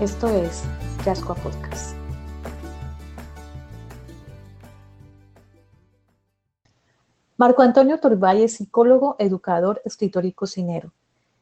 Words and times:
Esto 0.00 0.28
es 0.30 0.62
Yascoa 1.04 1.34
Podcast. 1.34 1.94
Marco 7.36 7.60
Antonio 7.60 8.00
Turbay 8.00 8.44
es 8.44 8.54
psicólogo, 8.54 9.16
educador, 9.18 9.82
escritor 9.84 10.24
y 10.24 10.32
cocinero. 10.32 10.90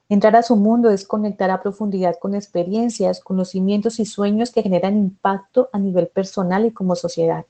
Entrar 0.09 0.35
a 0.35 0.43
su 0.43 0.57
mundo 0.57 0.91
es 0.91 1.07
conectar 1.07 1.53
a 1.53 1.63
profundidad 1.63 2.17
con 2.19 2.35
experiencias, 2.35 3.21
conocimientos 3.21 4.01
y 4.01 4.07
sueños 4.07 4.51
que 4.51 4.65
generan 4.65 4.97
impacto 4.97 5.69
a 5.73 5.79
nivel 5.79 6.09
personal 6.09 6.67
y 6.67 6.73
como 6.73 6.97
sociedad. 6.97 7.47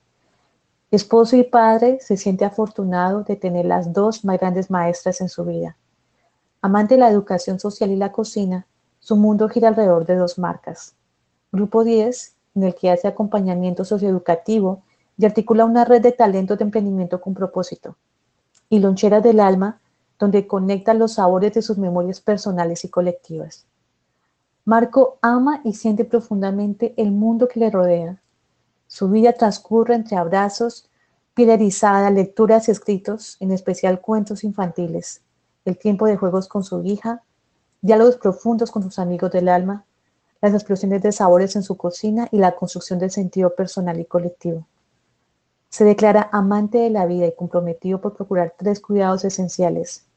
Esposo 0.91 1.37
y 1.37 1.45
padre, 1.45 2.01
se 2.03 2.19
siente 2.19 2.45
afortunado 2.45 3.23
de 3.23 3.37
tener 3.37 3.65
las 3.65 3.95
dos 3.95 4.27
más 4.27 4.39
grandes 4.39 4.70
maestras 4.70 5.22
en 5.22 5.31
su 5.31 5.47
vida. 5.47 5.78
Amante 6.61 6.97
de 6.97 7.00
la 7.00 7.09
educación 7.09 7.59
social 7.59 7.91
y 7.93 7.97
la 7.97 8.12
cocina, 8.12 8.67
su 9.00 9.17
mundo 9.17 9.48
gira 9.48 9.69
alrededor 9.69 10.05
de 10.05 10.17
dos 10.17 10.39
marcas. 10.39 10.97
Grupo 11.59 11.83
10, 11.83 12.37
en 12.55 12.62
el 12.62 12.77
que 12.77 12.89
hace 12.89 13.09
acompañamiento 13.09 13.84
socioeducativo 13.84 14.84
y 15.17 15.27
articula 15.27 15.65
una 15.65 15.84
red 15.84 16.00
de 16.00 16.12
talentos 16.12 16.56
de 16.56 16.62
emprendimiento 16.62 17.20
con 17.20 17.34
propósito. 17.34 17.97
Y 18.70 18.78
Lonchera 18.78 19.20
del 19.20 19.41
Alma, 19.41 19.81
donde 20.20 20.47
conecta 20.47 20.95
los 20.95 21.15
sabores 21.15 21.55
de 21.55 21.62
sus 21.62 21.77
memorias 21.77 22.20
personales 22.20 22.84
y 22.84 22.91
colectivas. 22.91 23.67
Marco 24.65 25.19
ama 25.20 25.61
y 25.65 25.73
siente 25.75 26.05
profundamente 26.05 26.95
el 26.97 27.11
mundo 27.11 27.48
que 27.48 27.59
le 27.59 27.70
rodea. 27.70 28.22
Su 28.87 29.09
vida 29.09 29.33
transcurre 29.33 29.97
entre 29.97 30.17
abrazos, 30.17 30.89
piel 31.34 31.50
erizada, 31.50 32.09
lecturas 32.11 32.69
y 32.69 32.70
escritos, 32.70 33.37
en 33.41 33.50
especial 33.50 34.00
cuentos 34.00 34.45
infantiles, 34.45 35.22
el 35.65 35.77
tiempo 35.77 36.06
de 36.06 36.17
juegos 36.17 36.47
con 36.47 36.62
su 36.62 36.84
hija, 36.84 37.25
diálogos 37.81 38.17
profundos 38.17 38.70
con 38.70 38.84
sus 38.84 39.00
amigos 39.00 39.33
del 39.33 39.48
alma, 39.48 39.84
las 40.41 40.55
explosiones 40.55 41.03
de 41.03 41.12
sabores 41.12 41.56
en 41.56 41.62
su 41.62 41.77
cocina 41.77 42.28
y 42.31 42.39
la 42.39 42.55
construcción 42.55 42.98
del 42.98 43.11
sentido 43.11 43.55
personal 43.55 43.98
y 43.98 44.05
colectivo. 44.05 44.67
Se 45.69 45.84
declara 45.84 46.28
amante 46.33 46.78
de 46.78 46.91
la 46.91 47.06
vida 47.06 47.27
y 47.27 47.34
comprometido 47.34 48.00
por 48.00 48.17
procurar 48.17 48.55
tres 48.56 48.81
cuidados 48.81 49.25
esenciales, 49.25 50.09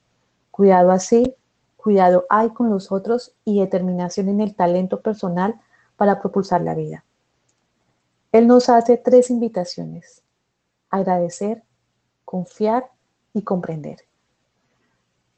Cuidado 0.52 0.92
así, 0.92 1.34
cuidado 1.78 2.26
hay 2.30 2.50
con 2.50 2.70
los 2.70 2.92
otros 2.92 3.34
y 3.46 3.62
determinación 3.62 4.28
en 4.28 4.42
el 4.42 4.54
talento 4.54 5.02
personal 5.02 5.60
para 5.96 6.20
propulsar 6.20 6.62
la 6.62 6.76
vida. 6.76 7.06
Él 8.34 8.48
nos 8.48 8.70
hace 8.70 8.98
tres 8.98 9.32
invitaciones. 9.32 10.22
Agradecer, 10.90 11.64
confiar 12.26 12.92
y 13.34 13.44
comprender. 13.44 14.00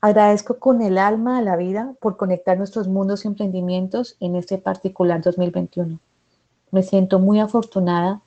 Agradezco 0.04 0.60
con 0.60 0.82
el 0.82 0.98
alma 0.98 1.38
a 1.38 1.42
la 1.42 1.56
vida 1.56 1.96
por 2.02 2.18
conectar 2.18 2.58
nuestros 2.58 2.90
mundos 2.90 3.24
y 3.24 3.30
emprendimientos 3.30 4.18
en 4.20 4.36
este 4.36 4.58
particular 4.58 5.22
2021. 5.22 5.98
Me 6.72 6.84
siento 6.84 7.20
muy 7.20 7.40
afortunada 7.40 8.22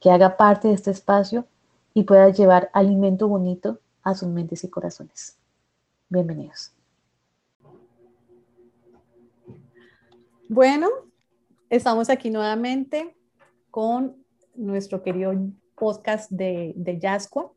que 0.00 0.10
haga 0.10 0.38
parte 0.38 0.68
de 0.68 0.74
este 0.74 0.92
espacio 0.92 1.44
y 1.92 2.04
pueda 2.04 2.30
llevar 2.30 2.70
alimento 2.72 3.28
bonito 3.28 3.80
a 4.02 4.14
sus 4.14 4.28
mentes 4.28 4.64
y 4.64 4.70
corazones. 4.70 5.36
Bienvenidos. 6.08 6.72
Bueno, 10.48 10.88
estamos 11.68 12.08
aquí 12.08 12.30
nuevamente 12.30 13.14
con 13.70 14.16
nuestro 14.54 15.02
querido 15.02 15.34
podcast 15.74 16.30
de, 16.30 16.72
de 16.76 16.98
Yasco. 16.98 17.54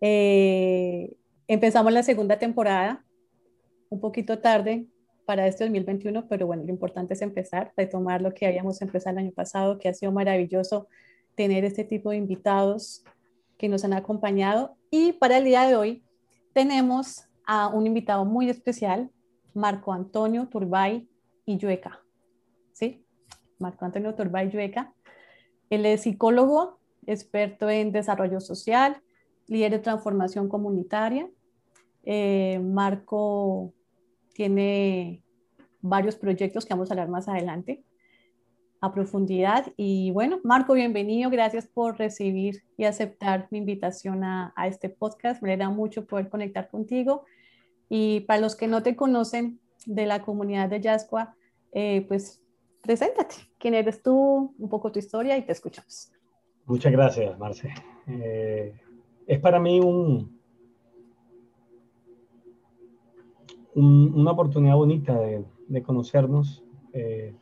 Eh, 0.00 1.14
empezamos 1.48 1.92
la 1.92 2.02
segunda 2.02 2.38
temporada, 2.38 3.04
un 3.88 4.00
poquito 4.00 4.38
tarde 4.38 4.86
para 5.26 5.46
este 5.46 5.64
2021, 5.64 6.28
pero 6.28 6.46
bueno, 6.46 6.64
lo 6.64 6.70
importante 6.70 7.14
es 7.14 7.22
empezar, 7.22 7.72
retomar 7.76 8.22
lo 8.22 8.34
que 8.34 8.46
habíamos 8.46 8.82
empezado 8.82 9.18
el 9.18 9.24
año 9.26 9.32
pasado, 9.32 9.78
que 9.78 9.88
ha 9.88 9.94
sido 9.94 10.12
maravilloso 10.12 10.88
tener 11.34 11.64
este 11.64 11.84
tipo 11.84 12.10
de 12.10 12.16
invitados 12.16 13.04
que 13.56 13.68
nos 13.68 13.84
han 13.84 13.92
acompañado. 13.92 14.76
Y 14.90 15.12
para 15.12 15.38
el 15.38 15.44
día 15.44 15.66
de 15.66 15.76
hoy 15.76 16.04
tenemos 16.52 17.26
a 17.46 17.68
un 17.68 17.86
invitado 17.86 18.24
muy 18.24 18.50
especial, 18.50 19.10
Marco 19.54 19.92
Antonio 19.92 20.48
Turbay 20.48 21.08
y 21.46 21.58
Yueca. 21.58 22.00
¿Sí? 22.72 23.04
Marco 23.58 23.84
Antonio 23.84 24.14
Turbay 24.14 24.50
Yueca. 24.50 24.94
Él 25.70 25.86
es 25.86 26.02
psicólogo, 26.02 26.78
experto 27.06 27.68
en 27.70 27.92
desarrollo 27.92 28.40
social, 28.40 29.02
líder 29.46 29.72
de 29.72 29.78
transformación 29.78 30.48
comunitaria. 30.48 31.28
Eh, 32.04 32.58
Marco 32.62 33.72
tiene 34.34 35.22
varios 35.80 36.16
proyectos 36.16 36.64
que 36.64 36.74
vamos 36.74 36.90
a 36.90 36.94
hablar 36.94 37.08
más 37.08 37.28
adelante 37.28 37.84
a 38.82 38.92
profundidad. 38.92 39.72
Y 39.76 40.10
bueno, 40.10 40.40
Marco, 40.42 40.74
bienvenido. 40.74 41.30
Gracias 41.30 41.66
por 41.66 41.98
recibir 41.98 42.64
y 42.76 42.84
aceptar 42.84 43.46
mi 43.50 43.58
invitación 43.58 44.24
a, 44.24 44.52
este 44.66 44.88
podcast. 44.88 45.40
Me 45.40 45.56
da 45.56 45.70
mucho 45.70 46.04
poder 46.04 46.28
conectar 46.28 46.68
contigo. 46.68 47.24
Y 47.88 48.20
para 48.22 48.40
los 48.40 48.56
que 48.56 48.66
no 48.66 48.82
te 48.82 48.96
conocen 48.96 49.60
de 49.86 50.06
la 50.06 50.22
comunidad 50.22 50.68
de 50.68 50.80
Yascua, 50.80 51.36
eh, 51.70 52.04
pues 52.08 52.42
preséntate. 52.82 53.36
¿Quién 53.58 53.74
eres 53.74 54.02
tú? 54.02 54.52
Un 54.58 54.68
poco 54.68 54.90
tu 54.90 54.98
historia 54.98 55.36
y 55.38 55.42
te 55.42 55.52
escuchamos. 55.52 56.10
Muchas 56.66 56.90
gracias, 56.90 57.38
Marce. 57.38 57.72
Eh, 58.08 58.74
es 59.26 59.38
para 59.40 59.58
mí 59.58 59.80
un, 59.80 60.38
una 63.74 64.30
oportunidad 64.30 64.76
bonita 64.76 65.18
de, 65.18 65.44
de 65.68 65.82
conocernos. 65.82 66.62
Eh, 66.92 67.34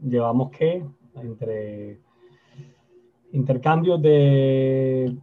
llevamos 0.00 0.50
que 0.50 0.84
entre 1.14 2.00
intercambios 3.32 4.00
de 4.00 5.16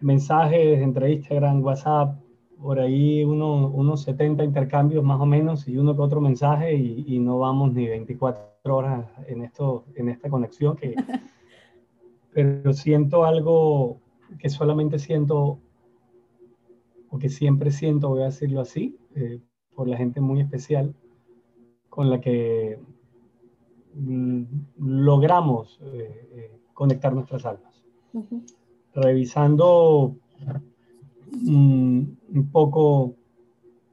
mensajes 0.00 0.80
entre 0.80 1.12
Instagram, 1.12 1.62
WhatsApp, 1.62 2.16
por 2.60 2.78
ahí 2.78 3.24
uno, 3.24 3.68
unos 3.68 4.02
70 4.02 4.44
intercambios 4.44 5.02
más 5.02 5.20
o 5.20 5.26
menos 5.26 5.66
y 5.66 5.76
uno 5.76 5.96
que 5.96 6.02
otro 6.02 6.20
mensaje 6.20 6.74
y, 6.74 7.18
no 7.18 7.38
vamos 7.38 7.72
ni 7.72 7.88
24 7.88 8.76
horas 8.76 9.06
en, 9.26 9.42
esto, 9.42 9.84
en 9.96 10.08
esta 10.08 10.28
conexión, 10.28 10.76
que, 10.76 10.94
pero 12.32 12.72
siento 12.72 13.24
algo 13.24 13.98
que 14.38 14.48
solamente 14.50 14.98
siento, 14.98 15.58
o 17.10 17.18
que 17.18 17.28
siempre 17.28 17.70
siento, 17.70 18.08
voy 18.08 18.22
a 18.22 18.26
decirlo 18.26 18.60
así, 18.60 18.96
eh, 19.14 19.40
por 19.74 19.88
la 19.88 19.96
gente 19.96 20.20
muy 20.20 20.40
especial 20.40 20.94
con 21.88 22.10
la 22.10 22.20
que 22.20 22.78
Mm, 23.94 24.44
logramos 24.78 25.78
eh, 25.82 26.28
eh, 26.32 26.50
conectar 26.72 27.12
nuestras 27.12 27.44
almas. 27.44 27.82
Revisando 28.94 30.16
mm, 31.30 32.02
un 32.34 32.50
poco 32.50 33.14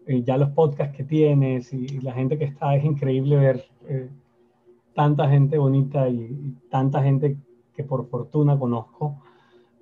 eh, 0.05 0.23
ya 0.23 0.37
los 0.37 0.51
podcasts 0.51 0.95
que 0.95 1.03
tienes 1.03 1.73
y, 1.73 1.99
la 1.99 2.13
gente 2.13 2.37
que 2.37 2.45
está, 2.45 2.75
es 2.75 2.85
increíble 2.85 3.35
ver 3.35 3.65
tanta 4.93 5.29
gente 5.29 5.57
bonita 5.57 6.07
y, 6.09 6.55
tanta 6.69 7.03
gente 7.03 7.37
que 7.73 7.83
por 7.83 8.07
fortuna 8.07 8.57
conozco 8.57 9.21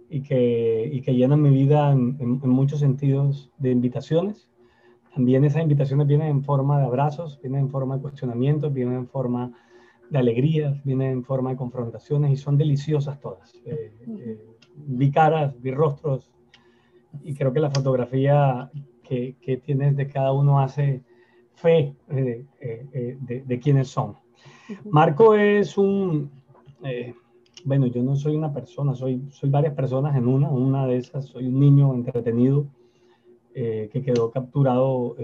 y 0.09 0.21
que, 0.21 0.89
y 0.91 1.01
que 1.01 1.15
llenan 1.15 1.41
mi 1.41 1.49
vida 1.49 1.91
en, 1.91 2.17
en 2.19 2.49
muchos 2.49 2.79
sentidos 2.79 3.51
de 3.57 3.71
invitaciones. 3.71 4.49
También 5.13 5.43
esas 5.43 5.63
invitaciones 5.63 6.07
vienen 6.07 6.27
en 6.27 6.43
forma 6.43 6.79
de 6.79 6.85
abrazos, 6.85 7.39
vienen 7.41 7.61
en 7.61 7.69
forma 7.69 7.95
de 7.95 8.01
cuestionamientos, 8.01 8.73
vienen 8.73 8.95
en 8.95 9.07
forma 9.07 9.51
de 10.09 10.17
alegrías, 10.17 10.83
vienen 10.83 11.11
en 11.11 11.23
forma 11.23 11.49
de 11.49 11.57
confrontaciones 11.57 12.31
y 12.31 12.37
son 12.37 12.57
deliciosas 12.57 13.19
todas. 13.19 13.53
Eh, 13.65 13.91
eh, 14.07 14.39
vi 14.75 15.11
caras, 15.11 15.59
vi 15.61 15.71
rostros 15.71 16.29
y 17.23 17.33
creo 17.33 17.51
que 17.51 17.59
la 17.59 17.71
fotografía 17.71 18.69
que, 19.03 19.35
que 19.41 19.57
tienes 19.57 19.95
de 19.95 20.07
cada 20.07 20.33
uno 20.33 20.59
hace 20.59 21.01
fe 21.55 21.95
eh, 22.09 22.45
de, 22.59 23.43
de, 23.45 23.59
quiénes 23.59 23.87
son. 23.87 24.15
Marco 24.85 25.33
es 25.33 25.77
un, 25.77 26.29
bueno, 27.65 27.87
yo 27.87 28.03
no 28.03 28.15
soy 28.15 28.35
una 28.35 28.53
persona, 28.53 28.93
soy, 28.95 29.21
soy 29.31 29.49
varias 29.49 29.73
personas 29.73 30.15
en 30.15 30.27
una, 30.27 30.49
una 30.49 30.85
de 30.85 30.97
esas 30.97 31.25
soy 31.25 31.47
un 31.47 31.59
niño 31.59 31.93
entretenido 31.93 32.67
que 33.53 34.03
quedó 34.05 34.29
capturado 34.29 35.15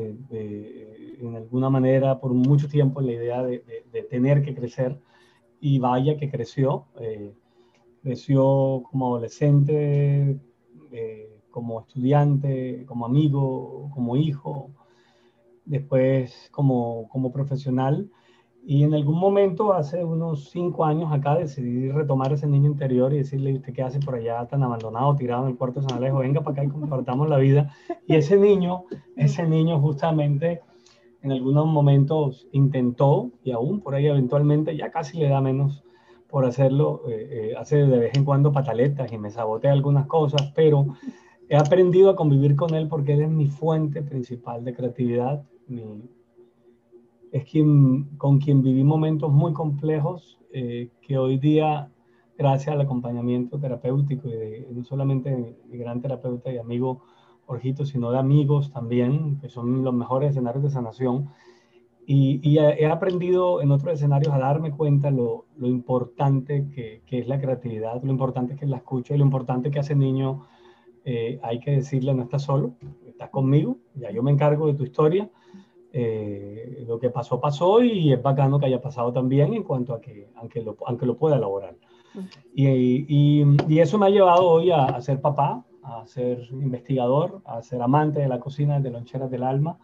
en 1.28 1.36
alguna 1.36 1.70
manera 1.70 2.20
por 2.20 2.34
mucho 2.34 2.68
tiempo 2.68 3.00
en 3.00 3.08
la 3.08 3.14
idea 3.14 3.44
de, 3.44 3.64
tener 4.10 4.44
que 4.44 4.54
crecer 4.54 5.00
y 5.60 5.80
vaya 5.80 6.18
que 6.18 6.30
creció. 6.30 6.86
Eh, 7.00 7.34
creció 8.02 8.84
como 8.90 9.08
adolescente, 9.16 10.38
eh, 10.92 11.40
como 11.50 11.82
estudiante, 11.82 12.86
como 12.86 13.06
amigo, 13.06 13.90
como 13.94 14.18
hijo, 14.18 14.72
después 15.66 16.50
como, 16.52 17.08
como 17.10 17.32
profesional. 17.32 18.10
Y 18.66 18.84
en 18.84 18.94
algún 18.94 19.20
momento, 19.20 19.74
hace 19.74 20.06
unos 20.06 20.50
cinco 20.50 20.86
años 20.86 21.12
acá, 21.12 21.36
decidí 21.36 21.92
retomar 21.92 22.32
ese 22.32 22.48
niño 22.48 22.72
interior 22.72 23.14
y 23.14 23.18
decirle, 23.18 23.56
¿usted 23.56 23.74
qué 23.74 23.84
hace 23.84 24.00
por 24.00 24.16
allá 24.16 24.46
tan 24.48 24.64
abandonado, 24.64 25.16
tirado 25.16 25.44
en 25.44 25.52
el 25.52 25.58
cuarto 25.58 25.82
de 25.82 25.88
San 25.90 25.98
Alejo? 25.98 26.20
Venga 26.20 26.42
para 26.42 26.54
acá 26.54 26.64
y 26.64 26.70
compartamos 26.70 27.28
la 27.28 27.38
vida. 27.38 27.74
Y 28.08 28.16
ese 28.16 28.38
niño, 28.38 28.86
ese 29.18 29.46
niño 29.46 29.82
justamente 29.82 30.62
en 31.24 31.34
algunos 31.34 31.66
momentos 31.66 32.48
intentó 32.54 33.32
y 33.44 33.52
aún 33.52 33.82
por 33.82 33.96
ahí 33.96 34.08
eventualmente 34.08 34.78
ya 34.78 34.92
casi 34.92 35.20
le 35.20 35.28
da 35.28 35.42
menos 35.42 35.84
por 36.30 36.46
hacerlo, 36.46 37.04
eh, 37.10 37.52
eh, 37.52 37.56
hace 37.58 37.78
de 37.78 37.98
vez 37.98 38.16
en 38.16 38.24
cuando 38.24 38.52
pataletas 38.52 39.12
y 39.12 39.18
me 39.18 39.30
sabotea 39.30 39.74
algunas 39.74 40.08
cosas, 40.08 40.52
pero 40.56 40.88
he 41.50 41.56
aprendido 41.58 42.10
a 42.10 42.16
convivir 42.16 42.56
con 42.56 42.74
él 42.74 42.88
porque 42.88 43.14
él 43.14 43.22
es 43.24 43.30
mi 43.30 43.48
fuente 43.48 44.02
principal 44.02 44.64
de 44.64 44.74
creatividad, 44.74 45.44
mi, 45.68 45.84
es 47.34 47.46
quien, 47.46 48.16
con 48.18 48.38
quien 48.38 48.62
viví 48.62 48.84
momentos 48.84 49.32
muy 49.32 49.54
complejos 49.54 50.40
eh, 50.54 50.90
que 51.02 51.18
hoy 51.18 51.40
día, 51.40 51.90
gracias 52.38 52.76
al 52.76 52.82
acompañamiento 52.82 53.60
terapéutico 53.60 54.30
y 54.30 54.34
de, 54.34 54.68
no 54.72 54.84
solamente 54.84 55.56
mi, 55.68 55.78
gran 55.80 56.00
terapeuta 56.00 56.54
y 56.54 56.60
amigo 56.60 57.02
Jorgito, 57.48 57.88
sino 57.88 58.12
de 58.12 58.20
amigos 58.20 58.72
también, 58.72 59.40
que 59.42 59.50
son 59.50 59.84
los 59.84 59.96
mejores 59.96 60.30
escenarios 60.30 60.64
de 60.64 60.70
sanación. 60.70 61.32
Y, 62.06 62.40
y 62.48 62.60
he 62.60 62.86
aprendido 62.86 63.64
en 63.64 63.72
otros 63.72 63.96
escenarios 63.96 64.32
a 64.32 64.38
darme 64.38 64.70
cuenta 64.70 65.10
lo, 65.10 65.46
lo 65.58 65.68
importante 65.68 66.68
que, 66.76 67.02
que, 67.08 67.18
es 67.18 67.28
la 67.28 67.42
creatividad, 67.42 68.04
lo 68.04 68.12
importante 68.12 68.56
que 68.56 68.68
la 68.68 68.78
escucha 68.78 69.16
y 69.16 69.18
lo 69.18 69.26
importante 69.26 69.72
que 69.72 69.80
hace 69.80 69.96
niño. 69.96 70.46
Eh, 71.04 71.40
hay 71.42 71.60
que 71.60 71.72
decirle, 71.72 72.14
no 72.14 72.24
estás 72.24 72.44
solo, 72.44 72.76
estás 73.08 73.30
conmigo, 73.32 73.78
ya 73.96 74.12
yo 74.12 74.22
me 74.22 74.32
encargo 74.32 74.68
de 74.68 74.76
tu 74.76 74.84
historia 74.84 75.30
eh, 75.96 76.84
lo 76.88 76.98
que 76.98 77.12
pasó, 77.12 77.40
pasó 77.40 77.84
y 77.84 78.12
es 78.12 78.22
bacano 78.22 78.60
que 78.60 78.66
haya 78.66 78.82
pasado 78.82 79.14
también 79.14 79.54
en 79.54 79.62
cuanto 79.62 79.94
a 79.94 80.02
que, 80.02 80.28
aunque 80.38 80.64
lo, 80.64 80.76
aunque 80.88 81.06
lo 81.06 81.16
pueda 81.16 81.36
elaborar. 81.36 81.76
Y, 82.54 82.68
y, 82.68 83.46
y, 83.68 83.80
eso 83.80 84.00
me 84.00 84.08
ha 84.08 84.10
llevado 84.10 84.48
hoy 84.48 84.72
a, 84.72 84.86
a, 84.86 85.02
ser 85.02 85.22
papá, 85.22 85.66
a 85.84 86.06
ser 86.08 86.48
investigador, 86.52 87.42
a 87.46 87.62
ser 87.62 87.82
amante 87.82 88.20
de 88.20 88.28
la 88.28 88.40
cocina 88.40 88.80
de 88.80 88.90
loncheras 88.90 89.30
del 89.30 89.44
alma. 89.44 89.78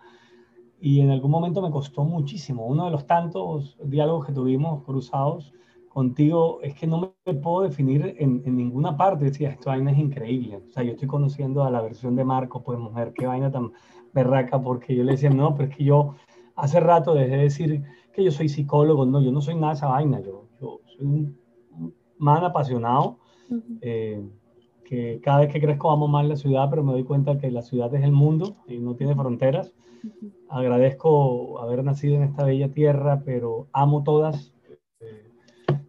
Y 0.82 1.02
en 1.02 1.12
algún 1.12 1.30
momento 1.30 1.62
me 1.62 1.70
costó 1.70 2.04
muchísimo. 2.04 2.66
Uno 2.66 2.86
de 2.86 2.92
los 2.92 3.06
tantos 3.06 3.78
diálogos 3.84 4.26
que 4.26 4.34
tuvimos 4.34 4.84
cruzados 4.84 5.54
contigo 5.90 6.60
es 6.62 6.74
que 6.74 6.88
no 6.88 7.14
me 7.26 7.34
puedo 7.36 7.62
definir 7.62 8.16
en, 8.18 8.42
en 8.46 8.56
ninguna 8.56 8.98
parte. 8.98 9.26
Decía, 9.26 9.50
esta 9.50 9.72
vaina 9.72 9.92
es 9.92 10.00
increíble. 10.00 10.58
O 10.68 10.72
sea, 10.72 10.82
yo 10.84 10.92
estoy 10.92 11.08
conociendo 11.08 11.64
a 11.64 11.70
la 11.70 11.82
versión 11.82 12.16
de 12.16 12.24
Marco, 12.24 12.64
pues 12.64 12.80
mujer, 12.80 13.14
qué 13.14 13.28
vaina 13.28 13.52
tan 13.52 13.74
berraca 14.14 14.62
porque 14.62 14.96
yo 14.96 15.04
le 15.04 15.14
decía, 15.14 15.30
no, 15.30 15.56
pero 15.56 15.70
es 15.70 15.76
que 15.76 15.84
yo 15.84 16.16
hace 16.56 16.80
rato 16.80 17.14
dejé 17.14 17.38
de 17.38 17.44
decir 17.44 17.84
que 18.14 18.24
yo 18.24 18.32
soy 18.32 18.50
psicólogo, 18.50 19.06
no, 19.06 19.22
yo 19.22 19.32
no 19.32 19.42
soy 19.42 19.56
nada 19.56 19.70
de 19.70 19.78
esa 19.78 19.88
vaina, 19.88 20.20
yo, 20.20 20.48
yo 20.60 20.82
soy 20.86 21.06
un 21.06 21.38
man 22.18 22.44
apasionado, 22.44 23.18
eh, 23.82 24.22
que 24.84 25.20
cada 25.24 25.42
vez 25.42 25.54
que 25.54 25.62
crezco 25.62 25.92
amo 25.92 26.08
más 26.08 26.28
la 26.28 26.36
ciudad, 26.36 26.70
pero 26.70 26.84
me 26.84 26.92
doy 26.94 27.04
cuenta 27.04 27.38
que 27.38 27.52
la 27.52 27.62
ciudad 27.62 27.94
es 27.94 28.04
el 28.04 28.12
mundo 28.12 28.56
y 28.68 28.80
no 28.80 28.96
tiene 28.96 29.16
fronteras. 29.16 29.74
Agradezco 30.50 31.60
haber 31.60 31.84
nacido 31.84 32.16
en 32.16 32.24
esta 32.24 32.44
bella 32.44 32.72
tierra, 32.72 33.22
pero 33.24 33.68
amo 33.72 34.04
todas. 34.04 34.52
Eh, 35.00 35.28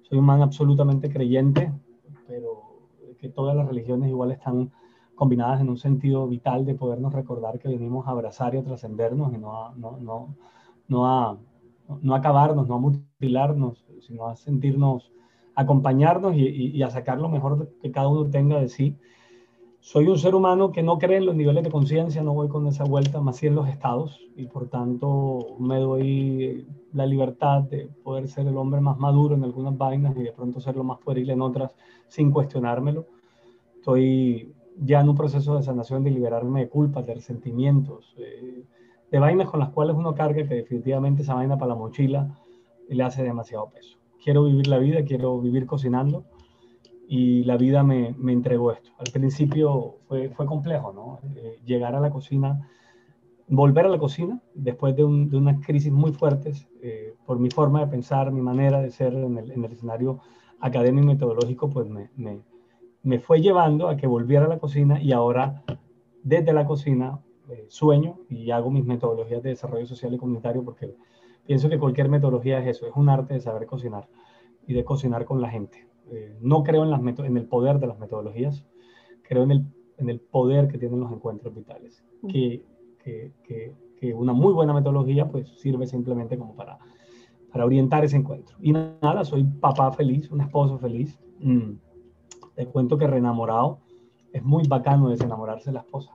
soy 0.03 0.19
un 0.19 0.27
man 0.27 0.43
absolutamente 0.43 1.11
creyente, 1.11 1.73
pero 2.27 2.61
que 3.19 3.31
todas 3.31 3.57
las 3.57 3.67
religiones 3.67 4.11
igual 4.11 4.33
están 4.33 4.71
combinadas 5.21 5.61
en 5.61 5.69
un 5.69 5.77
sentido 5.77 6.27
vital 6.27 6.65
de 6.65 6.75
podernos 6.75 7.13
recordar 7.13 7.59
que 7.59 7.69
venimos 7.69 8.07
a 8.07 8.13
abrazar 8.13 8.55
y 8.55 8.59
a 8.59 8.65
trascendernos 8.65 9.35
y 9.35 9.37
no 9.37 9.53
a, 9.53 9.75
no, 9.77 9.99
no, 10.01 10.35
no 10.89 11.07
a, 11.07 11.37
no 12.01 12.15
acabarnos, 12.15 12.67
no 12.67 12.77
a 12.77 12.79
mutilarnos, 12.79 13.85
sino 14.01 14.27
a 14.27 14.35
sentirnos, 14.35 15.13
acompañarnos 15.55 16.35
y, 16.37 16.47
y, 16.75 16.83
a 16.83 16.89
sacar 16.89 17.19
lo 17.21 17.29
mejor 17.29 17.71
que 17.83 17.91
cada 17.91 18.09
uno 18.09 18.31
tenga 18.31 18.59
de 18.61 18.71
sí. 18.71 18.97
Soy 19.81 20.07
un 20.09 20.17
ser 20.17 20.35
humano 20.35 20.73
que 20.73 20.83
no 20.83 20.99
cree 20.99 21.19
en 21.19 21.27
los 21.27 21.35
niveles 21.35 21.65
de 21.65 21.71
conciencia, 21.71 22.23
no 22.23 22.33
voy 22.33 22.49
con 22.49 22.67
esa 22.67 22.85
vuelta, 22.85 23.21
más 23.21 23.37
si 23.37 23.47
en 23.47 23.57
los 23.57 23.69
estados, 23.69 24.23
y 24.37 24.47
por 24.47 24.69
tanto 24.69 25.55
me 25.59 25.81
doy 25.81 26.67
la 26.95 27.05
libertad 27.05 27.61
de 27.65 27.91
poder 28.03 28.27
ser 28.27 28.47
el 28.47 28.57
hombre 28.57 28.81
más 28.81 28.97
maduro 28.97 29.35
en 29.35 29.45
algunas 29.45 29.77
vainas 29.77 30.17
y 30.17 30.23
de 30.23 30.33
pronto 30.33 30.61
ser 30.61 30.77
lo 30.77 30.85
más 30.85 30.99
pueril 30.99 31.29
en 31.29 31.43
otras 31.43 31.77
sin 32.09 32.31
cuestionármelo. 32.31 33.05
Estoy 33.77 34.55
ya 34.81 35.01
en 35.01 35.09
un 35.09 35.17
proceso 35.17 35.57
de 35.57 35.63
sanación 35.63 36.03
de 36.05 36.11
liberarme 36.11 36.61
de 36.61 36.69
culpas, 36.69 37.07
de 37.07 37.15
resentimientos, 37.15 38.15
eh, 38.19 38.65
de 39.11 39.19
vainas 39.19 39.49
con 39.49 39.61
las 39.61 39.71
cuales 39.71 39.97
uno 39.97 40.15
carga 40.15 40.47
que 40.47 40.55
definitivamente 40.55 41.23
esa 41.23 41.35
vaina 41.35 41.59
para 41.59 41.71
la 41.71 41.75
mochila 41.75 42.39
le 42.89 43.03
hace 43.03 43.23
demasiado 43.23 43.69
peso. 43.71 43.99
Quiero 44.23 44.45
vivir 44.45 44.67
la 44.69 44.79
vida, 44.79 45.05
quiero 45.05 45.39
vivir 45.41 45.67
cocinando 45.67 46.25
y 47.09 47.45
la 47.45 47.57
vida 47.57 47.83
me, 47.83 48.15
me 48.19 48.33
entregó 48.33 48.73
esto. 48.73 48.91
Al 48.99 49.13
principio 49.13 49.97
fue, 50.07 50.31
fue 50.31 50.47
complejo, 50.47 50.93
¿no? 50.93 51.19
Eh, 51.37 51.59
llegar 51.65 51.95
a 51.95 52.01
la 52.01 52.11
cocina, 52.11 52.69
volver 53.49 53.87
a 53.87 53.89
la 53.89 53.99
cocina 53.99 54.41
después 54.55 54.95
de, 54.97 55.05
un, 55.05 55.29
de 55.29 55.37
unas 55.37 55.65
crisis 55.65 55.93
muy 55.93 56.13
fuertes 56.13 56.69
eh, 56.83 57.15
por 57.27 57.39
mi 57.39 57.51
forma 57.51 57.81
de 57.81 57.89
pensar, 57.89 58.33
mi 58.33 58.41
manera 58.41 58.81
de 58.81 58.91
ser 58.91 59.13
en 59.15 59.37
el, 59.39 59.51
en 59.51 59.65
el 59.65 59.73
escenario 59.73 60.21
académico 60.61 61.05
y 61.05 61.15
metodológico, 61.15 61.69
pues 61.69 61.89
me, 61.89 62.11
me 62.17 62.41
me 63.03 63.19
fue 63.19 63.41
llevando 63.41 63.89
a 63.89 63.97
que 63.97 64.07
volviera 64.07 64.47
a 64.47 64.49
la 64.49 64.59
cocina 64.59 65.01
y 65.01 65.13
ahora 65.13 65.63
desde 66.23 66.53
la 66.53 66.67
cocina 66.67 67.21
eh, 67.49 67.67
sueño 67.69 68.19
y 68.29 68.51
hago 68.51 68.71
mis 68.71 68.85
metodologías 68.85 69.43
de 69.43 69.51
desarrollo 69.51 69.87
social 69.87 70.13
y 70.15 70.19
comunitario 70.19 70.63
porque 70.65 70.95
pienso 71.47 71.69
que 71.69 71.79
cualquier 71.79 72.09
metodología 72.09 72.61
es 72.61 72.77
eso, 72.77 72.87
es 72.87 72.93
un 72.95 73.09
arte 73.09 73.35
de 73.35 73.41
saber 73.41 73.67
cocinar 73.67 74.09
y 74.67 74.75
de 74.75 74.85
cocinar 74.85 75.25
con 75.25 75.41
la 75.41 75.49
gente. 75.49 75.89
Eh, 76.11 76.37
no 76.41 76.63
creo 76.63 76.85
en, 76.85 76.91
las 76.91 77.01
en 77.01 77.37
el 77.37 77.47
poder 77.47 77.79
de 77.79 77.87
las 77.87 77.99
metodologías, 77.99 78.67
creo 79.23 79.45
en 79.45 79.51
el, 79.53 79.65
en 79.97 80.11
el 80.11 80.21
poder 80.21 80.69
que 80.69 80.79
tienen 80.79 81.01
los 81.01 81.11
encuentros 81.11 81.55
vitales, 81.55 82.05
que, 82.29 82.65
que, 83.03 83.33
que, 83.45 84.15
una 84.15 84.33
muy 84.33 84.53
buena 84.53 84.73
metodología 84.73 85.29
pues 85.29 85.49
sirve 85.61 85.87
simplemente 85.87 86.37
como 86.37 86.57
para, 86.57 86.79
para 87.53 87.65
orientar 87.65 88.05
ese 88.05 88.17
encuentro. 88.17 88.57
Y 88.61 88.73
nada, 88.73 89.25
soy 89.25 89.45
papá 89.45 89.93
feliz, 89.93 90.31
un 90.31 90.41
esposo 90.41 90.79
feliz. 90.79 91.19
Mm 91.39 91.73
te 92.61 92.67
cuento 92.67 92.99
que 92.99 93.07
reenamorado 93.07 93.79
es 94.35 94.45
muy 94.45 94.69
bacano 94.69 95.09
desenamorarse 95.09 95.71
de 95.71 95.73
la 95.73 95.81
esposa. 95.81 96.13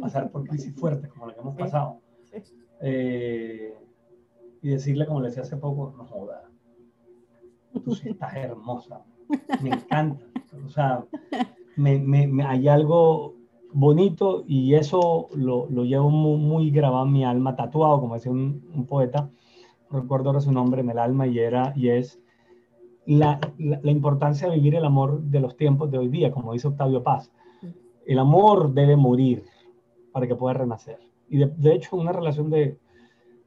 Pasar 0.00 0.30
por 0.30 0.48
crisis 0.48 0.74
fuertes 0.74 1.12
como 1.12 1.26
la 1.26 1.34
que 1.34 1.40
hemos 1.40 1.54
pasado. 1.54 2.00
Eh, 2.80 3.74
y 4.62 4.68
decirle, 4.70 5.04
como 5.04 5.20
le 5.20 5.28
decía 5.28 5.42
hace 5.42 5.58
poco, 5.58 5.92
no 5.94 6.06
joda, 6.06 6.44
tú 7.84 7.94
sí 7.94 8.08
estás 8.08 8.34
hermosa, 8.36 9.04
me 9.62 9.68
encanta. 9.68 10.24
O 10.64 10.70
sea, 10.70 11.04
me, 11.76 11.98
me, 11.98 12.42
hay 12.42 12.68
algo 12.68 13.34
bonito 13.74 14.44
y 14.46 14.76
eso 14.76 15.28
lo, 15.34 15.66
lo 15.68 15.84
llevo 15.84 16.08
muy, 16.08 16.38
muy, 16.38 16.70
grabado 16.70 17.04
en 17.04 17.12
mi 17.12 17.22
alma, 17.22 17.54
tatuado, 17.54 18.00
como 18.00 18.14
decía 18.14 18.32
un, 18.32 18.66
un 18.74 18.86
poeta, 18.86 19.28
recuerdo 19.90 20.30
ahora 20.30 20.40
su 20.40 20.52
nombre, 20.52 20.80
en 20.80 20.88
el 20.88 20.98
alma, 20.98 21.26
y, 21.26 21.38
era, 21.38 21.74
y 21.76 21.90
es 21.90 22.18
la, 23.06 23.40
la, 23.58 23.90
importancia 23.90 24.48
de 24.48 24.56
vivir 24.56 24.74
el 24.74 24.84
amor 24.84 25.20
de 25.20 25.40
los 25.40 25.56
tiempos 25.56 25.90
de 25.90 25.98
hoy 25.98 26.08
día, 26.08 26.32
como 26.32 26.52
dice 26.52 26.68
Octavio 26.68 27.02
Paz. 27.02 27.30
El 28.04 28.18
amor 28.18 28.72
debe 28.72 28.96
morir 28.96 29.44
para 30.12 30.26
que 30.26 30.34
pueda 30.34 30.54
renacer. 30.54 30.98
Y 31.28 31.38
de, 31.38 31.46
de 31.46 31.74
hecho, 31.74 31.96
una 31.96 32.12
relación 32.12 32.50
de, 32.50 32.78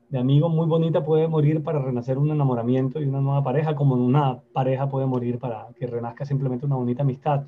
de 0.10 0.18
amigos 0.18 0.52
muy 0.52 0.66
bonita 0.66 1.06
puede 1.06 1.28
morir 1.28 1.64
para 1.64 1.80
renacer 1.80 2.18
un 2.18 2.32
enamoramiento 2.32 3.00
y 3.00 3.06
una 3.06 3.22
nueva 3.22 3.44
pareja, 3.44 3.76
como 3.76 3.96
una 3.96 4.42
pareja 4.54 4.90
puede 4.90 5.06
morir 5.06 5.38
para 5.38 5.68
que 5.76 5.86
renazca 5.88 6.26
simplemente 6.26 6.66
una 6.66 6.76
bonita 6.76 7.04
amistad. 7.04 7.46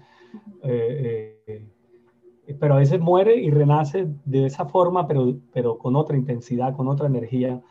Eh, 0.64 1.42
eh, 1.48 2.56
pero 2.60 2.76
a 2.76 2.78
veces 2.78 3.00
muere 3.00 3.36
y 3.36 3.50
renace 3.50 4.08
de 4.26 4.46
esa 4.46 4.66
forma, 4.66 5.08
pero, 5.08 5.36
pero 5.54 5.78
con 5.78 5.96
otra 5.96 6.18
intensidad, 6.18 6.76
con 6.76 6.88
otra 6.88 7.08
energía 7.08 7.62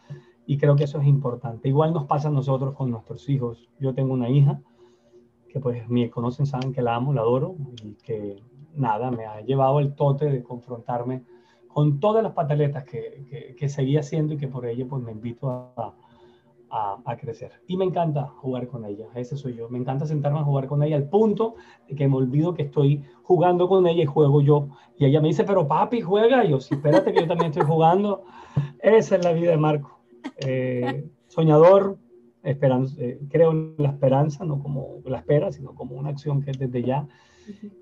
y 0.51 0.59
creo 0.59 0.75
que 0.75 0.83
eso 0.83 1.01
es 1.01 1.07
importante. 1.07 1.69
Igual 1.69 1.93
nos 1.93 2.07
pasa 2.07 2.27
a 2.27 2.33
nosotros 2.33 2.75
con 2.75 2.91
nuestros 2.91 3.29
hijos. 3.29 3.69
Yo 3.79 3.95
tengo 3.95 4.13
una 4.13 4.29
hija 4.29 4.61
que 5.49 5.61
pues 5.61 5.89
me 5.89 6.11
conocen, 6.11 6.45
saben 6.45 6.73
que 6.73 6.83
la 6.83 6.97
amo, 6.97 7.13
la 7.13 7.21
adoro 7.21 7.55
y 7.85 7.93
que 8.03 8.43
nada, 8.75 9.13
me 9.13 9.27
ha 9.27 9.43
llevado 9.43 9.79
el 9.79 9.95
tote 9.95 10.25
de 10.25 10.43
confrontarme 10.43 11.23
con 11.69 12.01
todas 12.01 12.25
las 12.25 12.33
pataletas 12.33 12.83
que, 12.83 13.55
que, 13.57 13.69
seguía 13.69 14.01
haciendo 14.01 14.35
y 14.35 14.39
que 14.39 14.49
por 14.49 14.67
ello 14.67 14.89
pues 14.89 15.01
me 15.05 15.13
invito 15.13 15.49
a, 15.49 15.95
a, 16.69 16.99
a, 17.05 17.17
crecer. 17.17 17.53
Y 17.69 17.77
me 17.77 17.85
encanta 17.85 18.27
jugar 18.27 18.67
con 18.67 18.85
ella, 18.85 19.07
ese 19.15 19.37
soy 19.37 19.55
yo. 19.55 19.69
Me 19.69 19.79
encanta 19.79 20.05
sentarme 20.05 20.41
a 20.41 20.45
jugar 20.45 20.67
con 20.67 20.83
ella 20.83 20.97
al 20.97 21.09
punto 21.09 21.55
de 21.89 21.95
que 21.95 22.09
me 22.09 22.17
olvido 22.17 22.55
que 22.55 22.63
estoy 22.63 23.05
jugando 23.23 23.69
con 23.69 23.87
ella 23.87 24.03
y 24.03 24.07
juego 24.07 24.41
yo. 24.41 24.67
Y 24.99 25.05
ella 25.05 25.21
me 25.21 25.29
dice, 25.29 25.45
pero 25.45 25.69
papi, 25.69 26.01
juega. 26.01 26.45
Y 26.45 26.51
yo, 26.51 26.59
sí, 26.59 26.75
espérate 26.75 27.13
que 27.13 27.21
yo 27.21 27.29
también 27.29 27.53
estoy 27.53 27.65
jugando. 27.65 28.25
Esa 28.83 29.15
es 29.15 29.25
la 29.25 29.33
vida 29.33 29.53
de 29.53 29.57
Marco. 29.57 30.00
Eh, 30.47 31.09
soñador, 31.29 31.99
esperanza, 32.43 32.97
eh, 32.99 33.21
creo 33.29 33.53
en 33.53 33.75
la 33.79 33.91
esperanza, 33.91 34.45
no 34.45 34.63
como 34.63 35.01
la 35.05 35.19
espera, 35.19 35.53
sino 35.53 35.75
como 35.75 35.97
una 35.97 36.11
acción 36.11 36.43
que 36.43 36.51
es 36.53 36.59
desde 36.59 36.83
ya. 36.83 37.07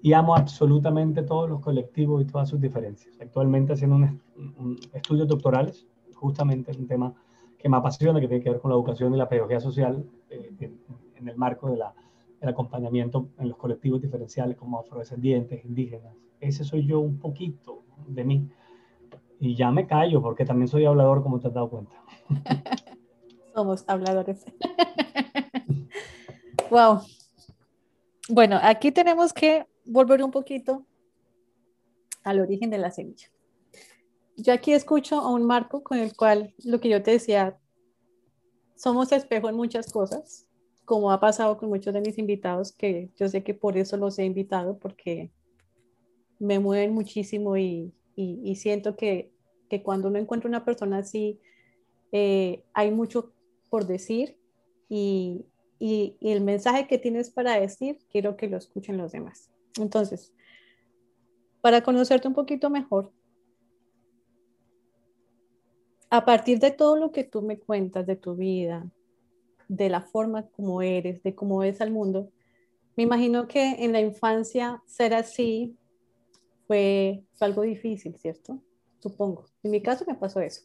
Y 0.02 0.14
amo 0.14 0.34
absolutamente 0.34 1.22
todos 1.22 1.48
los 1.48 1.60
colectivos 1.60 2.22
y 2.22 2.24
todas 2.24 2.48
sus 2.48 2.60
diferencias. 2.60 3.18
Actualmente 3.20 3.74
haciendo 3.74 3.96
un, 3.96 4.78
estudios 4.94 5.28
doctorales, 5.28 5.86
justamente 6.14 6.70
es 6.70 6.78
un 6.78 6.86
tema 6.86 7.14
que 7.58 7.68
me 7.68 7.76
apasiona, 7.76 8.20
que 8.20 8.28
tiene 8.28 8.42
que 8.42 8.50
ver 8.50 8.60
con 8.60 8.70
la 8.70 8.76
educación 8.76 9.14
y 9.14 9.18
la 9.18 9.28
pedagogía 9.28 9.60
social 9.60 10.04
eh, 10.30 10.52
en, 10.60 11.28
el 11.28 11.36
marco 11.36 11.70
de 11.70 11.78
del 12.40 12.48
acompañamiento 12.48 13.28
en 13.38 13.48
los 13.48 13.58
colectivos 13.58 14.00
diferenciales 14.00 14.56
como 14.56 14.78
afrodescendientes, 14.78 15.64
indígenas. 15.64 16.14
Ese 16.40 16.62
soy 16.62 16.86
yo 16.86 17.00
un 17.00 17.18
poquito 17.18 17.82
de 18.06 18.24
mí. 18.24 18.48
Y 19.40 19.54
ya 19.54 19.70
me 19.70 19.86
callo 19.86 20.20
porque 20.20 20.44
también 20.44 20.68
soy 20.68 20.84
hablador, 20.84 21.22
como 21.22 21.38
te 21.38 21.48
has 21.48 21.54
dado 21.54 21.70
cuenta. 21.70 21.92
Somos 23.54 23.84
habladores. 23.86 24.44
wow. 26.70 27.00
Bueno, 28.28 28.58
aquí 28.62 28.92
tenemos 28.92 29.32
que 29.32 29.66
volver 29.84 30.22
un 30.22 30.30
poquito 30.30 30.84
al 32.24 32.40
origen 32.40 32.70
de 32.70 32.78
la 32.78 32.90
semilla. 32.90 33.28
Yo 34.36 34.52
aquí 34.52 34.72
escucho 34.72 35.16
a 35.16 35.32
un 35.32 35.44
marco 35.44 35.82
con 35.82 35.98
el 35.98 36.14
cual 36.14 36.54
lo 36.64 36.80
que 36.80 36.88
yo 36.88 37.02
te 37.02 37.12
decía, 37.12 37.58
somos 38.76 39.10
espejo 39.12 39.48
en 39.48 39.56
muchas 39.56 39.90
cosas, 39.90 40.46
como 40.84 41.10
ha 41.10 41.18
pasado 41.18 41.58
con 41.58 41.68
muchos 41.68 41.92
de 41.92 42.00
mis 42.00 42.18
invitados, 42.18 42.70
que 42.72 43.10
yo 43.16 43.28
sé 43.28 43.42
que 43.42 43.54
por 43.54 43.76
eso 43.76 43.96
los 43.96 44.18
he 44.18 44.24
invitado, 44.24 44.78
porque 44.78 45.32
me 46.38 46.60
mueven 46.60 46.92
muchísimo 46.92 47.56
y, 47.56 47.92
y, 48.20 48.56
siento 48.56 48.96
que, 48.96 49.30
que, 49.68 49.82
cuando 49.82 50.08
uno 50.08 50.18
encuentra 50.18 50.48
una 50.48 50.64
persona 50.64 50.98
así, 50.98 51.38
eh, 52.10 52.64
hay 52.72 52.90
mucho 52.90 53.32
por 53.70 53.86
decir 53.86 54.36
y, 54.88 55.44
y, 55.78 56.16
el 56.20 56.40
mensaje 56.40 56.88
que 56.88 56.98
tienes 56.98 57.30
para 57.30 57.60
decir, 57.60 57.98
quiero 58.10 58.36
que 58.36 58.48
lo 58.48 58.56
escuchen 58.56 58.96
los 58.96 59.12
demás. 59.12 59.50
Entonces, 59.78 60.32
para 61.60 61.82
conocerte 61.82 62.26
un 62.26 62.34
poquito 62.34 62.70
mejor, 62.70 63.12
a 66.10 66.24
partir 66.24 66.58
de 66.58 66.72
todo 66.72 66.96
lo 66.96 67.12
que 67.12 67.22
tú 67.22 67.42
me 67.42 67.60
cuentas 67.60 68.04
de 68.04 68.16
tu 68.16 68.34
vida, 68.34 68.84
de 69.68 69.90
la 69.90 70.00
forma 70.00 70.48
como 70.48 70.82
eres, 70.82 71.22
de 71.22 71.36
cómo 71.36 71.58
ves 71.58 71.80
al 71.80 71.92
mundo, 71.92 72.32
me 72.96 73.04
imagino 73.04 73.46
que 73.46 73.84
en 73.84 73.92
la 73.92 74.00
infancia 74.00 74.82
ser 74.86 75.14
así 75.14 75.76
fue, 76.68 77.24
algo 77.40 77.62
difícil, 77.62 78.14
¿cierto? 78.16 78.60
Supongo. 78.98 79.46
En 79.62 79.70
mi 79.72 79.80
caso 79.80 80.04
me 80.06 80.14
pasó 80.14 80.40
eso. 80.40 80.62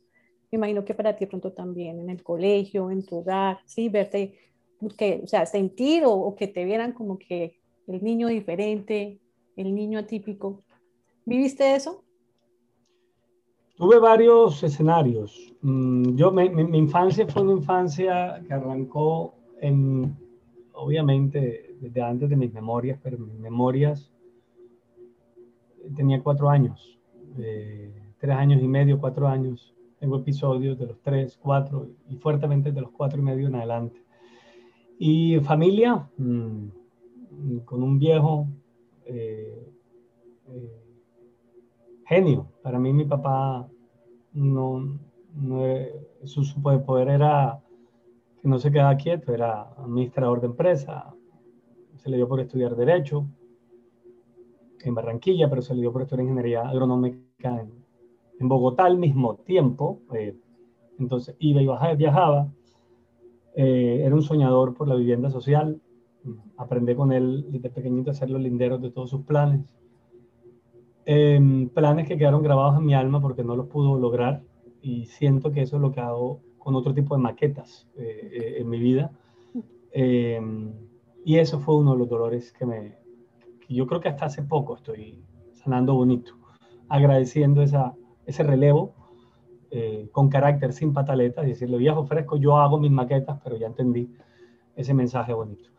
Me 0.51 0.57
imagino 0.57 0.86
que 0.86 0.93
para 0.93 1.15
ti 1.15 1.25
pronto 1.25 1.53
también, 1.53 2.00
en 2.00 2.10
el 2.10 2.22
colegio, 2.22 2.91
en 2.91 3.03
tu 3.03 3.19
hogar, 3.19 3.60
sí, 3.65 3.89
verte 3.89 4.38
que, 4.98 5.22
o 5.24 5.27
sea, 5.27 5.45
sentir 5.45 6.03
o, 6.05 6.36
que 6.36 6.48
te 6.48 6.65
vieran 6.65 6.91
como 6.91 7.17
que 7.17 7.57
el 7.88 8.03
niño 8.03 8.27
diferente, 8.27 9.19
el 9.55 9.74
niño 9.74 10.00
atípico. 10.00 10.62
¿Viviste 11.25 11.74
eso? 11.74 12.03
Tuve 13.77 13.98
varios 13.98 14.62
escenarios. 14.62 15.55
Mm, 15.62 16.15
yo, 16.15 16.31
mi, 16.31 16.50
mi, 16.50 16.77
infancia 16.77 17.25
fue 17.27 17.43
una 17.43 17.53
infancia 17.53 18.43
que 18.45 18.53
arrancó 18.53 19.36
en, 19.62 20.15
obviamente, 20.74 21.77
desde 21.79 22.01
antes 22.01 22.29
de 22.29 22.36
mis 22.36 22.53
memorias, 22.53 23.00
pero 23.01 23.17
mis 23.17 23.39
memorias 23.39 24.12
tenía 25.95 26.21
cuatro 26.21 26.49
años, 26.49 26.99
eh, 27.37 27.93
tres 28.19 28.35
años 28.35 28.61
y 28.61 28.67
medio, 28.67 28.99
cuatro 28.99 29.27
años. 29.27 29.73
Tengo 29.99 30.17
episodios 30.17 30.77
de 30.77 30.87
los 30.87 31.01
tres, 31.01 31.37
cuatro 31.41 31.87
y 32.09 32.15
fuertemente 32.17 32.71
de 32.71 32.81
los 32.81 32.91
cuatro 32.91 33.19
y 33.19 33.23
medio 33.23 33.47
en 33.47 33.55
adelante. 33.55 34.03
Y 34.99 35.39
familia, 35.39 36.09
mm, 36.17 36.67
con 37.65 37.83
un 37.83 37.99
viejo 37.99 38.47
eh, 39.05 39.67
eh, 40.47 40.83
genio. 42.05 42.47
Para 42.61 42.79
mí 42.79 42.93
mi 42.93 43.05
papá 43.05 43.67
no, 44.33 44.99
su 46.23 46.43
superpoder 46.43 47.09
era 47.09 47.59
que 48.41 48.47
no 48.47 48.59
se 48.59 48.71
quedaba 48.71 48.95
quieto, 48.97 49.33
era 49.33 49.73
administrador 49.77 50.41
de 50.41 50.47
empresa, 50.47 51.13
se 51.95 52.09
le 52.09 52.17
dio 52.17 52.27
por 52.27 52.41
estudiar 52.41 52.75
derecho 52.75 53.25
en 54.83 54.95
Barranquilla, 54.95 55.49
pero 55.49 55.61
se 55.61 55.73
le 55.73 55.81
dio 55.81 55.91
por 55.91 56.01
estudiar 56.01 56.23
ingeniería 56.23 56.67
agronómica 56.67 57.61
en, 57.61 57.71
en 58.39 58.47
Bogotá 58.47 58.85
al 58.85 58.97
mismo 58.97 59.35
tiempo. 59.35 60.01
Eh, 60.13 60.35
entonces 60.99 61.35
iba 61.39 61.61
y 61.61 61.65
bajaba, 61.65 61.93
viajaba 61.95 62.47
eh, 63.55 64.01
era 64.03 64.15
un 64.15 64.21
soñador 64.21 64.73
por 64.73 64.87
la 64.87 64.95
vivienda 64.95 65.29
social. 65.29 65.79
Aprendí 66.57 66.95
con 66.95 67.11
él 67.11 67.45
desde 67.49 67.69
pequeñito 67.69 68.09
a 68.09 68.13
hacer 68.13 68.29
los 68.29 68.41
linderos 68.41 68.81
de 68.81 68.91
todos 68.91 69.09
sus 69.09 69.21
planes. 69.21 69.61
Em, 71.05 71.69
planes 71.69 72.07
que 72.07 72.17
quedaron 72.17 72.41
grabados 72.41 72.77
en 72.77 72.85
mi 72.85 72.93
alma 72.93 73.19
porque 73.21 73.43
no 73.43 73.55
los 73.55 73.67
pudo 73.67 73.99
lograr 73.99 74.41
y 74.81 75.05
siento 75.05 75.51
que 75.51 75.61
eso 75.61 75.75
es 75.75 75.81
lo 75.81 75.91
que 75.91 75.99
hago 75.99 76.39
con 76.57 76.75
otro 76.75 76.93
tipo 76.93 77.15
de 77.15 77.21
maquetas 77.21 77.87
eh, 77.97 78.29
eh, 78.31 78.55
en 78.59 78.69
mi 78.69 78.79
vida. 78.79 79.11
Em, 79.91 80.71
y 81.25 81.37
eso 81.37 81.59
fue 81.59 81.77
uno 81.77 81.93
de 81.93 81.99
los 81.99 82.09
dolores 82.09 82.51
que 82.53 82.65
me... 82.65 83.02
Yo 83.73 83.87
creo 83.87 84.01
que 84.01 84.09
hasta 84.09 84.25
hace 84.25 84.43
poco 84.43 84.75
estoy 84.75 85.23
sanando 85.53 85.95
bonito, 85.95 86.33
agradeciendo 86.89 87.61
esa, 87.61 87.93
ese 88.25 88.43
relevo 88.43 88.93
eh, 89.71 90.09
con 90.11 90.29
carácter, 90.29 90.73
sin 90.73 90.93
pataletas, 90.93 91.45
decirle 91.45 91.77
viejo 91.77 92.05
fresco, 92.05 92.37
yo 92.37 92.57
hago 92.57 92.79
mis 92.79 92.91
maquetas, 92.91 93.39
pero 93.43 93.57
ya 93.57 93.67
entendí 93.67 94.09
ese 94.75 94.93
mensaje 94.93 95.33
bonito. 95.33 95.69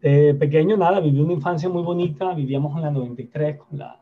pequeño, 0.00 0.76
nada, 0.76 1.00
viví 1.00 1.20
una 1.20 1.34
infancia 1.34 1.68
muy 1.68 1.82
bonita, 1.82 2.34
vivíamos 2.34 2.74
en 2.76 2.82
la 2.82 2.90
93, 2.90 3.58
con 3.58 3.78
la 3.78 4.00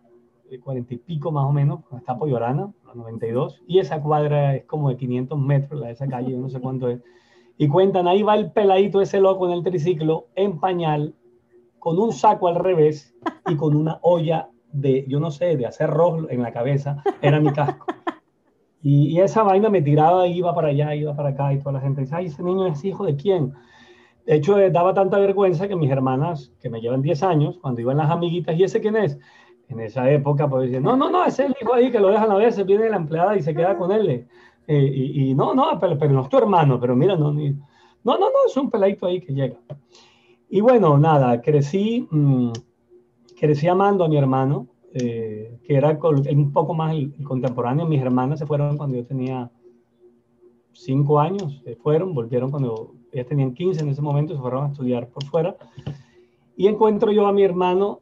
40 0.57 0.95
y 0.95 0.97
pico 0.97 1.31
más 1.31 1.45
o 1.45 1.53
menos, 1.53 1.85
con 1.85 1.99
esta 1.99 2.15
la 2.15 2.95
92, 2.95 3.63
y 3.67 3.81
esa 3.81 4.01
cuadra 4.01 4.57
es 4.57 4.65
como 4.65 4.89
de 4.89 4.97
500 4.97 5.39
metros, 5.39 5.81
la 5.81 5.89
de 5.89 5.93
esa 5.93 6.07
calle, 6.07 6.33
yo 6.33 6.39
no 6.39 6.49
sé 6.49 6.61
cuánto 6.61 6.89
es. 6.89 7.03
Y 7.59 7.69
cuentan, 7.69 8.09
ahí 8.09 8.23
va 8.23 8.37
el 8.37 8.53
peladito 8.53 9.03
ese 9.03 9.21
loco 9.21 9.47
en 9.47 9.53
el 9.53 9.63
triciclo, 9.63 10.29
en 10.37 10.59
pañal, 10.59 11.15
con 11.79 11.99
un 11.99 12.13
saco 12.13 12.49
al 12.49 12.57
revés 12.57 13.15
y 13.49 13.57
con 13.57 13.77
una 13.77 13.99
olla 14.03 14.49
de, 14.73 15.05
yo 15.09 15.21
no 15.21 15.31
sé, 15.31 15.57
de 15.57 15.67
hacer 15.67 15.91
rojo 15.91 16.29
en 16.31 16.43
la 16.43 16.53
cabeza, 16.53 17.03
era 17.23 17.41
mi 17.41 17.53
casco. 17.53 17.87
Y, 18.83 19.19
esa 19.21 19.43
vaina 19.43 19.69
me 19.71 19.83
tiraba, 19.83 20.27
iba 20.29 20.55
para 20.55 20.69
allá, 20.69 20.95
iba 20.95 21.15
para 21.15 21.31
acá, 21.31 21.53
y 21.53 21.59
toda 21.59 21.73
la 21.73 21.81
gente 21.81 22.03
dice, 22.03 22.15
ay, 22.15 22.27
ese 22.27 22.43
niño 22.43 22.67
es 22.67 22.85
hijo 22.85 23.05
de 23.05 23.17
quién. 23.17 23.53
De 24.25 24.37
hecho, 24.37 24.59
eh, 24.59 24.71
daba 24.71 24.95
tanta 24.95 25.19
vergüenza 25.19 25.67
que 25.67 25.75
mis 25.75 25.91
hermanas, 25.91 26.53
que 26.61 26.71
me 26.71 26.81
llevan 26.81 27.03
10 27.03 27.23
años, 27.25 27.59
cuando 27.61 27.81
iban 27.81 27.97
las 27.97 28.11
amiguitas, 28.11 28.57
¿y 28.57 28.65
ese 28.65 28.81
quién 28.81 28.97
es? 28.97 29.19
En 29.69 29.81
esa 29.81 30.09
época, 30.11 30.49
pues 30.49 30.65
decían, 30.65 30.85
no, 30.85 30.97
no, 30.97 31.11
no, 31.11 31.25
ese 31.25 31.45
es 31.45 31.51
el 31.51 31.57
hijo 31.61 31.75
ahí 31.75 31.91
que 31.91 31.99
lo 31.99 32.09
dejan 32.09 32.31
a 32.31 32.37
veces, 32.37 32.65
viene 32.65 32.89
la 32.89 32.97
empleada 32.97 33.37
y 33.37 33.43
se 33.43 33.55
queda 33.55 33.77
con 33.77 33.91
él. 33.91 34.27
Eh, 34.67 34.93
y, 34.95 35.35
no, 35.35 35.55
no, 35.55 35.79
pero, 35.81 35.97
no 36.11 36.23
es 36.23 36.29
tu 36.29 36.39
hermano, 36.39 36.79
pero 36.79 36.95
mira, 36.95 37.17
no, 37.17 37.33
no, 37.33 37.43
no, 38.05 38.19
no, 38.19 38.47
es 38.47 38.57
un 38.57 38.71
peladito 38.71 39.07
ahí 39.07 39.21
que 39.21 39.33
llega. 39.33 39.57
Y 40.51 40.63
bueno, 40.63 40.97
nada, 40.97 41.43
crecí, 41.43 42.09
mm, 42.11 42.53
crecí 43.39 43.69
amando 43.69 44.05
a 44.05 44.09
mi 44.09 44.17
hermano, 44.17 44.67
eh, 44.95 45.59
que 45.63 45.75
era 45.75 45.99
un 46.01 46.53
poco 46.53 46.73
más 46.73 46.95
el, 46.95 47.13
contemporáneo. 47.23 47.87
Mis 47.87 48.01
hermanas 48.01 48.39
se 48.39 48.47
fueron 48.47 48.79
cuando 48.79 48.97
yo 48.97 49.05
tenía 49.05 49.51
cinco 50.73 51.21
años, 51.21 51.61
se 51.65 51.77
fueron, 51.77 52.15
volvieron 52.15 52.51
cuando 52.51 52.95
ellas 53.13 53.27
tenían 53.27 53.53
15 53.53 53.83
en 53.83 53.91
ese 53.91 54.01
momento, 54.01 54.35
se 54.35 54.41
fueron 54.41 54.65
a 54.65 54.69
estudiar 54.69 55.09
por 55.09 55.25
fuera. 55.25 55.57
Y 56.57 56.67
encuentro 56.67 57.13
yo 57.13 57.27
a 57.27 57.33
mi 57.33 57.43
hermano, 57.43 58.01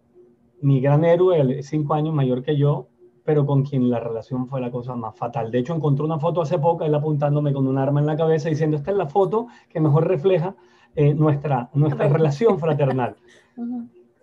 mi 0.61 0.81
gran 0.81 1.05
héroe, 1.05 1.63
cinco 1.65 1.95
años 1.95 2.15
mayor 2.15 2.45
que 2.45 2.57
yo, 2.57 2.87
pero 3.25 3.45
con 3.45 3.65
quien 3.65 3.91
la 3.91 3.99
relación 3.99 4.47
fue 4.47 4.61
la 4.61 4.71
cosa 4.71 4.95
más 4.95 5.17
fatal. 5.17 5.51
De 5.51 5.59
hecho, 5.59 5.75
encontré 5.75 6.05
una 6.05 6.21
foto 6.21 6.43
hace 6.43 6.61
poco, 6.61 6.85
él 6.85 6.95
apuntándome 6.95 7.53
con 7.53 7.67
un 7.67 7.77
arma 7.77 7.99
en 7.99 8.07
la 8.07 8.17
cabeza, 8.17 8.49
diciendo, 8.49 8.77
esta 8.77 8.93
es 8.93 8.97
la 8.97 9.09
foto 9.09 9.49
que 9.69 9.81
mejor 9.81 10.07
refleja 10.07 10.55
eh, 10.97 11.15
nuestra, 11.15 11.71
nuestra 11.75 12.09
relación 12.09 12.59
fraternal. 12.61 13.17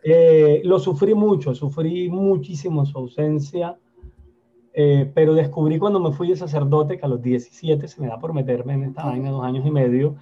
Eh, 0.03 0.61
lo 0.65 0.79
sufrí 0.79 1.13
mucho, 1.13 1.55
sufrí 1.55 2.09
muchísimo 2.09 2.85
su 2.85 2.97
ausencia, 2.97 3.77
eh, 4.73 5.09
pero 5.13 5.33
descubrí 5.33 5.79
cuando 5.79 5.99
me 6.01 6.11
fui 6.11 6.27
de 6.27 6.35
sacerdote, 6.35 6.97
que 6.97 7.05
a 7.05 7.07
los 7.07 7.21
17 7.21 7.87
se 7.87 8.01
me 8.01 8.07
da 8.07 8.19
por 8.19 8.33
meterme 8.33 8.73
en 8.73 8.83
esta 8.83 9.05
vaina, 9.05 9.31
dos 9.31 9.45
años 9.45 9.65
y 9.65 9.71
medio, 9.71 10.15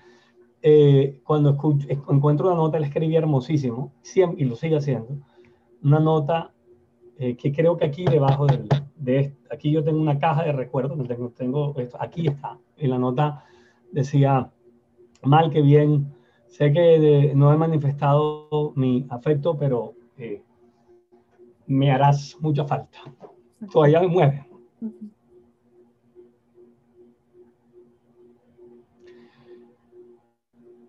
eh, 0.61 1.19
cuando 1.23 1.57
encuentro 1.89 2.47
una 2.47 2.55
nota, 2.55 2.77
él 2.77 2.83
escribía 2.83 3.17
hermosísimo, 3.19 3.91
y 4.37 4.45
lo 4.45 4.55
sigue 4.55 4.77
haciendo, 4.77 5.17
una 5.83 5.99
nota 5.99 6.53
que 7.17 7.53
creo 7.53 7.77
que 7.77 7.85
aquí 7.85 8.03
debajo 8.03 8.47
de 8.47 9.35
aquí 9.51 9.69
yo 9.69 9.83
tengo 9.83 10.01
una 10.01 10.17
caja 10.17 10.43
de 10.43 10.53
recuerdos, 10.53 10.97
tengo, 11.07 11.29
tengo 11.29 11.75
esto, 11.77 11.97
aquí 11.99 12.27
está, 12.27 12.57
y 12.77 12.87
la 12.87 12.97
nota 12.97 13.45
decía, 13.91 14.49
mal 15.21 15.51
que 15.51 15.61
bien, 15.61 16.11
Sé 16.51 16.73
que 16.73 16.99
de, 16.99 17.33
no 17.33 17.53
he 17.53 17.57
manifestado 17.57 18.73
mi 18.75 19.07
afecto, 19.09 19.57
pero 19.57 19.93
eh, 20.17 20.43
me 21.67 21.89
harás 21.89 22.35
mucha 22.41 22.65
falta. 22.65 22.99
Todavía 23.71 24.01
me 24.01 24.07
mueve. 24.09 24.45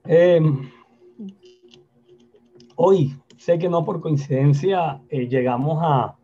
Em, 0.04 0.68
hoy, 2.74 3.16
sé 3.36 3.56
que 3.56 3.68
no 3.68 3.84
por 3.84 4.00
coincidencia 4.00 5.00
eh, 5.08 5.28
llegamos 5.28 5.78
a 5.80 6.18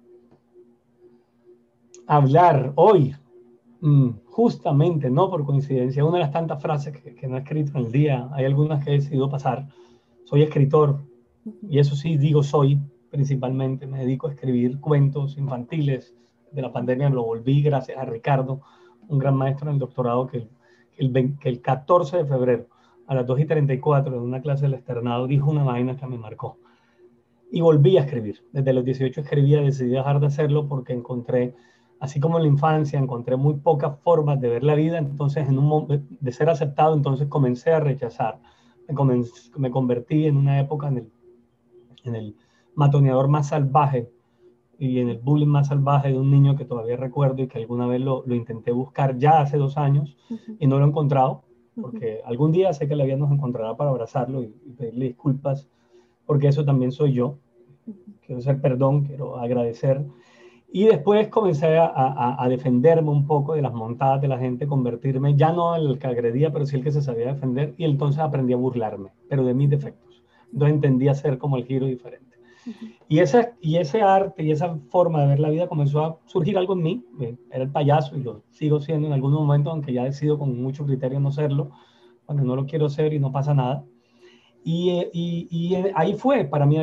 hablar 2.09 2.73
hoy. 2.75 3.14
Mm 3.80 4.27
justamente, 4.38 5.11
no 5.11 5.28
por 5.30 5.45
coincidencia, 5.45 6.04
una 6.04 6.18
de 6.18 6.23
las 6.23 6.30
tantas 6.30 6.62
frases 6.62 6.97
que, 6.97 7.12
que 7.12 7.26
no 7.26 7.35
he 7.35 7.40
escrito 7.40 7.73
en 7.76 7.87
el 7.87 7.90
día, 7.90 8.28
hay 8.30 8.45
algunas 8.45 8.85
que 8.85 8.90
he 8.90 8.95
decidido 9.00 9.28
pasar. 9.28 9.66
Soy 10.26 10.42
escritor, 10.42 11.00
y 11.68 11.80
eso 11.80 11.97
sí 11.97 12.16
digo 12.16 12.45
soy, 12.45 12.78
principalmente, 13.11 13.88
me 13.88 13.99
dedico 13.99 14.28
a 14.28 14.30
escribir 14.30 14.78
cuentos 14.78 15.37
infantiles. 15.37 16.14
De 16.52 16.62
la 16.62 16.71
pandemia 16.71 17.11
lo 17.11 17.25
volví 17.25 17.62
gracias 17.62 17.99
a 17.99 18.04
Ricardo, 18.04 18.61
un 19.09 19.18
gran 19.18 19.35
maestro 19.35 19.71
en 19.71 19.75
el 19.75 19.80
doctorado 19.80 20.28
que 20.28 20.47
el, 20.99 21.37
que 21.40 21.49
el 21.49 21.61
14 21.61 22.18
de 22.18 22.25
febrero 22.25 22.66
a 23.09 23.16
las 23.16 23.26
2 23.26 23.40
y 23.40 23.45
34 23.45 24.14
en 24.14 24.23
una 24.23 24.40
clase 24.40 24.66
del 24.66 24.75
externado 24.75 25.26
dijo 25.26 25.50
una 25.50 25.64
vaina 25.64 25.97
que 25.97 26.07
me 26.07 26.16
marcó. 26.16 26.59
Y 27.50 27.61
volví 27.61 27.97
a 27.97 28.02
escribir. 28.02 28.45
Desde 28.52 28.73
los 28.73 28.85
18 28.85 29.21
escribía, 29.21 29.62
decidí 29.62 29.90
dejar 29.90 30.21
de 30.21 30.28
hacerlo 30.28 30.68
porque 30.68 30.92
encontré, 30.92 31.57
así 32.00 32.21
como 32.21 32.38
en 32.38 32.45
la 32.45 32.49
infancia, 32.49 32.99
encontré 32.99 33.37
muy 33.37 33.55
pocas 33.55 33.99
formas 34.00 34.40
de 34.40 34.49
ver 34.49 34.64
la 34.64 34.75
vida, 34.75 34.99
entonces 34.99 35.49
en 35.49 35.59
un 35.59 36.07
de 36.21 36.33
ser 36.33 36.50
aceptado, 36.50 36.95
entonces 36.95 37.28
comencé 37.28 37.73
a 37.73 37.81
rechazar. 37.81 38.40
Me, 38.88 39.23
me 39.57 39.71
convertí 39.71 40.26
en 40.26 40.37
una 40.37 40.61
época 40.61 40.88
en 40.88 40.99
el, 40.99 41.12
en 42.05 42.14
el 42.14 42.37
matoneador 42.75 43.28
más 43.28 43.49
salvaje 43.49 44.11
y 44.78 45.00
en 45.00 45.09
el 45.09 45.19
bullying 45.19 45.49
más 45.49 45.69
salvaje 45.69 46.09
de 46.09 46.19
un 46.19 46.31
niño 46.31 46.57
que 46.57 46.64
todavía 46.64 46.97
recuerdo 46.97 47.43
y 47.43 47.49
que 47.49 47.59
alguna 47.59 47.87
vez 47.87 48.00
lo, 48.00 48.23
lo 48.25 48.35
intenté 48.35 48.71
buscar 48.73 49.19
ya 49.19 49.40
hace 49.40 49.59
dos 49.59 49.76
años 49.76 50.17
y 50.59 50.67
no 50.67 50.78
lo 50.78 50.85
he 50.85 50.88
encontrado 50.88 51.43
porque 51.81 52.21
algún 52.25 52.52
día 52.52 52.73
sé 52.73 52.88
que 52.88 52.97
la 52.97 53.05
vida 53.05 53.17
nos 53.17 53.31
encontrará 53.31 53.76
para 53.76 53.90
abrazarlo 53.90 54.43
y, 54.43 54.49
pedirle 54.76 55.07
disculpas, 55.07 55.69
porque 56.26 56.49
eso 56.49 56.64
también 56.64 56.93
soy 56.93 57.12
yo. 57.12 57.38
Quiero 58.25 58.40
hacer 58.40 58.61
perdón, 58.61 59.05
quiero 59.05 59.38
agradecer. 59.38 60.05
Y 60.70 60.84
después 60.84 61.28
comencé 61.28 61.78
a, 61.78 62.42
a, 62.42 62.48
defenderme 62.48 63.10
un 63.10 63.26
poco 63.26 63.54
de 63.54 63.62
las 63.62 63.72
montadas 63.72 64.20
de 64.20 64.28
la 64.28 64.38
gente, 64.38 64.66
convertirme 64.66 65.34
ya 65.34 65.50
no 65.50 65.75
el 65.75 65.98
que 65.98 66.06
agredía, 66.06 66.52
pero 66.52 66.66
sí 66.66 66.76
el 66.76 66.84
que 66.84 66.92
se 66.92 67.00
sabía 67.00 67.32
defender, 67.32 67.75
y 67.78 67.84
entonces 67.84 68.20
aprendí 68.20 68.52
a 68.52 68.56
burlarme, 68.56 69.10
pero 69.30 69.44
de 69.44 69.54
mis 69.54 69.70
defectos. 69.70 70.22
Entonces 70.52 70.75
entendí 70.75 71.08
a 71.08 71.14
ser 71.14 71.38
como 71.38 71.56
el 71.56 71.64
giro 71.64 71.87
diferente. 71.87 72.28
Y, 73.08 73.20
esa, 73.20 73.52
y 73.60 73.76
ese 73.76 74.02
arte 74.02 74.42
y 74.42 74.50
esa 74.50 74.76
forma 74.90 75.22
de 75.22 75.28
ver 75.28 75.40
la 75.40 75.48
vida 75.48 75.68
comenzó 75.68 76.04
a 76.04 76.18
surgir 76.26 76.58
algo 76.58 76.75
en 76.75 76.82
mí. 76.82 77.04
Eh, 77.20 77.37
era 77.50 77.64
el 77.64 77.70
payaso 77.70 78.16
y 78.16 78.22
lo 78.22 78.42
sigo 78.50 78.80
siendo 78.80 79.06
en 79.06 79.14
algunos 79.14 79.40
momentos, 79.40 79.72
aunque 79.72 79.92
ya 79.92 80.04
decido 80.04 80.38
con 80.38 80.60
mucho 80.60 80.84
criterio 80.84 81.18
no 81.18 81.30
serlo, 81.30 81.70
cuando 82.26 82.44
no 82.44 82.56
lo 82.56 82.66
quiero 82.66 82.90
ser 82.90 83.14
y 83.14 83.18
no 83.18 83.32
pasa 83.32 83.54
nada. 83.54 83.84
Y, 84.70 84.90
eh, 84.90 85.10
y, 85.14 85.48
y 85.50 85.75
eh, 85.76 85.92
ahí 85.94 86.12
fue 86.12 86.44
para 86.44 86.66
mí 86.66 86.76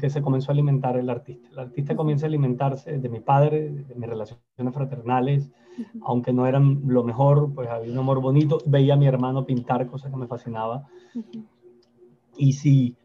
que 0.00 0.08
se 0.08 0.22
comenzó 0.22 0.52
a 0.52 0.54
alimentar 0.54 0.96
el 0.96 1.10
artista. 1.10 1.48
El 1.50 1.58
artista 1.58 1.96
comienza 1.96 2.26
a 2.26 2.28
alimentarse 2.28 2.98
de 2.98 3.08
mi 3.08 3.18
padre, 3.18 3.70
de 3.70 3.94
mis 3.96 4.08
relaciones 4.08 4.72
fraternales, 4.72 5.50
aunque 6.02 6.32
no 6.32 6.46
eran 6.46 6.82
lo 6.86 7.02
mejor, 7.02 7.52
pues 7.52 7.68
había 7.68 7.90
un 7.90 7.98
amor 7.98 8.20
bonito. 8.20 8.58
Veía 8.66 8.94
a 8.94 8.96
mi 8.96 9.08
hermano 9.08 9.44
pintar, 9.44 9.84
cosa 9.88 10.10
que 10.10 10.16
me 10.16 10.28
fascinaba. 10.28 10.86
Y 12.36 12.52
si 12.52 12.96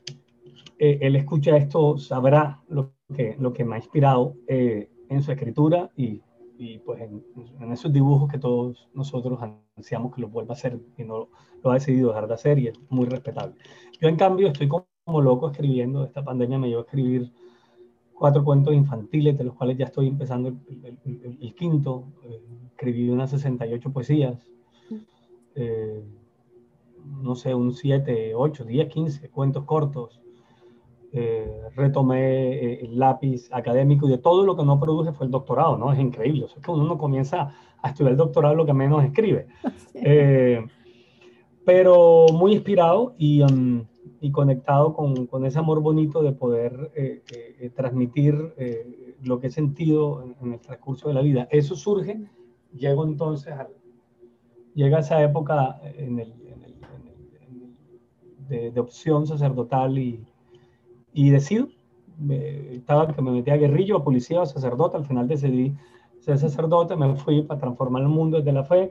eh, 0.77 0.99
él 1.01 1.15
escucha 1.15 1.57
esto, 1.57 1.97
sabrá 1.97 2.61
lo 2.67 2.93
que, 3.11 3.35
lo 3.39 3.51
que 3.51 3.65
me 3.65 3.75
ha 3.75 3.79
inspirado 3.79 4.35
eh, 4.47 4.89
en 5.09 5.23
su 5.23 5.31
escritura 5.31 5.89
y, 5.97 6.21
y 6.57 6.79
pues 6.79 7.01
en, 7.01 7.23
en, 7.59 7.71
esos 7.71 7.91
dibujos 7.91 8.31
que 8.31 8.37
todos 8.37 8.89
nosotros 8.93 9.39
ansiamos 9.75 10.13
que 10.13 10.21
lo 10.21 10.29
vuelva 10.29 10.53
a 10.53 10.57
hacer 10.57 10.79
y 10.97 11.03
no 11.03 11.29
lo, 11.63 11.71
ha 11.71 11.73
decidido 11.73 12.09
dejar 12.09 12.27
de 12.27 12.33
hacer 12.33 12.59
y 12.59 12.67
es 12.67 12.79
muy 12.89 13.07
respetable. 13.07 13.55
Yo 13.99 14.07
en 14.07 14.15
cambio 14.15 14.47
estoy 14.47 14.67
como, 14.67 15.21
loco 15.21 15.49
escribiendo, 15.49 16.03
esta 16.03 16.23
pandemia 16.23 16.57
me 16.57 16.67
llevó 16.67 16.81
a 16.81 16.85
escribir 16.85 17.31
cuatro 18.13 18.43
cuentos 18.43 18.73
infantiles, 18.73 19.37
de 19.37 19.43
los 19.43 19.55
cuales 19.55 19.77
ya 19.77 19.85
estoy 19.85 20.07
empezando 20.07 20.49
el, 20.49 21.37
el, 21.41 21.55
quinto, 21.55 22.05
eh, 22.23 22.41
escribí 22.71 23.09
unas 23.09 23.31
68 23.31 23.91
poesías, 23.91 24.37
no 27.21 27.35
sé, 27.35 27.53
un 27.53 27.73
7, 27.73 28.33
8, 28.35 28.63
10, 28.63 28.87
15 28.87 29.29
cuentos 29.29 29.65
cortos, 29.65 30.21
eh, 31.11 31.51
retomé 31.75 32.53
eh, 32.53 32.85
el 32.85 32.99
lápiz 32.99 33.49
académico 33.51 34.07
y 34.07 34.11
de 34.11 34.19
todo 34.19 34.45
lo 34.45 34.55
que 34.55 34.63
no 34.63 34.79
produje 34.79 35.11
fue 35.11 35.25
el 35.25 35.31
doctorado, 35.31 35.75
¿no? 35.75 35.91
Es 35.91 35.99
increíble. 35.99 36.45
es 36.45 36.61
que 36.61 36.71
uno 36.71 36.99
comienza 36.99 37.51
a 37.81 37.89
estudiar 37.89 38.11
el 38.11 38.17
doctorado 38.17 38.53
lo 38.53 38.65
que 38.65 38.73
menos 38.73 39.03
escribe. 39.03 39.47
Eh, 40.01 40.65
pero 41.69 42.25
muy 42.33 42.53
inspirado 42.53 43.13
y, 43.19 43.43
um, 43.43 43.85
y 44.19 44.31
conectado 44.31 44.95
con, 44.95 45.27
con, 45.27 45.45
ese 45.45 45.59
amor 45.59 45.81
bonito 45.81 46.23
de 46.23 46.31
poder 46.31 46.91
transmitir 47.75 48.33
lo 49.21 49.39
que 49.39 49.47
he 49.47 49.51
sentido 49.51 50.23
en, 50.41 50.53
el 50.53 50.59
transcurso 50.59 51.09
de 51.09 51.13
la 51.13 51.21
vida. 51.21 51.47
Eso 51.51 51.75
surge, 51.75 52.27
llego 52.75 53.05
entonces 53.05 53.53
a, 53.53 53.67
llega 54.73 54.97
esa 54.97 55.21
época 55.21 55.79
en 55.83 56.17
el, 56.17 56.33
de, 58.47 58.71
de 58.71 58.79
opción 58.79 59.27
sacerdotal 59.27 59.99
y, 59.99 60.25
y 61.13 61.29
decido, 61.29 61.67
estaba 62.71 63.13
que 63.13 63.21
me 63.21 63.29
metía 63.29 63.53
a 63.53 63.57
guerrillo, 63.57 63.97
a 63.97 64.03
policía, 64.03 64.41
a 64.41 64.47
sacerdote, 64.47 64.97
al 64.97 65.05
final 65.05 65.27
decidí 65.27 65.75
ser 66.17 66.39
sacerdote, 66.39 66.95
me 66.95 67.15
fui 67.15 67.43
para 67.43 67.59
transformar 67.59 68.01
el 68.01 68.09
mundo 68.09 68.37
desde 68.37 68.53
la 68.53 68.63
fe. 68.63 68.89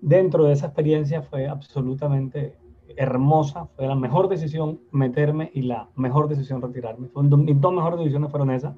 Dentro 0.00 0.44
de 0.44 0.52
esa 0.52 0.66
experiencia 0.66 1.22
fue 1.22 1.48
absolutamente 1.48 2.56
hermosa, 2.96 3.66
fue 3.76 3.86
la 3.86 3.94
mejor 3.94 4.28
decisión 4.28 4.80
meterme 4.90 5.50
y 5.54 5.62
la 5.62 5.88
mejor 5.96 6.28
decisión 6.28 6.62
retirarme. 6.62 7.08
mis 7.14 7.60
dos 7.60 7.72
mejores 7.72 7.98
decisiones 7.98 8.30
fueron 8.30 8.50
esas. 8.50 8.74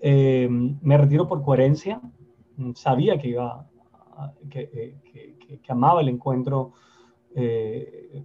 Eh, 0.00 0.48
me 0.80 0.98
retiro 0.98 1.28
por 1.28 1.42
coherencia, 1.42 2.00
sabía 2.74 3.18
que 3.18 3.28
iba, 3.28 3.66
que, 4.50 4.96
que, 5.12 5.58
que, 5.58 5.72
amaba 5.72 6.00
el 6.00 6.08
encuentro, 6.08 6.72
eh, 7.34 8.24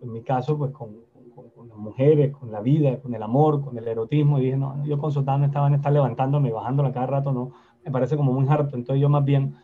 en 0.00 0.12
mi 0.12 0.22
caso, 0.22 0.56
pues 0.56 0.70
con, 0.70 1.06
con, 1.34 1.68
las 1.68 1.76
mujeres, 1.76 2.34
con 2.34 2.52
la 2.52 2.60
vida, 2.60 3.00
con 3.00 3.14
el 3.14 3.22
amor, 3.22 3.62
con 3.62 3.76
el 3.76 3.86
erotismo, 3.88 4.38
y 4.38 4.44
dije, 4.44 4.56
no, 4.56 4.84
yo 4.84 4.98
con 4.98 5.12
Sotana 5.12 5.46
estaban 5.46 5.74
estar 5.74 5.92
levantándome, 5.92 6.52
bajándola 6.52 6.92
cada 6.92 7.06
rato, 7.06 7.32
no, 7.32 7.52
me 7.84 7.90
parece 7.90 8.16
como 8.16 8.32
muy 8.32 8.46
harto, 8.48 8.76
entonces 8.76 9.00
yo 9.00 9.08
más 9.08 9.24
bien 9.24 9.56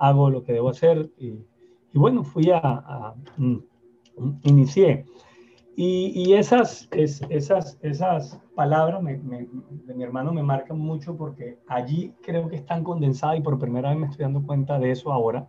hago 0.00 0.30
lo 0.30 0.42
que 0.42 0.54
debo 0.54 0.70
hacer, 0.70 1.10
y, 1.18 1.28
y 1.92 1.98
bueno, 1.98 2.24
fui 2.24 2.50
a, 2.50 2.58
a 2.58 3.14
mm, 3.36 3.58
inicié. 4.42 5.04
Y, 5.76 6.12
y, 6.14 6.34
esas, 6.34 6.88
es, 6.90 7.22
esas, 7.30 7.78
esas 7.80 8.40
palabras 8.54 9.02
de 9.04 9.94
mi 9.94 10.02
hermano 10.02 10.32
me 10.32 10.42
marcan 10.42 10.78
mucho 10.78 11.16
porque 11.16 11.58
allí 11.68 12.12
creo 12.22 12.48
que 12.48 12.56
están 12.56 12.84
condensadas 12.84 13.38
y 13.38 13.42
por 13.42 13.58
primera 13.58 13.90
vez 13.90 13.98
me 13.98 14.06
estoy 14.06 14.24
dando 14.24 14.42
cuenta 14.42 14.78
de 14.78 14.90
eso 14.90 15.12
ahora, 15.12 15.48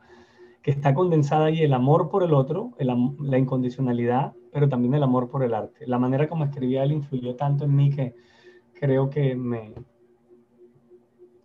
que 0.62 0.72
está 0.72 0.94
condensada 0.94 1.46
ahí 1.46 1.64
el 1.64 1.74
amor 1.74 2.10
por 2.10 2.24
el 2.24 2.34
otro, 2.34 2.72
el, 2.78 2.88
la 3.20 3.38
incondicionalidad, 3.38 4.34
pero 4.54 4.70
también 4.70 4.94
el 4.94 5.04
amor 5.04 5.30
por 5.30 5.44
el 5.44 5.54
arte. 5.54 5.88
La 5.88 5.98
manera 5.98 6.30
como 6.30 6.46
escribía 6.46 6.84
él 6.84 6.92
influyó 6.92 7.36
tanto 7.36 7.66
en 7.66 7.76
mí 7.76 7.90
que 7.90 8.14
creo 8.74 9.10
que 9.10 9.36
me, 9.36 9.74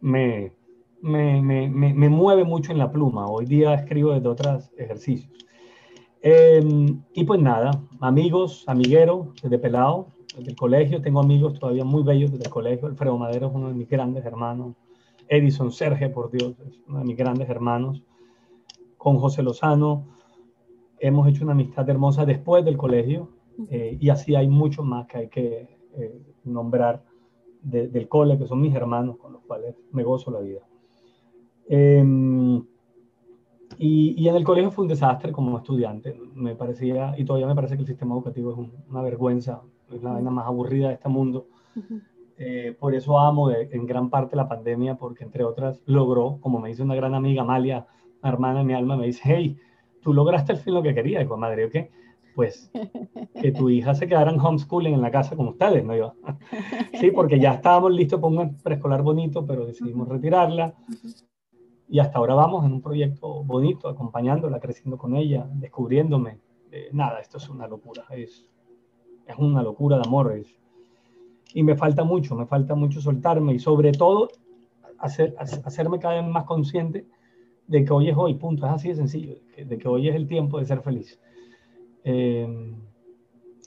me, 0.01 0.53
me, 1.07 1.41
me, 1.41 1.69
me 1.69 2.09
mueve 2.09 2.45
mucho 2.45 2.73
en 2.73 2.79
la 2.79 2.91
pluma. 2.91 3.27
Hoy 3.27 3.47
día 3.47 3.75
escribo 3.75 4.13
desde 4.13 4.29
otros 4.29 4.71
ejercicios. 4.77 5.31
Em, 6.21 7.03
y 7.13 7.25
pues 7.25 7.41
nada, 7.41 7.71
amigos, 8.01 8.65
amiguero, 8.67 9.33
desde 9.43 9.59
pelado, 9.59 10.09
desde 10.37 10.51
el 10.51 10.57
colegio, 10.57 11.01
tengo 11.01 11.21
amigos 11.21 11.59
todavía 11.59 11.85
muy 11.85 12.03
bellos 12.03 12.33
desde 12.33 12.47
el 12.47 12.51
colegio. 12.51 12.89
Alfredo 12.89 13.17
Madero 13.17 13.47
es 13.47 13.55
uno 13.55 13.69
de 13.69 13.75
mis 13.75 13.89
grandes 13.89 14.25
hermanos. 14.25 14.75
Edison 15.29 15.71
Serge, 15.71 16.09
por 16.09 16.31
Dios, 16.31 16.55
es 16.67 16.81
uno 16.89 16.99
de 16.99 17.05
mis 17.05 17.17
grandes 17.17 17.49
hermanos. 17.49 18.03
Con 18.99 19.19
José 19.19 19.43
Lozano, 19.43 20.05
hemos 20.99 21.29
hecho 21.29 21.45
una 21.45 21.53
amistad 21.53 21.89
hermosa 21.89 22.25
después 22.25 22.65
del 22.65 22.77
colegio 22.77 23.29
eh, 23.71 23.97
y 24.01 24.09
así 24.09 24.35
hay 24.35 24.49
muchos 24.49 24.85
más 24.85 25.07
que 25.07 25.19
hay 25.19 25.29
que 25.29 25.79
eh, 25.95 26.23
nombrar 26.45 27.05
del 27.63 28.09
cole, 28.09 28.39
que 28.39 28.47
son 28.47 28.61
mis 28.61 28.75
hermanos 28.75 29.17
con 29.17 29.33
los 29.33 29.43
cuales 29.43 29.75
me 29.93 30.05
gozo 30.05 30.31
la 30.31 30.41
vida. 30.41 30.61
Em, 31.69 32.59
y, 33.79 34.15
y, 34.17 34.29
en 34.29 34.37
el 34.37 34.45
colegio 34.45 34.71
fue 34.71 34.83
un 34.83 34.89
desastre 34.89 35.33
como 35.33 35.59
estudiante. 35.59 36.19
Me 36.35 36.55
parecía, 36.55 37.15
y 37.19 37.25
todavía 37.25 37.47
me 37.47 37.55
parece 37.55 37.77
que 37.77 37.83
el 37.83 37.89
sistema 37.89 38.15
educativo 38.15 38.53
es 38.53 38.59
una 38.89 39.03
vergüenza, 39.03 39.63
es 39.93 40.03
la 40.03 40.13
vaina 40.13 40.31
más 40.31 40.47
aburrida 40.47 40.89
de 40.89 40.95
este 40.95 41.09
mundo. 41.09 41.49
Eh, 42.39 42.77
por 42.79 42.95
eso 42.95 43.19
amo 43.19 43.51
en 43.51 43.87
gran 43.87 44.11
parte 44.11 44.37
la 44.37 44.49
pandemia, 44.49 44.97
porque 44.97 45.25
entre 45.25 45.45
otras 45.45 45.83
logró, 45.87 46.39
como 46.41 46.59
me 46.59 46.69
dice 46.69 46.83
una 46.83 46.95
gran 46.95 47.15
amiga, 47.15 47.43
Amalia, 47.43 47.87
hermana 48.23 48.61
de 48.61 48.65
mi 48.65 48.75
alma, 48.75 48.97
me 48.97 49.07
dice, 49.07 49.23
hey, 49.25 49.59
tú 50.03 50.13
lograste 50.13 50.53
al 50.53 50.59
fin 50.59 50.75
lo 50.75 50.83
que 50.83 50.95
querías. 50.95 51.23
Y 51.23 51.27
pues, 51.27 51.41
madre, 51.41 51.69
¿qué? 51.71 51.91
Pues 52.35 52.71
que 53.41 53.53
tu 53.53 53.71
hija 53.71 53.95
se 53.95 54.07
quedara 54.07 54.31
en 54.31 54.39
homeschooling 54.39 54.95
en 54.95 55.01
la 55.01 55.11
casa 55.11 55.35
con 55.37 55.49
ustedes, 55.49 55.85
¿no? 55.85 55.97
Yo, 55.97 56.15
sí, 57.01 57.11
porque 57.11 57.41
ya 57.41 57.55
estábamos 57.55 57.93
listos 57.93 58.21
para 58.21 58.35
un 58.35 58.57
preescolar 58.59 59.03
bonito, 59.03 59.47
pero 59.47 59.67
decidimos 59.67 60.09
retirarla. 60.09 60.75
Y 61.89 61.99
hasta 62.01 62.19
ahora 62.19 62.35
vamos 62.35 62.65
en 62.65 62.73
un 62.73 62.83
proyecto 62.83 63.45
bonito, 63.45 63.89
acompañándola, 63.89 64.59
creciendo 64.59 64.99
con 64.99 65.17
ella, 65.17 65.49
descubriéndome, 65.55 66.41
eh, 66.73 66.89
nada, 66.93 67.21
esto 67.21 67.39
es 67.39 67.49
una 67.49 67.69
locura, 67.69 68.05
es, 68.11 68.47
es 69.27 69.39
una 69.39 69.63
locura 69.63 69.97
de 69.97 70.03
amor. 70.07 70.41
y 71.55 71.63
me 71.63 71.77
falta 71.77 72.03
mucho, 72.03 72.35
me 72.35 72.47
falta 72.47 72.75
mucho 72.75 73.01
soltarme 73.01 73.55
y 73.55 73.59
sobre 73.59 73.93
todo 73.93 74.29
hacer, 74.99 75.35
hacerme 75.39 75.99
cada 75.99 76.21
vez 76.21 76.31
más 76.31 76.45
consciente 76.45 77.07
de 77.67 77.85
que 77.85 77.93
hoy 77.93 78.09
es 78.09 78.17
hoy, 78.17 78.35
punto, 78.35 78.67
es 78.67 78.73
así 78.73 78.89
de 78.89 78.97
sencillo, 78.97 79.37
de 79.57 79.79
que 79.79 79.89
hoy 79.89 80.09
es 80.09 80.15
el 80.17 80.27
tiempo 80.27 80.59
de 80.59 80.67
ser 80.67 80.81
feliz. 80.83 81.21
Eh, 82.05 82.75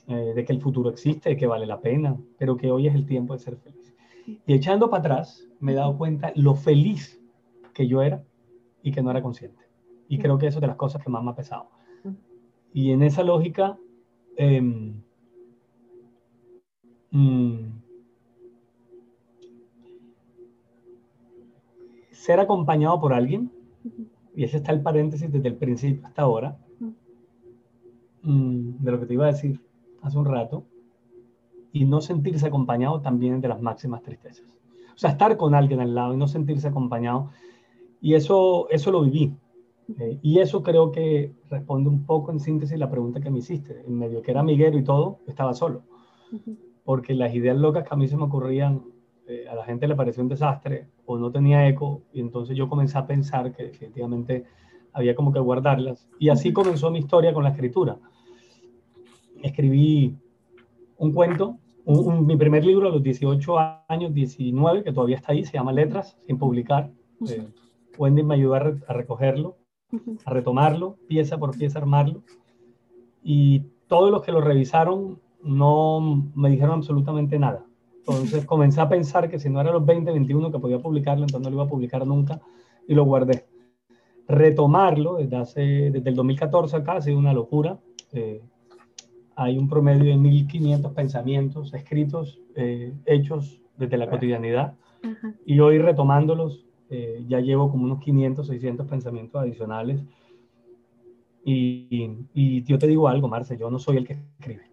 eh, 0.09 0.33
de 0.33 0.43
que 0.43 0.53
el 0.53 0.59
futuro 0.59 0.89
existe, 0.89 1.29
de 1.29 1.37
que 1.37 1.45
vale 1.45 1.67
la 1.67 1.79
pena, 1.79 2.17
pero 2.39 2.57
que 2.57 2.71
hoy 2.71 2.87
es 2.87 2.95
el 2.95 3.05
tiempo 3.05 3.33
de 3.33 3.39
ser 3.39 3.57
feliz. 3.57 3.93
Y 4.25 4.53
echando 4.53 4.89
para 4.89 5.01
atrás, 5.01 5.47
me 5.59 5.73
he 5.73 5.75
dado 5.75 5.95
cuenta 5.99 6.31
lo 6.35 6.55
feliz 6.55 7.18
que 7.79 7.87
yo 7.87 8.01
era 8.01 8.21
y 8.83 8.91
que 8.91 9.01
no 9.01 9.09
era 9.09 9.21
consciente. 9.21 9.63
Y 10.09 10.19
creo 10.19 10.37
que 10.37 10.47
eso 10.47 10.57
es 10.57 10.61
de 10.61 10.67
las 10.67 10.75
cosas 10.75 11.01
que 11.01 11.09
más 11.09 11.23
me 11.23 11.31
ha 11.31 11.35
pesado. 11.35 11.69
Y 12.73 12.91
en 12.91 13.03
esa 13.03 13.23
lógica, 13.23 13.77
mm, 14.37 14.89
ser 22.11 22.41
acompañado 22.41 22.99
por 22.99 23.13
alguien, 23.13 23.49
y 24.35 24.43
ese 24.43 24.57
está 24.57 24.73
el 24.73 24.81
paréntesis 24.81 25.31
desde 25.31 25.47
el 25.47 25.55
principio 25.55 26.05
hasta 26.05 26.23
ahora, 26.23 26.57
mm, 28.23 28.83
de 28.83 28.91
lo 28.91 28.99
que 28.99 29.05
te 29.05 29.13
iba 29.13 29.23
a 29.23 29.31
decir 29.31 29.61
hace 30.01 30.17
un 30.17 30.25
rato, 30.25 30.65
y 31.71 31.85
no 31.85 32.01
sentirse 32.01 32.45
acompañado 32.45 32.99
también 32.99 33.35
es 33.35 33.41
de 33.41 33.47
las 33.47 33.61
máximas 33.61 34.03
tristezas. 34.03 34.53
O 34.95 34.97
sea, 34.97 35.11
estar 35.11 35.37
con 35.37 35.55
alguien 35.55 35.79
al 35.79 35.95
lado 35.95 36.13
y 36.13 36.17
no 36.17 36.27
sentirse 36.27 36.67
acompañado, 36.67 37.29
y 38.01 38.13
eso, 38.13 38.69
eso 38.69 38.91
lo 38.91 39.01
viví. 39.01 39.33
Eh, 39.99 40.19
y 40.21 40.39
eso 40.39 40.61
creo 40.61 40.91
que 40.91 41.33
responde 41.49 41.89
un 41.89 42.05
poco 42.05 42.31
en 42.31 42.39
síntesis 42.39 42.77
la 42.77 42.89
pregunta 42.89 43.19
que 43.19 43.29
me 43.29 43.39
hiciste. 43.39 43.83
En 43.85 43.97
medio 43.97 44.21
que 44.21 44.31
era 44.31 44.41
amiguero 44.41 44.77
y 44.77 44.83
todo, 44.83 45.19
estaba 45.27 45.53
solo. 45.53 45.83
Porque 46.83 47.13
las 47.13 47.33
ideas 47.33 47.57
locas 47.57 47.87
que 47.87 47.93
a 47.93 47.97
mí 47.97 48.07
se 48.07 48.17
me 48.17 48.23
ocurrían, 48.23 48.83
eh, 49.27 49.47
a 49.49 49.55
la 49.55 49.63
gente 49.63 49.87
le 49.87 49.95
pareció 49.95 50.23
un 50.23 50.29
desastre 50.29 50.87
o 51.05 51.17
no 51.17 51.31
tenía 51.31 51.67
eco. 51.67 52.03
Y 52.13 52.21
entonces 52.21 52.55
yo 52.55 52.69
comencé 52.69 52.97
a 52.97 53.07
pensar 53.07 53.51
que 53.53 53.65
efectivamente 53.65 54.45
había 54.93 55.15
como 55.15 55.31
que 55.31 55.39
guardarlas. 55.39 56.07
Y 56.19 56.29
así 56.29 56.53
comenzó 56.53 56.91
mi 56.91 56.99
historia 56.99 57.33
con 57.33 57.43
la 57.43 57.49
escritura. 57.49 57.97
Escribí 59.41 60.15
un 60.97 61.13
cuento, 61.13 61.57
mi 61.85 62.35
primer 62.35 62.65
libro 62.65 62.87
a 62.87 62.91
los 62.91 63.01
18 63.01 63.55
años, 63.87 64.13
19, 64.13 64.83
que 64.83 64.91
todavía 64.91 65.15
está 65.15 65.31
ahí, 65.31 65.43
se 65.43 65.53
llama 65.53 65.71
Letras, 65.71 66.17
sin 66.27 66.37
publicar. 66.37 66.91
Eh, 67.27 67.47
Wendy 67.97 68.23
me 68.23 68.35
ayudó 68.35 68.55
a 68.55 68.59
recogerlo 68.93 69.57
a 70.25 70.31
retomarlo, 70.31 70.97
pieza 71.07 71.37
por 71.37 71.57
pieza 71.57 71.79
armarlo. 71.79 72.23
Y 73.23 73.61
todos 73.87 74.11
los 74.11 74.21
que 74.21 74.31
lo 74.31 74.41
revisaron 74.41 75.19
no 75.43 76.29
me 76.35 76.49
dijeron 76.49 76.75
absolutamente 76.75 77.39
nada. 77.39 77.65
Entonces 77.99 78.45
comencé 78.45 78.81
a 78.81 78.89
pensar 78.89 79.29
que 79.29 79.39
si 79.39 79.49
no 79.49 79.61
era 79.61 79.71
los 79.71 79.85
20, 79.85 80.11
21 80.11 80.51
que 80.51 80.59
podía 80.59 80.79
publicarlo, 80.79 81.23
entonces 81.23 81.43
no 81.43 81.49
lo 81.49 81.55
iba 81.57 81.65
a 81.65 81.69
publicar 81.69 82.05
nunca 82.05 82.41
y 82.87 82.93
lo 82.93 83.05
guardé. 83.05 83.45
Retomarlo 84.27 85.15
desde, 85.15 85.35
hace, 85.37 85.61
desde 85.91 86.09
el 86.09 86.15
2014 86.15 86.77
acá 86.77 86.93
ha 86.93 87.01
sido 87.01 87.17
una 87.17 87.33
locura. 87.33 87.79
Eh, 88.13 88.41
hay 89.35 89.57
un 89.57 89.69
promedio 89.69 90.05
de 90.05 90.17
1500 90.17 90.91
pensamientos 90.91 91.73
escritos, 91.73 92.39
eh, 92.55 92.93
hechos 93.05 93.61
desde 93.77 93.97
la 93.97 94.09
cotidianidad. 94.09 94.75
Y 95.45 95.61
hoy 95.61 95.79
retomándolos, 95.79 96.67
eh, 96.89 97.23
ya 97.27 97.39
llevo 97.39 97.69
como 97.69 97.85
unos 97.85 97.99
500, 97.99 98.47
600 98.47 98.87
pensamientos 98.87 99.41
adicionales. 99.41 100.01
Y, 101.43 102.17
y, 102.33 102.63
yo 102.63 102.77
te 102.77 102.87
digo 102.87 103.07
algo, 103.07 103.27
Marce, 103.27 103.57
yo 103.57 103.69
no 103.69 103.79
soy 103.79 103.97
el 103.97 104.07
que 104.07 104.17
escribe. 104.39 104.63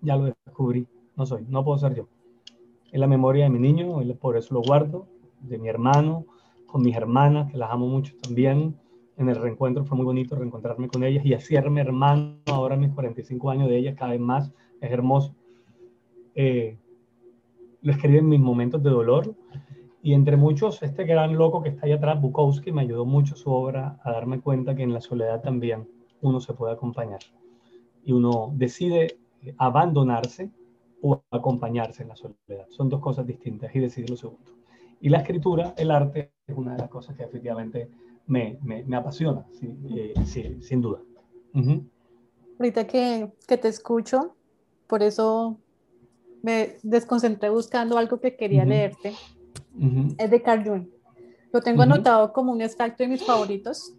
Ya 0.00 0.16
lo 0.16 0.32
descubrí, 0.46 0.86
no 1.16 1.26
soy, 1.26 1.44
no 1.48 1.64
puedo 1.64 1.78
ser 1.78 1.94
yo. 1.94 2.08
Es 2.90 3.00
la 3.00 3.06
memoria 3.06 3.44
de 3.44 3.50
mi 3.50 3.58
niño, 3.58 4.00
por 4.20 4.36
eso 4.36 4.54
lo 4.54 4.62
guardo, 4.62 5.06
de 5.40 5.58
mi 5.58 5.68
hermano, 5.68 6.26
con 6.66 6.82
mis 6.82 6.96
hermanas, 6.96 7.50
que 7.50 7.58
las 7.58 7.70
amo 7.70 7.88
mucho 7.88 8.14
también. 8.22 8.76
En 9.16 9.28
el 9.28 9.36
reencuentro 9.36 9.84
fue 9.84 9.96
muy 9.96 10.04
bonito 10.04 10.34
reencontrarme 10.34 10.88
con 10.88 11.04
ellas 11.04 11.24
y 11.24 11.34
hacerme 11.34 11.80
hermano 11.80 12.36
ahora 12.46 12.76
mis 12.76 12.92
45 12.92 13.50
años 13.50 13.68
de 13.68 13.78
ellas 13.78 13.94
cada 13.96 14.12
vez 14.12 14.20
más, 14.20 14.52
es 14.80 14.90
hermoso. 14.90 15.34
Eh, 16.34 16.76
lo 17.82 17.92
escribo 17.92 18.18
en 18.18 18.28
mis 18.28 18.40
momentos 18.40 18.82
de 18.82 18.90
dolor, 18.90 19.34
y 20.04 20.12
entre 20.12 20.36
muchos, 20.36 20.82
este 20.82 21.04
gran 21.04 21.34
loco 21.34 21.62
que 21.62 21.70
está 21.70 21.86
ahí 21.86 21.92
atrás, 21.92 22.20
Bukowski, 22.20 22.70
me 22.72 22.82
ayudó 22.82 23.06
mucho 23.06 23.36
su 23.36 23.50
obra 23.50 23.98
a 24.04 24.12
darme 24.12 24.38
cuenta 24.38 24.74
que 24.74 24.82
en 24.82 24.92
la 24.92 25.00
soledad 25.00 25.40
también 25.40 25.88
uno 26.20 26.40
se 26.40 26.52
puede 26.52 26.74
acompañar. 26.74 27.20
Y 28.04 28.12
uno 28.12 28.52
decide 28.54 29.16
abandonarse 29.56 30.50
o 31.00 31.22
acompañarse 31.30 32.02
en 32.02 32.10
la 32.10 32.16
soledad. 32.16 32.66
Son 32.68 32.90
dos 32.90 33.00
cosas 33.00 33.26
distintas 33.26 33.74
y 33.74 33.78
decide 33.78 34.08
lo 34.08 34.18
segundo. 34.18 34.52
Y 35.00 35.08
la 35.08 35.20
escritura, 35.20 35.72
el 35.78 35.90
arte, 35.90 36.32
es 36.46 36.54
una 36.54 36.72
de 36.72 36.80
las 36.80 36.90
cosas 36.90 37.16
que 37.16 37.22
efectivamente 37.22 37.88
me, 38.26 38.58
me, 38.60 38.84
me 38.84 38.96
apasiona, 38.96 39.46
eh, 39.62 40.12
sin 40.60 40.82
duda. 40.82 41.00
Ahorita 42.58 42.86
que, 42.86 43.32
que, 43.48 43.56
te 43.56 43.68
escucho, 43.68 44.36
por 44.86 45.02
eso 45.02 45.56
me 46.42 46.76
desconcentré 46.82 47.48
buscando 47.48 47.96
algo 47.96 48.20
que 48.20 48.36
quería 48.36 48.66
leerte 48.66 49.14
es 50.18 50.30
de 50.30 50.42
Carl 50.42 50.64
Jung. 50.64 50.88
Lo 51.52 51.60
tengo 51.60 51.82
anotado 51.82 52.32
como 52.32 52.52
un 52.52 52.62
extracto 52.62 53.02
de 53.02 53.08
mis 53.08 53.24
favoritos. 53.24 53.94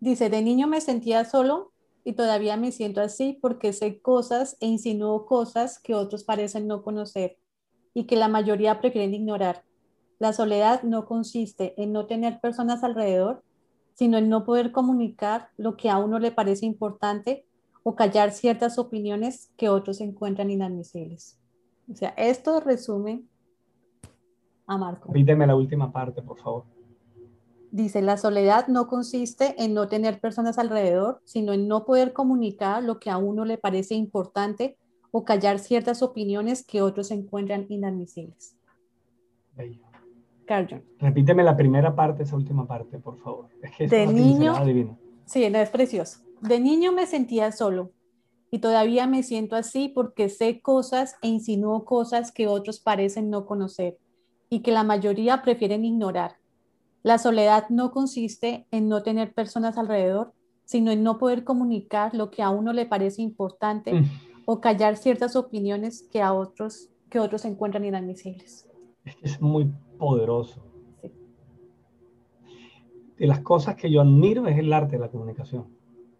Dice, 0.00 0.28
de 0.28 0.42
niño 0.42 0.66
me 0.66 0.80
sentía 0.80 1.24
solo 1.24 1.72
y 2.04 2.12
todavía 2.12 2.56
me 2.56 2.72
siento 2.72 3.00
así 3.00 3.38
porque 3.40 3.72
sé 3.72 4.00
cosas 4.00 4.56
e 4.60 4.66
insinúo 4.66 5.24
cosas 5.26 5.78
que 5.78 5.94
otros 5.94 6.24
parecen 6.24 6.66
no 6.66 6.82
conocer 6.82 7.38
y 7.94 8.04
que 8.04 8.16
la 8.16 8.28
mayoría 8.28 8.80
prefieren 8.80 9.14
ignorar. 9.14 9.64
La 10.18 10.32
soledad 10.32 10.82
no 10.82 11.06
consiste 11.06 11.80
en 11.80 11.92
no 11.92 12.06
tener 12.06 12.40
personas 12.40 12.84
alrededor, 12.84 13.42
sino 13.94 14.18
en 14.18 14.28
no 14.28 14.44
poder 14.44 14.72
comunicar 14.72 15.48
lo 15.56 15.76
que 15.76 15.90
a 15.90 15.98
uno 15.98 16.18
le 16.18 16.32
parece 16.32 16.66
importante 16.66 17.46
o 17.82 17.94
callar 17.94 18.32
ciertas 18.32 18.78
opiniones 18.78 19.50
que 19.56 19.68
otros 19.68 20.00
encuentran 20.00 20.50
inadmisibles. 20.50 21.38
O 21.90 21.94
sea, 21.94 22.10
esto 22.16 22.60
resume 22.60 23.22
a 24.66 24.78
Marco. 24.78 25.08
Repíteme 25.08 25.46
la 25.46 25.56
última 25.56 25.92
parte, 25.92 26.22
por 26.22 26.38
favor. 26.38 26.64
Dice, 27.70 28.02
la 28.02 28.16
soledad 28.16 28.68
no 28.68 28.86
consiste 28.86 29.62
en 29.62 29.74
no 29.74 29.88
tener 29.88 30.20
personas 30.20 30.58
alrededor, 30.58 31.20
sino 31.24 31.52
en 31.52 31.66
no 31.66 31.84
poder 31.84 32.12
comunicar 32.12 32.82
lo 32.84 33.00
que 33.00 33.10
a 33.10 33.16
uno 33.18 33.44
le 33.44 33.58
parece 33.58 33.94
importante 33.94 34.76
o 35.10 35.24
callar 35.24 35.58
ciertas 35.58 36.02
opiniones 36.02 36.64
que 36.64 36.82
otros 36.82 37.10
encuentran 37.10 37.66
inadmisibles. 37.68 38.56
Bello. 39.56 39.80
Repíteme 40.98 41.42
la 41.42 41.56
primera 41.56 41.94
parte, 41.94 42.22
esa 42.22 42.36
última 42.36 42.66
parte, 42.66 42.98
por 42.98 43.18
favor. 43.18 43.48
de 43.78 44.06
niño, 44.06 44.54
sí, 45.24 45.48
no, 45.48 45.58
es 45.58 45.70
precioso. 45.70 46.20
De 46.42 46.60
niño 46.60 46.92
me 46.92 47.06
sentía 47.06 47.50
solo 47.50 47.92
y 48.50 48.58
todavía 48.58 49.06
me 49.06 49.22
siento 49.22 49.56
así 49.56 49.88
porque 49.88 50.28
sé 50.28 50.60
cosas 50.60 51.16
e 51.22 51.28
insinúo 51.28 51.84
cosas 51.84 52.30
que 52.30 52.46
otros 52.46 52.78
parecen 52.78 53.30
no 53.30 53.46
conocer 53.46 53.98
y 54.54 54.60
que 54.60 54.70
la 54.70 54.84
mayoría 54.84 55.42
prefieren 55.42 55.84
ignorar. 55.84 56.36
La 57.02 57.18
soledad 57.18 57.68
no 57.70 57.90
consiste 57.90 58.68
en 58.70 58.88
no 58.88 59.02
tener 59.02 59.34
personas 59.34 59.76
alrededor, 59.78 60.32
sino 60.64 60.92
en 60.92 61.02
no 61.02 61.18
poder 61.18 61.42
comunicar 61.42 62.14
lo 62.14 62.30
que 62.30 62.40
a 62.40 62.50
uno 62.50 62.72
le 62.72 62.86
parece 62.86 63.20
importante 63.20 63.92
mm. 63.92 64.04
o 64.46 64.60
callar 64.60 64.96
ciertas 64.96 65.34
opiniones 65.34 66.08
que 66.08 66.22
a 66.22 66.32
otros 66.32 66.88
que 67.10 67.18
otros 67.18 67.44
encuentran 67.44 67.84
inadmisibles. 67.84 68.70
Es 69.04 69.16
que 69.16 69.26
es 69.26 69.40
muy 69.40 69.72
poderoso. 69.98 70.64
De 73.18 73.26
las 73.26 73.40
cosas 73.40 73.74
que 73.74 73.90
yo 73.90 74.02
admiro 74.02 74.46
es 74.46 74.56
el 74.56 74.72
arte 74.72 74.96
de 74.96 75.00
la 75.00 75.10
comunicación, 75.10 75.66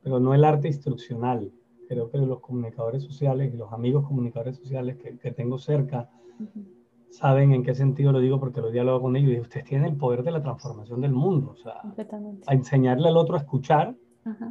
pero 0.02 0.18
no 0.18 0.34
el 0.34 0.44
arte 0.44 0.66
instruccional. 0.66 1.52
Creo 1.86 2.10
que 2.10 2.18
los 2.18 2.40
comunicadores 2.40 3.04
sociales 3.04 3.54
y 3.54 3.56
los 3.56 3.72
amigos 3.72 4.06
comunicadores 4.08 4.56
sociales 4.56 4.96
que, 4.96 5.30
tengo 5.30 5.56
cerca 5.58 6.10
saben 7.14 7.52
en 7.52 7.62
qué 7.62 7.74
sentido 7.74 8.10
lo 8.10 8.18
digo 8.18 8.40
porque 8.40 8.60
lo 8.60 8.70
diálogo 8.70 9.02
con 9.02 9.16
ellos 9.16 9.32
y 9.32 9.40
ustedes 9.40 9.66
tienen 9.66 9.86
el 9.92 9.96
poder 9.96 10.24
de 10.24 10.32
la 10.32 10.42
transformación 10.42 11.00
del 11.00 11.12
mundo, 11.12 11.52
o 11.52 11.56
sea, 11.56 11.80
a 12.46 12.54
enseñarle 12.54 13.08
al 13.08 13.16
otro 13.16 13.36
a 13.36 13.38
escuchar, 13.38 13.94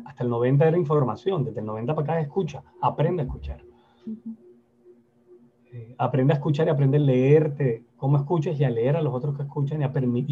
hasta 0.05 0.23
el 0.23 0.29
90 0.29 0.67
era 0.67 0.77
información, 0.77 1.43
desde 1.43 1.59
el 1.59 1.65
90 1.65 1.95
para 1.95 2.05
acá 2.05 2.19
es 2.19 2.27
escucha, 2.27 2.63
aprende 2.81 3.23
a 3.23 3.25
escuchar. 3.25 3.61
Eh, 5.73 5.95
aprende 5.97 6.33
a 6.33 6.35
escuchar 6.35 6.67
y 6.67 6.69
aprende 6.69 6.97
a 6.97 7.01
leerte 7.01 7.83
cómo 7.97 8.17
escuchas 8.17 8.57
y 8.59 8.63
a 8.63 8.69
leer 8.69 8.95
a 8.95 9.01
los 9.01 9.13
otros 9.13 9.35
que 9.35 9.43
escuchan 9.43 9.81
y, 9.81 9.83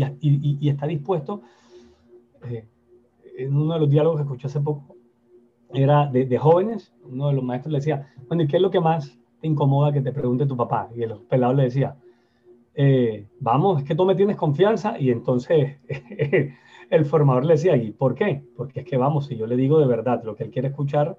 a 0.03 0.15
y, 0.21 0.57
y, 0.61 0.69
está 0.69 0.85
dispuesto, 0.85 1.41
eh, 2.47 2.65
en 3.37 3.57
uno 3.57 3.73
de 3.73 3.79
los 3.79 3.89
diálogos 3.89 4.19
que 4.19 4.23
escuché 4.23 4.47
hace 4.47 4.61
poco, 4.61 4.95
era 5.73 6.07
de, 6.07 6.25
de, 6.25 6.37
jóvenes, 6.37 6.93
uno 7.03 7.27
de 7.27 7.33
los 7.33 7.43
maestros 7.43 7.71
le 7.73 7.79
decía, 7.79 8.13
bueno, 8.27 8.43
¿y 8.43 8.47
qué 8.47 8.57
es 8.57 8.61
lo 8.61 8.69
que 8.71 8.79
más 8.79 9.17
te 9.41 9.47
incomoda 9.47 9.91
que 9.91 10.01
te 10.01 10.13
pregunte 10.13 10.45
tu 10.45 10.55
papá? 10.55 10.89
Y 10.95 11.01
el 11.01 11.15
pelado 11.27 11.53
le 11.53 11.63
decía, 11.63 11.97
eh, 12.73 13.27
vamos, 13.39 13.81
es 13.81 13.87
que 13.87 13.95
tú 13.95 14.05
me 14.05 14.15
tienes 14.15 14.37
confianza 14.37 14.99
y 14.99 15.11
entonces 15.11 15.77
el 16.89 17.05
formador 17.05 17.45
le 17.45 17.53
decía, 17.53 17.75
¿y 17.75 17.91
por 17.91 18.15
qué? 18.15 18.43
Porque 18.55 18.81
es 18.81 18.85
que 18.85 18.97
vamos, 18.97 19.25
si 19.25 19.35
yo 19.35 19.47
le 19.47 19.55
digo 19.55 19.79
de 19.79 19.87
verdad 19.87 20.23
lo 20.23 20.35
que 20.35 20.43
él 20.45 20.51
quiere 20.51 20.69
escuchar, 20.69 21.17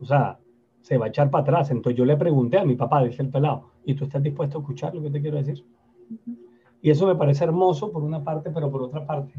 O 0.00 0.04
sea, 0.04 0.38
se 0.80 0.98
va 0.98 1.06
a 1.06 1.08
echar 1.08 1.30
para 1.30 1.42
atrás. 1.42 1.70
Entonces 1.70 1.96
yo 1.96 2.04
le 2.04 2.16
pregunté 2.16 2.58
a 2.58 2.64
mi 2.64 2.74
papá, 2.74 3.02
dice 3.02 3.22
el 3.22 3.30
pelado, 3.30 3.70
¿y 3.84 3.94
tú 3.94 4.04
estás 4.04 4.22
dispuesto 4.22 4.58
a 4.58 4.60
escuchar 4.60 4.94
lo 4.94 5.02
que 5.02 5.10
te 5.10 5.20
quiero 5.20 5.38
decir? 5.38 5.64
Y 6.82 6.90
eso 6.90 7.06
me 7.06 7.14
parece 7.14 7.44
hermoso 7.44 7.92
por 7.92 8.02
una 8.02 8.22
parte, 8.22 8.50
pero 8.50 8.70
por 8.70 8.82
otra 8.82 9.06
parte, 9.06 9.34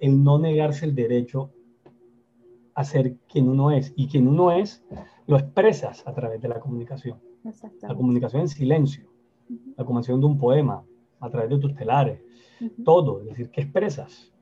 el 0.00 0.22
no 0.22 0.38
negarse 0.38 0.84
el 0.84 0.94
derecho 0.94 1.50
a 2.74 2.84
ser 2.84 3.16
quien 3.28 3.48
uno 3.48 3.70
es. 3.70 3.92
Y 3.96 4.08
quien 4.08 4.28
uno 4.28 4.52
es, 4.52 4.84
lo 5.26 5.36
expresas 5.38 6.06
a 6.06 6.12
través 6.12 6.40
de 6.40 6.48
la 6.48 6.60
comunicación. 6.60 7.18
La 7.80 7.94
comunicación 7.94 8.42
en 8.42 8.48
silencio, 8.48 9.11
la 9.76 9.84
comunicación 9.84 10.20
de 10.20 10.26
un 10.26 10.38
poema, 10.38 10.84
a 11.20 11.30
través 11.30 11.50
de 11.50 11.58
tus 11.58 11.74
telares, 11.74 12.20
todo, 12.84 13.20
es 13.20 13.26
decir, 13.26 13.50
¿qué 13.50 13.62
expresas? 13.62 14.32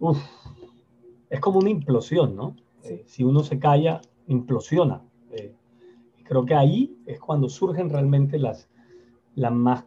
Uf, 0.00 0.18
es 1.30 1.40
como 1.40 1.58
una 1.58 1.70
implosión, 1.70 2.36
¿no? 2.36 2.56
Eh, 2.84 3.02
si 3.06 3.24
uno 3.24 3.42
se 3.42 3.58
calla, 3.58 4.00
implosiona. 4.26 5.02
Eh, 5.30 5.54
creo 6.24 6.44
que 6.44 6.54
ahí 6.54 6.96
es 7.06 7.20
cuando 7.20 7.48
surgen 7.48 7.90
realmente 7.90 8.38
las, 8.38 8.68
las 9.34 9.52
más 9.52 9.84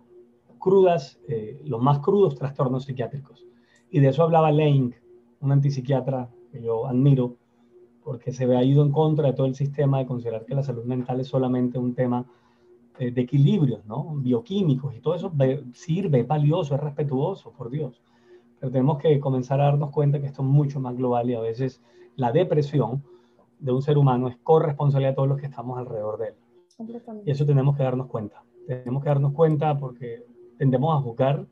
crudas, 0.59 1.19
eh, 1.27 1.61
los 1.65 1.81
más 1.81 1.99
crudos 1.99 2.35
trastornos 2.35 2.85
psiquiátricos. 2.85 3.45
Y 3.89 3.99
de 3.99 4.09
eso 4.09 4.23
hablaba 4.23 4.51
Lane, 4.51 4.93
un 5.39 5.51
antipsiquiatra 5.51 6.29
que 6.51 6.61
yo 6.61 6.87
admiro, 6.87 7.37
porque 8.03 8.31
se 8.31 8.45
ve 8.45 8.57
ha 8.57 8.63
ido 8.63 8.83
en 8.83 8.91
contra 8.91 9.27
de 9.27 9.33
todo 9.33 9.47
el 9.47 9.55
sistema 9.55 9.99
de 9.99 10.05
considerar 10.05 10.45
que 10.45 10.55
la 10.55 10.63
salud 10.63 10.83
mental 10.85 11.19
es 11.19 11.27
solamente 11.27 11.77
un 11.77 11.93
tema 11.93 12.25
de 12.99 13.21
equilibrios, 13.21 13.85
¿no? 13.85 14.15
Bioquímicos 14.15 14.95
y 14.95 14.99
todo 14.99 15.15
eso 15.15 15.31
sirve, 15.73 16.19
es 16.19 16.27
valioso, 16.27 16.75
es 16.75 16.81
respetuoso, 16.81 17.51
por 17.51 17.69
Dios. 17.69 18.01
Pero 18.59 18.71
tenemos 18.71 18.99
que 18.99 19.19
comenzar 19.19 19.59
a 19.59 19.65
darnos 19.65 19.89
cuenta 19.89 20.19
que 20.19 20.27
esto 20.27 20.43
es 20.43 20.47
mucho 20.47 20.79
más 20.79 20.95
global 20.95 21.29
y 21.29 21.33
a 21.33 21.39
veces 21.39 21.81
la 22.15 22.31
depresión 22.31 23.03
de 23.59 23.71
un 23.71 23.81
ser 23.81 23.97
humano 23.97 24.27
es 24.27 24.37
corresponsabilidad 24.37 25.11
de 25.11 25.15
todos 25.15 25.29
los 25.29 25.39
que 25.39 25.47
estamos 25.47 25.77
alrededor 25.77 26.17
de 26.19 26.27
él. 26.29 26.33
Y 27.25 27.31
eso 27.31 27.45
tenemos 27.45 27.75
que 27.77 27.83
darnos 27.83 28.07
cuenta. 28.07 28.43
Tenemos 28.67 29.03
que 29.03 29.09
darnos 29.09 29.33
cuenta 29.33 29.77
porque 29.77 30.23
tendemos 30.57 30.95
a 30.95 31.01
juzgar. 31.01 31.47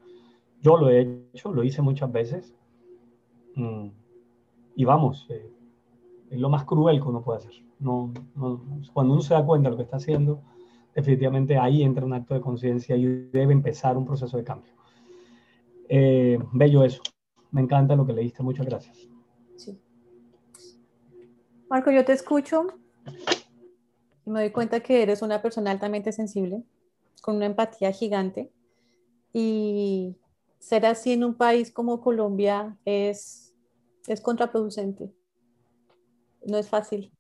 Yo 0.61 0.77
lo 0.77 0.89
he 0.89 1.29
hecho, 1.33 1.53
lo 1.53 1.63
hice 1.63 1.81
muchas 1.81 2.11
veces. 2.11 2.55
Mm, 3.55 3.87
y 4.75 4.85
vamos, 4.85 5.25
eh, 5.29 5.51
es 6.29 6.39
lo 6.39 6.49
más 6.49 6.65
cruel 6.65 7.01
que 7.01 7.07
uno 7.07 7.21
puede 7.21 7.39
hacer. 7.39 7.53
No, 7.79 8.11
cuando 8.93 9.13
uno 9.13 9.21
se 9.21 9.33
da 9.33 9.45
cuenta 9.45 9.69
de 9.69 9.71
lo 9.71 9.77
que 9.77 9.83
está 9.83 9.97
haciendo, 9.97 10.41
definitivamente 10.95 11.57
ahí 11.57 11.83
entra 11.83 12.05
un 12.05 12.13
acto 12.13 12.33
de 12.33 12.41
conciencia 12.41 12.95
y 12.95 13.05
debe 13.05 13.53
empezar 13.53 13.97
un 13.97 14.05
proceso 14.05 14.37
de 14.37 14.43
cambio. 14.43 14.73
Eh, 15.87 16.39
bello 16.53 16.83
eso. 16.83 17.01
Me 17.51 17.61
encanta 17.61 17.95
lo 17.95 18.05
que 18.05 18.13
leíste. 18.13 18.43
Muchas 18.43 18.65
gracias. 18.65 18.97
Sí. 19.55 19.79
Marco, 21.69 21.91
yo 21.91 22.05
te 22.05 22.13
escucho 22.13 22.67
y 24.25 24.29
me 24.29 24.41
doy 24.41 24.51
cuenta 24.51 24.79
que 24.81 25.01
eres 25.01 25.21
una 25.21 25.41
persona 25.41 25.71
altamente 25.71 26.11
sensible, 26.11 26.63
con 27.21 27.37
una 27.37 27.47
empatía 27.47 27.91
gigante. 27.91 28.51
Y 29.33 30.15
ser 30.59 30.85
así 30.85 31.13
en 31.13 31.23
un 31.23 31.33
país 31.33 31.71
como 31.71 32.01
Colombia 32.01 32.77
es, 32.85 33.55
es 34.07 34.21
contraproducente. 34.21 35.11
No 36.45 36.57
es 36.57 36.69
fácil. 36.69 37.11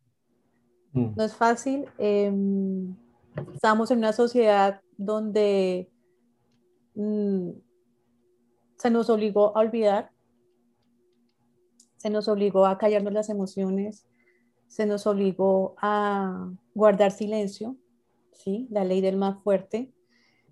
Mm. 0.93 1.15
No 1.15 1.23
es 1.23 1.35
fácil. 1.35 1.85
Em, 1.97 2.95
estamos 3.53 3.91
en 3.91 3.99
una 3.99 4.13
sociedad 4.13 4.81
donde 4.97 5.89
mm, 6.95 7.51
se 8.77 8.89
nos 8.89 9.09
obligó 9.09 9.57
a 9.57 9.61
olvidar, 9.61 10.11
se 11.97 12.09
nos 12.09 12.27
obligó 12.27 12.65
a 12.65 12.77
callarnos 12.77 13.13
las 13.13 13.29
emociones, 13.29 14.05
se 14.67 14.85
nos 14.85 15.05
obligó 15.07 15.75
a 15.81 16.49
guardar 16.73 17.11
silencio, 17.11 17.75
¿sí? 18.33 18.67
la 18.69 18.85
ley 18.85 19.01
del 19.01 19.17
más 19.17 19.41
fuerte, 19.43 19.91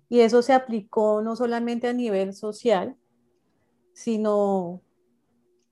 y 0.08 0.20
eso 0.20 0.42
se 0.42 0.52
aplicó 0.52 1.22
no 1.22 1.36
solamente 1.36 1.88
a 1.88 1.92
nivel 1.92 2.34
social, 2.34 2.96
sino 3.92 4.82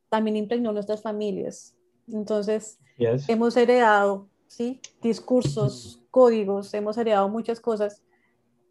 también 0.09 0.37
impregnó 0.37 0.73
nuestras 0.73 1.03
familias. 1.03 1.75
Entonces, 2.09 2.79
hemos 2.99 3.57
heredado 3.57 4.29
¿sí? 4.47 4.81
discursos, 5.03 6.03
códigos, 6.17 6.73
hemos 6.73 6.97
heredado 6.97 7.29
muchas 7.29 7.61
cosas 7.61 8.03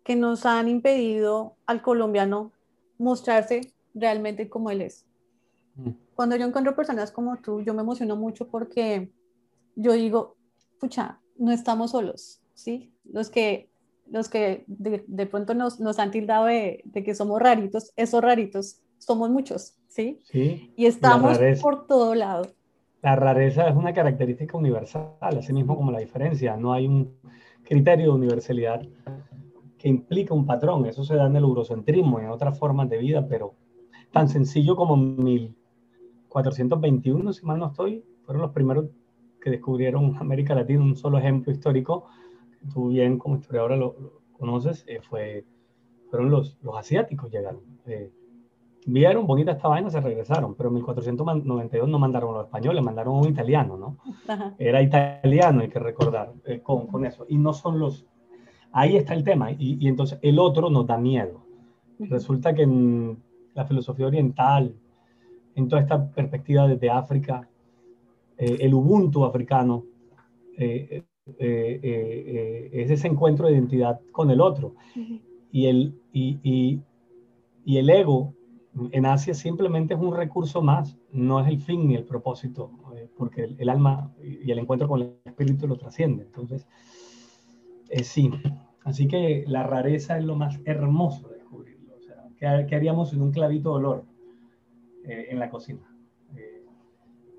que 0.03 0.15
nos 0.15 0.47
han 0.47 0.67
impedido 0.67 1.57
al 1.67 1.83
colombiano 1.83 2.51
mostrarse 2.97 3.71
realmente 3.93 4.49
como 4.49 4.71
él 4.71 4.81
es. 4.81 5.05
Mm. 5.75 5.91
Cuando 6.15 6.35
yo 6.37 6.47
encuentro 6.47 6.75
personas 6.75 7.11
como 7.11 7.37
tú, 7.37 7.61
yo 7.61 7.75
me 7.75 7.83
emociono 7.83 8.15
mucho 8.15 8.47
porque 8.47 9.11
yo 9.75 9.93
digo, 9.93 10.37
pucha, 10.79 11.19
no 11.37 11.51
estamos 11.51 11.91
solos, 11.91 12.41
¿sí? 12.55 12.91
Los 13.03 13.29
que, 13.29 13.69
los 14.09 14.27
que 14.27 14.63
de, 14.65 15.27
pronto 15.27 15.53
nos, 15.53 15.79
nos, 15.79 15.99
han 15.99 16.09
tildado 16.09 16.45
de, 16.45 16.83
que 16.95 17.13
somos 17.13 17.39
raritos, 17.39 17.93
esos 17.95 18.23
raritos, 18.23 18.81
somos 18.97 19.29
muchos, 19.29 19.77
¿sí? 19.87 20.19
Sí. 20.23 20.73
Y 20.75 20.87
estamos 20.87 21.37
por 21.61 21.85
todo 21.85 22.15
lado. 22.15 22.47
La 23.05 23.15
rareza 23.15 23.69
es 23.69 23.75
una 23.75 23.93
característica 23.93 24.57
universal, 24.57 25.11
así 25.21 25.53
mismo 25.53 25.77
como 25.77 25.91
la 25.91 25.99
diferencia. 25.99 26.57
No 26.57 26.73
hay 26.73 26.87
un 26.87 27.13
criterio 27.61 28.05
de 28.05 28.11
universalidad 28.13 28.81
que 29.77 29.87
implica 29.87 30.33
un 30.33 30.47
patrón. 30.47 30.87
Eso 30.87 31.03
se 31.03 31.13
da 31.13 31.27
en 31.27 31.35
el 31.35 31.43
eurocentrismo 31.43 32.19
y 32.19 32.23
en 32.23 32.31
otras 32.31 32.57
formas 32.57 32.89
de 32.89 32.97
vida, 32.97 33.27
pero 33.27 33.53
tan 34.11 34.27
sencillo 34.27 34.75
como 34.75 34.97
1421, 34.97 37.31
si 37.31 37.45
mal 37.45 37.59
no 37.59 37.67
estoy, 37.67 38.03
fueron 38.23 38.41
los 38.41 38.53
primeros 38.53 38.87
que 39.39 39.51
descubrieron 39.51 40.15
América 40.17 40.55
Latina. 40.55 40.81
Un 40.81 40.95
solo 40.95 41.19
ejemplo 41.19 41.53
histórico, 41.53 42.07
tú 42.73 42.87
bien 42.87 43.19
como 43.19 43.35
historiadora 43.35 43.77
lo, 43.77 44.23
conoces, 44.31 44.83
eh, 44.87 44.99
fue, 45.07 45.45
fueron 46.09 46.31
los, 46.31 46.57
los 46.63 46.75
asiáticos 46.75 47.31
llegaron. 47.31 47.61
Eh, 47.85 48.09
vieron 48.85 49.25
bonita 49.25 49.51
esta 49.51 49.67
vaina, 49.67 49.89
se 49.89 49.99
regresaron, 49.99 50.53
pero 50.55 50.69
en 50.69 50.75
1492 50.75 51.89
no 51.89 51.99
mandaron 51.99 52.29
a 52.29 52.37
los 52.37 52.45
españoles, 52.45 52.83
mandaron 52.83 53.15
a 53.15 53.19
un 53.19 53.27
italiano, 53.27 53.77
¿no? 53.77 53.97
Era 54.59 54.81
italiano, 54.81 55.61
hay 55.61 55.69
que 55.69 55.79
recordar, 55.79 56.33
eh, 56.45 56.61
con, 56.61 56.87
con, 56.87 57.05
eso. 57.05 57.25
Y 57.27 57.37
no 57.37 57.53
son 57.53 57.79
los... 57.79 58.05
Ahí 58.71 58.95
está 58.95 59.13
el 59.13 59.23
tema, 59.23 59.51
y, 59.51 59.77
y 59.79 59.87
entonces 59.87 60.19
el 60.21 60.37
otro 60.37 60.69
nos 60.69 60.85
da 60.85 60.97
miedo. 60.97 61.45
Resulta 61.97 62.53
que 62.53 62.63
en 62.63 63.17
la 63.53 63.65
filosofía 63.65 64.07
oriental, 64.07 64.75
en 65.55 65.67
toda 65.67 65.81
esta 65.81 66.11
perspectiva 66.11 66.67
desde 66.67 66.89
África, 66.89 67.47
eh, 68.37 68.57
el 68.59 68.73
Ubuntu 68.73 69.23
africano 69.23 69.85
eh, 70.57 71.03
es 71.39 72.91
ese 72.91 73.07
encuentro 73.07 73.47
de 73.47 73.53
identidad 73.53 73.99
con 74.11 74.29
el 74.29 74.41
otro. 74.41 74.75
y, 75.51 75.67
el, 75.67 75.97
y, 76.11 76.37
y, 76.43 76.81
y 77.63 77.77
el 77.77 77.89
ego 77.89 78.33
en 78.91 79.05
Asia 79.05 79.33
simplemente 79.33 79.93
es 79.93 79.99
un 79.99 80.15
recurso 80.15 80.61
más, 80.61 80.97
no 81.11 81.39
es 81.39 81.47
el 81.47 81.59
fin 81.59 81.87
ni 81.87 81.95
el 81.95 82.03
propósito, 82.03 82.71
eh, 82.95 83.09
porque 83.17 83.55
el, 83.57 83.69
alma 83.69 84.13
y 84.21 84.51
el 84.51 84.59
encuentro 84.59 84.87
con 84.87 85.01
el 85.01 85.15
espíritu 85.23 85.67
lo 85.67 85.77
trasciende. 85.77 86.23
Entonces, 86.23 86.67
eh, 87.89 88.03
sí, 88.03 88.31
así 88.83 89.07
que 89.07 89.45
la 89.47 89.63
rareza 89.63 90.17
es 90.17 90.25
lo 90.25 90.35
más 90.35 90.59
hermoso 90.65 91.29
de 91.29 91.35
descubrirlo. 91.35 91.95
O 91.95 92.01
sea, 92.01 92.65
¿qué, 92.65 92.75
haríamos 92.75 93.13
en 93.13 93.21
un 93.21 93.31
clavito 93.31 93.69
de 93.69 93.75
olor 93.75 94.05
eh, 95.05 95.27
en 95.29 95.39
la 95.39 95.49
cocina? 95.49 95.81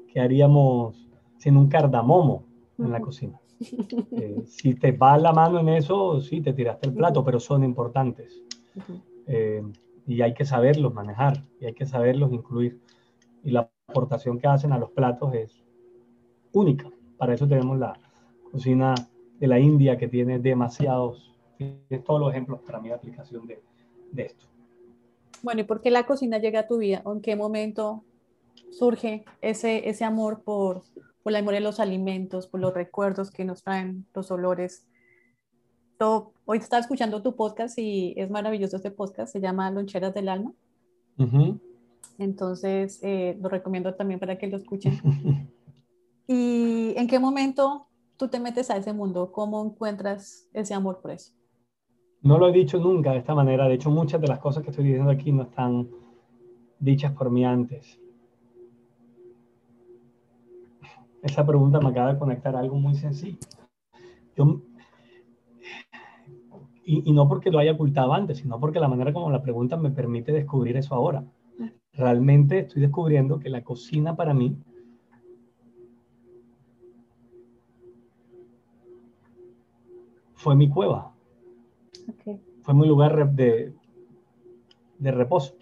¿Qué 0.09 0.20
haríamos 0.20 1.07
sin 1.37 1.59
un 1.59 1.68
cardamomo 1.68 2.46
en 2.79 2.90
la 2.90 3.01
cocina? 3.01 3.38
si 4.46 4.75
te 4.75 4.92
va 4.92 5.18
la 5.18 5.35
mano 5.35 5.61
en 5.61 5.68
eso, 5.68 6.22
sí, 6.22 6.40
te 6.40 6.55
tiraste 6.55 6.88
el 6.88 6.94
plato, 6.94 7.22
pero 7.22 7.38
son 7.38 7.62
importantes 7.62 8.42
y 10.06 10.22
hay 10.22 10.34
que 10.34 10.44
saberlos 10.44 10.94
manejar 10.94 11.42
y 11.60 11.66
hay 11.66 11.74
que 11.74 11.86
saberlos 11.86 12.32
incluir. 12.32 12.80
Y 13.42 13.50
la 13.50 13.70
aportación 13.88 14.38
que 14.38 14.46
hacen 14.46 14.72
a 14.72 14.78
los 14.78 14.90
platos 14.90 15.34
es 15.34 15.64
única. 16.52 16.90
Para 17.18 17.34
eso 17.34 17.46
tenemos 17.46 17.78
la 17.78 17.98
cocina 18.50 18.94
de 19.38 19.46
la 19.46 19.58
India 19.58 19.98
que 19.98 20.08
tiene 20.08 20.38
demasiados, 20.38 21.34
todos 22.04 22.20
los 22.20 22.30
ejemplos 22.30 22.60
para 22.60 22.80
mi 22.80 22.90
aplicación 22.90 23.46
de, 23.46 23.62
de 24.12 24.22
esto. 24.22 24.46
Bueno, 25.42 25.60
¿y 25.60 25.64
por 25.64 25.80
qué 25.80 25.90
la 25.90 26.06
cocina 26.06 26.38
llega 26.38 26.60
a 26.60 26.66
tu 26.66 26.78
vida? 26.78 27.02
¿En 27.06 27.20
qué 27.20 27.36
momento 27.36 28.04
surge 28.70 29.24
ese, 29.40 29.88
ese 29.88 30.04
amor 30.04 30.42
por, 30.42 30.82
por 31.22 31.32
la 31.32 31.38
memoria 31.38 31.60
de 31.60 31.64
los 31.64 31.80
alimentos, 31.80 32.46
por 32.46 32.60
los 32.60 32.74
recuerdos 32.74 33.30
que 33.30 33.44
nos 33.44 33.62
traen 33.62 34.06
los 34.14 34.30
olores? 34.30 34.86
Hoy 35.98 36.59
estaba 36.59 36.80
escuchando 36.80 37.22
tu 37.22 37.35
podcast 37.35 37.78
y 37.78 38.14
es 38.16 38.30
maravilloso 38.30 38.76
este 38.76 38.90
podcast, 38.90 39.32
se 39.32 39.40
llama 39.40 39.70
Loncheras 39.70 40.14
del 40.14 40.28
Alma. 40.28 40.52
Entonces, 42.18 43.00
eh, 43.02 43.37
lo 43.40 43.48
recomiendo 43.48 43.94
también 43.94 44.20
para 44.20 44.37
que 44.37 44.46
lo 44.46 44.56
escuchen. 44.56 44.98
¿Y 46.26 46.94
en 46.96 47.06
qué 47.06 47.18
momento 47.18 47.87
tú 48.16 48.28
te 48.28 48.40
metes 48.40 48.70
a 48.70 48.76
ese 48.76 48.92
mundo? 48.92 49.30
¿Cómo 49.32 49.64
encuentras 49.64 50.48
ese 50.52 50.74
amor 50.74 51.00
por 51.00 51.12
eso? 51.12 51.32
No 52.22 52.38
lo 52.38 52.48
he 52.48 52.52
dicho 52.52 52.78
nunca 52.78 53.12
de 53.12 53.18
esta 53.18 53.35
manera. 53.35 53.68
De 53.68 53.74
hecho, 53.74 53.90
muchas 53.90 54.20
de 54.20 54.28
las 54.28 54.40
cosas 54.40 54.62
que 54.62 54.70
estoy 54.70 54.85
diciendo 54.87 55.11
aquí 55.11 55.30
no 55.30 55.44
están 55.44 55.88
dichas 56.78 57.12
por 57.12 57.30
mí 57.30 57.44
antes. 57.44 58.00
esa 61.22 61.44
pregunta 61.44 61.80
me 61.80 61.88
acaba 61.88 62.12
de 62.12 62.18
conectar 62.18 62.54
a 62.54 62.61
algo 62.61 62.76
muy 62.76 62.94
sencillo. 62.94 63.38
Yo, 64.37 64.61
y, 66.87 67.03
y, 67.05 67.12
no 67.12 67.29
porque 67.29 67.51
lo 67.51 67.59
haya 67.59 67.72
ocultado 67.72 68.14
antes, 68.14 68.38
sino 68.38 68.61
porque 68.61 68.79
la 68.79 68.88
manera 68.88 69.12
como 69.12 69.31
la 69.31 69.42
pregunta 69.42 69.77
me 69.77 69.90
permite 69.90 70.33
descubrir 70.33 70.77
eso 70.77 70.94
ahora. 70.94 71.25
Realmente 71.92 72.61
estoy 72.61 72.83
descubriendo 72.83 73.40
que 73.40 73.51
la 73.51 73.64
cocina 73.64 74.14
para 74.14 74.33
mí 74.33 74.57
fue 80.35 80.55
mi 80.55 80.68
cueva. 80.68 81.12
Fue 82.62 82.75
mi 82.75 82.87
lugar 82.87 83.33
de, 83.33 83.75
de 84.99 85.11
reposo. 85.11 85.57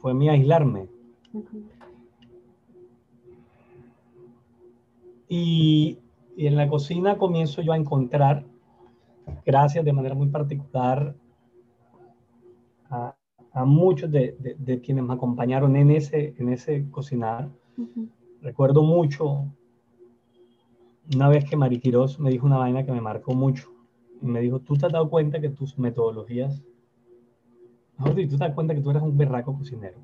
Fue 0.00 0.14
mi 0.14 0.28
aislarme. 0.28 0.88
y, 5.28 5.98
y, 6.36 6.46
en 6.46 6.56
la 6.56 6.68
cocina 6.68 7.18
comienzo 7.18 7.62
yo 7.62 7.72
a 7.72 7.76
encontrar, 7.76 8.44
gracias 9.44 9.84
de 9.84 9.92
manera 9.92 10.14
muy 10.14 10.28
particular 10.28 11.14
a, 12.90 13.14
a 13.52 13.64
muchos 13.64 14.10
de, 14.10 14.36
de, 14.38 14.56
de, 14.58 14.80
quienes 14.80 15.04
me 15.04 15.14
acompañaron 15.14 15.76
en 15.76 15.90
ese, 15.90 16.34
en 16.38 16.48
ese 16.50 16.90
cocinar. 16.90 17.48
Recuerdo 18.42 18.82
mucho 18.82 19.46
una 21.14 21.28
vez 21.28 21.44
que 21.44 21.56
Mariquiros 21.56 22.18
me 22.20 22.30
dijo 22.30 22.46
una 22.46 22.58
vaina 22.58 22.84
que 22.84 22.92
me 22.92 23.00
marcó 23.00 23.34
mucho. 23.34 23.70
Y 24.22 24.26
me 24.26 24.40
dijo, 24.40 24.60
tú 24.60 24.76
te 24.76 24.86
has 24.86 24.92
dado 24.92 25.08
cuenta 25.08 25.40
que 25.40 25.48
tus 25.48 25.78
metodologías, 25.78 26.62
mejor 27.96 28.14
dicho, 28.14 28.30
tú 28.30 28.38
te 28.38 28.44
das 28.44 28.54
cuenta 28.54 28.74
que 28.74 28.80
tú 28.80 28.90
eres 28.90 29.02
un 29.02 29.16
berraco 29.16 29.56
cocinero. 29.56 29.98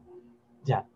Ya. 0.64 0.86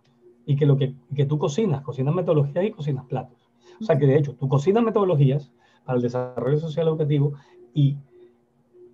Y 0.46 0.56
que 0.56 0.66
lo 0.66 0.76
que, 0.76 0.94
que 1.14 1.26
tú 1.26 1.38
cocinas, 1.38 1.82
cocinas 1.82 2.14
metodologías 2.14 2.64
y 2.64 2.70
cocinas 2.70 3.04
platos. 3.04 3.50
O 3.80 3.84
sea 3.84 3.98
que 3.98 4.06
de 4.06 4.16
hecho, 4.16 4.34
tú 4.34 4.48
cocinas 4.48 4.82
metodologías 4.82 5.52
para 5.84 5.96
el 5.96 6.02
desarrollo 6.02 6.58
social 6.58 6.88
educativo 6.88 7.34
y, 7.74 7.98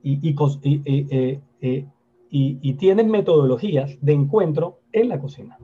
y, 0.06 0.20
y, 0.22 0.36
y, 0.62 1.40
eh, 1.60 1.86
y 2.30 2.72
tienes 2.74 3.06
metodologías 3.08 3.98
de 4.00 4.12
encuentro 4.12 4.78
en 4.92 5.08
la 5.08 5.18
cocina. 5.18 5.58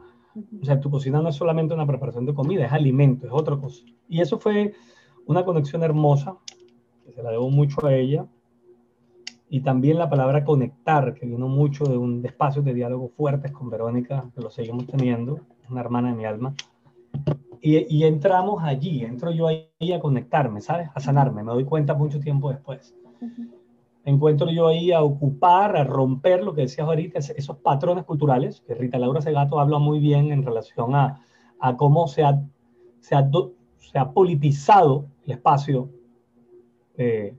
O 0.61 0.65
sea, 0.65 0.81
tu 0.81 0.91
cocina 0.91 1.21
no 1.23 1.29
es 1.29 1.37
solamente 1.37 1.75
una 1.75 1.87
preparación 1.87 2.27
de 2.27 2.35
comida, 2.35 2.67
es 2.67 2.73
alimento, 2.73 3.27
es 3.27 3.33
otra 3.33 3.57
cosa. 3.57 3.85
Y 4.09 4.21
eso 4.21 4.41
fue 4.41 4.75
una 5.27 5.45
conexión 5.45 5.85
hermosa, 5.85 6.39
que 7.05 7.13
se 7.13 7.23
la 7.23 7.31
debo 7.31 7.51
mucho 7.51 7.87
a 7.87 7.95
ella, 7.95 8.27
y 9.49 9.61
también 9.61 9.99
la 9.99 10.11
palabra 10.11 10.45
conectar, 10.45 11.15
que 11.15 11.27
vino 11.27 11.47
mucho 11.47 11.85
de 11.85 11.97
un 11.97 12.21
de 12.23 12.29
espacios 12.29 12.65
de 12.65 12.75
diálogo 12.75 13.11
fuertes 13.11 13.53
con 13.53 13.71
Verónica, 13.71 14.29
que 14.35 14.41
lo 14.41 14.51
seguimos 14.51 14.87
teniendo, 14.87 15.41
una 15.71 15.83
hermana 15.83 16.09
de 16.09 16.17
mi 16.17 16.25
alma. 16.25 16.55
Y, 17.61 17.95
y, 17.95 18.05
entramos 18.05 18.65
allí, 18.65 19.05
entro 19.05 19.31
yo 19.31 19.47
ahí 19.47 19.93
a 19.93 20.01
conectarme, 20.01 20.61
¿sabes? 20.61 20.89
A 20.95 20.99
sanarme, 20.99 21.45
me 21.45 21.53
doy 21.53 21.65
cuenta 21.65 21.95
mucho 21.95 22.19
tiempo 22.19 22.51
después. 22.51 22.97
Uh 23.21 23.27
-huh. 23.27 23.62
Encuentro 24.05 24.51
yo 24.51 24.69
ahí 24.69 24.91
a 24.91 25.03
ocupar, 25.03 25.77
a 25.77 25.85
romper 25.85 26.43
lo 26.43 26.55
que 26.55 26.63
decías 26.63 26.87
ahorita, 26.87 27.21
esos 27.21 27.57
patrones 27.59 28.05
culturales, 28.05 28.61
que 28.67 28.75
Rita 28.75 28.99
Laura 28.99 29.21
Segato 29.21 29.61
habla 29.61 29.79
muy 29.79 30.01
bien 30.01 30.33
en 30.33 30.45
relación 30.45 30.95
a, 30.95 31.21
a 31.61 31.77
cómo 31.77 32.09
se 32.09 32.25
ha, 32.25 32.43
se 33.01 33.15
ha 33.15 33.29
se 33.79 33.99
ha 33.99 34.11
politizado 34.11 35.07
el 35.27 35.33
espacio 35.33 35.91
eh, 36.97 37.37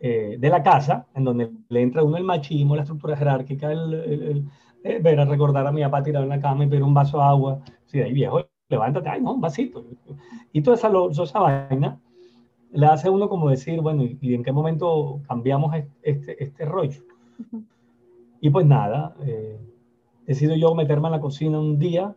eh, 0.00 0.36
de 0.38 0.48
la 0.48 0.62
casa, 0.62 1.06
en 1.14 1.24
donde 1.24 1.50
le 1.68 1.82
entra 1.82 2.02
uno 2.02 2.16
el 2.16 2.24
machismo, 2.24 2.76
la 2.76 2.82
estructura 2.82 3.16
jerárquica, 3.16 3.72
el, 3.72 3.94
el, 3.94 4.22
el, 4.22 4.44
eh, 4.84 4.98
ver 5.02 5.20
a 5.20 5.24
recordar 5.24 5.66
a 5.66 5.72
mi 5.72 5.82
papá 5.82 6.02
tirado 6.02 6.24
en 6.24 6.30
la 6.30 6.40
cama 6.40 6.64
y 6.64 6.68
pedir 6.68 6.82
un 6.82 6.94
vaso 6.94 7.18
de 7.18 7.24
agua. 7.24 7.60
Sí, 7.86 8.00
ahí 8.00 8.12
viejo, 8.12 8.40
levántate, 8.68 9.08
ay, 9.08 9.20
no, 9.20 9.34
un 9.34 9.40
vasito. 9.40 9.84
Y 10.52 10.62
toda 10.62 10.76
esa, 10.76 10.90
toda 10.90 11.24
esa 11.24 11.40
vaina 11.40 12.00
le 12.72 12.86
hace 12.86 13.08
a 13.08 13.10
uno 13.10 13.28
como 13.28 13.50
decir, 13.50 13.80
bueno, 13.80 14.04
¿y, 14.04 14.18
y 14.20 14.34
en 14.34 14.42
qué 14.42 14.52
momento 14.52 15.20
cambiamos 15.26 15.74
este, 16.02 16.42
este 16.42 16.64
rollo? 16.64 17.02
Uh 17.38 17.56
-huh. 17.56 17.64
Y 18.40 18.50
pues 18.50 18.66
nada, 18.66 19.14
eh, 19.24 19.58
decido 20.26 20.54
yo 20.56 20.74
meterme 20.74 21.08
en 21.08 21.12
la 21.12 21.20
cocina 21.20 21.58
un 21.58 21.78
día 21.78 22.14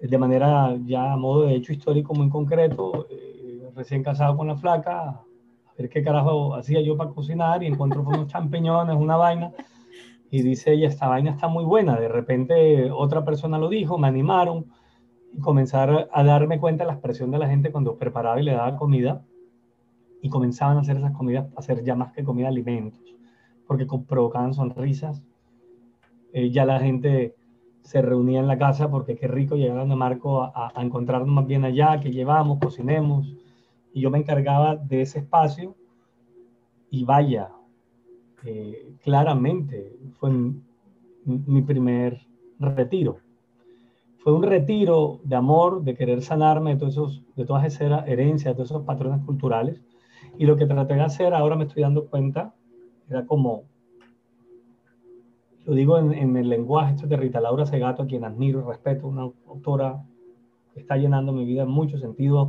de 0.00 0.18
manera 0.18 0.76
ya 0.84 1.12
a 1.12 1.16
modo 1.16 1.42
de 1.42 1.54
hecho 1.54 1.72
histórico 1.72 2.14
muy 2.14 2.28
concreto, 2.28 3.06
eh, 3.10 3.70
recién 3.74 4.02
casado 4.02 4.36
con 4.36 4.48
la 4.48 4.56
flaca, 4.56 5.08
a 5.08 5.24
ver 5.78 5.88
qué 5.88 6.02
carajo 6.02 6.54
hacía 6.54 6.80
yo 6.82 6.96
para 6.96 7.10
cocinar 7.10 7.62
y 7.62 7.66
encuentro 7.66 8.02
unos 8.02 8.26
champiñones, 8.28 8.96
una 8.96 9.16
vaina, 9.16 9.52
y 10.30 10.42
dice 10.42 10.72
ella, 10.72 10.88
esta 10.88 11.08
vaina 11.08 11.30
está 11.30 11.48
muy 11.48 11.64
buena, 11.64 11.98
de 11.98 12.08
repente 12.08 12.90
otra 12.90 13.24
persona 13.24 13.58
lo 13.58 13.68
dijo, 13.68 13.96
me 13.98 14.08
animaron, 14.08 14.66
y 15.32 15.40
comenzar 15.40 16.08
a 16.12 16.24
darme 16.24 16.60
cuenta 16.60 16.84
de 16.84 16.88
la 16.88 16.94
expresión 16.94 17.30
de 17.30 17.38
la 17.38 17.48
gente 17.48 17.72
cuando 17.72 17.96
preparaba 17.96 18.40
y 18.40 18.44
le 18.44 18.52
daba 18.52 18.76
comida, 18.76 19.24
y 20.24 20.30
comenzaban 20.30 20.78
a 20.78 20.80
hacer 20.80 20.96
esas 20.96 21.12
comidas, 21.12 21.52
a 21.54 21.60
hacer 21.60 21.84
ya 21.84 21.94
más 21.94 22.10
que 22.14 22.24
comida, 22.24 22.48
alimentos, 22.48 22.98
porque 23.66 23.84
provocaban 24.08 24.54
sonrisas, 24.54 25.22
eh, 26.32 26.50
ya 26.50 26.64
la 26.64 26.80
gente 26.80 27.34
se 27.82 28.00
reunía 28.00 28.40
en 28.40 28.46
la 28.46 28.56
casa 28.56 28.90
porque 28.90 29.16
qué 29.16 29.28
rico 29.28 29.54
llegar 29.54 29.78
a 29.78 29.84
Marco 29.84 30.42
a, 30.42 30.72
a, 30.74 30.82
encontrarnos 30.82 31.28
más 31.28 31.46
bien 31.46 31.66
allá, 31.66 32.00
que 32.00 32.10
llevamos, 32.10 32.58
cocinemos. 32.58 33.36
Y 33.92 34.00
yo 34.00 34.10
me 34.10 34.16
encargaba 34.16 34.76
de 34.76 35.02
ese 35.02 35.18
espacio 35.18 35.74
y 36.88 37.04
vaya, 37.04 37.50
eh, 38.46 38.94
claramente 39.02 39.94
fue 40.18 40.30
mi, 41.26 41.60
primer 41.60 42.18
retiro. 42.58 43.18
Fue 44.20 44.32
un 44.32 44.42
retiro 44.42 45.20
de 45.22 45.36
amor, 45.36 45.82
de 45.82 45.94
querer 45.94 46.22
sanarme 46.22 46.70
de, 46.70 46.76
todos 46.80 46.94
esos, 46.94 47.22
de 47.36 47.44
todas 47.44 47.66
esas 47.66 48.08
herencias, 48.08 48.54
de 48.54 48.54
todos 48.54 48.70
esos 48.70 48.84
patrones 48.84 49.22
culturales. 49.26 49.82
Y 50.38 50.46
lo 50.46 50.56
que 50.56 50.66
traté 50.66 50.94
de 50.94 51.02
hacer, 51.02 51.34
ahora 51.34 51.56
me 51.56 51.64
estoy 51.64 51.82
dando 51.82 52.06
cuenta, 52.06 52.54
era 53.08 53.24
como 53.26 53.64
lo 55.66 55.74
digo 55.74 55.98
en, 55.98 56.12
en, 56.12 56.36
el 56.36 56.48
lenguaje 56.48 56.94
esto 56.94 57.06
de 57.06 57.16
Rita 57.16 57.40
Laura 57.40 57.64
Segato, 57.64 58.02
a 58.02 58.06
quien 58.06 58.24
admiro 58.24 58.60
y 58.60 58.64
respeto, 58.64 59.06
una 59.06 59.22
autora 59.22 60.04
que 60.74 60.80
está 60.80 60.96
llenando 60.96 61.32
mi 61.32 61.44
vida 61.44 61.62
en 61.62 61.70
muchos 61.70 62.00
sentidos. 62.00 62.48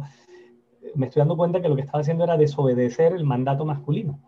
Me 0.95 1.07
estoy 1.07 1.21
dando 1.21 1.37
cuenta 1.37 1.61
que 1.61 1.69
lo 1.69 1.75
que 1.75 1.81
estaba 1.81 2.01
haciendo 2.01 2.23
era 2.23 2.37
desobedecer 2.37 3.13
el 3.13 3.23
mandato 3.23 3.65
masculino. 3.65 4.19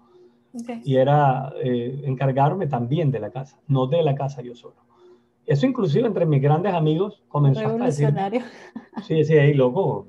Okay. 0.53 0.81
Y 0.85 0.95
era 0.95 1.51
eh, 1.61 2.01
encargarme 2.05 2.67
también 2.67 3.11
de 3.11 3.19
la 3.19 3.29
casa, 3.29 3.59
no 3.67 3.87
de 3.87 4.01
la 4.03 4.15
casa 4.15 4.41
yo 4.41 4.55
solo. 4.55 4.75
Eso 5.45 5.65
inclusive 5.65 6.07
entre 6.07 6.25
mis 6.25 6.41
grandes 6.41 6.73
amigos 6.73 7.23
comenzó 7.27 7.67
a 7.67 7.85
decir... 7.85 8.13
Sí, 9.03 9.23
sí, 9.23 9.37
ahí 9.37 9.53
loco. 9.53 10.07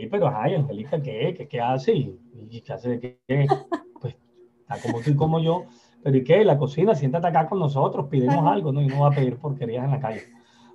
Ahí, 0.00 0.08
pero 0.08 0.28
ay, 0.34 0.54
Angélica, 0.54 1.00
¿qué? 1.00 1.34
¿Qué, 1.36 1.46
qué 1.46 1.60
hace? 1.60 1.92
¿Y 1.94 2.60
qué 2.62 2.72
hace? 2.72 3.00
¿Qué? 3.00 3.46
Pues 4.00 4.16
está 4.60 4.80
como 4.80 5.02
tú 5.02 5.10
y 5.10 5.16
como 5.16 5.40
yo 5.40 5.66
pero 6.02 6.16
¿y 6.16 6.24
qué? 6.24 6.44
La 6.44 6.58
cocina, 6.58 6.94
siéntate 6.94 7.26
acá 7.26 7.48
con 7.48 7.58
nosotros, 7.58 8.06
pidemos 8.08 8.46
algo, 8.46 8.72
¿no? 8.72 8.80
Y 8.80 8.86
no 8.86 9.00
va 9.00 9.08
a 9.08 9.12
pedir 9.12 9.36
porquerías 9.36 9.84
en 9.84 9.90
la 9.90 10.00
calle. 10.00 10.22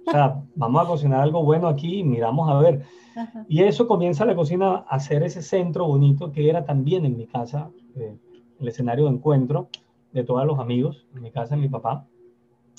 O 0.08 0.12
sea, 0.12 0.44
vamos 0.56 0.84
a 0.84 0.88
cocinar 0.88 1.22
algo 1.22 1.44
bueno 1.44 1.68
aquí 1.68 2.00
y 2.00 2.04
miramos 2.04 2.50
a 2.50 2.60
ver. 2.60 2.84
Ajá. 3.16 3.46
Y 3.48 3.64
eso 3.64 3.88
comienza 3.88 4.26
la 4.26 4.36
cocina 4.36 4.86
a 4.88 5.00
ser 5.00 5.24
ese 5.24 5.42
centro 5.42 5.88
bonito 5.88 6.32
que 6.32 6.48
era 6.48 6.64
también 6.64 7.06
en 7.06 7.18
mi 7.18 7.26
casa, 7.26 7.72
eh, 7.96 8.16
el 8.60 8.68
escenario 8.68 9.06
de 9.06 9.12
encuentro 9.12 9.70
de 10.12 10.24
todos 10.24 10.46
los 10.46 10.60
amigos, 10.60 11.08
en 11.16 11.24
mi 11.24 11.32
casa, 11.32 11.56
mi 11.56 11.70
papá, 11.70 12.06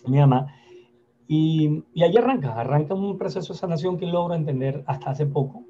mi 0.07 0.19
mamá. 0.19 0.47
Y, 1.27 1.83
y 1.93 2.05
ahí 2.05 2.17
arranca, 2.17 2.55
arranca 2.55 2.95
un 2.95 3.19
proceso 3.19 3.53
de 3.53 3.59
sanación 3.59 3.99
que 3.99 4.07
logro 4.07 4.35
entender 4.35 4.85
hasta 4.87 5.11
hace 5.11 5.27
poco. 5.27 5.65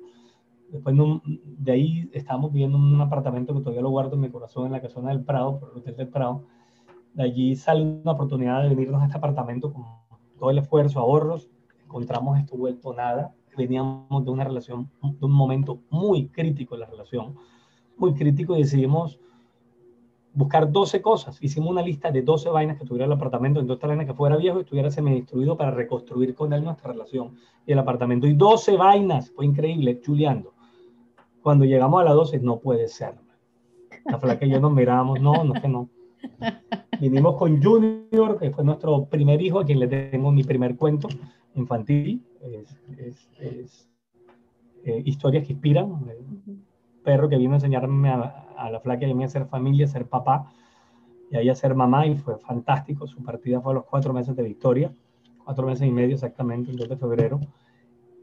Después 0.70 0.96
de 1.24 1.72
ahí 1.72 2.10
estamos 2.12 2.52
viviendo 2.52 2.76
en 2.76 2.84
un 2.84 3.00
apartamento 3.00 3.54
que 3.54 3.60
todavía 3.60 3.82
lo 3.82 3.90
guardo 3.90 4.14
en 4.14 4.20
mi 4.20 4.30
corazón 4.30 4.66
en 4.66 4.72
la 4.72 4.80
casona 4.80 5.10
del 5.10 5.24
Prado, 5.24 5.60
por 5.60 5.70
el 5.70 5.78
Hotel 5.78 5.96
del 5.96 6.08
Prado 6.08 6.44
de 7.16 7.22
allí 7.22 7.56
sale 7.56 7.82
una 7.82 8.12
oportunidad 8.12 8.62
de 8.62 8.68
venirnos 8.68 9.00
a 9.00 9.06
este 9.06 9.16
apartamento 9.16 9.72
con 9.72 9.84
todo 10.38 10.50
el 10.50 10.58
esfuerzo, 10.58 11.00
ahorros, 11.00 11.48
encontramos 11.82 12.38
esto 12.38 12.58
vuelto 12.58 12.92
nada, 12.92 13.34
veníamos 13.56 14.22
de 14.22 14.30
una 14.30 14.44
relación, 14.44 14.90
de 15.02 15.24
un 15.24 15.32
momento 15.32 15.80
muy 15.88 16.28
crítico 16.28 16.74
en 16.74 16.82
la 16.82 16.86
relación, 16.86 17.36
muy 17.96 18.12
crítico 18.12 18.54
y 18.54 18.60
decidimos 18.60 19.18
buscar 20.34 20.70
12 20.70 21.00
cosas. 21.00 21.42
Hicimos 21.42 21.70
una 21.70 21.80
lista 21.80 22.10
de 22.10 22.20
12 22.20 22.50
vainas 22.50 22.78
que 22.78 22.84
tuviera 22.84 23.06
el 23.06 23.12
apartamento, 23.12 23.60
en 23.60 23.66
dos 23.66 23.80
vainas 23.80 24.04
que 24.04 24.12
fuera 24.12 24.36
viejo 24.36 24.58
y 24.58 24.62
estuviera 24.62 24.90
semi-destruido 24.90 25.56
para 25.56 25.70
reconstruir 25.70 26.34
con 26.34 26.52
él 26.52 26.62
nuestra 26.62 26.92
relación 26.92 27.34
y 27.64 27.72
el 27.72 27.78
apartamento. 27.78 28.26
Y 28.26 28.34
12 28.34 28.76
vainas, 28.76 29.30
fue 29.30 29.46
increíble, 29.46 29.98
chuleando. 30.02 30.52
Cuando 31.46 31.64
llegamos 31.64 32.00
a 32.00 32.04
las 32.04 32.14
12, 32.16 32.40
no 32.40 32.58
puede 32.58 32.88
ser. 32.88 33.14
La 34.04 34.18
flaca 34.18 34.44
y 34.44 34.50
yo 34.50 34.58
nos 34.58 34.72
mirábamos, 34.72 35.20
no, 35.20 35.44
no, 35.44 35.52
que 35.52 35.68
no. 35.68 35.88
Vinimos 37.00 37.36
con 37.36 37.62
Junior, 37.62 38.36
que 38.36 38.50
fue 38.50 38.64
nuestro 38.64 39.04
primer 39.04 39.40
hijo, 39.40 39.60
a 39.60 39.64
quien 39.64 39.78
le 39.78 39.86
tengo 39.86 40.32
mi 40.32 40.42
primer 40.42 40.74
cuento 40.74 41.06
infantil. 41.54 42.26
Es, 42.42 42.76
es, 42.98 43.30
es 43.38 43.88
eh, 44.82 45.02
historias 45.04 45.46
que 45.46 45.52
inspiran. 45.52 45.84
Un 45.84 46.64
perro 47.04 47.28
que 47.28 47.36
vino 47.36 47.52
a 47.52 47.58
enseñarme 47.58 48.08
a, 48.08 48.48
a, 48.58 48.68
la 48.68 48.80
flaca 48.80 49.06
y 49.06 49.12
a 49.12 49.14
mí 49.14 49.22
a 49.22 49.28
ser 49.28 49.46
familia, 49.46 49.84
a 49.84 49.88
ser 49.88 50.08
papá 50.08 50.52
y 51.30 51.36
ahí 51.36 51.48
a 51.48 51.54
ser 51.54 51.76
mamá 51.76 52.08
y 52.08 52.16
fue 52.16 52.40
fantástico. 52.40 53.06
Su 53.06 53.22
partida 53.22 53.60
fue 53.60 53.70
a 53.70 53.74
los 53.76 53.84
cuatro 53.84 54.12
meses 54.12 54.34
de 54.34 54.42
victoria, 54.42 54.92
cuatro 55.44 55.64
meses 55.64 55.86
y 55.86 55.92
medio 55.92 56.16
exactamente, 56.16 56.72
el 56.72 56.76
2 56.76 56.88
de 56.88 56.96
febrero. 56.96 57.38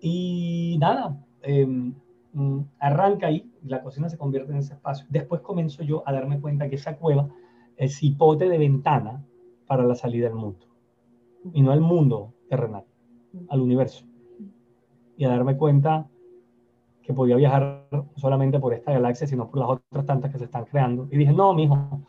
Y 0.01 0.75
nada, 0.77 1.25
eh, 1.43 1.93
mm, 2.33 2.59
arranca 2.79 3.27
ahí, 3.27 3.49
la 3.63 3.81
cocina 3.81 4.09
se 4.09 4.17
convierte 4.17 4.51
en 4.51 4.59
ese 4.59 4.73
espacio. 4.73 5.05
Después 5.09 5.41
comienzo 5.41 5.83
yo 5.83 6.03
a 6.05 6.13
darme 6.13 6.39
cuenta 6.39 6.69
que 6.69 6.75
esa 6.75 6.97
cueva 6.97 7.29
es 7.77 8.01
hipote 8.03 8.49
de 8.49 8.57
ventana 8.57 9.23
para 9.67 9.83
la 9.83 9.95
salida 9.95 10.27
del 10.27 10.35
mundo. 10.35 10.67
Y 11.53 11.61
no 11.61 11.71
al 11.71 11.81
mundo 11.81 12.33
terrenal, 12.49 12.85
al 13.49 13.61
universo. 13.61 14.05
Y 15.17 15.25
a 15.25 15.29
darme 15.29 15.57
cuenta 15.57 16.07
que 17.01 17.13
podía 17.13 17.35
viajar 17.35 17.87
solamente 18.15 18.59
por 18.59 18.73
esta 18.73 18.93
galaxia, 18.93 19.27
sino 19.27 19.49
por 19.49 19.59
las 19.59 19.69
otras 19.69 20.05
tantas 20.05 20.31
que 20.31 20.39
se 20.39 20.45
están 20.45 20.65
creando. 20.65 21.07
Y 21.11 21.17
dije, 21.17 21.33
no, 21.33 21.53
mijo. 21.53 22.01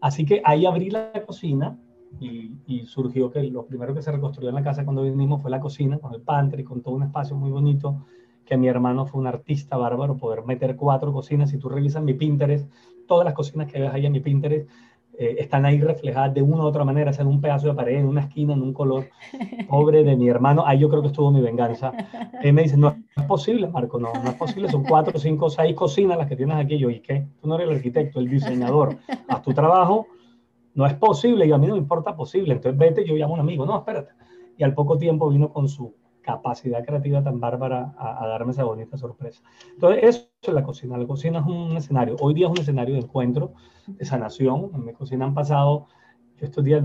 Así 0.00 0.26
que 0.26 0.42
ahí 0.44 0.66
abrí 0.66 0.90
la 0.90 1.12
cocina 1.24 1.78
y, 2.20 2.86
surgió 2.86 3.30
que 3.30 3.42
lo 3.44 3.66
primero 3.66 3.94
que 3.94 4.02
se 4.02 4.12
reconstruyó 4.12 4.48
en 4.48 4.54
la 4.54 4.62
casa 4.62 4.84
cuando 4.84 5.02
vinimos 5.02 5.42
fue 5.42 5.50
la 5.50 5.60
cocina, 5.60 5.98
con 5.98 6.14
el 6.14 6.22
pantry, 6.22 6.64
con 6.64 6.82
todo 6.82 6.94
un 6.94 7.04
espacio 7.04 7.36
muy 7.36 7.50
bonito, 7.50 8.06
que 8.46 8.56
mi 8.56 8.68
hermano 8.68 9.06
fue 9.06 9.20
un 9.20 9.26
artista 9.26 9.76
bárbaro, 9.76 10.16
poder 10.16 10.44
meter 10.44 10.76
cuatro 10.76 11.12
cocinas. 11.12 11.50
Si 11.50 11.58
tú 11.58 11.68
revisas 11.68 12.02
mi 12.02 12.14
Pinterest, 12.14 12.70
todas 13.06 13.24
las 13.24 13.34
cocinas 13.34 13.70
que 13.70 13.80
ves 13.80 13.90
ahí 13.92 14.06
en 14.06 14.12
mi 14.12 14.20
Pinterest 14.20 14.68
eh, 15.18 15.36
están 15.38 15.64
ahí 15.64 15.80
reflejadas 15.80 16.34
de 16.34 16.42
una 16.42 16.62
u 16.62 16.66
otra 16.66 16.84
manera, 16.84 17.12
sea 17.12 17.22
en 17.22 17.28
un 17.28 17.40
pedazo 17.40 17.68
de 17.68 17.74
pared, 17.74 17.96
en 17.96 18.06
una 18.06 18.22
esquina, 18.22 18.52
en 18.52 18.62
un 18.62 18.74
color. 18.74 19.08
Pobre 19.68 20.04
de 20.04 20.14
mi 20.14 20.28
hermano, 20.28 20.64
ahí 20.66 20.78
yo 20.78 20.90
creo 20.90 21.00
que 21.00 21.08
estuvo 21.08 21.30
mi 21.30 21.40
venganza. 21.40 21.92
Él 22.42 22.52
me 22.52 22.62
dice, 22.62 22.76
no, 22.76 22.94
es 23.16 23.24
posible, 23.24 23.66
Marco, 23.66 23.98
no, 23.98 24.12
no 24.12 24.30
es 24.30 24.36
posible, 24.36 24.68
son 24.68 24.84
cuatro, 24.84 25.18
cinco, 25.18 25.48
seis 25.48 25.74
cocinas 25.74 26.18
las 26.18 26.28
que 26.28 26.36
tienes 26.36 26.56
aquí. 26.56 26.76
Yo, 26.76 26.90
¿y 26.90 27.00
qué? 27.00 27.26
Tú 27.40 27.48
no 27.48 27.54
eres 27.54 27.68
el 27.68 27.76
arquitecto, 27.76 28.20
el 28.20 28.28
diseñador, 28.28 28.98
haz 29.28 29.42
tu 29.42 29.54
trabajo, 29.54 30.06
no 30.74 30.86
es 30.86 30.94
posible, 30.94 31.46
y 31.46 31.52
a 31.52 31.58
mí 31.58 31.66
no 31.66 31.74
me 31.74 31.80
importa 31.80 32.14
posible, 32.14 32.52
entonces 32.52 32.78
vete, 32.78 33.06
yo 33.06 33.14
llamo 33.14 33.34
a 33.34 33.36
un 33.36 33.40
amigo, 33.40 33.64
no, 33.64 33.78
espérate. 33.78 34.12
Y 34.58 34.64
al 34.64 34.74
poco 34.74 34.98
tiempo 34.98 35.30
vino 35.30 35.50
con 35.50 35.68
su 35.68 35.94
capacidad 36.26 36.84
creativa 36.84 37.22
tan 37.22 37.38
bárbara 37.38 37.94
a, 37.96 38.26
darme 38.26 38.50
esa 38.50 38.64
bonita 38.64 38.96
sorpresa. 38.96 39.42
Entonces, 39.74 40.02
eso 40.02 40.28
es 40.42 40.52
la 40.52 40.64
cocina. 40.64 40.98
La 40.98 41.06
cocina 41.06 41.38
es 41.38 41.46
un 41.46 41.76
escenario. 41.76 42.16
Hoy 42.20 42.34
día 42.34 42.46
es 42.46 42.50
un 42.50 42.58
escenario 42.58 42.94
de 42.96 43.02
encuentro, 43.02 43.54
de 43.86 44.04
sanación. 44.04 44.72
En 44.74 44.84
mi 44.84 44.92
cocina 44.92 45.24
han 45.24 45.34
pasado, 45.34 45.86
yo 46.36 46.46
estos 46.46 46.64
días 46.64 46.84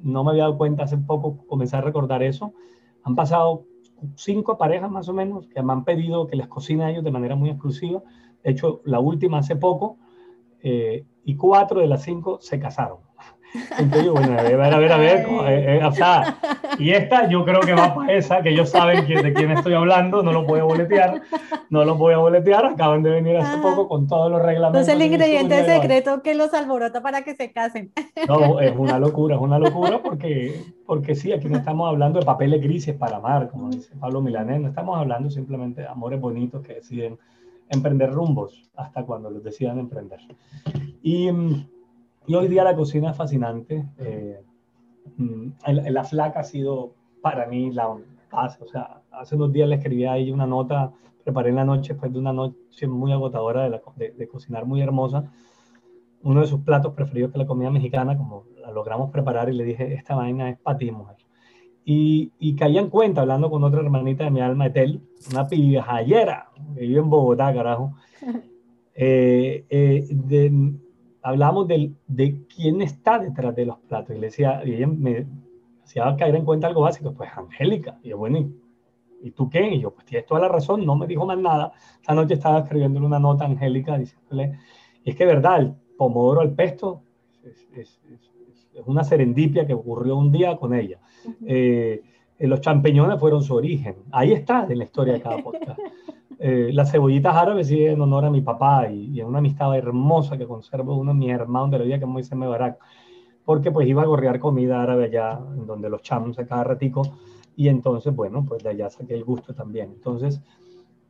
no 0.00 0.24
me 0.24 0.30
había 0.30 0.44
dado 0.44 0.56
cuenta, 0.56 0.84
hace 0.84 0.96
poco 0.96 1.46
comencé 1.46 1.76
a 1.76 1.82
recordar 1.82 2.22
eso. 2.22 2.54
Han 3.04 3.14
pasado 3.14 3.66
cinco 4.14 4.56
parejas 4.56 4.90
más 4.90 5.06
o 5.10 5.12
menos 5.12 5.46
que 5.48 5.62
me 5.62 5.72
han 5.72 5.84
pedido 5.84 6.26
que 6.26 6.36
les 6.36 6.48
cocine 6.48 6.84
a 6.84 6.90
ellos 6.90 7.04
de 7.04 7.10
manera 7.10 7.36
muy 7.36 7.50
exclusiva. 7.50 8.02
De 8.42 8.52
hecho, 8.52 8.80
la 8.84 9.00
última 9.00 9.38
hace 9.38 9.54
poco, 9.56 9.98
eh, 10.62 11.04
y 11.24 11.36
cuatro 11.36 11.80
de 11.80 11.88
las 11.88 12.02
cinco 12.04 12.38
se 12.40 12.58
casaron. 12.58 13.07
Entonces, 13.78 14.10
bueno, 14.10 14.38
a 14.38 14.42
ver, 14.42 14.60
a 14.60 14.78
ver, 14.78 14.92
a 14.92 14.96
ver, 14.98 15.26
eh, 15.46 15.78
eh, 15.78 15.84
o 15.84 15.92
sea, 15.92 16.38
y 16.78 16.90
esta 16.90 17.28
yo 17.28 17.44
creo 17.44 17.60
que 17.60 17.72
va 17.72 17.94
para 17.94 18.12
esa, 18.12 18.42
que 18.42 18.50
ellos 18.50 18.68
saben 18.68 19.06
de 19.06 19.32
quién 19.32 19.50
estoy 19.52 19.74
hablando, 19.74 20.22
no 20.22 20.32
los 20.32 20.46
voy 20.46 20.60
a 20.60 20.64
boletear, 20.64 21.22
no 21.70 21.84
los 21.84 21.96
voy 21.96 22.14
a 22.14 22.18
boletear, 22.18 22.66
acaban 22.66 23.02
de 23.02 23.10
venir 23.10 23.36
hace 23.38 23.58
poco 23.58 23.88
con 23.88 24.06
todos 24.06 24.30
los 24.30 24.42
reglamentos. 24.42 24.88
Entonces 24.88 24.94
el 24.94 25.02
ingrediente 25.02 25.64
secreto 25.64 26.22
que 26.22 26.34
los 26.34 26.52
alborota 26.52 27.00
para 27.00 27.22
que 27.22 27.34
se 27.34 27.52
casen. 27.52 27.92
No, 28.26 28.60
es 28.60 28.74
una 28.76 28.98
locura, 28.98 29.36
es 29.36 29.40
una 29.40 29.58
locura 29.58 30.00
porque, 30.02 30.62
porque 30.86 31.14
sí, 31.14 31.32
aquí 31.32 31.48
no 31.48 31.56
estamos 31.58 31.88
hablando 31.88 32.20
de 32.20 32.26
papeles 32.26 32.60
grises 32.60 32.94
para 32.96 33.16
amar, 33.16 33.48
como 33.48 33.70
dice 33.70 33.94
Pablo 33.98 34.20
Milanés, 34.20 34.60
no 34.60 34.68
estamos 34.68 34.98
hablando 34.98 35.30
simplemente 35.30 35.82
de 35.82 35.86
amores 35.86 36.20
bonitos 36.20 36.62
que 36.66 36.74
deciden 36.74 37.18
emprender 37.70 38.10
rumbos 38.10 38.68
hasta 38.76 39.04
cuando 39.04 39.30
los 39.30 39.42
decidan 39.42 39.78
emprender. 39.78 40.20
Y 41.02 41.30
mm, 41.30 41.66
y 42.28 42.34
hoy 42.34 42.46
día 42.46 42.62
la 42.62 42.76
cocina 42.76 43.10
es 43.10 43.16
fascinante. 43.16 43.88
Eh, 43.98 44.38
mm, 45.16 45.48
la 45.66 46.04
flaca 46.04 46.40
ha 46.40 46.44
sido 46.44 46.92
para 47.22 47.46
mí 47.46 47.72
la 47.72 47.96
paz. 48.30 48.58
O 48.60 48.68
sea, 48.68 49.00
hace 49.10 49.34
unos 49.34 49.50
días 49.50 49.66
le 49.66 49.76
escribí 49.76 50.04
a 50.04 50.18
ella 50.18 50.34
una 50.34 50.46
nota, 50.46 50.92
preparé 51.24 51.48
en 51.48 51.56
la 51.56 51.64
noche, 51.64 51.94
después 51.94 52.12
de 52.12 52.18
una 52.18 52.34
noche 52.34 52.86
muy 52.86 53.12
agotadora 53.12 53.70
de, 53.70 54.10
de, 54.10 54.28
cocinar 54.28 54.66
muy 54.66 54.82
hermosa, 54.82 55.24
uno 56.22 56.42
de 56.42 56.46
sus 56.46 56.60
platos 56.60 56.92
preferidos 56.92 57.32
que 57.32 57.38
la 57.38 57.46
comida 57.46 57.70
mexicana, 57.70 58.18
como 58.18 58.44
la 58.60 58.72
logramos 58.72 59.10
preparar 59.10 59.48
y 59.48 59.54
le 59.54 59.64
dije, 59.64 59.94
esta 59.94 60.14
vaina 60.14 60.50
es 60.50 60.58
para 60.58 60.76
ti, 60.76 60.90
mujer. 60.90 61.16
Y, 61.86 62.32
y 62.38 62.54
caí 62.56 62.76
en 62.76 62.90
cuenta, 62.90 63.22
hablando 63.22 63.48
con 63.48 63.64
otra 63.64 63.80
hermanita 63.80 64.24
de 64.24 64.30
mi 64.30 64.42
alma, 64.42 64.66
Etel, 64.66 65.00
una 65.30 65.48
pijayera, 65.48 66.50
que 66.74 66.80
vive 66.82 67.00
en 67.00 67.08
Bogotá, 67.08 67.54
carajo, 67.54 67.94
eh, 68.94 69.64
eh, 69.70 70.06
de, 70.10 70.76
hablamos 71.28 71.68
de, 71.68 71.92
de 72.06 72.46
quién 72.46 72.80
está 72.80 73.18
detrás 73.18 73.54
de 73.54 73.66
los 73.66 73.78
platos. 73.80 74.16
Y 74.16 74.18
le 74.18 74.26
decía, 74.26 74.62
y 74.64 74.74
ella 74.74 74.86
me 74.86 75.26
hacía 75.84 76.16
caer 76.16 76.36
en 76.36 76.44
cuenta 76.44 76.66
algo 76.66 76.82
básico, 76.82 77.12
pues 77.12 77.30
Angélica. 77.36 77.98
Y 78.02 78.08
yo, 78.08 78.18
bueno, 78.18 78.50
¿y, 79.22 79.30
tú 79.32 79.50
qué? 79.50 79.74
Y 79.74 79.80
yo, 79.80 79.92
pues 79.92 80.06
tienes 80.06 80.26
toda 80.26 80.40
la 80.40 80.48
razón, 80.48 80.86
no 80.86 80.96
me 80.96 81.06
dijo 81.06 81.26
más 81.26 81.38
nada. 81.38 81.72
Esta 82.00 82.14
noche 82.14 82.34
estaba 82.34 82.60
escribiéndole 82.60 83.04
una 83.04 83.18
nota 83.18 83.44
a 83.44 83.48
Angélica 83.48 83.98
diciéndole, 83.98 84.58
y 85.04 85.10
es 85.10 85.16
que 85.16 85.26
verdad, 85.26 85.60
el 85.60 85.74
pomodoro 85.98 86.40
al 86.40 86.52
pesto 86.54 87.02
es, 87.44 88.00
una 88.86 89.04
serendipia 89.04 89.66
que 89.66 89.74
ocurrió 89.74 90.16
un 90.16 90.30
día 90.30 90.56
con 90.56 90.72
ella. 90.72 90.98
Eh, 91.44 92.00
los 92.38 92.60
champiñones 92.60 93.18
fueron 93.18 93.42
su 93.42 93.54
origen. 93.54 93.96
Ahí 94.12 94.32
está 94.32 94.66
en 94.68 94.78
la 94.78 94.84
historia 94.84 95.14
de 95.14 95.20
cada 95.20 95.42
podcast. 95.42 95.78
Eh, 96.40 96.70
las 96.72 96.92
cebollitas 96.92 97.34
árabes 97.34 97.66
sí 97.66 97.84
en 97.84 98.00
honor 98.00 98.26
a 98.26 98.30
mi 98.30 98.40
papá 98.42 98.88
y, 98.88 99.20
a 99.20 99.26
una 99.26 99.38
amistad 99.38 99.76
hermosa 99.76 100.38
que 100.38 100.46
conservo 100.46 100.96
uno 100.96 101.12
de 101.12 101.18
mis 101.18 101.30
hermanos 101.30 101.72
de 101.72 101.78
la 101.78 101.84
vida 101.84 101.98
que 101.98 102.04
es 102.04 102.10
Moisés 102.10 102.38
Mebarak, 102.38 102.78
porque 103.44 103.72
pues 103.72 103.88
iba 103.88 104.02
a 104.02 104.06
gorrear 104.06 104.38
comida 104.38 104.80
árabe 104.80 105.06
allá, 105.06 105.40
donde 105.66 105.90
los 105.90 106.02
chamos 106.02 106.38
a 106.38 106.46
cada 106.46 106.62
ratico, 106.62 107.02
y 107.56 107.68
entonces, 107.68 108.14
bueno, 108.14 108.44
pues 108.46 108.62
de 108.62 108.70
allá 108.70 108.88
saqué 108.88 109.14
el 109.14 109.24
gusto 109.24 109.52
también. 109.52 109.90
Entonces, 109.96 110.40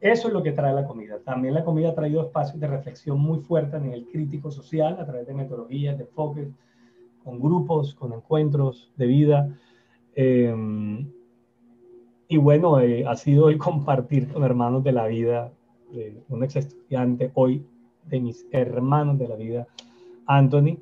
eso 0.00 0.28
es 0.28 0.34
lo 0.34 0.42
que 0.42 0.52
trae 0.52 0.72
la 0.72 0.86
comida. 0.86 1.18
También 1.22 1.52
la 1.52 1.64
comida 1.64 1.90
ha 1.90 1.94
traído 1.94 2.22
espacios 2.22 2.58
de 2.58 2.66
reflexión 2.66 3.20
muy 3.20 3.40
fuerte 3.40 3.76
a 3.76 3.80
nivel 3.80 4.06
crítico 4.06 4.50
social, 4.50 4.96
a 4.98 5.04
través 5.04 5.26
de 5.26 5.34
metodologías, 5.34 5.98
de 5.98 6.04
enfoques, 6.04 6.48
con 7.22 7.38
grupos, 7.38 7.94
con 7.94 8.14
encuentros 8.14 8.90
de 8.96 9.06
vida. 9.06 9.58
Eh, 10.14 10.54
y 12.28 12.36
bueno, 12.36 12.78
eh, 12.80 13.06
ha 13.06 13.16
sido 13.16 13.48
el 13.48 13.56
compartir 13.56 14.28
con 14.28 14.44
hermanos 14.44 14.84
de 14.84 14.92
la 14.92 15.06
vida, 15.06 15.50
un 16.28 16.44
ex 16.44 16.56
estudiante 16.56 17.30
hoy, 17.34 17.64
de 18.04 18.20
mis 18.20 18.46
hermanos 18.50 19.18
de 19.18 19.28
la 19.28 19.36
vida, 19.36 19.66
Anthony. 20.26 20.78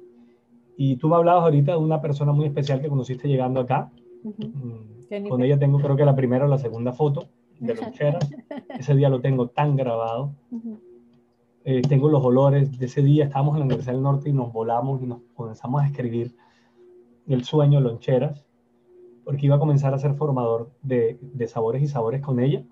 Y 0.76 0.96
tú 0.96 1.08
me 1.08 1.16
hablabas 1.16 1.44
ahorita 1.44 1.72
de 1.72 1.78
una 1.78 2.00
persona 2.00 2.32
muy 2.32 2.46
especial 2.46 2.80
que 2.80 2.88
conociste 2.88 3.28
llegando 3.28 3.60
acá. 3.60 3.90
Mm, 4.24 5.28
con 5.28 5.42
ella 5.42 5.58
tengo 5.58 5.78
creo 5.78 5.96
que 5.96 6.04
la 6.04 6.16
primera 6.16 6.46
o 6.46 6.48
la 6.48 6.58
segunda 6.58 6.92
foto 6.92 7.28
de 7.60 7.74
loncheras. 7.74 8.28
ese 8.78 8.94
día 8.94 9.08
lo 9.08 9.20
tengo 9.20 9.48
tan 9.48 9.76
grabado. 9.76 10.34
Eh, 11.64 11.82
tengo 11.82 12.08
los 12.08 12.24
olores 12.24 12.76
de 12.78 12.86
ese 12.86 13.02
día. 13.02 13.26
Estábamos 13.26 13.54
en 13.54 13.60
la 13.60 13.66
Universidad 13.66 13.94
del 13.94 14.02
Norte 14.02 14.30
y 14.30 14.32
nos 14.32 14.52
volamos 14.52 15.00
y 15.00 15.06
nos 15.06 15.20
comenzamos 15.34 15.82
a 15.82 15.86
escribir 15.86 16.34
el 17.28 17.44
sueño 17.44 17.80
loncheras 17.80 18.45
porque 19.26 19.44
iba 19.44 19.56
a 19.56 19.58
comenzar 19.58 19.92
a 19.92 19.98
ser 19.98 20.14
formador 20.14 20.70
de, 20.82 21.18
sabores 21.48 21.82
y 21.82 21.88
sabores 21.88 22.22
con 22.22 22.38
ella. 22.38 22.62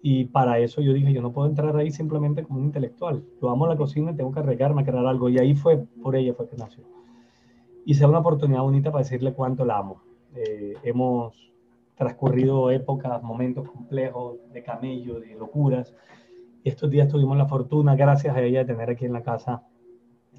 Y 0.00 0.24
para 0.24 0.58
eso 0.58 0.80
yo 0.80 0.94
dije, 0.94 1.12
yo 1.12 1.20
no 1.20 1.32
puedo 1.32 1.46
entrar 1.46 1.76
ahí 1.76 1.90
simplemente 1.90 2.42
como 2.44 2.60
un 2.60 2.64
intelectual. 2.64 3.22
Yo 3.42 3.50
amo 3.50 3.66
la 3.66 3.76
cocina, 3.76 4.16
tengo 4.16 4.32
que 4.32 4.40
arriesgarme 4.40 4.80
a 4.80 4.84
crear 4.86 5.04
algo. 5.04 5.28
Y 5.28 5.38
ahí 5.38 5.54
fue, 5.54 5.84
por 6.02 6.16
ella 6.16 6.32
fue 6.32 6.48
que 6.48 6.56
nació. 6.56 6.84
Y 7.84 7.92
sea 7.92 8.08
una 8.08 8.20
oportunidad 8.20 8.62
bonita 8.62 8.90
para 8.90 9.04
decirle 9.04 9.34
cuánto 9.34 9.66
la 9.66 9.76
amo. 9.76 10.00
Eh, 10.34 10.78
hemos 10.82 11.52
transcurrido 11.94 12.70
épocas, 12.70 13.22
momentos 13.22 13.68
complejos 13.68 14.38
de 14.54 14.62
camello, 14.62 15.20
de 15.20 15.34
locuras. 15.34 15.94
Estos 16.64 16.90
días 16.90 17.06
tuvimos 17.06 17.36
la 17.36 17.44
fortuna, 17.44 17.96
gracias 17.96 18.34
a 18.34 18.40
ella, 18.40 18.60
de 18.60 18.72
tener 18.72 18.88
aquí 18.88 19.04
en 19.04 19.12
la 19.12 19.22
casa 19.22 19.62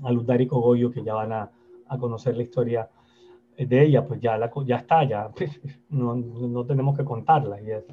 a 0.01 0.11
Luz 0.11 0.25
Dari 0.25 0.47
Cogollo, 0.47 0.89
que 0.89 1.03
ya 1.03 1.13
van 1.13 1.31
a 1.31 1.51
conocer 1.99 2.35
la 2.35 2.41
historia 2.41 2.89
de 3.65 3.83
ella, 3.83 4.05
pues 4.05 4.19
ya, 4.19 4.37
la, 4.37 4.51
ya 4.65 4.77
está, 4.77 5.03
ya 5.03 5.31
no, 5.89 6.15
no, 6.15 6.65
tenemos 6.65 6.95
que 6.97 7.03
contarla. 7.03 7.61
Y 7.61 7.71
es 7.71 7.85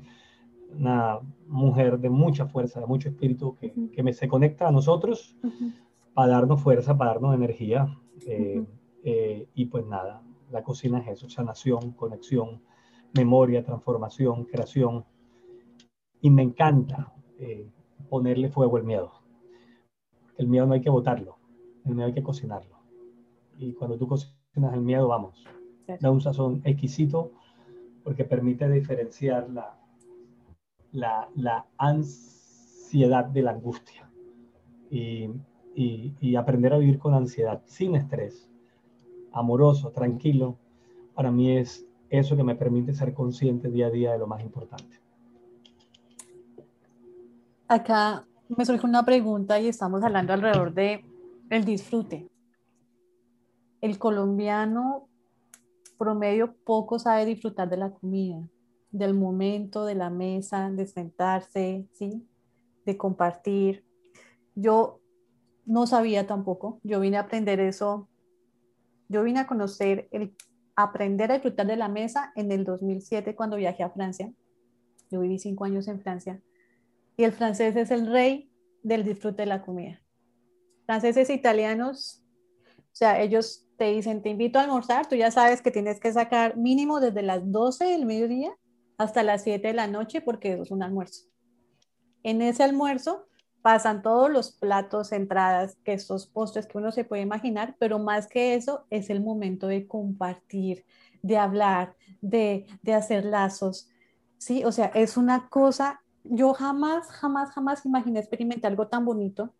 una 0.76 1.20
mujer 1.46 1.98
de 1.98 2.10
mucha 2.10 2.46
fuerza, 2.46 2.80
de 2.80 2.86
mucho 2.86 3.08
espíritu, 3.08 3.56
que, 3.56 3.72
que 3.92 4.02
me, 4.02 4.12
se 4.12 4.28
conecta 4.28 4.68
a 4.68 4.72
nosotros 4.72 5.36
para 6.14 6.32
darnos 6.32 6.62
fuerza, 6.62 6.96
para 6.96 7.12
darnos 7.12 7.34
energía. 7.34 7.98
Eh, 8.26 8.64
eh, 9.02 9.48
y 9.54 9.66
pues 9.66 9.86
nada, 9.86 10.22
la 10.50 10.62
cocina 10.62 10.98
es 11.00 11.08
eso, 11.08 11.28
sanación, 11.28 11.92
conexión, 11.92 12.62
memoria, 13.12 13.64
transformación, 13.64 14.44
creación. 14.44 15.04
Y 16.20 16.30
me 16.30 16.42
encanta 16.42 17.12
eh, 17.38 17.70
ponerle 18.08 18.48
fuego 18.48 18.76
al 18.76 18.84
miedo. 18.84 19.12
El 20.38 20.48
miedo 20.48 20.66
no 20.66 20.74
hay 20.74 20.80
que 20.80 20.90
botarlo, 20.90 21.36
el 21.84 21.94
miedo 21.94 22.06
hay 22.06 22.14
que 22.14 22.22
cocinarlo. 22.22 22.78
Y 23.58 23.72
cuando 23.74 23.98
tú 23.98 24.08
cocinas 24.08 24.33
el 24.56 24.80
miedo, 24.80 25.08
vamos, 25.08 25.44
da 26.00 26.10
un 26.10 26.20
sazón 26.20 26.62
exquisito 26.64 27.32
porque 28.02 28.24
permite 28.24 28.68
diferenciar 28.70 29.48
la, 29.50 29.76
la, 30.92 31.28
la 31.34 31.66
ansiedad 31.78 33.24
de 33.24 33.42
la 33.42 33.52
angustia 33.52 34.08
y, 34.90 35.30
y, 35.74 36.14
y, 36.20 36.36
aprender 36.36 36.72
a 36.72 36.78
vivir 36.78 36.98
con 36.98 37.14
ansiedad, 37.14 37.62
sin 37.66 37.96
estrés, 37.96 38.48
amoroso, 39.32 39.90
tranquilo, 39.90 40.56
para 41.14 41.30
mí 41.30 41.56
es 41.56 41.86
eso 42.10 42.36
que 42.36 42.44
me 42.44 42.54
permite 42.54 42.92
ser 42.92 43.12
consciente 43.14 43.70
día 43.70 43.86
a 43.86 43.90
día 43.90 44.12
de 44.12 44.18
lo 44.18 44.26
más 44.26 44.42
importante. 44.42 45.00
Acá 47.66 48.24
me 48.48 48.64
surge 48.64 48.86
una 48.86 49.04
pregunta 49.04 49.58
y 49.58 49.68
estamos 49.68 50.02
hablando 50.04 50.32
alrededor 50.32 50.72
de 50.74 51.04
el 51.50 51.64
disfrute. 51.64 52.28
El 53.84 53.98
colombiano 53.98 55.10
promedio 55.98 56.56
poco 56.64 56.98
sabe 56.98 57.26
disfrutar 57.26 57.68
de 57.68 57.76
la 57.76 57.90
comida, 57.90 58.48
del 58.90 59.12
momento, 59.12 59.84
de 59.84 59.94
la 59.94 60.08
mesa, 60.08 60.70
de 60.70 60.86
sentarse, 60.86 61.86
¿sí? 61.92 62.26
de 62.86 62.96
compartir. 62.96 63.84
Yo 64.54 65.02
no 65.66 65.86
sabía 65.86 66.26
tampoco, 66.26 66.80
yo 66.82 66.98
vine 66.98 67.18
a 67.18 67.24
aprender 67.26 67.60
eso, 67.60 68.08
yo 69.10 69.22
vine 69.22 69.40
a 69.40 69.46
conocer 69.46 70.08
el 70.12 70.34
aprender 70.76 71.30
a 71.30 71.34
disfrutar 71.34 71.66
de 71.66 71.76
la 71.76 71.88
mesa 71.88 72.32
en 72.36 72.52
el 72.52 72.64
2007 72.64 73.34
cuando 73.36 73.58
viajé 73.58 73.82
a 73.82 73.90
Francia. 73.90 74.32
Yo 75.10 75.20
viví 75.20 75.38
cinco 75.38 75.66
años 75.66 75.88
en 75.88 76.00
Francia 76.00 76.40
y 77.18 77.24
el 77.24 77.32
francés 77.32 77.76
es 77.76 77.90
el 77.90 78.10
rey 78.10 78.50
del 78.82 79.04
disfrute 79.04 79.42
de 79.42 79.46
la 79.46 79.60
comida. 79.60 80.00
Franceses 80.86 81.28
e 81.28 81.34
italianos, 81.34 82.24
o 82.78 82.96
sea, 82.96 83.20
ellos 83.20 83.63
te 83.76 83.92
dicen, 83.92 84.22
te 84.22 84.30
invito 84.30 84.58
a 84.58 84.62
almorzar, 84.62 85.08
tú 85.08 85.16
ya 85.16 85.30
sabes 85.30 85.62
que 85.62 85.70
tienes 85.70 86.00
que 86.00 86.12
sacar 86.12 86.56
mínimo 86.56 87.00
desde 87.00 87.22
las 87.22 87.50
12 87.50 87.84
del 87.84 88.06
mediodía 88.06 88.52
hasta 88.98 89.22
las 89.22 89.42
7 89.42 89.68
de 89.68 89.74
la 89.74 89.86
noche 89.86 90.20
porque 90.20 90.52
es 90.52 90.70
un 90.70 90.82
almuerzo. 90.82 91.24
En 92.22 92.40
ese 92.42 92.62
almuerzo 92.62 93.26
pasan 93.62 94.02
todos 94.02 94.30
los 94.30 94.52
platos, 94.52 95.12
entradas, 95.12 95.76
quesos, 95.84 96.26
postres 96.26 96.66
que 96.66 96.78
uno 96.78 96.92
se 96.92 97.04
puede 97.04 97.22
imaginar, 97.22 97.76
pero 97.78 97.98
más 97.98 98.28
que 98.28 98.54
eso 98.54 98.86
es 98.90 99.10
el 99.10 99.22
momento 99.22 99.66
de 99.66 99.86
compartir, 99.86 100.84
de 101.22 101.38
hablar, 101.38 101.96
de, 102.20 102.66
de 102.82 102.94
hacer 102.94 103.24
lazos. 103.24 103.88
Sí, 104.38 104.64
o 104.64 104.72
sea, 104.72 104.86
es 104.94 105.16
una 105.16 105.48
cosa, 105.48 106.02
yo 106.24 106.52
jamás, 106.54 107.08
jamás, 107.08 107.50
jamás 107.52 107.86
imaginé 107.86 108.20
experimentar 108.20 108.70
algo 108.70 108.88
tan 108.88 109.04
bonito 109.04 109.54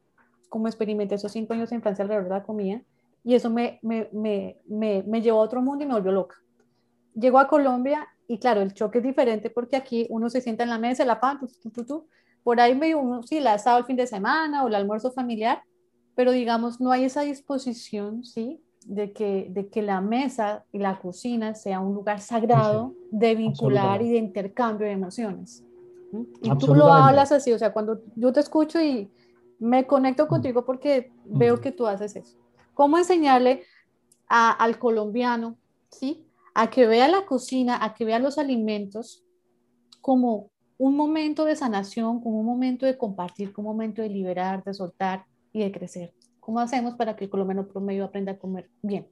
como 0.50 0.68
experimenté 0.68 1.16
esos 1.16 1.32
cinco 1.32 1.54
años 1.54 1.72
en 1.72 1.82
Francia 1.82 2.02
alrededor 2.02 2.24
de 2.24 2.30
la 2.30 2.42
comida 2.44 2.82
y 3.24 3.34
eso 3.34 3.48
me, 3.48 3.80
me, 3.82 4.08
me, 4.12 5.02
me, 5.06 5.22
llevó 5.22 5.40
a 5.40 5.44
otro 5.44 5.62
mundo 5.62 5.82
y 5.82 5.86
me 5.86 5.94
volvió 5.94 6.12
loca. 6.12 6.36
Llego 7.14 7.38
a 7.38 7.48
Colombia 7.48 8.06
y 8.28 8.38
claro, 8.38 8.60
el 8.60 8.74
choque 8.74 8.98
es 8.98 9.04
diferente 9.04 9.48
porque 9.48 9.76
aquí 9.76 10.06
uno 10.10 10.28
se 10.28 10.42
sienta 10.42 10.62
en 10.62 10.70
la 10.70 10.78
mesa, 10.78 11.06
la 11.06 11.20
pan, 11.20 11.40
tu, 11.40 11.70
tu, 11.70 11.84
tu, 11.84 12.06
por 12.42 12.60
ahí 12.60 12.74
me 12.74 12.94
uno, 12.94 13.22
sí, 13.22 13.40
la 13.40 13.54
asado 13.54 13.78
el 13.78 13.86
fin 13.86 13.96
de 13.96 14.06
semana 14.06 14.62
o 14.62 14.68
el 14.68 14.74
almuerzo 14.74 15.10
familiar, 15.10 15.62
pero 16.14 16.32
digamos, 16.32 16.80
no 16.80 16.92
hay 16.92 17.04
esa 17.04 17.22
disposición, 17.22 18.24
¿sí? 18.24 18.60
De 18.84 19.14
que, 19.14 19.46
de 19.48 19.68
que 19.68 19.80
la 19.80 20.02
mesa 20.02 20.66
y 20.70 20.78
la 20.78 20.98
cocina 20.98 21.54
sea 21.54 21.80
un 21.80 21.94
lugar 21.94 22.20
sagrado 22.20 22.94
de 23.10 23.34
vincular 23.34 24.02
y 24.02 24.10
de 24.10 24.18
intercambio 24.18 24.86
de 24.86 24.92
emociones. 24.92 25.64
Y 26.42 26.54
tú 26.58 26.74
lo 26.74 26.92
hablas 26.92 27.32
así, 27.32 27.52
o 27.52 27.58
sea, 27.58 27.72
cuando 27.72 28.02
yo 28.14 28.32
te 28.34 28.40
escucho 28.40 28.78
y 28.80 29.10
me 29.58 29.86
conecto 29.86 30.28
contigo 30.28 30.66
porque 30.66 31.10
veo 31.24 31.60
que 31.62 31.72
tú 31.72 31.86
haces 31.86 32.14
eso. 32.16 32.43
¿Cómo 32.74 32.98
enseñarle 32.98 33.62
al 34.28 34.78
colombiano, 34.78 35.56
¿sí? 35.90 36.26
A 36.54 36.70
que 36.70 36.86
vea 36.86 37.08
la 37.08 37.24
cocina, 37.24 37.78
a 37.82 37.94
que 37.94 38.04
vea 38.04 38.18
los 38.18 38.38
alimentos 38.38 39.24
como 40.00 40.50
un 40.76 40.96
momento 40.96 41.44
de 41.44 41.56
sanación, 41.56 42.20
como 42.20 42.40
un 42.40 42.46
momento 42.46 42.84
de 42.84 42.98
compartir, 42.98 43.52
como 43.52 43.70
un 43.70 43.76
momento 43.76 44.02
de 44.02 44.08
liberar, 44.08 44.62
de 44.64 44.74
soltar 44.74 45.24
y 45.52 45.60
de 45.60 45.72
crecer. 45.72 46.12
¿Cómo 46.40 46.60
hacemos 46.60 46.94
para 46.96 47.16
que 47.16 47.24
el 47.24 47.30
colombiano 47.30 47.66
promedio 47.66 48.04
aprenda 48.04 48.32
a 48.32 48.38
comer 48.38 48.68
bien? 48.82 49.06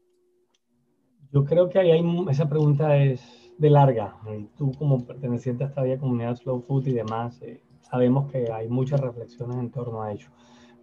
Yo 1.32 1.44
creo 1.44 1.70
que 1.70 1.78
ahí 1.78 1.90
hay, 1.90 2.04
esa 2.28 2.48
pregunta 2.48 2.96
es 2.96 3.22
de 3.56 3.70
larga. 3.70 4.16
Tú 4.56 4.72
como 4.72 5.06
perteneciente 5.06 5.64
a 5.64 5.68
esta 5.68 5.82
vía 5.82 5.98
comunidad 5.98 6.36
Slow 6.36 6.62
Food 6.62 6.88
y 6.88 6.92
demás, 6.92 7.40
eh, 7.42 7.62
sabemos 7.80 8.30
que 8.30 8.50
hay 8.52 8.68
muchas 8.68 9.00
reflexiones 9.00 9.56
en 9.56 9.70
torno 9.70 10.02
a 10.02 10.12
ello. 10.12 10.28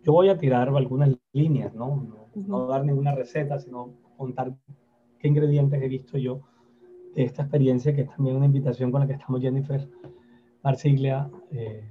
Yo 0.04 0.14
voy 0.14 0.30
a 0.30 0.38
tirar 0.38 0.70
algunas 0.70 1.10
líneas, 1.34 1.74
¿no? 1.74 2.08
No, 2.36 2.68
dar 2.68 2.86
ninguna 2.86 3.14
receta, 3.14 3.60
sino 3.60 3.94
contar 4.18 4.56
qué 5.18 5.28
ingredientes 5.28 5.82
he 5.82 5.88
visto 5.88 6.18
yo 6.18 6.42
de 7.16 7.24
esta 7.24 7.44
experiencia, 7.44 7.94
que 7.94 8.02
es 8.02 8.10
también 8.10 8.36
una 8.36 8.46
invitación 8.46 8.92
con 8.92 9.02
la 9.02 9.08
que 9.08 9.14
estamos 9.14 9.42
Jennifer 9.42 9.90
Marsiglia, 10.64 11.30
eh, 11.52 11.90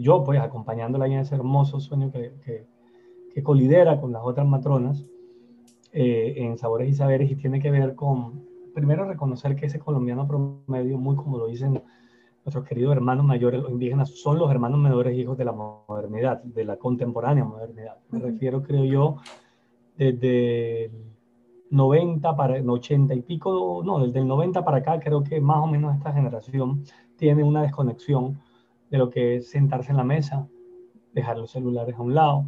yo 0.00 0.24
pues 0.24 0.40
acompañándola 0.40 1.06
en 1.06 1.14
ese 1.14 1.34
hermoso 1.34 1.80
sueño 1.80 2.10
que, 2.10 2.32
que, 2.44 2.66
que 3.32 3.42
colidera 3.42 4.00
con 4.00 4.12
las 4.12 4.22
otras 4.24 4.46
matronas 4.46 5.06
eh, 5.92 6.34
en 6.36 6.58
Sabores 6.58 6.88
y 6.88 6.94
Saberes 6.94 7.30
y 7.30 7.36
tiene 7.36 7.60
que 7.60 7.70
ver 7.70 7.94
con, 7.94 8.44
primero, 8.74 9.04
reconocer 9.04 9.56
que 9.56 9.66
ese 9.66 9.78
colombiano 9.78 10.26
promedio, 10.26 10.98
muy 10.98 11.16
como 11.16 11.38
lo 11.38 11.46
dicen 11.46 11.82
nuestros 12.48 12.64
queridos 12.64 12.92
hermanos 12.92 13.26
mayores, 13.26 13.60
los 13.60 13.70
indígenas, 13.70 14.08
son 14.08 14.38
los 14.38 14.50
hermanos 14.50 14.80
menores 14.80 15.14
hijos 15.18 15.36
de 15.36 15.44
la 15.44 15.52
modernidad, 15.52 16.42
de 16.42 16.64
la 16.64 16.78
contemporánea 16.78 17.44
modernidad. 17.44 17.98
Me 18.10 18.20
refiero, 18.20 18.62
creo 18.62 18.84
yo, 18.84 19.16
desde 19.98 20.90
90 21.68 22.36
para 22.36 22.54
80 22.54 23.14
y 23.14 23.20
pico, 23.20 23.82
no, 23.84 23.98
desde 23.98 24.20
el 24.20 24.26
90 24.26 24.64
para 24.64 24.78
acá, 24.78 24.98
creo 24.98 25.22
que 25.22 25.42
más 25.42 25.58
o 25.58 25.66
menos 25.66 25.94
esta 25.94 26.10
generación 26.10 26.84
tiene 27.16 27.44
una 27.44 27.60
desconexión 27.60 28.40
de 28.88 28.96
lo 28.96 29.10
que 29.10 29.36
es 29.36 29.50
sentarse 29.50 29.90
en 29.90 29.98
la 29.98 30.04
mesa, 30.04 30.48
dejar 31.12 31.36
los 31.36 31.50
celulares 31.50 31.96
a 31.96 32.02
un 32.02 32.14
lado, 32.14 32.46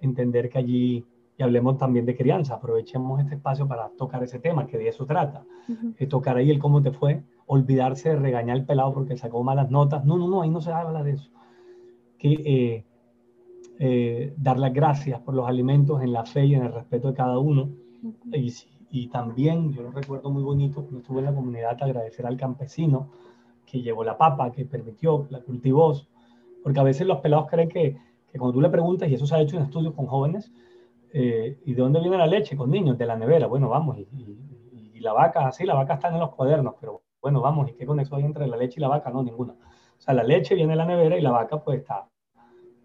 entender 0.00 0.48
que 0.48 0.56
allí, 0.56 1.04
y 1.36 1.42
hablemos 1.42 1.76
también 1.76 2.06
de 2.06 2.16
crianza, 2.16 2.54
aprovechemos 2.54 3.20
este 3.20 3.34
espacio 3.34 3.68
para 3.68 3.90
tocar 3.90 4.22
ese 4.22 4.38
tema, 4.38 4.66
que 4.66 4.78
de 4.78 4.88
eso 4.88 5.04
trata, 5.04 5.44
uh 5.68 6.06
tocar 6.08 6.38
ahí 6.38 6.50
el 6.50 6.58
cómo 6.58 6.80
te 6.80 6.92
fue, 6.92 7.22
olvidarse 7.46 8.10
de 8.10 8.16
regañar 8.16 8.56
al 8.56 8.66
pelado 8.66 8.92
porque 8.92 9.16
sacó 9.16 9.42
malas 9.42 9.70
notas, 9.70 10.04
no, 10.04 10.16
no, 10.16 10.28
no, 10.28 10.42
ahí 10.42 10.50
no 10.50 10.60
se 10.60 10.72
habla 10.72 11.02
de 11.02 11.12
eso, 11.12 11.30
que 12.18 12.32
eh, 12.32 12.84
eh, 13.78 14.34
dar 14.36 14.58
las 14.58 14.72
gracias 14.72 15.20
por 15.20 15.34
los 15.34 15.48
alimentos 15.48 16.02
en 16.02 16.12
la 16.12 16.24
fe 16.24 16.46
y 16.46 16.54
en 16.54 16.64
el 16.64 16.72
respeto 16.72 17.08
de 17.08 17.14
cada 17.14 17.38
uno, 17.38 17.70
y, 18.32 18.52
y, 18.90 19.08
también, 19.08 19.72
yo 19.72 19.82
lo 19.82 19.90
recuerdo 19.90 20.30
muy 20.30 20.42
bonito, 20.42 20.82
cuando 20.82 20.98
estuve 20.98 21.20
en 21.20 21.24
la 21.26 21.34
comunidad, 21.34 21.82
agradecer 21.82 22.26
al 22.26 22.36
campesino, 22.36 23.10
que 23.64 23.82
llevó 23.82 24.04
la 24.04 24.16
papa, 24.16 24.52
que 24.52 24.64
permitió, 24.64 25.26
la 25.30 25.40
cultivó, 25.40 25.94
porque 26.62 26.80
a 26.80 26.84
veces 26.84 27.06
los 27.06 27.18
pelados 27.18 27.48
creen 27.48 27.68
que, 27.68 27.96
que 28.30 28.38
cuando 28.38 28.54
tú 28.54 28.60
le 28.60 28.70
preguntas, 28.70 29.08
y 29.08 29.14
eso 29.14 29.26
se 29.26 29.34
ha 29.34 29.40
hecho 29.40 29.56
en 29.56 29.64
estudios 29.64 29.94
con 29.94 30.06
jóvenes, 30.06 30.52
eh, 31.12 31.58
¿y 31.64 31.74
de 31.74 31.82
dónde 31.82 32.00
viene 32.00 32.18
la 32.18 32.26
leche 32.26 32.56
con 32.56 32.70
niños? 32.70 32.98
De 32.98 33.06
la 33.06 33.16
nevera. 33.16 33.46
Bueno, 33.46 33.68
vamos, 33.68 33.98
y, 33.98 34.06
y, 34.94 35.00
la 35.00 35.12
vaca, 35.12 35.52
sí, 35.52 35.64
la 35.64 35.74
vaca 35.74 35.94
está 35.94 36.08
en 36.08 36.18
los 36.18 36.34
cuadernos, 36.34 36.74
pero 36.80 37.02
bueno, 37.26 37.40
vamos, 37.40 37.68
¿y 37.70 37.74
qué 37.74 37.84
conexión 37.84 38.20
hay 38.20 38.26
entre 38.26 38.46
la 38.46 38.56
leche 38.56 38.78
y 38.78 38.80
la 38.80 38.88
vaca? 38.88 39.10
No, 39.10 39.22
ninguna. 39.22 39.52
O 39.52 40.00
sea, 40.00 40.14
la 40.14 40.22
leche 40.22 40.54
viene 40.54 40.74
de 40.74 40.76
la 40.76 40.86
nevera 40.86 41.18
y 41.18 41.20
la 41.20 41.32
vaca 41.32 41.62
pues 41.62 41.80
está 41.80 42.08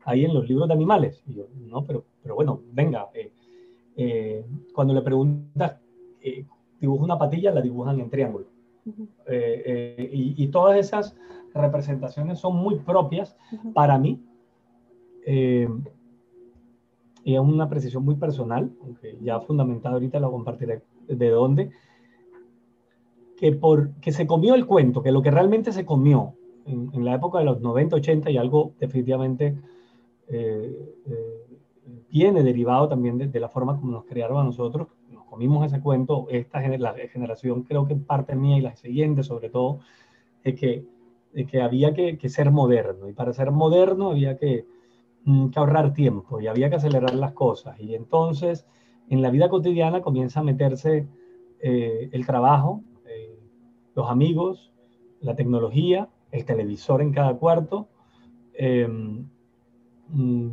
ahí 0.03 0.25
en 0.25 0.33
los 0.33 0.47
libros 0.49 0.67
de 0.67 0.73
animales. 0.73 1.21
Y 1.27 1.35
yo, 1.35 1.45
no, 1.55 1.85
pero, 1.85 2.05
pero 2.23 2.35
bueno, 2.35 2.59
venga, 2.71 3.09
eh, 3.13 3.31
eh, 3.95 4.45
cuando 4.73 4.93
le 4.93 5.01
preguntas, 5.01 5.79
dibuja 6.79 7.03
una 7.03 7.19
patilla, 7.19 7.51
la 7.51 7.61
dibujan 7.61 7.99
en 7.99 8.09
triángulo. 8.09 8.47
Eh, 9.27 9.63
eh, 9.97 10.09
y, 10.11 10.47
todas 10.47 10.77
esas 10.77 11.15
representaciones 11.53 12.39
son 12.39 12.55
muy 12.55 12.79
propias 12.79 13.37
para 13.73 13.97
mí. 13.97 14.19
Eh, 15.25 15.69
y 17.23 17.35
es 17.35 17.39
una 17.39 17.69
precisión 17.69 18.03
muy 18.03 18.15
personal, 18.15 18.71
aunque 18.81 19.17
ya 19.21 19.39
fundamentada 19.39 19.93
ahorita 19.93 20.19
lo 20.19 20.31
compartiré 20.31 20.81
de 21.07 21.29
dónde, 21.29 21.69
que, 23.41 23.51
por, 23.51 23.91
que 23.95 24.13
se 24.13 24.25
comió 24.25 24.55
el 24.55 24.65
cuento, 24.65 25.03
que 25.03 25.11
lo 25.11 25.21
que 25.21 25.31
realmente 25.31 25.73
se 25.73 25.83
comió 25.83 26.35
en, 26.65 27.03
la 27.03 27.15
época 27.15 27.39
de 27.39 27.45
los 27.45 27.59
90, 27.59 27.97
80 27.97 28.31
y 28.31 28.37
algo 28.37 28.73
definitivamente 28.79 29.57
viene 32.09 32.43
derivado 32.43 32.87
también 32.87 33.17
de, 33.17 33.27
de, 33.27 33.39
la 33.41 33.49
forma 33.49 33.75
como 33.77 33.91
nos 33.91 34.05
crearon 34.05 34.37
a 34.37 34.43
nosotros, 34.45 34.87
comimos 35.31 35.65
ese 35.65 35.79
cuento, 35.79 36.27
esta 36.29 36.59
la 36.77 36.93
generación, 36.93 37.63
creo 37.63 37.87
que 37.87 37.95
parte 37.95 38.35
mía 38.35 38.57
y 38.57 38.61
la 38.61 38.75
siguiente 38.75 39.23
sobre 39.23 39.49
todo, 39.49 39.79
de 40.43 40.53
que, 40.55 40.83
que 41.49 41.61
había 41.61 41.93
que, 41.93 42.27
ser 42.27 42.51
moderno. 42.51 43.07
Y 43.07 43.13
para 43.13 43.31
ser 43.31 43.49
moderno 43.49 44.11
había 44.11 44.37
mm, 45.23 45.47
que, 45.51 45.59
ahorrar 45.59 45.93
tiempo 45.93 46.41
y 46.41 46.47
había 46.47 46.69
que 46.69 46.75
acelerar 46.75 47.15
las 47.15 47.31
cosas. 47.31 47.79
Y 47.79 47.95
entonces 47.95 48.65
en 49.09 49.21
la 49.21 49.29
vida 49.29 49.47
cotidiana 49.47 50.01
comienza 50.01 50.41
a 50.41 50.43
meterse 50.43 51.07
eh, 51.61 52.09
el 52.11 52.25
trabajo, 52.25 52.81
eh, 52.83 52.90
los 53.95 54.09
amigos, 54.09 54.71
la 55.21 55.35
tecnología, 55.35 56.09
el 56.31 56.45
televisor 56.45 57.01
en 57.01 57.11
cada 57.11 57.35
cuarto. 57.35 57.87
Em, 58.53 59.27
mm, 60.09 60.49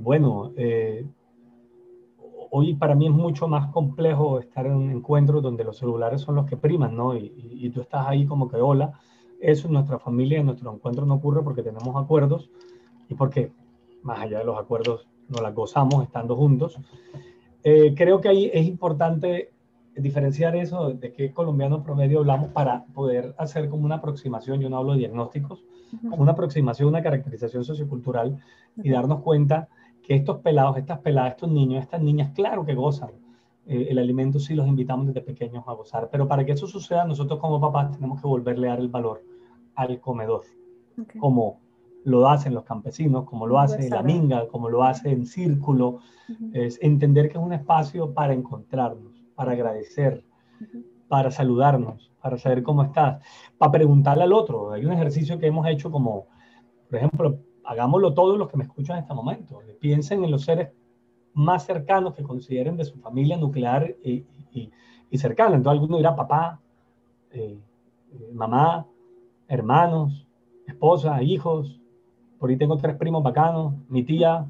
bueno, 0.00 0.52
eh, 0.56 1.04
hoy 2.50 2.74
para 2.74 2.94
mí 2.94 3.06
es 3.06 3.12
mucho 3.12 3.48
más 3.48 3.70
complejo 3.70 4.38
estar 4.38 4.66
en 4.66 4.90
encuentros 4.90 5.42
donde 5.42 5.64
los 5.64 5.78
celulares 5.78 6.20
son 6.20 6.34
los 6.34 6.46
que 6.46 6.56
priman, 6.56 6.96
¿no? 6.96 7.16
Y, 7.16 7.70
tú 7.70 7.80
estás 7.80 8.06
ahí 8.06 8.26
como 8.26 8.48
que, 8.48 8.56
hola, 8.56 8.98
eso 9.40 9.68
en 9.68 9.74
nuestra 9.74 9.98
familia, 9.98 10.40
en 10.40 10.46
nuestro 10.46 10.72
encuentro 10.72 11.06
no 11.06 11.14
ocurre 11.14 11.42
porque 11.42 11.62
tenemos 11.62 11.94
acuerdos 11.96 12.50
y 13.08 13.14
porque, 13.14 13.52
más 14.02 14.20
allá 14.20 14.38
de 14.38 14.44
los 14.44 14.58
acuerdos, 14.58 15.06
nos 15.28 15.40
las 15.40 15.54
gozamos 15.54 16.02
estando 16.02 16.36
juntos. 16.36 16.78
Eh, 17.62 17.94
creo 17.96 18.20
que 18.20 18.28
ahí 18.28 18.50
es 18.52 18.66
importante 18.66 19.52
diferenciar 20.00 20.56
eso 20.56 20.90
de 20.90 21.12
qué 21.12 21.32
colombiano 21.32 21.82
promedio 21.82 22.20
hablamos 22.20 22.50
para 22.50 22.84
poder 22.86 23.34
hacer 23.38 23.68
como 23.68 23.84
una 23.84 23.96
aproximación, 23.96 24.60
yo 24.60 24.68
no 24.68 24.78
hablo 24.78 24.92
de 24.92 24.98
diagnósticos, 24.98 25.64
como 26.08 26.22
una 26.22 26.32
aproximación, 26.32 26.88
una 26.88 27.02
caracterización 27.02 27.64
sociocultural 27.64 28.38
y 28.76 28.90
darnos 28.90 29.20
cuenta 29.22 29.68
que 30.02 30.14
estos 30.14 30.38
pelados, 30.38 30.76
estas 30.76 31.00
peladas, 31.00 31.32
estos 31.32 31.50
niños, 31.50 31.82
estas 31.82 32.00
niñas, 32.00 32.32
claro 32.34 32.64
que 32.64 32.74
gozan. 32.74 33.10
Eh, 33.66 33.88
el 33.90 33.98
alimento 33.98 34.38
sí 34.38 34.54
los 34.54 34.66
invitamos 34.66 35.06
desde 35.06 35.20
pequeños 35.20 35.64
a 35.66 35.72
gozar, 35.72 36.08
pero 36.10 36.26
para 36.26 36.44
que 36.44 36.52
eso 36.52 36.66
suceda, 36.66 37.04
nosotros 37.04 37.38
como 37.38 37.60
papás 37.60 37.92
tenemos 37.92 38.20
que 38.20 38.26
volverle 38.26 38.68
a 38.68 38.70
dar 38.70 38.80
el 38.80 38.88
valor 38.88 39.22
al 39.74 40.00
comedor, 40.00 40.42
como 41.18 41.60
lo 42.04 42.28
hacen 42.28 42.54
los 42.54 42.64
campesinos, 42.64 43.24
como 43.24 43.46
lo 43.46 43.58
hace 43.58 43.88
la 43.88 44.02
minga, 44.02 44.48
como 44.48 44.68
lo 44.68 44.82
hace 44.84 45.10
en 45.10 45.26
círculo, 45.26 46.00
es 46.52 46.78
entender 46.82 47.28
que 47.28 47.38
es 47.38 47.44
un 47.44 47.52
espacio 47.52 48.12
para 48.12 48.32
encontrarnos, 48.32 49.09
para 49.40 49.52
agradecer, 49.52 50.22
para 51.08 51.30
saludarnos, 51.30 52.12
para 52.20 52.36
saber 52.36 52.62
cómo 52.62 52.82
estás, 52.82 53.24
para 53.56 53.72
preguntarle 53.72 54.24
al 54.24 54.34
otro. 54.34 54.72
Hay 54.72 54.84
un 54.84 54.92
ejercicio 54.92 55.38
que 55.38 55.46
hemos 55.46 55.66
hecho 55.66 55.90
como, 55.90 56.26
por 56.90 56.98
ejemplo, 56.98 57.38
hagámoslo 57.64 58.12
todos 58.12 58.36
los 58.36 58.50
que 58.50 58.58
me 58.58 58.64
escuchan 58.64 58.98
en 58.98 59.04
este 59.04 59.14
momento. 59.14 59.62
Piensen 59.80 60.24
en 60.24 60.30
los 60.30 60.44
seres 60.44 60.72
más 61.32 61.64
cercanos 61.64 62.12
que 62.12 62.22
consideren 62.22 62.76
de 62.76 62.84
su 62.84 62.98
familia 62.98 63.38
nuclear 63.38 63.96
y, 64.04 64.26
cercana. 65.16 65.56
Entonces 65.56 65.80
alguno 65.80 65.96
dirá 65.96 66.14
papá, 66.14 66.60
eh, 67.30 67.58
eh, 68.12 68.30
mamá, 68.34 68.86
hermanos, 69.48 70.26
esposa, 70.66 71.22
hijos. 71.22 71.80
Por 72.38 72.50
ahí 72.50 72.58
tengo 72.58 72.76
tres 72.76 72.94
primos 72.96 73.22
bacanos, 73.22 73.72
mi 73.88 74.02
tía, 74.02 74.44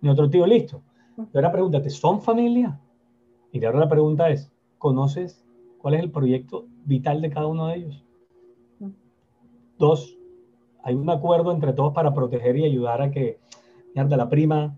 mi 0.00 0.08
otro 0.08 0.30
tío, 0.30 0.46
listo. 0.46 0.80
Pero 1.16 1.28
ahora 1.34 1.50
pregúntate, 1.50 1.90
¿son 1.90 2.20
familia? 2.20 2.78
Y 3.52 3.64
ahora 3.64 3.80
la 3.80 3.88
pregunta 3.88 4.30
es, 4.30 4.52
¿conoces 4.78 5.44
cuál 5.78 5.94
es 5.94 6.00
el 6.00 6.10
proyecto 6.10 6.66
vital 6.84 7.20
de 7.22 7.30
cada 7.30 7.46
uno 7.46 7.68
de 7.68 7.76
ellos? 7.76 8.04
Dos, 9.78 10.18
hay 10.82 10.94
un 10.94 11.08
acuerdo 11.08 11.52
entre 11.52 11.72
todos 11.72 11.92
para 11.92 12.12
proteger 12.12 12.56
y 12.56 12.64
ayudar 12.64 13.00
a 13.00 13.10
que, 13.10 13.38
mierda, 13.94 14.16
la 14.16 14.28
prima 14.28 14.76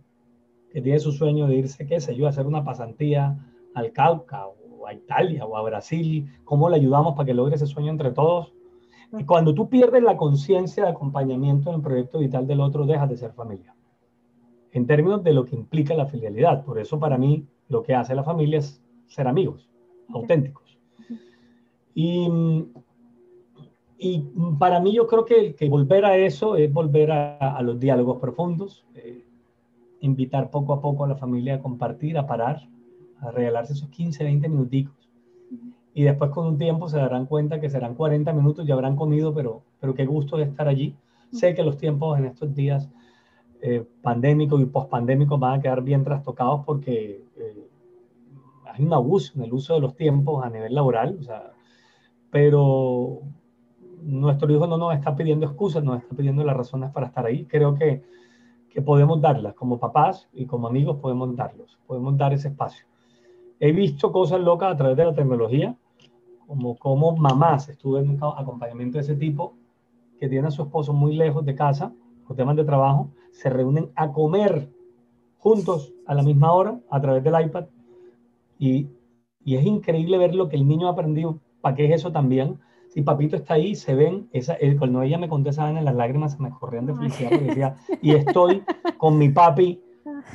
que 0.72 0.80
tiene 0.80 0.98
su 1.00 1.12
sueño 1.12 1.46
de 1.46 1.56
irse, 1.56 1.86
qué 1.86 2.00
sé 2.00 2.14
yo, 2.14 2.26
a 2.26 2.30
hacer 2.30 2.46
una 2.46 2.64
pasantía 2.64 3.38
al 3.74 3.92
Cauca 3.92 4.46
o 4.46 4.86
a 4.86 4.94
Italia 4.94 5.46
o 5.46 5.56
a 5.56 5.62
Brasil, 5.62 6.30
¿cómo 6.44 6.68
le 6.68 6.76
ayudamos 6.76 7.14
para 7.14 7.26
que 7.26 7.34
logre 7.34 7.56
ese 7.56 7.66
sueño 7.66 7.90
entre 7.90 8.12
todos? 8.12 8.52
Y 9.18 9.24
cuando 9.24 9.54
tú 9.54 9.68
pierdes 9.68 10.02
la 10.02 10.16
conciencia 10.16 10.84
de 10.84 10.90
acompañamiento 10.90 11.70
en 11.70 11.76
el 11.76 11.82
proyecto 11.82 12.18
vital 12.20 12.46
del 12.46 12.60
otro, 12.60 12.86
dejas 12.86 13.08
de 13.08 13.16
ser 13.16 13.32
familia. 13.32 13.74
En 14.72 14.86
términos 14.86 15.24
de 15.24 15.32
lo 15.32 15.44
que 15.44 15.56
implica 15.56 15.94
la 15.94 16.06
filialidad. 16.06 16.64
Por 16.64 16.78
eso 16.78 17.00
para 17.00 17.18
mí 17.18 17.44
lo 17.70 17.82
que 17.82 17.94
hace 17.94 18.14
la 18.14 18.24
familia 18.24 18.58
es 18.58 18.82
ser 19.06 19.26
amigos, 19.26 19.68
auténticos. 20.08 20.78
Y 21.94 22.28
y 24.02 24.24
para 24.58 24.80
mí 24.80 24.94
yo 24.94 25.06
creo 25.06 25.26
que, 25.26 25.54
que 25.54 25.68
volver 25.68 26.06
a 26.06 26.16
eso 26.16 26.56
es 26.56 26.72
volver 26.72 27.10
a, 27.10 27.36
a 27.36 27.60
los 27.60 27.78
diálogos 27.78 28.18
profundos, 28.18 28.82
eh, 28.94 29.26
invitar 30.00 30.50
poco 30.50 30.72
a 30.72 30.80
poco 30.80 31.04
a 31.04 31.08
la 31.08 31.16
familia 31.16 31.56
a 31.56 31.60
compartir, 31.60 32.16
a 32.16 32.26
parar, 32.26 32.66
a 33.20 33.30
regalarse 33.30 33.74
esos 33.74 33.90
15, 33.90 34.24
20 34.24 34.48
minuticos. 34.48 35.10
Y 35.92 36.04
después 36.04 36.30
con 36.30 36.46
un 36.46 36.56
tiempo 36.56 36.88
se 36.88 36.96
darán 36.96 37.26
cuenta 37.26 37.60
que 37.60 37.68
serán 37.68 37.94
40 37.94 38.32
minutos, 38.32 38.66
ya 38.66 38.72
habrán 38.72 38.96
comido, 38.96 39.34
pero, 39.34 39.64
pero 39.80 39.92
qué 39.92 40.06
gusto 40.06 40.38
de 40.38 40.44
estar 40.44 40.66
allí. 40.66 40.96
Sé 41.30 41.54
que 41.54 41.62
los 41.62 41.76
tiempos 41.76 42.18
en 42.18 42.24
estos 42.24 42.54
días 42.54 42.88
eh, 43.62 43.86
pandémicos 44.02 44.60
y 44.60 44.66
pospandémicos 44.66 45.38
van 45.38 45.58
a 45.58 45.62
quedar 45.62 45.82
bien 45.82 46.02
trastocados 46.04 46.64
porque 46.64 47.24
eh, 47.36 47.68
hay 48.64 48.84
un 48.84 48.92
abuso 48.92 49.32
en 49.36 49.44
el 49.44 49.52
uso 49.52 49.74
de 49.74 49.80
los 49.80 49.96
tiempos 49.96 50.44
a 50.44 50.50
nivel 50.50 50.74
laboral, 50.74 51.18
o 51.20 51.22
sea, 51.22 51.52
pero 52.30 53.20
nuestro 54.02 54.50
hijo 54.52 54.66
no 54.66 54.78
nos 54.78 54.94
está 54.94 55.14
pidiendo 55.14 55.46
excusas, 55.46 55.84
nos 55.84 56.02
está 56.02 56.14
pidiendo 56.16 56.42
las 56.44 56.56
razones 56.56 56.90
para 56.90 57.08
estar 57.08 57.26
ahí. 57.26 57.44
Creo 57.44 57.74
que, 57.74 58.02
que 58.70 58.80
podemos 58.80 59.20
darlas 59.20 59.54
como 59.54 59.78
papás 59.78 60.28
y 60.32 60.46
como 60.46 60.66
amigos, 60.66 60.98
podemos 61.00 61.34
darlos, 61.36 61.78
podemos 61.86 62.16
dar 62.16 62.32
ese 62.32 62.48
espacio. 62.48 62.86
He 63.58 63.72
visto 63.72 64.10
cosas 64.10 64.40
locas 64.40 64.72
a 64.72 64.76
través 64.76 64.96
de 64.96 65.04
la 65.04 65.14
tecnología, 65.14 65.76
como, 66.46 66.76
como 66.76 67.14
mamás, 67.14 67.68
estuve 67.68 68.00
en 68.00 68.10
un 68.10 68.18
acompañamiento 68.22 68.98
de 68.98 69.02
ese 69.02 69.16
tipo, 69.16 69.54
que 70.18 70.28
tiene 70.28 70.48
a 70.48 70.50
su 70.50 70.62
esposo 70.62 70.92
muy 70.92 71.14
lejos 71.14 71.44
de 71.44 71.54
casa, 71.54 71.92
por 72.30 72.36
temas 72.36 72.54
de 72.54 72.62
trabajo, 72.62 73.10
se 73.32 73.50
reúnen 73.50 73.90
a 73.96 74.12
comer 74.12 74.68
juntos 75.38 75.92
a 76.06 76.14
la 76.14 76.22
misma 76.22 76.52
hora 76.52 76.78
a 76.88 77.00
través 77.00 77.24
del 77.24 77.34
iPad 77.44 77.64
y, 78.56 78.86
y 79.44 79.56
es 79.56 79.66
increíble 79.66 80.16
ver 80.16 80.36
lo 80.36 80.48
que 80.48 80.54
el 80.54 80.68
niño 80.68 80.86
ha 80.86 80.92
aprendido, 80.92 81.40
para 81.60 81.74
qué 81.74 81.86
es 81.86 81.90
eso 81.96 82.12
también, 82.12 82.60
si 82.86 83.02
papito 83.02 83.34
está 83.34 83.54
ahí, 83.54 83.74
se 83.74 83.96
ven, 83.96 84.28
esa, 84.32 84.56
cuando 84.78 85.02
ella 85.02 85.18
me 85.18 85.28
contestaba 85.28 85.76
en 85.76 85.84
las 85.84 85.96
lágrimas 85.96 86.34
se 86.34 86.42
me 86.42 86.50
corrían 86.50 86.86
de 86.86 86.94
felicidad 86.94 87.30
porque 87.30 87.46
decía, 87.46 87.74
y 88.00 88.12
estoy 88.12 88.62
con 88.96 89.18
mi 89.18 89.30
papi 89.30 89.82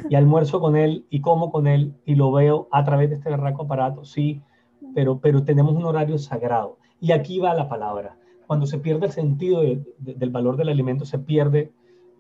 y 0.10 0.16
almuerzo 0.16 0.60
con 0.60 0.76
él 0.76 1.06
y 1.10 1.22
como 1.22 1.50
con 1.50 1.66
él 1.66 1.94
y 2.04 2.16
lo 2.16 2.30
veo 2.34 2.68
a 2.74 2.84
través 2.84 3.10
de 3.10 3.16
este 3.16 3.30
berraco 3.30 3.64
aparato, 3.64 4.04
sí, 4.04 4.42
pero, 4.94 5.22
pero 5.22 5.46
tenemos 5.46 5.74
un 5.74 5.86
horario 5.86 6.18
sagrado. 6.18 6.78
Y 7.00 7.14
aquí 7.14 7.40
va 7.40 7.54
la 7.54 7.70
palabra. 7.70 8.18
Cuando 8.48 8.66
se 8.66 8.80
pierde 8.80 9.06
el 9.06 9.14
sentido 9.14 9.62
del 9.98 10.30
valor 10.30 10.58
del 10.58 10.68
alimento, 10.68 11.06
se 11.06 11.20
pierde, 11.20 11.72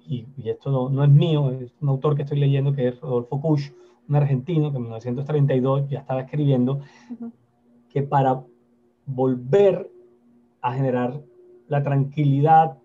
y, 0.07 0.49
esto 0.49 0.71
no, 0.71 0.89
no, 0.89 1.03
es 1.03 1.09
mío, 1.09 1.51
es 1.51 1.73
un 1.81 1.89
autor 1.89 2.15
que 2.15 2.23
estoy 2.23 2.39
leyendo 2.39 2.73
que 2.73 2.89
es 2.89 2.99
Rodolfo 3.01 3.41
Kusch, 3.41 3.71
un 4.07 4.15
argentino 4.15 4.71
que 4.71 4.77
en 4.77 4.83
1932 4.83 5.89
ya 5.89 5.99
estaba 5.99 6.21
escribiendo, 6.21 6.79
que 7.89 8.03
para 8.03 8.43
volver 9.05 9.89
a 10.61 10.73
generar 10.73 11.21
la 11.67 11.83
tranquilidad 11.83 12.77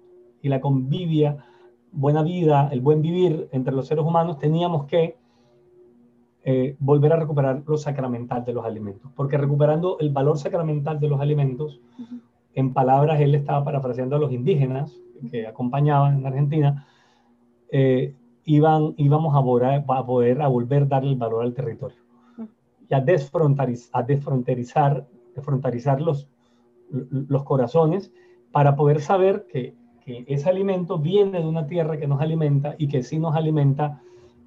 y 0.42 0.48
la 0.48 0.60
convivia, 0.60 1.44
buena 1.92 2.22
vida, 2.22 2.68
el 2.72 2.80
buen 2.80 3.02
vivir 3.02 3.48
entre 3.52 3.74
los 3.74 3.86
seres 3.86 4.04
humanos, 4.04 4.38
teníamos 4.38 4.86
que 4.86 5.16
eh, 6.42 6.76
volver 6.78 7.12
a 7.12 7.16
recuperar 7.16 7.62
lo 7.66 7.76
sacramental 7.76 8.44
de 8.44 8.54
los 8.54 8.64
alimentos. 8.64 9.10
Porque 9.14 9.36
recuperando 9.36 9.98
el 9.98 10.10
valor 10.10 10.38
sacramental 10.38 10.98
de 10.98 11.08
los 11.08 11.20
alimentos, 11.20 11.80
en 12.54 12.72
palabras, 12.72 13.20
él 13.20 13.34
estaba 13.34 13.64
parafraseando 13.64 14.16
a 14.16 14.18
los 14.18 14.32
indígenas 14.32 14.96
que 15.30 15.46
acompañaban 15.46 16.18
en 16.18 16.26
Argentina, 16.26 16.86
eh, 17.72 18.14
iban, 18.44 18.94
íbamos 18.96 19.34
a, 19.36 19.42
poder, 19.42 19.84
a 19.86 20.06
poder 20.06 20.42
a 20.42 20.48
volver 20.48 20.82
a 20.82 20.86
darle 20.86 21.10
el 21.10 21.16
valor 21.16 21.42
al 21.42 21.54
territorio 21.54 21.98
y 22.88 22.94
a, 22.94 23.00
desfronterizar, 23.00 23.90
a 23.92 24.02
desfronterizar, 24.02 25.06
desfronterizar 25.34 26.00
los, 26.00 26.28
los 26.90 27.44
corazones 27.44 28.12
para 28.50 28.74
poder 28.74 29.00
saber 29.00 29.46
que, 29.48 29.74
que, 30.04 30.24
ese 30.26 30.48
alimento 30.48 30.98
viene 30.98 31.40
de 31.40 31.46
una 31.46 31.66
tierra 31.66 31.98
que 31.98 32.08
nos 32.08 32.20
alimenta 32.20 32.74
y 32.78 32.88
que 32.88 33.02
si 33.02 33.18
nos 33.18 33.36
alimenta, 33.36 34.02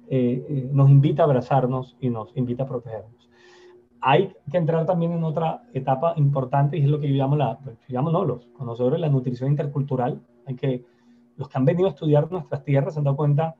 eh, 0.08 0.44
eh, 0.48 0.68
nos 0.70 0.90
invita 0.90 1.22
a 1.22 1.26
abrazarnos 1.26 1.96
y 2.00 2.10
nos 2.10 2.36
invita 2.36 2.64
a 2.64 2.68
protegernos. 2.68 3.30
Hay 4.02 4.34
que 4.50 4.58
entrar 4.58 4.84
también 4.84 5.12
en 5.12 5.24
otra 5.24 5.62
etapa 5.72 6.12
importante 6.16 6.76
y 6.76 6.82
es 6.82 6.88
lo 6.88 7.00
que 7.00 7.08
yo 7.08 7.14
llamo, 7.14 7.36
la, 7.36 7.58
llamo 7.88 8.10
no, 8.10 8.26
los 8.26 8.46
conocedores 8.48 9.00
de 9.00 9.06
la 9.06 9.08
nutrición 9.08 9.50
intercultural. 9.50 10.20
Hay 10.44 10.56
que, 10.56 10.84
los 11.36 11.48
que 11.48 11.58
han 11.58 11.64
venido 11.64 11.86
a 11.86 11.90
estudiar 11.90 12.30
nuestras 12.30 12.62
tierras 12.64 12.94
se 12.94 13.00
han 13.00 13.04
dado 13.04 13.16
cuenta 13.16 13.56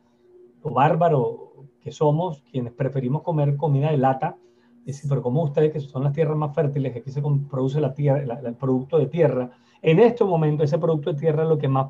lo 0.62 0.70
bárbaro 0.70 1.52
que 1.80 1.92
somos, 1.92 2.42
quienes 2.50 2.72
preferimos 2.72 3.22
comer 3.22 3.56
comida 3.56 3.90
de 3.90 3.98
lata, 3.98 4.36
Dice, 4.84 5.06
pero 5.08 5.22
como 5.22 5.42
ustedes, 5.42 5.72
que 5.72 5.80
son 5.80 6.04
las 6.04 6.12
tierras 6.12 6.36
más 6.36 6.54
fértiles, 6.54 6.92
que 6.92 6.98
aquí 6.98 7.10
se 7.10 7.22
produce 7.22 7.80
la 7.80 7.94
tierra, 7.94 8.38
el 8.44 8.54
producto 8.54 8.98
de 8.98 9.06
tierra, 9.06 9.50
en 9.80 9.98
este 9.98 10.24
momento 10.24 10.62
ese 10.62 10.78
producto 10.78 11.12
de 11.12 11.18
tierra 11.18 11.44
es 11.44 11.48
lo 11.48 11.58
que 11.58 11.68
más 11.68 11.88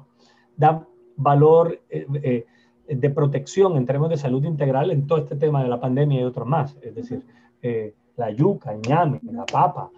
da 0.57 0.87
valor 1.17 1.81
eh, 1.91 2.07
eh, 2.23 2.47
de 2.89 3.11
protección 3.11 3.77
en 3.77 3.87
términos 3.87 4.11
de 4.11 4.17
salud 4.17 4.45
integral 4.45 4.91
en 4.91 5.07
todo 5.07 5.19
este 5.19 5.37
tema 5.37 5.63
de 5.63 5.69
la 5.69 5.81
pandemia 5.81 6.21
y 6.21 6.25
otros 6.25 6.47
más. 6.47 6.77
Es 6.83 6.95
decir, 6.95 7.23
eh, 7.63 7.95
la 8.17 8.31
yuca, 8.31 8.73
el 8.73 8.81
ñame, 8.81 9.21
la 9.25 9.45
papa, 9.45 9.91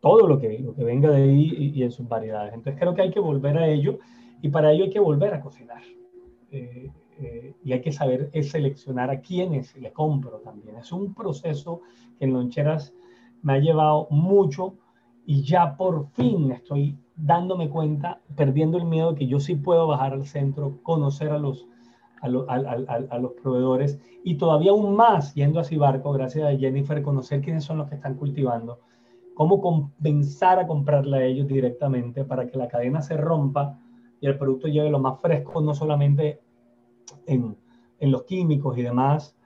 todo 0.00 0.28
lo 0.28 0.38
que, 0.38 0.58
lo 0.60 0.74
que 0.74 0.84
venga 0.84 1.10
de 1.10 1.22
ahí 1.22 1.52
y, 1.56 1.80
y, 1.80 1.82
en 1.82 1.90
sus 1.90 2.08
variedades. 2.08 2.54
Entonces 2.54 2.78
creo 2.78 2.94
que 2.94 3.02
hay 3.02 3.10
que 3.10 3.20
volver 3.20 3.58
a 3.58 3.66
ello 3.66 3.98
y 4.42 4.48
para 4.48 4.72
ello 4.72 4.84
hay 4.84 4.90
que 4.90 5.00
volver 5.00 5.34
a 5.34 5.40
cocinar. 5.40 5.82
Eh, 6.50 6.90
y 7.64 7.72
hay 7.72 7.80
que 7.80 7.92
saber 7.92 8.30
seleccionar 8.42 9.10
a 9.10 9.20
quiénes 9.20 9.74
le 9.76 9.92
compro 9.92 10.38
también. 10.40 10.76
Es 10.76 10.92
un 10.92 11.14
proceso 11.14 11.80
que 12.18 12.26
en 12.26 12.34
loncheras 12.34 12.92
me 13.42 13.54
ha 13.54 13.58
llevado 13.58 14.06
mucho 14.10 14.74
y 15.24 15.42
ya 15.42 15.76
por 15.76 16.08
fin 16.10 16.52
estoy 16.52 16.98
dándome 17.16 17.70
cuenta, 17.70 18.20
perdiendo 18.36 18.76
el 18.76 18.84
miedo 18.84 19.12
de 19.12 19.18
que 19.18 19.26
yo 19.26 19.40
sí 19.40 19.54
puedo 19.54 19.86
bajar 19.86 20.12
al 20.12 20.26
centro, 20.26 20.78
conocer 20.82 21.30
a 21.30 21.38
los, 21.38 21.66
a, 22.20 22.26
a, 22.26 23.18
los 23.18 23.32
proveedores 23.32 23.98
y 24.22 24.34
todavía 24.36 24.72
aún 24.72 24.94
más 24.94 25.34
yendo 25.34 25.58
a 25.58 25.64
Cibarco, 25.64 26.12
gracias 26.12 26.46
a 26.46 26.56
Jennifer, 26.56 27.02
conocer 27.02 27.40
quiénes 27.40 27.64
son 27.64 27.78
los 27.78 27.88
que 27.88 27.94
están 27.94 28.14
cultivando, 28.14 28.80
cómo 29.34 29.60
compensar 29.60 30.58
a 30.58 30.66
comprarle 30.66 31.16
a 31.16 31.24
ellos 31.24 31.48
directamente 31.48 32.24
para 32.24 32.46
que 32.46 32.58
la 32.58 32.68
cadena 32.68 33.00
se 33.00 33.16
rompa 33.16 33.78
y 34.20 34.26
el 34.26 34.38
producto 34.38 34.68
llegue 34.68 34.90
lo 34.90 34.98
más 34.98 35.20
fresco, 35.20 35.60
no 35.60 35.74
solamente 35.74 36.40
en, 37.26 37.56
en 38.00 38.10
los 38.10 38.24
químicos 38.24 38.76
y 38.78 38.82
demás, 38.82 39.36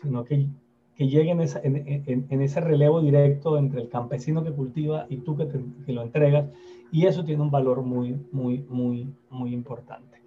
sino 0.00 0.24
que, 0.24 0.46
que 0.94 1.08
llegue 1.08 1.30
en, 1.30 1.40
en, 1.40 2.42
ese 2.42 2.60
relevo 2.60 3.00
directo 3.00 3.58
entre 3.58 3.80
el 3.80 3.88
campesino 3.88 4.44
que 4.44 4.52
cultiva 4.52 5.06
y 5.08 5.18
tú 5.18 5.36
que, 5.36 5.48
que, 5.86 5.92
lo 5.92 6.02
entregas, 6.02 6.50
y 6.90 7.06
eso 7.06 7.24
tiene 7.24 7.42
un 7.42 7.50
valor 7.50 7.82
muy, 7.82 8.16
muy, 8.32 8.64
muy, 8.68 9.12
muy 9.30 9.54
importante. 9.54 10.20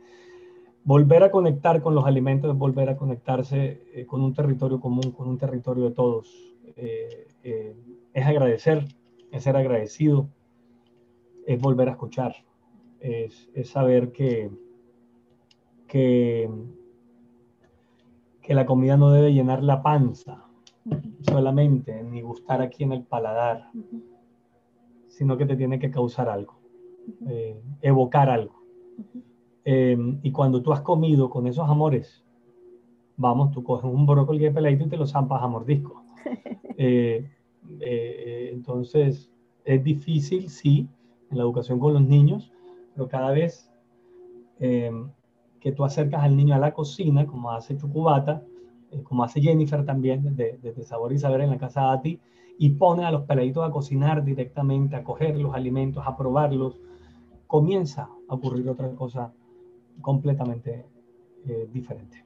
Volver 0.83 1.23
a 1.23 1.31
conectar 1.31 1.81
con 1.81 1.95
los 1.95 2.05
alimentos 2.05 2.51
es 2.51 2.57
volver 2.57 2.89
a 2.89 2.97
conectarse 2.97 3.81
eh, 3.93 4.05
con 4.05 4.21
un 4.21 4.33
territorio 4.33 4.79
común, 4.79 5.11
con 5.11 5.27
un 5.27 5.37
territorio 5.37 5.85
de 5.85 5.91
todos. 5.91 6.31
Eh, 6.75 7.27
eh, 7.43 7.75
es 8.13 8.25
agradecer, 8.25 8.85
es 9.31 9.43
ser 9.43 9.57
agradecido, 9.57 10.29
es 11.45 11.59
volver 11.59 11.89
a 11.89 11.91
escuchar, 11.91 12.35
es, 13.05 13.49
es 13.53 13.69
saber 13.69 14.11
que, 14.11 14.49
que, 15.87 16.49
que 18.41 18.53
la 18.55 18.65
comida 18.65 18.97
no 18.97 19.11
debe 19.11 19.33
llenar 19.33 19.63
la 19.63 19.83
panza, 19.83 20.45
solamente, 21.21 22.03
ni 22.03 22.21
gustar 22.21 22.61
aquí 22.61 22.83
en 22.83 22.93
el 22.93 23.03
paladar, 23.03 23.69
sino 25.07 25.37
que 25.37 25.45
te 25.45 25.55
tiene 25.55 25.77
que 25.79 25.91
causar 25.91 26.29
algo, 26.29 26.59
eh, 27.27 27.61
evocar 27.81 28.29
algo. 28.29 28.63
Em, 29.63 30.19
y 30.23 30.31
cuando 30.31 30.61
tú 30.61 30.73
has 30.73 30.81
comido 30.81 31.29
con 31.29 31.47
esos 31.47 31.67
amores, 31.69 32.23
vamos, 33.17 33.51
tú 33.51 33.63
coges 33.63 33.91
un 33.91 34.05
brócoli 34.05 34.39
de 34.39 34.51
peladito 34.51 34.85
y 34.85 34.89
te 34.89 34.97
lo 34.97 35.05
zampas 35.05 35.41
a 35.41 35.47
mordisco. 35.47 36.03
Eh, 36.77 37.31
eh, 37.79 38.49
entonces, 38.51 39.31
es 39.63 39.81
difícil, 39.81 40.49
sí, 40.49 40.89
en 41.31 41.37
la 41.37 41.43
educación 41.43 41.79
con 41.79 41.93
los 41.93 42.01
niños, 42.01 42.51
pero 42.95 43.07
cada 43.07 43.31
vez 43.31 43.69
em, 44.59 45.09
que 45.59 45.71
tú 45.71 45.83
acercas 45.83 46.23
al 46.23 46.35
niño 46.35 46.55
a 46.55 46.59
la 46.59 46.73
cocina, 46.73 47.27
como 47.27 47.51
hace 47.51 47.77
Chucubata, 47.77 48.41
eh, 48.91 49.03
como 49.03 49.23
hace 49.23 49.41
Jennifer 49.41 49.85
también, 49.85 50.35
de, 50.35 50.57
de, 50.61 50.83
Sabor 50.83 51.11
y 51.11 51.19
Saber 51.19 51.41
en 51.41 51.49
la 51.49 51.57
casa 51.57 51.81
de 51.81 51.87
Ati, 51.87 52.19
y 52.57 52.69
pone 52.69 53.05
a 53.05 53.11
los 53.11 53.23
peladitos 53.23 53.67
a 53.67 53.71
cocinar 53.71 54.23
directamente, 54.23 54.95
a 54.95 55.03
coger 55.03 55.37
los 55.37 55.53
alimentos, 55.53 56.03
a 56.05 56.15
probarlos, 56.15 56.79
comienza 57.47 58.09
a 58.27 58.33
ocurrir 58.33 58.69
otra 58.69 58.89
cosa 58.91 59.33
completamente 60.01 60.85
eh, 61.47 61.67
diferente. 61.71 62.25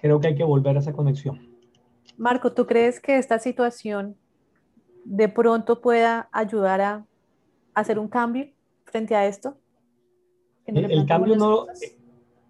Creo 0.00 0.20
que 0.20 0.28
hay 0.28 0.34
que 0.34 0.44
volver 0.44 0.76
a 0.76 0.80
esa 0.80 0.92
conexión. 0.92 1.40
Marco, 2.16 2.52
¿tú 2.52 2.66
crees 2.66 3.00
que 3.00 3.16
esta 3.16 3.38
situación 3.38 4.16
de 5.04 5.28
pronto 5.28 5.80
pueda 5.80 6.28
ayudar 6.32 6.80
a 6.80 7.06
hacer 7.74 7.98
un 7.98 8.08
cambio 8.08 8.48
frente 8.84 9.14
a 9.14 9.26
esto? 9.26 9.56
El, 10.68 11.06
cambio 11.06 11.36
no, 11.36 11.66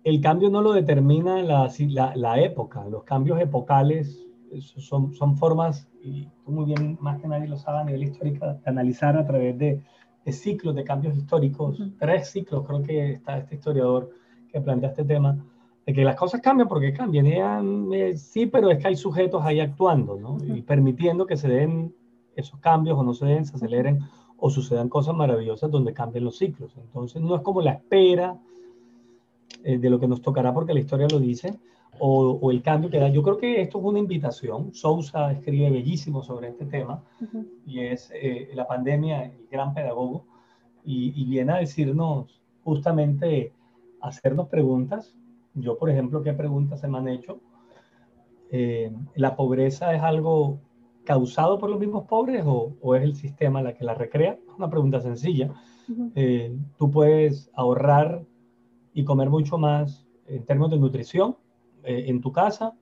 el 0.04 0.20
cambio 0.20 0.50
no 0.50 0.60
lo 0.60 0.72
determina 0.72 1.42
la, 1.42 1.70
la, 2.16 2.40
época, 2.40 2.84
los 2.88 3.04
cambios 3.04 3.40
epocales 3.40 4.26
son, 4.58 5.14
son 5.14 5.36
formas, 5.36 5.88
y 6.02 6.28
tú 6.44 6.50
muy 6.50 6.64
bien, 6.64 6.98
más 7.00 7.20
que 7.20 7.28
nadie 7.28 7.48
lo 7.48 7.56
sabe 7.56 7.78
a 7.78 7.84
nivel 7.84 8.04
histórico, 8.04 8.46
de 8.46 8.58
analizar 8.64 9.16
a 9.16 9.26
través 9.26 9.56
de, 9.58 9.82
ciclos 10.30 10.74
de 10.74 10.84
cambios 10.84 11.16
históricos, 11.16 11.80
tres 11.98 12.30
ciclos, 12.30 12.66
creo 12.66 12.82
que 12.82 13.12
está 13.12 13.38
este 13.38 13.54
historiador 13.54 14.10
que 14.52 14.60
plantea 14.60 14.90
este 14.90 15.04
tema, 15.04 15.42
de 15.86 15.92
que 15.94 16.04
las 16.04 16.16
cosas 16.16 16.42
cambian 16.42 16.68
porque 16.68 16.92
cambian, 16.92 17.90
eh, 17.94 18.14
sí, 18.14 18.44
pero 18.44 18.70
es 18.70 18.78
que 18.78 18.88
hay 18.88 18.96
sujetos 18.96 19.42
ahí 19.42 19.58
actuando, 19.60 20.18
¿no? 20.18 20.36
Y 20.44 20.60
permitiendo 20.60 21.24
que 21.24 21.38
se 21.38 21.48
den 21.48 21.94
esos 22.36 22.60
cambios 22.60 22.98
o 22.98 23.02
no 23.02 23.14
se 23.14 23.24
den, 23.24 23.46
se 23.46 23.56
aceleren 23.56 24.00
o 24.38 24.50
sucedan 24.50 24.88
cosas 24.88 25.14
maravillosas 25.14 25.70
donde 25.70 25.92
cambien 25.92 26.24
los 26.24 26.38
ciclos. 26.38 26.72
Entonces 26.76 27.20
no 27.20 27.34
es 27.34 27.42
como 27.42 27.60
la 27.60 27.72
espera 27.72 28.38
eh, 29.64 29.78
de 29.78 29.90
lo 29.90 29.98
que 29.98 30.06
nos 30.06 30.22
tocará 30.22 30.54
porque 30.54 30.72
la 30.72 30.80
historia 30.80 31.08
lo 31.10 31.18
dice, 31.18 31.58
o, 32.00 32.50
el 32.52 32.62
cambio 32.62 32.90
que 32.90 32.98
da. 32.98 33.08
Yo 33.08 33.22
creo 33.22 33.38
que 33.38 33.60
esto 33.60 33.78
es 33.78 33.84
una 33.84 33.98
invitación. 33.98 34.72
Sousa 34.72 35.32
escribe 35.32 35.70
bellísimo 35.70 36.22
sobre 36.22 36.48
este 36.48 36.64
tema 36.66 37.02
y 37.66 37.80
es 37.80 38.12
eh, 38.14 38.50
la 38.54 38.68
pandemia, 38.68 39.24
el 39.24 39.48
gran 39.50 39.74
pedagogo, 39.74 40.24
y, 40.84 41.24
viene 41.26 41.52
a 41.52 41.56
decirnos 41.56 42.40
justamente, 42.64 43.52
hacernos 44.00 44.48
preguntas. 44.48 45.14
Yo, 45.54 45.76
por 45.76 45.90
ejemplo, 45.90 46.22
¿qué 46.22 46.32
preguntas 46.32 46.80
se 46.80 46.88
me 46.88 46.98
han 46.98 47.08
hecho? 47.08 47.40
Eh, 48.50 48.90
¿La 49.14 49.36
pobreza 49.36 49.92
es 49.94 50.00
algo 50.00 50.60
causado 51.08 51.58
por 51.58 51.70
los 51.70 51.80
mismos 51.80 52.04
pobres 52.04 52.44
o, 52.46 52.76
o, 52.82 52.94
es 52.94 53.02
el 53.02 53.16
sistema 53.16 53.62
la 53.62 53.72
que 53.72 53.82
la 53.82 53.94
recrea? 53.94 54.38
Una 54.58 54.68
pregunta 54.68 55.00
sencilla. 55.00 55.50
tú 56.76 56.90
puedes 56.90 57.50
ahorrar 57.54 58.22
y 58.92 59.04
comer 59.04 59.30
mucho 59.30 59.56
más 59.56 60.06
en 60.26 60.44
términos 60.44 60.70
de 60.70 60.78
nutrición 60.78 61.36
eh, 61.82 62.04
en 62.08 62.20
tu 62.20 62.30
casa. 62.30 62.74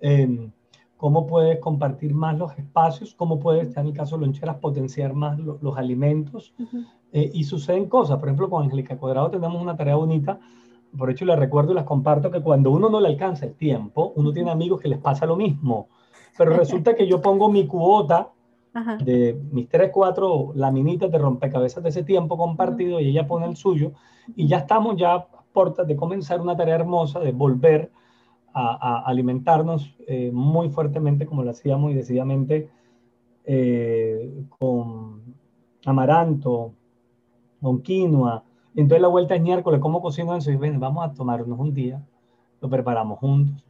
Em, 0.00 0.52
cómo 0.98 1.26
puedes 1.26 1.60
compartir 1.60 2.12
más 2.12 2.36
los 2.36 2.52
espacios, 2.58 3.14
cómo 3.14 3.40
puedes, 3.40 3.74
en 3.76 3.86
el 3.86 3.92
caso 3.94 4.18
de 4.18 4.26
loncheras, 4.26 4.56
potenciar 4.56 5.14
más 5.14 5.38
los 5.38 5.78
alimentos. 5.78 6.52
Eh, 7.12 7.30
y 7.32 7.44
suceden 7.44 7.88
cosas. 7.88 8.18
Por 8.18 8.28
ejemplo, 8.28 8.50
con 8.50 8.64
Angélica 8.64 8.98
Cuadrado 8.98 9.30
tenemos 9.30 9.62
una 9.62 9.76
tarea 9.76 9.96
bonita. 9.96 10.38
Por 10.96 11.10
hecho, 11.10 11.24
les 11.24 11.38
recuerdo 11.38 11.72
y 11.72 11.76
les 11.76 11.84
comparto 11.84 12.30
que 12.30 12.42
cuando 12.42 12.70
uno 12.70 12.90
no 12.90 13.00
le 13.00 13.08
alcanza 13.08 13.46
el 13.46 13.54
tiempo, 13.54 14.12
uno 14.16 14.32
tiene 14.32 14.50
amigos 14.50 14.80
que 14.80 14.88
les 14.88 14.98
pasa 14.98 15.24
lo 15.24 15.36
mismo. 15.36 15.88
Pero 16.36 16.50
resulta 16.56 16.94
que 16.94 17.06
yo 17.06 17.20
pongo 17.20 17.48
mi 17.50 17.66
cuota 17.66 18.30
de 19.04 19.38
mis 19.50 19.68
tres, 19.68 19.90
cuatro 19.92 20.52
laminitas 20.54 21.10
de 21.10 21.18
rompecabezas 21.18 21.82
de 21.82 21.90
ese 21.90 22.04
tiempo 22.04 22.38
compartido 22.38 23.00
y 23.00 23.08
ella 23.10 23.26
pone 23.26 23.44
el 23.44 23.54
suyo 23.54 23.92
y 24.34 24.48
ya 24.48 24.58
estamos 24.58 24.96
ya 24.96 25.26
de 25.86 25.96
comenzar 25.96 26.40
una 26.40 26.56
tarea 26.56 26.76
hermosa 26.76 27.20
de 27.20 27.32
volver 27.32 27.90
a, 28.54 29.02
alimentarnos 29.06 29.94
eh, 30.06 30.30
muy 30.32 30.70
fuertemente 30.70 31.26
como 31.26 31.42
lo 31.42 31.50
hacíamos 31.50 31.90
y 31.90 31.94
decididamente 31.94 32.70
eh, 33.44 34.44
con 34.58 35.22
amaranto, 35.84 36.72
con 37.60 37.82
quinoa. 37.82 38.44
Entonces 38.74 39.02
la 39.02 39.08
vuelta 39.08 39.34
es 39.34 39.42
miércoles, 39.42 39.80
¿cómo 39.80 40.00
cocino 40.00 40.34
eso? 40.36 40.50
Y 40.50 40.56
ven, 40.56 40.80
vamos 40.80 41.04
a 41.04 41.12
tomarnos 41.12 41.58
un 41.58 41.74
día, 41.74 42.02
lo 42.60 42.68
preparamos 42.68 43.18
juntos. 43.18 43.64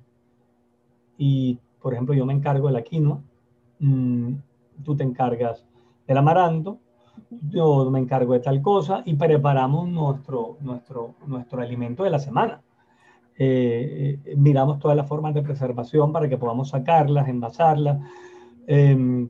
Y, 1.18 1.58
por 1.82 1.92
ejemplo, 1.92 2.14
yo 2.14 2.24
me 2.24 2.32
encargo 2.32 2.68
de 2.68 2.74
la 2.74 2.82
quinoa, 2.82 3.20
mm, 3.80 4.34
tú 4.84 4.96
te 4.96 5.02
encargas 5.02 5.66
del 6.06 6.16
amaranto, 6.16 6.78
yo 7.48 7.90
me 7.90 7.98
encargo 7.98 8.32
de 8.34 8.40
tal 8.40 8.62
cosa 8.62 9.02
y 9.04 9.14
preparamos 9.14 9.88
nuestro, 9.88 10.56
nuestro, 10.60 11.14
nuestro 11.26 11.60
alimento 11.60 12.04
de 12.04 12.10
la 12.10 12.18
semana. 12.18 12.62
Eh, 13.38 14.20
eh, 14.24 14.36
miramos 14.36 14.78
todas 14.78 14.96
las 14.96 15.08
formas 15.08 15.34
de 15.34 15.42
preservación 15.42 16.12
para 16.12 16.28
que 16.28 16.38
podamos 16.38 16.68
sacarlas, 16.68 17.28
envasarlas. 17.28 17.98
Em, 18.66 19.28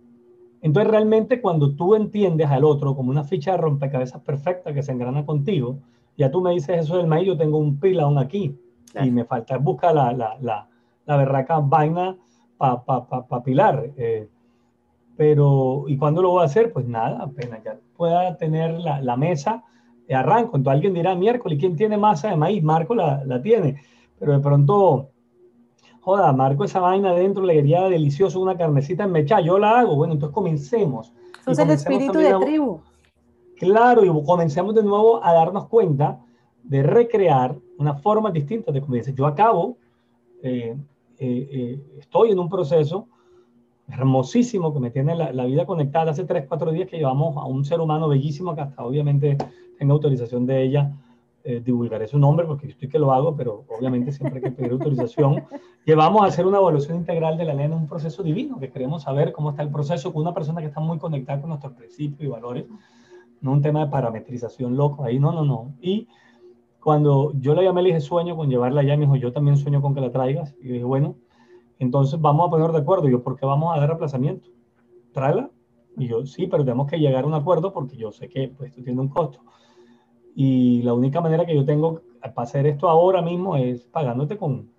entonces 0.61 0.90
realmente 0.90 1.40
cuando 1.40 1.74
tú 1.74 1.94
entiendes 1.94 2.48
al 2.48 2.64
otro 2.64 2.94
como 2.94 3.11
una 3.11 3.24
ficha 3.24 3.53
de 3.53 3.59
rompecabezas 3.59 4.20
perfecta 4.22 4.74
que 4.74 4.82
se 4.82 4.92
engrana 4.92 5.24
contigo, 5.24 5.78
ya 6.16 6.30
tú 6.30 6.40
me 6.40 6.53
dices 6.53 6.84
eso 6.84 6.98
del 6.98 7.07
maíz, 7.07 7.26
yo 7.26 7.36
tengo 7.36 7.59
un 7.59 7.78
pilón 7.78 8.18
aquí 8.18 8.55
y 9.03 9.11
me 9.11 9.24
falta 9.24 9.57
buscar 9.57 9.94
la, 9.94 10.12
la, 10.12 10.36
la, 10.40 10.68
la 11.07 11.16
berraca 11.16 11.61
vaina 11.61 12.16
para 12.62 13.06
pa, 13.06 13.26
pa, 13.26 13.42
pilar. 13.42 13.90
Eh, 13.96 14.28
pero, 15.16 15.84
¿y 15.88 15.96
cuándo 15.96 16.22
lo 16.22 16.30
voy 16.30 16.42
a 16.42 16.46
hacer? 16.46 16.72
Pues 16.72 16.86
nada, 16.86 17.24
apenas 17.24 17.62
ya 17.64 17.76
pueda 17.96 18.36
tener 18.36 18.78
la, 18.78 19.00
la 19.00 19.16
mesa, 19.16 19.64
de 20.06 20.14
arranco. 20.14 20.56
Entonces 20.56 20.76
alguien 20.76 20.94
dirá, 20.94 21.14
miércoles, 21.14 21.58
¿quién 21.58 21.76
tiene 21.76 21.96
masa 21.96 22.28
de 22.28 22.36
maíz? 22.36 22.62
Marco 22.62 22.94
la, 22.94 23.24
la 23.24 23.42
tiene. 23.42 23.82
Pero 24.18 24.32
de 24.32 24.38
pronto, 24.38 25.10
joda, 26.00 26.32
Marco 26.32 26.64
esa 26.64 26.80
vaina 26.80 27.10
adentro 27.10 27.44
le 27.44 27.54
diría 27.54 27.88
delicioso 27.88 28.40
una 28.40 28.56
carnecita 28.56 29.04
en 29.04 29.12
mecha, 29.12 29.40
yo 29.40 29.58
la 29.58 29.80
hago. 29.80 29.96
Bueno, 29.96 30.14
entonces 30.14 30.34
comencemos. 30.34 31.12
es 31.46 31.58
el 31.58 31.70
espíritu 31.70 32.18
de 32.18 32.34
tribu. 32.40 32.80
Claro, 33.58 34.04
y 34.04 34.24
comencemos 34.24 34.74
de 34.74 34.82
nuevo 34.82 35.24
a 35.24 35.32
darnos 35.32 35.66
cuenta 35.66 36.18
de 36.62 36.82
recrear 36.82 37.56
una 37.78 37.94
forma 37.94 38.30
distinta 38.30 38.72
de 38.72 38.80
comer. 38.80 39.14
Yo 39.14 39.26
acabo, 39.26 39.76
eh, 40.42 40.76
eh, 41.18 41.48
eh, 41.50 41.82
estoy 41.98 42.30
en 42.30 42.38
un 42.38 42.48
proceso 42.48 43.08
hermosísimo 43.88 44.72
que 44.72 44.80
me 44.80 44.90
tiene 44.90 45.14
la, 45.14 45.44
vida 45.44 45.66
conectada. 45.66 46.12
Hace 46.12 46.24
3, 46.24 46.46
4 46.48 46.72
días 46.72 46.88
que 46.88 46.96
llevamos 46.96 47.36
a 47.36 47.44
un 47.44 47.64
ser 47.64 47.80
humano 47.80 48.08
bellísimo 48.08 48.54
que 48.54 48.62
hasta 48.62 48.84
obviamente 48.84 49.36
tenga 49.78 49.92
autorización 49.92 50.46
de 50.46 50.62
ella. 50.62 50.92
Eh, 51.44 51.60
divulgaré 51.60 52.06
su 52.06 52.20
nombre 52.20 52.46
porque 52.46 52.68
estoy 52.68 52.88
que 52.88 53.00
lo 53.00 53.12
hago, 53.12 53.36
pero 53.36 53.64
obviamente 53.76 54.12
siempre 54.12 54.38
hay 54.38 54.44
que 54.44 54.50
pedir 54.52 54.72
autorización. 54.72 55.42
Llevamos 55.84 56.22
a 56.22 56.26
hacer 56.26 56.46
una 56.46 56.58
evaluación 56.58 56.98
integral 56.98 57.36
de 57.36 57.44
la 57.44 57.54
nena, 57.54 57.74
un 57.74 57.88
proceso 57.88 58.22
divino, 58.22 58.60
que 58.60 58.70
queremos 58.70 59.02
saber 59.02 59.32
cómo 59.32 59.50
está 59.50 59.62
el 59.62 59.70
proceso 59.70 60.12
con 60.12 60.22
una 60.22 60.32
persona 60.32 60.60
que 60.60 60.68
está 60.68 60.80
muy 60.80 60.98
conectada 60.98 61.40
con 61.40 61.48
nuestros 61.48 61.72
principios 61.72 62.22
y 62.22 62.28
valores, 62.28 62.64
no 63.40 63.50
un 63.50 63.60
tema 63.60 63.84
de 63.84 63.90
parametrización 63.90 64.76
loco, 64.76 65.02
ahí 65.02 65.18
no, 65.18 65.32
no, 65.32 65.44
no. 65.44 65.74
Y 65.80 66.06
cuando 66.83 67.33
yo 67.39 67.55
le 67.55 67.62
llamé, 67.62 67.83
le 67.83 67.89
dije 67.91 68.01
sueño 68.01 68.37
con 68.37 68.51
llevarla 68.51 68.80
allá, 68.80 68.97
me 68.97 69.05
dijo, 69.05 69.16
yo 69.16 69.33
también 69.33 69.57
sueño 69.57 69.80
con 69.80 69.95
que 69.95 70.01
la 70.01 70.11
traigas. 70.11 70.55
Y 70.61 70.68
dije, 70.68 70.85
bueno, 70.85 71.16
entonces 71.78 72.20
vamos 72.20 72.47
a 72.47 72.51
poner 72.51 72.72
de 72.72 72.78
acuerdo. 72.78 73.09
yo, 73.09 73.22
¿por 73.22 73.37
qué 73.39 73.47
vamos 73.47 73.76
a 73.76 73.80
dar 73.80 73.93
aplazamiento? 73.93 74.49
Tráela. 75.12 75.51
Y 75.97 76.09
yo, 76.09 76.26
sí, 76.26 76.47
pero 76.47 76.64
tenemos 76.64 76.89
que 76.89 76.99
llegar 76.99 77.24
a 77.24 77.26
un 77.26 77.35
acuerdo 77.35 77.72
porque 77.72 77.97
yo 77.97 78.11
sé 78.11 78.28
que 78.28 78.49
pues, 78.49 78.70
esto 78.70 78.83
tiene 78.83 79.01
un 79.01 79.09
costo. 79.09 79.41
Y 80.35 80.83
la 80.83 80.95
única 80.95 81.20
manera 81.20 81.45
que 81.45 81.55
yo 81.55 81.64
tengo 81.64 82.01
para 82.20 82.43
hacer 82.43 82.66
esto 82.66 82.89
ahora 82.89 83.22
mismo 83.22 83.57
es 83.57 83.85
pagándote 83.87 84.37
con, 84.37 84.70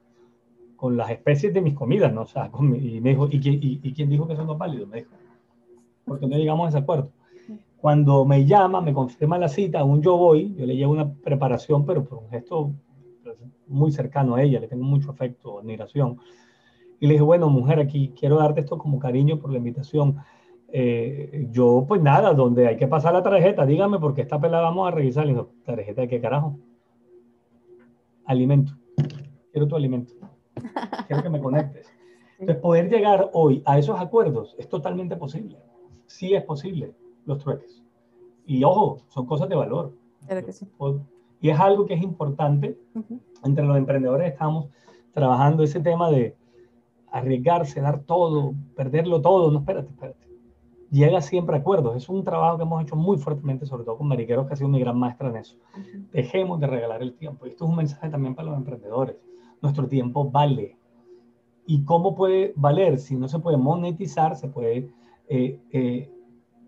con 0.76 0.98
las 0.98 1.10
especies 1.12 1.54
de 1.54 1.62
mis 1.62 1.74
comidas, 1.74 2.12
¿no? 2.12 2.24
O 2.24 2.26
sea, 2.26 2.52
y 2.82 3.00
me 3.00 3.12
dijo, 3.12 3.28
¿y, 3.30 3.80
y, 3.82 3.94
quién 3.94 4.10
dijo 4.10 4.28
que 4.28 4.34
eso 4.34 4.44
no 4.44 4.54
es 4.54 4.58
válido? 4.58 4.88
Me 4.88 4.98
dijo, 4.98 5.12
porque 6.06 6.28
no 6.28 6.36
llegamos 6.36 6.66
a 6.66 6.70
ese 6.70 6.78
acuerdo. 6.80 7.12
Cuando 7.84 8.24
me 8.24 8.46
llama, 8.46 8.80
me 8.80 8.94
confirma 8.94 9.38
la 9.38 9.50
cita, 9.50 9.82
aún 9.82 10.02
yo 10.02 10.16
voy, 10.16 10.56
yo 10.56 10.66
le 10.66 10.78
llevo 10.78 10.94
una 10.94 11.14
preparación, 11.16 11.86
pero 11.86 12.06
por 12.06 12.20
un 12.20 12.30
gesto 12.30 12.72
pues, 13.22 13.36
muy 13.68 13.92
cercano 13.92 14.36
a 14.36 14.42
ella, 14.42 14.62
le 14.62 14.70
tengo 14.70 14.86
mucho 14.86 15.12
afecto, 15.12 15.60
admiración. 15.60 16.18
Y 17.02 17.08
le 17.08 17.16
dije, 17.16 17.26
bueno, 17.26 17.50
mujer, 17.50 17.82
aquí 17.82 18.14
quiero 18.18 18.38
darte 18.38 18.62
esto 18.62 18.78
como 18.78 19.00
cariño 19.00 19.38
por 19.38 19.52
la 19.52 19.58
invitación. 19.58 20.16
Eh, 20.70 21.50
yo, 21.52 21.84
pues 21.86 22.02
nada, 22.02 22.34
donde 22.34 22.70
hay 22.70 22.78
que 22.78 22.88
pasar 22.88 23.12
la 23.12 23.22
tarjeta, 23.22 23.66
dígame, 23.66 24.00
porque 24.00 24.22
esta 24.22 24.40
pelada 24.40 24.64
vamos 24.64 24.88
a 24.88 24.92
revisar. 24.92 25.26
Le 25.26 25.34
digo, 25.34 25.50
¿tarjeta 25.66 26.04
de 26.04 26.08
qué 26.08 26.22
carajo? 26.22 26.58
Alimento. 28.24 28.72
Quiero 29.52 29.68
tu 29.68 29.76
alimento. 29.76 30.14
Quiero 31.08 31.22
que 31.22 31.30
me 31.30 31.42
conectes. 31.42 31.94
Entonces, 32.40 32.62
poder 32.62 32.90
llegar 32.90 33.30
hoy 33.34 33.62
a 33.66 33.78
esos 33.78 34.00
acuerdos 34.00 34.56
es 34.58 34.70
totalmente 34.70 35.18
posible. 35.18 35.58
Sí 36.06 36.34
es 36.34 36.44
posible 36.44 36.94
los 37.26 37.40
trueques. 37.40 37.84
Y 38.46 38.64
ojo, 38.64 39.00
son 39.10 39.26
cosas 39.26 39.50
de 39.50 39.56
valor. 39.56 39.94
Y 41.42 41.50
es 41.50 41.60
algo 41.60 41.86
que 41.86 41.94
es 41.94 42.02
importante. 42.02 42.78
Entre 43.44 43.66
los 43.66 43.78
emprendedores 43.78 44.32
estamos 44.32 44.68
trabajando 45.14 45.64
ese 45.64 45.80
tema 45.80 46.10
de 46.10 46.36
arriesgarse, 47.12 47.82
dar 47.82 48.00
todo, 48.00 48.54
perderlo 48.76 49.22
todo. 49.22 49.52
No, 49.52 49.60
espérate, 49.60 49.90
espérate. 49.90 50.24
Llega 50.90 51.22
siempre 51.22 51.56
a 51.56 51.60
acuerdos. 51.60 51.96
Es 51.96 52.08
un 52.08 52.24
trabajo 52.24 52.58
que 52.58 52.64
hemos 52.64 52.84
hecho 52.84 52.96
muy 52.96 53.18
fuertemente, 53.18 53.66
sobre 53.66 53.84
todo 53.84 53.98
con 53.98 54.08
Mariqueros, 54.08 54.48
que 54.48 54.54
ha 54.54 54.56
sido 54.56 54.70
mi 54.70 54.80
gran 54.80 54.98
maestra 54.98 55.30
en 55.30 55.38
eso. 55.38 55.58
Dejemos 56.12 56.60
de 56.60 56.68
regalar 56.68 57.02
el 57.02 57.14
tiempo. 57.16 57.46
Y 57.46 57.50
esto 57.50 57.66
es 57.66 57.70
un 57.70 57.78
mensaje 57.78 58.10
también 58.10 58.36
para 58.36 58.50
los 58.50 58.58
emprendedores. 58.58 59.16
Nuestro 59.62 59.88
tiempo 59.88 60.30
vale. 60.30 60.78
¿Y 61.66 61.84
cómo 61.84 62.16
puede 62.16 62.54
valer? 62.56 63.00
Si 63.00 63.16
no 63.16 63.28
se 63.28 63.40
puede 63.40 63.58
monetizar, 63.58 64.36
se 64.36 64.50
puede 64.50 64.90
eh, 65.28 65.60
eh, 65.72 66.12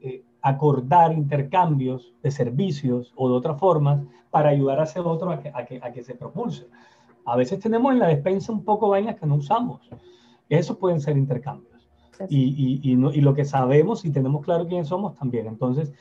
eh, 0.01 0.24
acordar 0.46 1.12
intercambios 1.12 2.14
de 2.22 2.30
servicios 2.30 3.12
o 3.16 3.28
de 3.28 3.34
otras 3.34 3.60
formas 3.60 4.04
para 4.30 4.50
ayudar 4.50 4.80
a 4.80 4.84
ese 4.84 5.00
otro 5.00 5.32
a 5.32 5.39
que, 5.39 5.52
a 5.52 5.66
que, 5.66 5.80
a 5.82 5.91
que 5.91 6.04
se 6.04 6.14
propulse. 6.14 6.68
A 7.26 7.36
veces 7.36 7.60
tenemos 7.60 7.91
en 7.91 7.98
la 7.98 8.10
despensa 8.10 8.52
un 8.52 8.64
poco 8.64 8.89
vainas 8.89 9.16
que 9.20 9.26
no 9.26 9.36
usamos. 9.36 9.89
Esos 10.48 10.78
pueden 10.78 11.02
ser 11.02 11.18
intercambios. 11.18 11.89
Y, 12.30 12.80
y, 12.84 12.91
y, 12.91 12.96
no, 12.96 13.12
y, 13.12 13.22
lo 13.22 13.34
que 13.34 13.43
sabemos 13.43 14.06
y 14.06 14.12
tenemos 14.12 14.46
claro 14.46 14.68
quiénes 14.68 14.88
somos 14.88 15.16
también. 15.16 15.48
Entonces, 15.48 15.91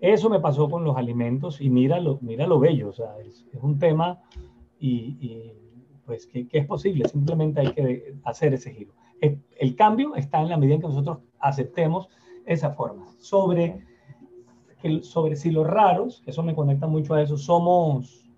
eso 0.00 0.28
me 0.28 0.40
pasó 0.40 0.68
con 0.68 0.82
los 0.82 0.96
alimentos 0.96 1.60
y 1.60 1.70
mira 1.70 2.00
lo, 2.00 2.18
mira 2.22 2.48
lo 2.48 2.58
bello. 2.58 2.88
O 2.88 2.92
sea, 2.92 3.16
es, 3.20 3.46
es 3.52 3.62
un 3.62 3.78
tema 3.78 4.18
y, 4.80 5.52
pues 6.04 6.26
que, 6.26 6.48
que, 6.48 6.58
es 6.58 6.66
posible. 6.66 7.08
Simplemente 7.08 7.60
hay 7.60 7.72
que 7.72 8.16
hacer 8.24 8.52
ese 8.52 8.74
giro. 8.74 8.94
El, 9.20 9.40
el 9.60 9.76
cambio 9.76 10.16
está 10.16 10.42
en 10.42 10.48
la 10.48 10.56
medida 10.56 10.74
en 10.74 10.80
que 10.80 10.88
nosotros 10.88 11.18
aceptemos 11.38 12.08
esa 12.46 12.72
forma. 12.72 13.06
Sobre 13.20 13.91
sobre 15.02 15.36
si 15.36 15.50
los 15.50 15.66
raros, 15.66 16.22
eso 16.26 16.42
me 16.42 16.54
conecta 16.54 16.86
mucho 16.86 17.14
a 17.14 17.22
eso, 17.22 17.36
somos, 17.36 18.28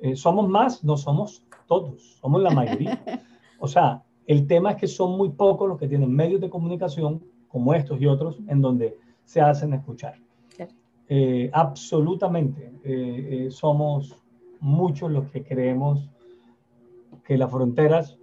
eh, 0.00 0.16
somos 0.16 0.48
más, 0.48 0.84
no 0.84 0.96
somos 0.96 1.44
todos, 1.66 2.18
somos 2.20 2.42
la 2.42 2.50
mayoría. 2.50 3.02
O 3.62 3.68
sea, 3.68 4.02
el 4.26 4.46
tema 4.46 4.70
es 4.70 4.76
que 4.78 4.86
son 4.86 5.18
muy 5.18 5.28
pocos 5.28 5.68
los 5.68 5.76
que 5.76 5.86
tienen 5.86 6.10
medios 6.10 6.40
de 6.40 6.48
comunicación 6.48 7.22
como 7.46 7.74
estos 7.74 8.00
y 8.00 8.06
otros 8.06 8.38
en 8.48 8.62
donde 8.62 8.96
se 9.24 9.42
hacen 9.42 9.74
escuchar. 9.74 10.14
Eh, 11.10 11.50
absolutamente, 11.52 12.72
eh, 12.84 13.48
somos 13.50 14.16
muchos 14.60 15.10
los 15.10 15.28
que 15.30 15.44
creemos 15.44 16.08
que 17.22 17.36
las 17.36 17.50
fronteras 17.50 18.16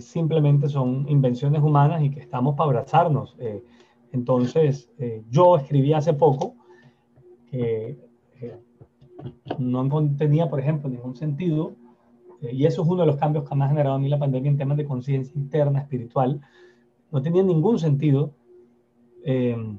simplemente 0.00 0.68
son 0.68 1.08
invenciones 1.08 1.62
humanas 1.62 2.02
y 2.02 2.10
que 2.10 2.18
estamos 2.18 2.56
para 2.56 2.70
abrazarnos. 2.70 3.36
Entonces, 4.14 4.88
eh, 4.98 5.24
yo 5.28 5.56
escribí 5.56 5.92
hace 5.92 6.14
poco 6.14 6.54
que 7.50 7.98
no 9.58 10.16
tenía, 10.16 10.48
por 10.48 10.60
ejemplo, 10.60 10.88
ningún 10.88 11.16
sentido, 11.16 11.74
eh, 12.40 12.50
y 12.52 12.64
eso 12.64 12.82
es 12.82 12.88
uno 12.88 13.00
de 13.02 13.08
los 13.08 13.16
cambios 13.16 13.48
que 13.48 13.56
me 13.56 13.64
ha 13.64 13.68
generado 13.68 13.96
a 13.96 13.98
mí 13.98 14.08
la 14.08 14.18
pandemia 14.20 14.52
en 14.52 14.56
temas 14.56 14.76
de 14.76 14.84
conciencia 14.84 15.36
interna, 15.36 15.80
espiritual, 15.80 16.40
no 17.10 17.22
tenía 17.22 17.42
ningún 17.42 17.78
sentido 17.80 18.32
em, 19.24 19.78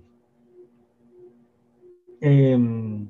em, 2.20 3.10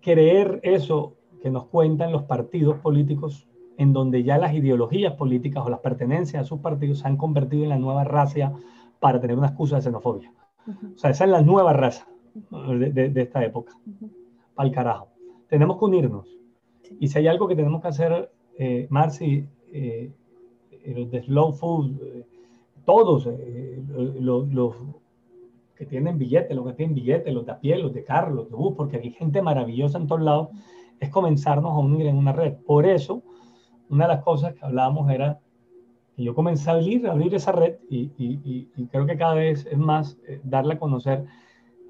creer 0.00 0.60
eso 0.64 1.14
que 1.42 1.50
nos 1.50 1.66
cuentan 1.66 2.10
los 2.10 2.24
partidos 2.24 2.78
políticos 2.78 3.46
en 3.76 3.92
donde 3.92 4.22
ya 4.24 4.36
las 4.36 4.52
ideologías 4.52 5.14
políticas 5.14 5.64
o 5.64 5.70
las 5.70 5.80
pertenencias 5.80 6.42
a 6.42 6.44
sus 6.44 6.60
partidos 6.60 6.98
se 6.98 7.08
han 7.08 7.16
convertido 7.16 7.62
en 7.62 7.70
la 7.70 7.78
nueva 7.78 8.04
racia 8.04 8.52
para 9.00 9.20
tener 9.20 9.36
una 9.36 9.48
excusa 9.48 9.76
de 9.76 9.82
xenofobia. 9.82 10.32
O 10.94 10.98
sea, 10.98 11.10
esa 11.10 11.24
es 11.24 11.30
la 11.30 11.42
nueva 11.42 11.72
raza 11.72 12.06
de, 12.34 13.12
esta 13.16 13.44
época. 13.44 13.72
Para 14.54 14.68
el 14.68 14.74
carajo. 14.74 15.08
Tenemos 15.48 15.78
que 15.78 15.84
unirnos. 15.86 16.28
Y 17.00 17.08
si 17.08 17.18
hay 17.18 17.26
algo 17.26 17.48
que 17.48 17.56
tenemos 17.56 17.80
que 17.82 17.88
hacer, 17.88 18.30
eh, 18.58 18.86
Marcy, 18.90 19.46
eh, 19.72 20.12
los 20.94 21.10
de 21.10 21.22
Slow 21.22 21.52
Food, 21.52 22.02
eh, 22.02 22.26
todos, 22.84 23.26
eh, 23.26 23.82
los, 24.20 24.74
que 25.76 25.86
tienen 25.86 26.18
billetes, 26.18 26.54
los 26.54 26.66
que 26.66 26.72
tienen 26.74 26.94
billetes, 26.94 27.32
los 27.32 27.46
de 27.46 27.52
a 27.52 27.60
pie, 27.60 27.78
los 27.78 27.92
de 27.92 28.04
carro, 28.04 28.34
los 28.34 28.50
de 28.50 28.56
bus, 28.56 28.74
porque 28.76 28.98
hay 28.98 29.10
gente 29.10 29.40
maravillosa 29.42 29.98
en 29.98 30.06
todos 30.06 30.22
lados, 30.22 30.48
es 30.98 31.08
comenzarnos 31.08 31.72
a 31.72 31.78
unir 31.78 32.06
en 32.06 32.16
una 32.16 32.32
red. 32.32 32.54
Por 32.66 32.86
eso, 32.86 33.22
una 33.88 34.06
de 34.06 34.14
las 34.14 34.24
cosas 34.24 34.54
que 34.54 34.64
hablábamos 34.64 35.10
era 35.10 35.40
y 36.20 36.24
yo 36.24 36.34
comencé 36.34 36.68
a 36.68 36.74
abrir, 36.74 37.06
abrir 37.06 37.34
esa 37.34 37.50
red 37.50 37.76
y, 37.88 38.12
y, 38.18 38.68
y, 38.76 38.86
creo 38.88 39.06
que 39.06 39.16
cada 39.16 39.32
vez 39.32 39.64
es 39.64 39.78
más 39.78 40.18
eh, 40.28 40.38
darle 40.44 40.74
a 40.74 40.78
conocer. 40.78 41.24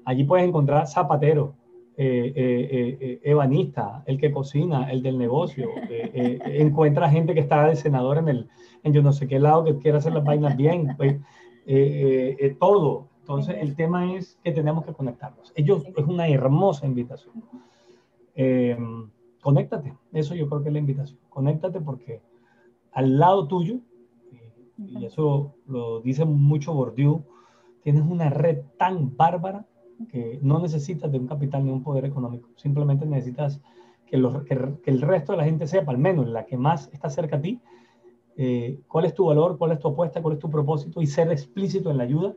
Allí 0.05 0.23
puedes 0.23 0.47
encontrar 0.47 0.87
zapatero, 0.87 1.53
eh, 1.97 2.31
eh, 2.35 3.19
ebanista, 3.25 4.03
el 4.05 4.17
que 4.17 4.31
cocina, 4.31 4.89
el 4.89 5.03
del 5.03 5.17
negocio. 5.17 5.67
encuentra 6.45 7.09
gente 7.09 7.33
que 7.33 7.41
está 7.41 7.67
de 7.67 7.75
senador 7.75 8.19
en, 8.19 8.29
el, 8.29 8.47
en 8.83 8.93
yo 8.93 9.01
no 9.01 9.11
sé 9.11 9.27
qué 9.27 9.37
lado, 9.37 9.65
que 9.65 9.77
quiere 9.79 9.97
hacer 9.97 10.13
las 10.13 10.23
vainas 10.23 10.55
bien, 10.55 10.95
pues, 10.95 11.17
todo. 12.57 13.09
Entonces, 13.19 13.57
el 13.59 13.75
tema 13.75 14.13
es 14.13 14.39
que 14.45 14.53
tenemos 14.53 14.85
que 14.85 14.93
conectarnos. 14.93 15.51
Ellos 15.57 15.83
es 15.85 16.05
una 16.05 16.29
hermosa 16.29 16.85
invitación. 16.85 17.33
conéctate, 19.41 19.93
eso 20.13 20.35
yo 20.35 20.47
creo 20.47 20.63
que 20.63 20.69
es 20.69 20.73
la 20.73 20.79
invitación. 20.79 21.19
Conéctate 21.27 21.81
porque 21.81 22.21
al 22.93 23.19
lado 23.19 23.45
tuyo 23.49 23.81
y 24.87 25.05
eso 25.05 25.53
lo 25.67 26.01
dice 26.01 26.25
mucho 26.25 26.73
Bourdieu, 26.73 27.23
tienes 27.83 28.03
una 28.03 28.29
red 28.29 28.59
tan 28.77 29.15
bárbara 29.15 29.65
que 30.09 30.39
no 30.41 30.59
necesitas 30.59 31.11
de 31.11 31.19
un 31.19 31.27
capital 31.27 31.63
ni 31.63 31.71
un 31.71 31.83
poder 31.83 32.05
económico, 32.05 32.49
simplemente 32.55 33.05
necesitas 33.05 33.61
que, 34.05 34.21
que, 34.45 34.91
el 34.91 35.01
resto 35.01 35.31
de 35.31 35.37
la 35.37 35.45
gente 35.45 35.67
sepa, 35.67 35.91
al 35.91 35.97
menos 35.97 36.27
la 36.27 36.45
que 36.45 36.57
más 36.57 36.89
está 36.91 37.09
cerca 37.09 37.37
a 37.37 37.41
ti, 37.41 37.61
eh, 38.37 38.79
cuál 38.87 39.05
es 39.05 39.13
tu 39.13 39.25
valor, 39.25 39.57
cuál 39.57 39.71
es 39.71 39.79
tu 39.79 39.89
apuesta, 39.89 40.21
cuál 40.21 40.35
es 40.35 40.39
tu 40.39 40.49
propósito 40.49 41.01
y 41.01 41.07
ser 41.07 41.31
explícito 41.31 41.91
en 41.91 41.97
la 41.97 42.03
ayuda 42.03 42.33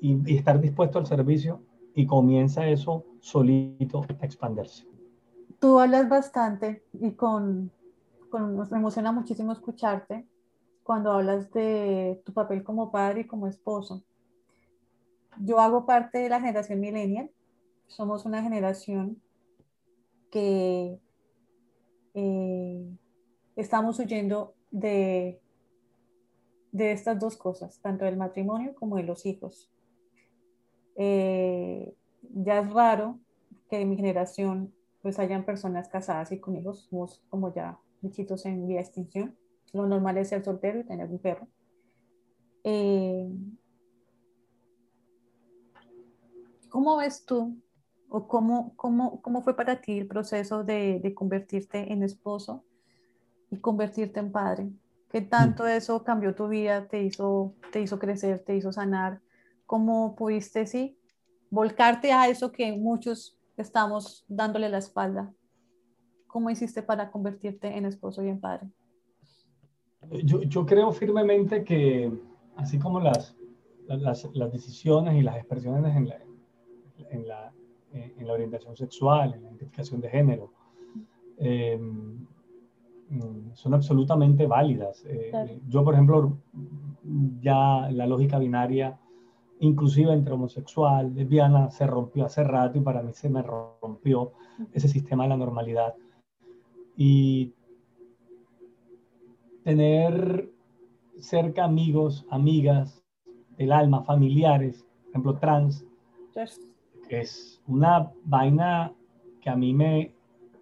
y, 0.00 0.36
estar 0.36 0.60
dispuesto 0.60 0.98
al 0.98 1.06
servicio 1.06 1.60
y 1.94 2.06
comienza 2.06 2.66
eso 2.66 3.04
solito 3.20 4.04
a 4.20 4.24
expandirse. 4.24 4.86
Tú 5.60 5.78
hablas 5.78 6.08
bastante 6.08 6.84
y 6.92 7.12
con, 7.12 7.70
con, 8.30 8.56
me 8.56 8.78
emociona 8.78 9.12
muchísimo 9.12 9.52
escucharte 9.52 10.26
cuando 10.84 11.12
hablas 11.12 11.50
de 11.52 12.22
tu 12.24 12.32
papel 12.32 12.62
como 12.62 12.92
padre 12.92 13.22
y 13.22 13.26
como 13.26 13.48
esposo. 13.48 14.04
Yo 15.40 15.58
hago 15.58 15.86
parte 15.86 16.18
de 16.18 16.28
la 16.28 16.38
generación 16.38 16.78
millennial. 16.78 17.30
Somos 17.86 18.24
una 18.26 18.42
generación 18.42 19.20
que 20.30 21.00
eh, 22.12 22.96
estamos 23.56 23.98
huyendo 23.98 24.54
de, 24.70 25.40
de 26.70 26.92
estas 26.92 27.18
dos 27.18 27.36
cosas, 27.36 27.80
tanto 27.80 28.04
del 28.04 28.16
matrimonio 28.16 28.74
como 28.74 28.96
de 28.96 29.04
los 29.04 29.26
hijos. 29.26 29.70
Eh, 30.96 31.94
ya 32.34 32.60
es 32.60 32.72
raro 32.72 33.18
que 33.70 33.80
en 33.80 33.88
mi 33.88 33.96
generación 33.96 34.72
pues 35.02 35.18
hayan 35.18 35.44
personas 35.44 35.88
casadas 35.88 36.30
y 36.32 36.40
con 36.40 36.56
hijos, 36.56 36.86
somos 36.90 37.22
como 37.28 37.54
ya 37.54 37.78
bichitos 38.00 38.44
en 38.46 38.66
vía 38.66 38.76
de 38.76 38.82
extinción. 38.82 39.36
Lo 39.74 39.86
normal 39.88 40.16
es 40.18 40.28
ser 40.28 40.44
soltero 40.44 40.78
y 40.78 40.84
tener 40.84 41.10
un 41.10 41.18
perro. 41.18 41.48
Eh, 42.62 43.28
¿Cómo 46.70 46.96
ves 46.96 47.26
tú 47.26 47.60
o 48.08 48.28
cómo, 48.28 48.74
cómo, 48.76 49.20
cómo, 49.20 49.42
fue 49.42 49.56
para 49.56 49.80
ti 49.80 49.98
el 49.98 50.06
proceso 50.06 50.62
de, 50.62 51.00
de, 51.00 51.12
convertirte 51.12 51.92
en 51.92 52.04
esposo 52.04 52.64
y 53.50 53.58
convertirte 53.58 54.20
en 54.20 54.30
padre? 54.30 54.70
¿Qué 55.10 55.20
tanto 55.20 55.64
mm. 55.64 55.68
eso 55.68 56.04
cambió 56.04 56.34
tu 56.36 56.46
vida, 56.46 56.86
te 56.86 57.02
hizo, 57.02 57.54
te 57.72 57.80
hizo 57.80 57.98
crecer, 57.98 58.44
te 58.44 58.54
hizo 58.54 58.72
sanar? 58.72 59.20
¿Cómo 59.66 60.14
pudiste, 60.14 60.68
sí, 60.68 60.96
volcarte 61.50 62.12
a 62.12 62.28
eso 62.28 62.52
que 62.52 62.72
muchos 62.72 63.36
estamos 63.56 64.24
dándole 64.28 64.68
la 64.68 64.78
espalda? 64.78 65.34
¿Cómo 66.28 66.48
hiciste 66.48 66.82
para 66.82 67.10
convertirte 67.10 67.76
en 67.76 67.86
esposo 67.86 68.22
y 68.24 68.28
en 68.28 68.40
padre? 68.40 68.68
Yo, 70.24 70.42
yo 70.42 70.66
creo 70.66 70.92
firmemente 70.92 71.64
que, 71.64 72.12
así 72.56 72.78
como 72.78 73.00
las, 73.00 73.36
las, 73.86 74.28
las, 74.34 74.52
decisiones 74.52 75.14
y 75.14 75.22
las 75.22 75.36
expresiones 75.36 75.96
en 75.96 76.08
la, 76.08 76.18
en 77.10 77.28
la, 77.28 77.52
en 77.92 78.26
la 78.26 78.32
orientación 78.32 78.76
sexual, 78.76 79.34
en 79.34 79.42
la 79.42 79.48
identificación 79.48 80.00
de 80.00 80.08
género, 80.10 80.52
eh, 81.38 81.78
mm, 81.78 83.52
son 83.54 83.74
absolutamente 83.74 84.46
válidas. 84.46 85.04
Eh, 85.06 85.60
yo, 85.68 85.84
por 85.84 85.94
ejemplo, 85.94 86.38
ya 87.40 87.88
la 87.90 88.06
lógica 88.06 88.38
binaria, 88.38 88.98
inclusive 89.60 90.12
entre 90.12 90.34
homosexual, 90.34 91.14
lesbiana, 91.14 91.70
se 91.70 91.86
rompió 91.86 92.24
hace 92.26 92.42
rato 92.44 92.78
y 92.78 92.80
para 92.80 93.02
mí 93.02 93.12
se 93.12 93.28
me 93.28 93.42
rompió 93.42 94.32
ese 94.72 94.88
sistema 94.88 95.24
de 95.24 95.30
la 95.30 95.36
normalidad. 95.36 95.94
Y 96.96 97.52
tener 99.64 100.50
cerca 101.18 101.64
amigos, 101.64 102.26
amigas 102.30 103.02
del 103.56 103.72
alma, 103.72 104.02
familiares, 104.02 104.84
por 105.02 105.10
ejemplo, 105.10 105.34
trans, 105.38 105.86
es 107.08 107.62
una 107.66 108.10
vaina 108.24 108.92
que 109.40 109.50
a 109.50 109.56
mí 109.56 109.72
me 109.72 110.12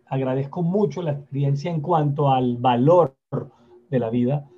agradezco 0.07 0.62
mucho 0.62 1.03
la 1.03 1.12
experiencia 1.12 1.70
en 1.70 1.80
cuanto 1.80 2.30
al 2.30 2.57
valor 2.59 3.16
de 3.90 3.98
la 3.98 4.11
vida 4.11 4.48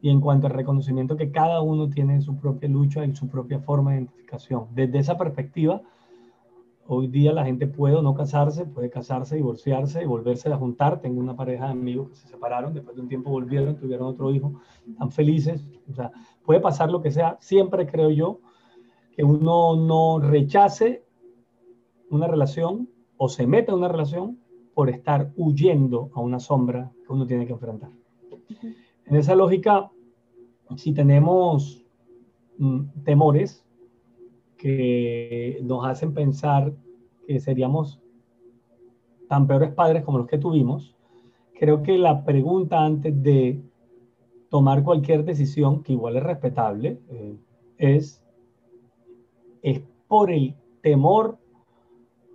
y 0.00 0.10
en 0.10 0.20
cuanto 0.20 0.46
al 0.46 0.54
reconocimiento 0.54 1.16
que 1.16 1.30
cada 1.30 1.60
uno 1.60 1.88
tiene 1.88 2.14
en 2.14 2.22
su 2.22 2.36
propia 2.36 2.68
lucha 2.68 3.04
y 3.04 3.14
su 3.14 3.28
propia 3.28 3.60
forma 3.60 3.90
de 3.90 3.98
identificación. 3.98 4.66
Desde 4.74 4.98
esa 4.98 5.18
perspectiva, 5.18 5.82
hoy 6.86 7.06
día 7.06 7.32
la 7.32 7.44
gente 7.44 7.66
puede 7.66 8.00
no 8.02 8.14
casarse, 8.14 8.64
puede 8.66 8.90
casarse, 8.90 9.36
divorciarse 9.36 10.02
y 10.02 10.06
volverse 10.06 10.52
a 10.52 10.56
juntar. 10.56 11.00
Tengo 11.00 11.20
una 11.20 11.36
pareja 11.36 11.66
de 11.66 11.72
amigos 11.72 12.10
que 12.10 12.16
se 12.16 12.28
separaron, 12.28 12.74
después 12.74 12.96
de 12.96 13.02
un 13.02 13.08
tiempo 13.08 13.30
volvieron, 13.30 13.76
tuvieron 13.76 14.06
otro 14.06 14.30
hijo, 14.30 14.60
están 14.88 15.10
felices. 15.10 15.66
O 15.90 15.94
sea, 15.94 16.10
puede 16.44 16.60
pasar 16.60 16.90
lo 16.90 17.00
que 17.02 17.10
sea. 17.10 17.38
Siempre 17.40 17.86
creo 17.86 18.10
yo 18.10 18.40
que 19.12 19.24
uno 19.24 19.76
no 19.76 20.18
rechace 20.18 21.04
una 22.10 22.26
relación 22.26 22.88
o 23.16 23.28
se 23.28 23.46
mete 23.46 23.70
en 23.70 23.78
una 23.78 23.88
relación 23.88 24.38
por 24.74 24.90
estar 24.90 25.32
huyendo 25.36 26.10
a 26.14 26.20
una 26.20 26.40
sombra 26.40 26.92
que 27.06 27.12
uno 27.12 27.26
tiene 27.26 27.46
que 27.46 27.52
enfrentar. 27.52 27.90
En 29.06 29.16
esa 29.16 29.34
lógica, 29.34 29.90
si 30.76 30.92
tenemos 30.92 31.84
mm, 32.58 33.02
temores 33.04 33.61
que 34.62 35.58
nos 35.64 35.84
hacen 35.84 36.14
pensar 36.14 36.72
que 37.26 37.40
seríamos 37.40 38.00
tan 39.28 39.48
peores 39.48 39.72
padres 39.72 40.04
como 40.04 40.18
los 40.18 40.28
que 40.28 40.38
tuvimos, 40.38 40.94
creo 41.58 41.82
que 41.82 41.98
la 41.98 42.24
pregunta 42.24 42.84
antes 42.84 43.20
de 43.24 43.60
tomar 44.50 44.84
cualquier 44.84 45.24
decisión, 45.24 45.82
que 45.82 45.94
igual 45.94 46.16
es 46.16 46.22
respetable, 46.22 47.00
eh, 47.08 47.36
es, 47.76 48.22
¿es 49.62 49.82
por 50.06 50.30
el 50.30 50.54
temor 50.80 51.38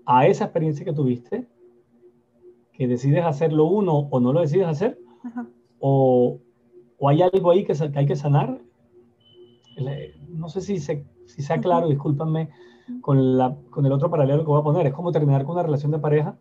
a 0.05 0.27
esa 0.27 0.45
experiencia 0.45 0.83
que 0.83 0.93
tuviste 0.93 1.47
que 2.73 2.87
decides 2.89 3.23
hacerlo 3.23 3.65
uno 3.65 4.09
o 4.11 4.19
no 4.19 4.33
lo 4.33 4.41
decides 4.41 4.67
hacer? 4.67 4.99
O, 5.79 6.39
o, 6.97 7.09
hay 7.09 7.21
algo 7.21 7.51
ahí 7.51 7.63
que, 7.63 7.73
hay 7.95 8.05
que 8.05 8.15
sanar? 8.17 8.59
No 10.29 10.49
sé 10.49 10.61
si, 10.61 10.79
se, 10.79 11.05
si 11.27 11.41
sea 11.41 11.59
claro, 11.59 11.87
discúlpame 11.87 12.49
con, 13.01 13.37
la, 13.37 13.55
con 13.69 13.85
el 13.85 13.91
otro 13.91 14.09
paralelo 14.09 14.43
que 14.43 14.47
voy 14.47 14.59
a 14.59 14.63
poner. 14.63 14.87
Es 14.87 14.93
como 14.93 15.11
terminar 15.11 15.43
con 15.43 15.53
una 15.53 15.63
relación 15.63 15.91
de 15.91 15.99
pareja 15.99 16.37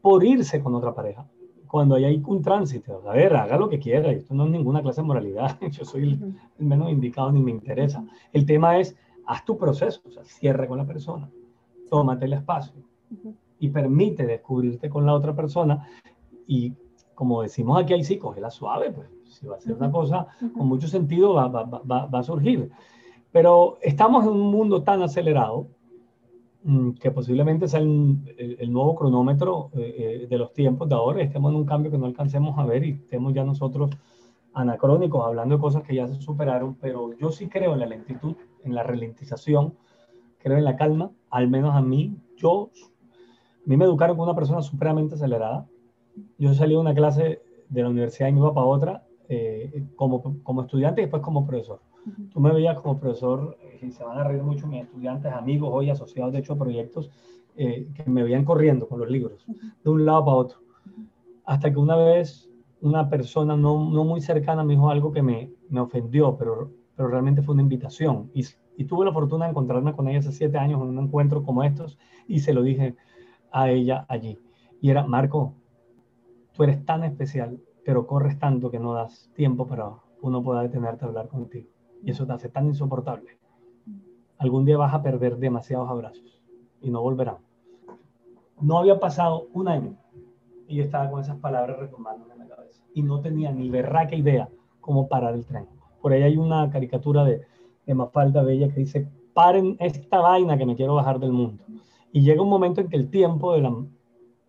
por 0.00 0.22
irse 0.24 0.62
con 0.62 0.74
otra 0.74 0.94
pareja. 0.94 1.26
Cuando 1.66 1.96
hay 1.96 2.22
un 2.24 2.42
tránsito, 2.42 3.02
a 3.08 3.12
ver, 3.12 3.34
haga 3.34 3.56
lo 3.56 3.68
que 3.68 3.80
quiera, 3.80 4.12
esto 4.12 4.34
no 4.34 4.44
es 4.44 4.50
ninguna 4.50 4.80
clase 4.82 5.00
de 5.00 5.06
moralidad, 5.06 5.58
yo 5.70 5.84
soy 5.84 6.02
el, 6.02 6.64
menos 6.64 6.90
indicado 6.90 7.32
ni 7.32 7.42
me 7.42 7.50
interesa. 7.50 8.04
El 8.32 8.46
tema 8.46 8.78
es, 8.78 8.96
haz 9.26 9.44
tu 9.44 9.58
proceso, 9.58 10.00
o 10.06 10.10
sea, 10.10 10.24
cierre 10.24 10.68
con 10.68 10.78
la 10.78 10.86
persona, 10.86 11.28
tómate 11.90 12.26
el 12.26 12.34
espacio 12.34 12.74
y 13.58 13.68
permite 13.70 14.26
descubrirte 14.26 14.88
con 14.88 15.06
la 15.06 15.14
otra 15.14 15.34
persona 15.34 15.88
y 16.46 16.72
como 17.16 17.42
decimos 17.42 17.82
aquí, 17.82 17.94
ahí 17.94 18.04
sí, 18.04 18.20
la 18.40 18.50
suave, 18.50 18.92
pues 18.92 19.08
si 19.24 19.46
va 19.46 19.56
a 19.56 19.60
ser 19.60 19.74
una 19.74 19.90
cosa 19.90 20.26
con 20.56 20.68
mucho 20.68 20.86
sentido, 20.86 21.34
va, 21.34 21.48
va, 21.48 21.64
va, 21.64 22.06
va, 22.06 22.18
a 22.18 22.22
surgir. 22.22 22.70
Pero 23.32 23.78
estamos 23.82 24.24
en 24.24 24.30
un 24.30 24.50
mundo 24.50 24.82
tan 24.82 25.02
acelerado 25.02 25.66
mm, 26.64 26.92
que 26.92 27.10
posiblemente 27.10 27.68
sea 27.68 27.80
el, 27.80 28.56
el, 28.58 28.72
nuevo 28.72 28.94
cronómetro 28.94 29.70
eh, 29.74 30.22
eh, 30.22 30.26
de 30.26 30.38
los 30.38 30.52
tiempos 30.52 30.88
de 30.88 30.94
ahora, 30.94 31.22
estemos 31.22 31.50
en 31.50 31.56
un 31.56 31.66
cambio 31.66 31.90
que 31.90 31.98
no 31.98 32.06
alcancemos 32.06 32.58
a 32.58 32.64
ver 32.64 32.84
y 32.84 32.90
estemos 32.92 33.34
ya 33.34 33.44
nosotros 33.44 33.90
anacrónicos 34.54 35.24
hablando 35.24 35.56
de 35.56 35.60
cosas 35.60 35.82
que 35.82 35.94
ya 35.94 36.08
se 36.08 36.14
superaron, 36.20 36.76
pero 36.76 37.12
yo 37.18 37.30
sí 37.30 37.48
creo 37.48 37.74
en 37.74 37.80
la 37.80 37.86
lentitud, 37.86 38.36
en 38.64 38.74
la 38.74 38.82
ralentización, 38.82 39.74
creo 40.38 40.56
en 40.56 40.64
la 40.64 40.76
calma, 40.76 41.10
al 41.30 41.48
menos 41.48 41.74
a 41.74 41.82
mí, 41.82 42.16
yo 42.36 42.70
a 43.66 43.68
mí 43.68 43.76
me 43.76 43.84
educaron 43.84 44.16
con 44.16 44.28
una 44.28 44.36
persona 44.36 44.62
supremamente 44.62 45.16
acelerada. 45.16 45.66
Yo 46.38 46.54
salí 46.54 46.74
de 46.74 46.78
una 46.78 46.94
clase 46.94 47.42
de 47.68 47.82
la 47.82 47.88
universidad 47.88 48.28
y 48.28 48.32
me 48.32 48.38
iba 48.38 48.54
para 48.54 48.66
otra 48.66 49.06
eh, 49.28 49.84
como, 49.96 50.22
como 50.44 50.62
estudiante 50.62 51.00
y 51.00 51.04
después 51.04 51.20
como 51.20 51.44
profesor. 51.44 51.80
Tú 52.32 52.40
me 52.40 52.52
veías 52.52 52.78
como 52.80 52.98
profesor, 52.98 53.56
eh, 53.60 53.80
y 53.82 53.90
se 53.90 54.04
van 54.04 54.18
a 54.18 54.24
reír 54.24 54.42
mucho 54.42 54.66
mis 54.66 54.84
estudiantes, 54.84 55.32
amigos 55.32 55.70
hoy 55.72 55.90
asociados 55.90 56.32
de 56.32 56.40
hecho 56.40 56.52
a 56.52 56.58
proyectos, 56.58 57.10
eh, 57.56 57.88
que 57.94 58.08
me 58.08 58.22
veían 58.22 58.44
corriendo 58.44 58.86
con 58.86 59.00
los 59.00 59.10
libros, 59.10 59.46
de 59.82 59.90
un 59.90 60.04
lado 60.04 60.24
para 60.24 60.36
otro. 60.36 60.58
Hasta 61.44 61.72
que 61.72 61.78
una 61.78 61.96
vez 61.96 62.50
una 62.80 63.08
persona 63.08 63.56
no, 63.56 63.90
no 63.90 64.04
muy 64.04 64.20
cercana 64.20 64.62
me 64.62 64.74
dijo 64.74 64.90
algo 64.90 65.12
que 65.12 65.22
me, 65.22 65.50
me 65.68 65.80
ofendió, 65.80 66.36
pero, 66.36 66.70
pero 66.94 67.08
realmente 67.08 67.42
fue 67.42 67.54
una 67.54 67.62
invitación. 67.62 68.30
Y, 68.34 68.44
y 68.76 68.84
tuve 68.84 69.04
la 69.04 69.12
fortuna 69.12 69.46
de 69.46 69.50
encontrarme 69.50 69.94
con 69.94 70.08
ella 70.08 70.18
hace 70.18 70.32
siete 70.32 70.58
años 70.58 70.80
en 70.82 70.88
un 70.88 70.98
encuentro 70.98 71.42
como 71.42 71.64
estos 71.64 71.98
y 72.28 72.40
se 72.40 72.52
lo 72.52 72.62
dije 72.62 72.96
a 73.50 73.70
ella 73.70 74.04
allí. 74.08 74.38
Y 74.80 74.90
era, 74.90 75.06
Marco, 75.06 75.54
tú 76.52 76.62
eres 76.62 76.84
tan 76.84 77.04
especial, 77.04 77.58
pero 77.84 78.06
corres 78.06 78.38
tanto 78.38 78.70
que 78.70 78.78
no 78.78 78.92
das 78.92 79.30
tiempo 79.34 79.66
para 79.66 79.90
uno 80.20 80.42
pueda 80.42 80.62
detenerte 80.62 81.04
a 81.04 81.08
hablar 81.08 81.28
contigo. 81.28 81.68
Y 82.06 82.12
eso 82.12 82.24
te 82.24 82.32
hace 82.32 82.48
tan 82.48 82.66
insoportable. 82.66 83.36
Algún 84.38 84.64
día 84.64 84.78
vas 84.78 84.94
a 84.94 85.02
perder 85.02 85.38
demasiados 85.38 85.90
abrazos 85.90 86.40
y 86.80 86.88
no 86.88 87.02
volverán. 87.02 87.38
No 88.60 88.78
había 88.78 89.00
pasado 89.00 89.48
un 89.52 89.66
año 89.66 89.96
y 90.68 90.76
yo 90.76 90.84
estaba 90.84 91.10
con 91.10 91.20
esas 91.20 91.36
palabras 91.38 91.80
retomándome 91.80 92.32
en 92.34 92.38
la 92.38 92.46
cabeza. 92.46 92.80
Y 92.94 93.02
no 93.02 93.20
tenía 93.20 93.50
ni 93.50 93.68
berraca 93.68 94.14
idea 94.14 94.48
cómo 94.80 95.08
parar 95.08 95.34
el 95.34 95.44
tren. 95.44 95.66
Por 96.00 96.12
ahí 96.12 96.22
hay 96.22 96.36
una 96.36 96.70
caricatura 96.70 97.24
de, 97.24 97.42
de 97.84 97.94
Mafalda 97.94 98.44
Bella 98.44 98.72
que 98.72 98.80
dice, 98.80 99.08
paren 99.34 99.76
esta 99.80 100.20
vaina 100.20 100.56
que 100.56 100.64
me 100.64 100.76
quiero 100.76 100.94
bajar 100.94 101.18
del 101.18 101.32
mundo. 101.32 101.64
Y 102.12 102.22
llega 102.22 102.40
un 102.40 102.48
momento 102.48 102.80
en 102.80 102.88
que 102.88 102.96
el 102.96 103.10
tiempo 103.10 103.52
de 103.52 103.62
la 103.62 103.74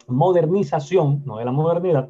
modernización, 0.06 1.24
no 1.26 1.38
de 1.38 1.46
la 1.46 1.52
modernidad, 1.52 2.08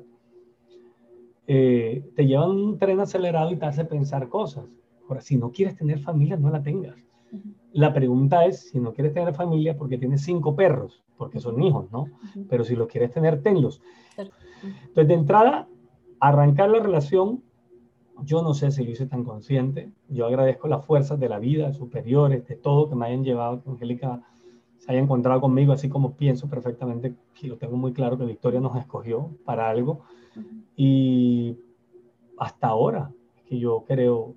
eh, 1.48 2.12
te 2.18 2.28
lleva 2.28 2.48
un 2.48 2.78
tren 2.78 3.00
acelerado 3.00 3.50
y 3.52 3.56
te 3.56 3.66
hace 3.66 3.86
pensar 3.86 4.28
cosas. 4.28 4.66
Ahora, 5.08 5.22
si 5.22 5.38
no 5.38 5.52
quieres 5.52 5.76
tener 5.76 6.00
familia, 6.00 6.38
no 6.38 6.50
la 6.50 6.62
tengas. 6.62 6.96
La 7.74 7.94
pregunta 7.94 8.46
es, 8.46 8.70
si 8.70 8.80
no 8.80 8.94
quieres 8.94 9.14
tener 9.14 9.34
familia 9.34 9.78
porque 9.78 9.98
tienes 9.98 10.22
cinco 10.22 10.56
perros, 10.56 11.04
porque 11.18 11.40
son 11.40 11.62
hijos, 11.62 11.92
¿no? 11.92 12.06
Pero 12.50 12.64
si 12.64 12.76
los 12.76 12.88
quieres 12.88 13.12
tener, 13.12 13.42
tenlos. 13.42 13.82
Entonces, 14.18 15.08
de 15.08 15.14
entrada, 15.14 15.68
arrancar 16.20 16.70
la 16.70 16.80
relación, 16.80 17.44
yo 18.24 18.42
no 18.42 18.54
sé 18.54 18.72
si 18.72 18.84
lo 18.84 18.92
hice 18.92 19.06
tan 19.06 19.24
consciente. 19.24 19.92
Yo 20.10 20.26
agradezco 20.26 20.68
las 20.68 20.86
fuerzas 20.86 21.20
de 21.20 21.30
la 21.30 21.40
vida, 21.40 21.74
superiores, 21.74 22.48
de 22.48 22.56
todo 22.56 22.90
que 22.90 22.96
me 22.96 23.06
hayan 23.06 23.24
llevado, 23.24 23.62
Angélica, 23.68 24.22
se 24.80 24.92
haya 24.92 25.02
encontrado 25.02 25.42
conmigo, 25.42 25.74
así 25.74 25.90
como 25.90 26.14
pienso 26.14 26.48
perfectamente, 26.50 27.16
que 27.34 27.48
lo 27.48 27.58
tengo 27.58 27.78
muy 27.78 27.94
claro 27.94 28.18
que 28.18 28.26
Victoria 28.26 28.60
nos 28.60 28.76
escogió 28.76 29.32
para 29.46 29.70
algo. 29.70 30.02
Y 30.76 31.58
hasta 32.38 32.68
ahora, 32.68 33.12
que 33.48 33.60
yo 33.60 33.84
creo, 33.88 34.36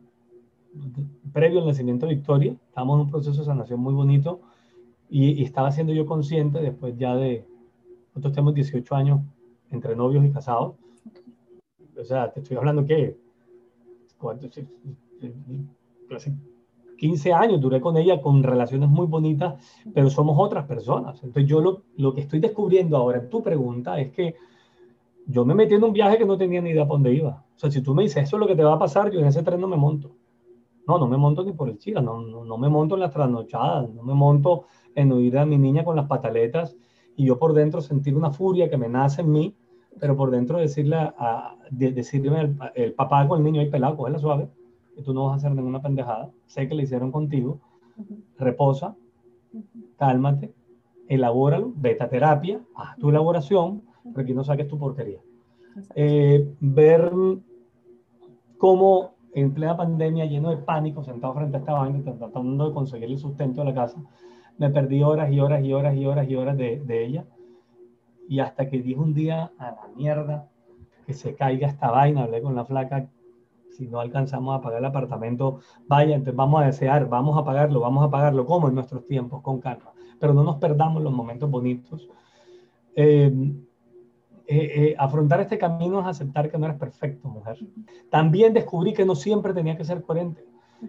previo 1.33 1.61
al 1.61 1.67
nacimiento 1.67 2.07
de 2.07 2.15
Victoria, 2.15 2.57
estamos 2.69 2.95
en 2.95 3.01
un 3.03 3.11
proceso 3.11 3.39
de 3.41 3.45
sanación 3.45 3.81
muy 3.81 3.95
bonito 3.95 4.41
y, 5.09 5.43
estaba 5.43 5.73
siendo 5.73 5.93
yo 5.93 6.07
consciente 6.07 6.61
después 6.61 6.97
ya 6.97 7.17
de, 7.17 7.45
nosotros 8.11 8.33
tenemos 8.33 8.55
18 8.55 8.95
años 8.95 9.21
entre 9.71 9.97
novios 9.97 10.25
y 10.25 10.31
casados. 10.31 10.75
O 11.99 12.05
sea, 12.05 12.31
te 12.33 12.41
estoy 12.41 12.57
hablando 12.57 12.85
que, 12.85 13.17
¿cuánto? 14.19 14.49
15 16.97 17.33
años 17.33 17.61
duré 17.61 17.81
con 17.81 17.97
ella 17.97 18.21
con 18.21 18.43
relaciones 18.43 18.89
muy 18.89 19.07
bonitas, 19.07 19.55
pero 19.93 20.11
somos 20.11 20.37
otras 20.39 20.67
personas. 20.67 21.23
Entonces 21.23 21.49
yo 21.49 21.61
lo, 21.61 21.83
lo 21.97 22.15
que 22.15 22.21
estoy 22.21 22.41
descubriendo 22.41 22.97
ahora 22.97 23.19
en 23.19 23.31
tu 23.31 23.43
pregunta 23.43 23.99
es 24.01 24.11
que 24.11 24.37
yo 25.27 25.45
me 25.45 25.55
metí 25.55 25.75
en 25.75 25.85
un 25.85 25.93
viaje 25.93 26.19
que 26.19 26.27
no 26.27 26.37
tenía 26.37 26.61
ni 26.61 26.71
idea 26.71 26.85
para 26.85 26.95
dónde 26.95 27.15
iba. 27.15 27.45
O 27.57 27.59
sea, 27.59 27.71
si 27.71 27.83
tú 27.83 27.95
me 27.95 28.03
dices, 28.03 28.25
eso 28.25 28.37
es 28.37 28.41
lo 28.41 28.47
que 28.47 28.57
te 28.57 28.65
va 28.65 28.75
a 28.75 28.79
pasar, 28.79 29.11
yo 29.11 29.21
en 29.21 29.27
ese 29.27 29.43
tren 29.43 29.61
no 29.61 29.69
me 29.69 29.77
monto. 29.77 30.11
No, 30.91 30.99
no 30.99 31.07
me 31.07 31.17
monto 31.17 31.45
ni 31.45 31.53
por 31.53 31.69
el 31.69 31.79
chica, 31.79 32.01
no, 32.01 32.21
no, 32.21 32.45
no 32.45 32.59
me 32.59 32.69
monto 32.69 32.95
en 32.95 33.01
las 33.01 33.13
trasnochadas, 33.13 33.89
no 33.91 34.03
me 34.03 34.15
monto 34.15 34.65
en 34.95 35.13
oír 35.13 35.39
a 35.39 35.47
mi 35.47 35.57
niña 35.57 35.85
con 35.85 35.97
las 35.97 36.07
pataletas 36.07 36.77
y 37.17 37.27
yo 37.27 37.39
por 37.39 37.53
dentro 37.53 37.81
sentir 37.81 38.17
una 38.17 38.31
furia 38.31 38.69
que 38.69 38.77
me 38.77 38.89
nace 38.89 39.23
en 39.23 39.31
mí 39.31 39.55
pero 39.99 40.17
por 40.17 40.31
dentro 40.31 40.59
decirle 40.59 40.97
a, 40.97 41.57
decirle 41.71 42.55
el 42.75 42.93
papá 42.95 43.27
con 43.27 43.39
el 43.39 43.45
niño 43.45 43.61
ahí 43.61 43.71
pelado, 43.71 44.09
la 44.09 44.19
suave, 44.19 44.49
que 44.95 45.03
tú 45.03 45.13
no 45.13 45.27
vas 45.27 45.35
a 45.35 45.37
hacer 45.37 45.53
ninguna 45.53 45.83
pendejada, 45.83 46.31
sé 46.47 46.69
que 46.69 46.75
le 46.75 46.85
hicieron 46.85 47.11
contigo, 47.11 47.61
reposa, 48.39 48.97
cálmate, 49.97 50.53
elabóralo, 51.09 51.73
vete 51.77 52.05
a 52.05 52.09
terapia, 52.09 52.61
haz 52.75 52.97
tu 52.99 53.11
elaboración, 53.11 53.83
pero 54.05 54.23
aquí 54.23 54.33
no 54.33 54.45
saques 54.45 54.69
tu 54.69 54.79
porquería. 54.79 55.21
Eh, 55.95 56.49
ver 56.61 57.13
cómo 58.59 59.15
en 59.35 59.55
plena 59.55 59.77
pandemia, 59.77 60.27
lleno 60.27 60.51
de 60.51 60.57
pánico, 60.59 61.03
sentado 61.03 61.35
frente 61.35 61.57
a 61.57 61.61
esta 61.61 61.73
vaina, 61.73 62.03
tratando 62.03 62.69
de 62.69 62.75
conseguir 62.75 63.11
el 63.11 63.19
sustento 63.19 63.61
de 63.61 63.67
la 63.67 63.75
casa, 63.75 64.03
me 64.59 64.71
perdí 64.71 65.03
horas 65.03 65.33
y 65.33 65.41
horas 65.41 65.65
y 65.65 65.73
horas 65.73 65.95
y 65.97 66.07
horas 66.07 66.29
y 66.29 66.37
horas 66.37 66.57
de, 66.57 66.81
de 66.81 67.05
ella. 67.05 67.25
Y 68.29 68.41
hasta 68.41 68.69
que 68.69 68.81
dije 68.81 69.01
un 69.01 69.15
día 69.15 69.53
a 69.59 69.71
la 69.73 69.89
mierda 69.97 70.49
que 71.07 71.15
se 71.15 71.35
caiga 71.35 71.69
esta 71.69 71.91
vaina, 71.91 72.25
hablé 72.25 72.43
con 72.43 72.55
la 72.55 72.65
flaca, 72.65 73.09
si 73.71 73.87
no 73.87 74.01
alcanzamos 74.01 74.59
a 74.59 74.61
pagar 74.61 74.81
el 74.81 74.85
apartamento, 74.85 75.61
vaya, 75.87 76.15
entonces 76.15 76.37
vamos 76.37 76.63
a 76.63 76.67
desear, 76.67 77.09
vamos 77.09 77.39
a 77.39 77.45
pagarlo, 77.45 77.81
vamos 77.81 78.05
a 78.05 78.11
pagarlo, 78.11 78.45
como 78.45 78.69
en 78.69 78.75
nuestros 78.75 79.07
tiempos, 79.07 79.43
con 79.43 79.61
calma. 79.61 79.93
Pero 80.19 80.35
no 80.35 80.43
nos 80.43 80.57
perdamos 80.57 81.03
los 81.03 81.13
momentos 81.13 81.51
bonitos. 81.51 82.09
Eh, 82.95 83.33
eh, 84.53 84.73
eh, 84.75 84.95
afrontar 84.99 85.41
este 85.41 85.59
camino 85.59 86.01
es 86.01 86.07
aceptar 86.09 86.51
que 86.51 86.59
no 86.59 86.67
eres 86.67 86.77
perfecto, 86.77 87.29
mujer. 87.29 87.57
También 88.11 88.53
descubrí 88.53 88.93
que 88.93 89.05
no 89.05 89.15
siempre 89.15 89.55
tenía 89.55 89.77
que 89.77 89.85
ser 89.85 90.03
coherente 90.03 90.45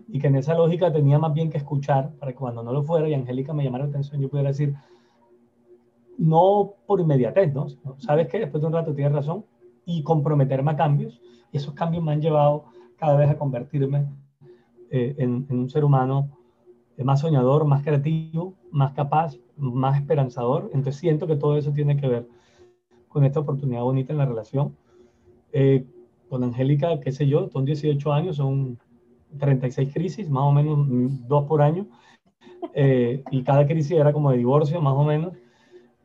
y 0.07 0.17
que 0.17 0.25
en 0.25 0.37
esa 0.37 0.55
lógica 0.55 0.91
tenía 0.91 1.19
más 1.19 1.31
bien 1.31 1.51
que 1.51 1.59
escuchar 1.59 2.09
para 2.15 2.31
que 2.31 2.39
cuando 2.39 2.63
no 2.63 2.73
lo 2.73 2.81
fuera 2.81 3.07
y 3.07 3.13
Angélica 3.13 3.53
me 3.53 3.63
llamara 3.63 3.83
la 3.83 3.91
atención, 3.91 4.19
yo 4.19 4.29
pudiera 4.29 4.49
decir, 4.49 4.73
no 6.17 6.73
por 6.87 7.01
inmediatez, 7.01 7.53
¿no? 7.53 7.67
¿Sabes 7.99 8.27
qué? 8.29 8.39
Después 8.39 8.61
de 8.61 8.67
un 8.67 8.73
rato 8.73 8.95
tienes 8.95 9.13
razón 9.13 9.45
y 9.85 10.01
comprometerme 10.01 10.71
a 10.71 10.75
cambios. 10.75 11.21
Y 11.51 11.57
esos 11.57 11.75
cambios 11.75 12.03
me 12.03 12.13
han 12.13 12.21
llevado 12.21 12.65
cada 12.95 13.15
vez 13.15 13.29
a 13.29 13.37
convertirme 13.37 14.07
eh, 14.89 15.13
en, 15.19 15.45
en, 15.47 15.59
un 15.59 15.69
ser 15.69 15.85
humano 15.85 16.31
más 16.97 17.19
soñador, 17.19 17.65
más 17.65 17.83
creativo, 17.83 18.55
más 18.71 18.93
capaz, 18.93 19.35
más 19.55 19.99
esperanzador. 19.99 20.71
Entonces 20.73 20.95
siento 20.95 21.27
que 21.27 21.35
todo 21.35 21.59
eso 21.59 21.71
tiene 21.71 21.95
que 21.95 22.07
ver 22.07 22.40
con 23.11 23.25
esta 23.25 23.39
oportunidad 23.39 23.81
bonita 23.81 24.13
en 24.13 24.17
la 24.17 24.25
relación. 24.25 24.75
Eh, 25.51 25.85
con 26.29 26.43
Angélica, 26.43 26.99
qué 27.01 27.11
sé 27.11 27.27
yo, 27.27 27.49
son 27.49 27.65
18 27.65 28.13
años, 28.13 28.37
son 28.37 28.79
36 29.37 29.93
crisis, 29.93 30.29
más 30.29 30.43
o 30.43 30.51
menos 30.51 30.87
mm, 30.87 31.27
dos 31.27 31.45
por 31.45 31.61
año, 31.61 31.87
eh, 32.73 33.23
y 33.31 33.43
cada 33.43 33.67
crisis 33.67 33.91
era 33.91 34.13
como 34.13 34.31
de 34.31 34.37
divorcio, 34.37 34.81
más 34.81 34.93
o 34.93 35.03
menos. 35.03 35.33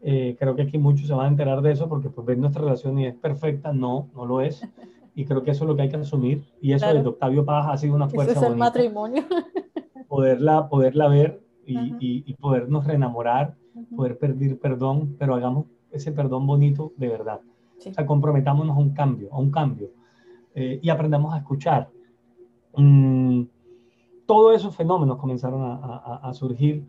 Eh, 0.03 0.37
creo 0.39 0.55
que 0.55 0.63
aquí 0.63 0.79
muchos 0.79 1.07
se 1.07 1.15
van 1.15 1.27
a 1.27 1.29
enterar 1.29 1.63
de 1.63 1.73
eso 1.73 1.89
porque 1.89 2.11
pues 2.11 2.27
ven 2.27 2.41
nuestra 2.41 2.63
relación 2.63 2.99
y 2.99 3.07
es 3.07 3.15
perfecta, 3.15 3.73
no, 3.73 4.09
no 4.15 4.27
lo 4.27 4.41
es. 4.41 4.67
Y 5.15 5.25
creo 5.25 5.43
que 5.43 5.53
eso 5.53 5.65
es 5.65 5.69
lo 5.69 5.77
que 5.77 5.83
hay 5.83 5.89
que 5.89 5.97
asumir. 5.97 6.45
Y 6.61 6.73
eso 6.73 6.93
de 6.93 7.01
Octavio 7.01 7.45
Paz 7.45 7.67
ha 7.71 7.77
sido 7.77 7.95
una 7.95 8.09
fuerza. 8.09 8.33
Ese 8.33 8.41
es 8.41 8.51
el 8.51 8.57
matrimonio. 8.57 9.25
Poderla, 10.09 10.69
poderla 10.69 11.09
ver 11.09 11.41
y, 11.65 11.97
y, 11.99 12.33
podernos 12.35 12.87
reenamorar, 12.87 13.57
poder 13.97 14.17
pedir 14.19 14.57
perdón, 14.61 15.17
pero 15.19 15.35
hagamos 15.35 15.67
ese 15.97 16.13
perdón 16.13 16.47
bonito 16.47 16.93
de 16.97 17.09
verdad. 17.09 17.41
O 17.79 17.93
sea, 17.93 18.07
comprometámonos 18.07 18.77
a 18.77 18.81
un 18.81 18.91
cambio, 18.91 19.29
a 19.33 19.39
un 19.39 19.51
cambio. 19.51 19.91
Eh, 20.55 20.79
y 20.83 20.89
aprendamos 20.89 21.35
a 21.35 21.39
escuchar. 21.39 21.91
Mm, 22.77 23.43
todos 24.27 24.57
esos 24.57 24.75
fenómenos 24.75 25.19
comenzaron 25.19 25.63
a, 25.63 26.21
a, 26.23 26.35
surgir 26.35 26.85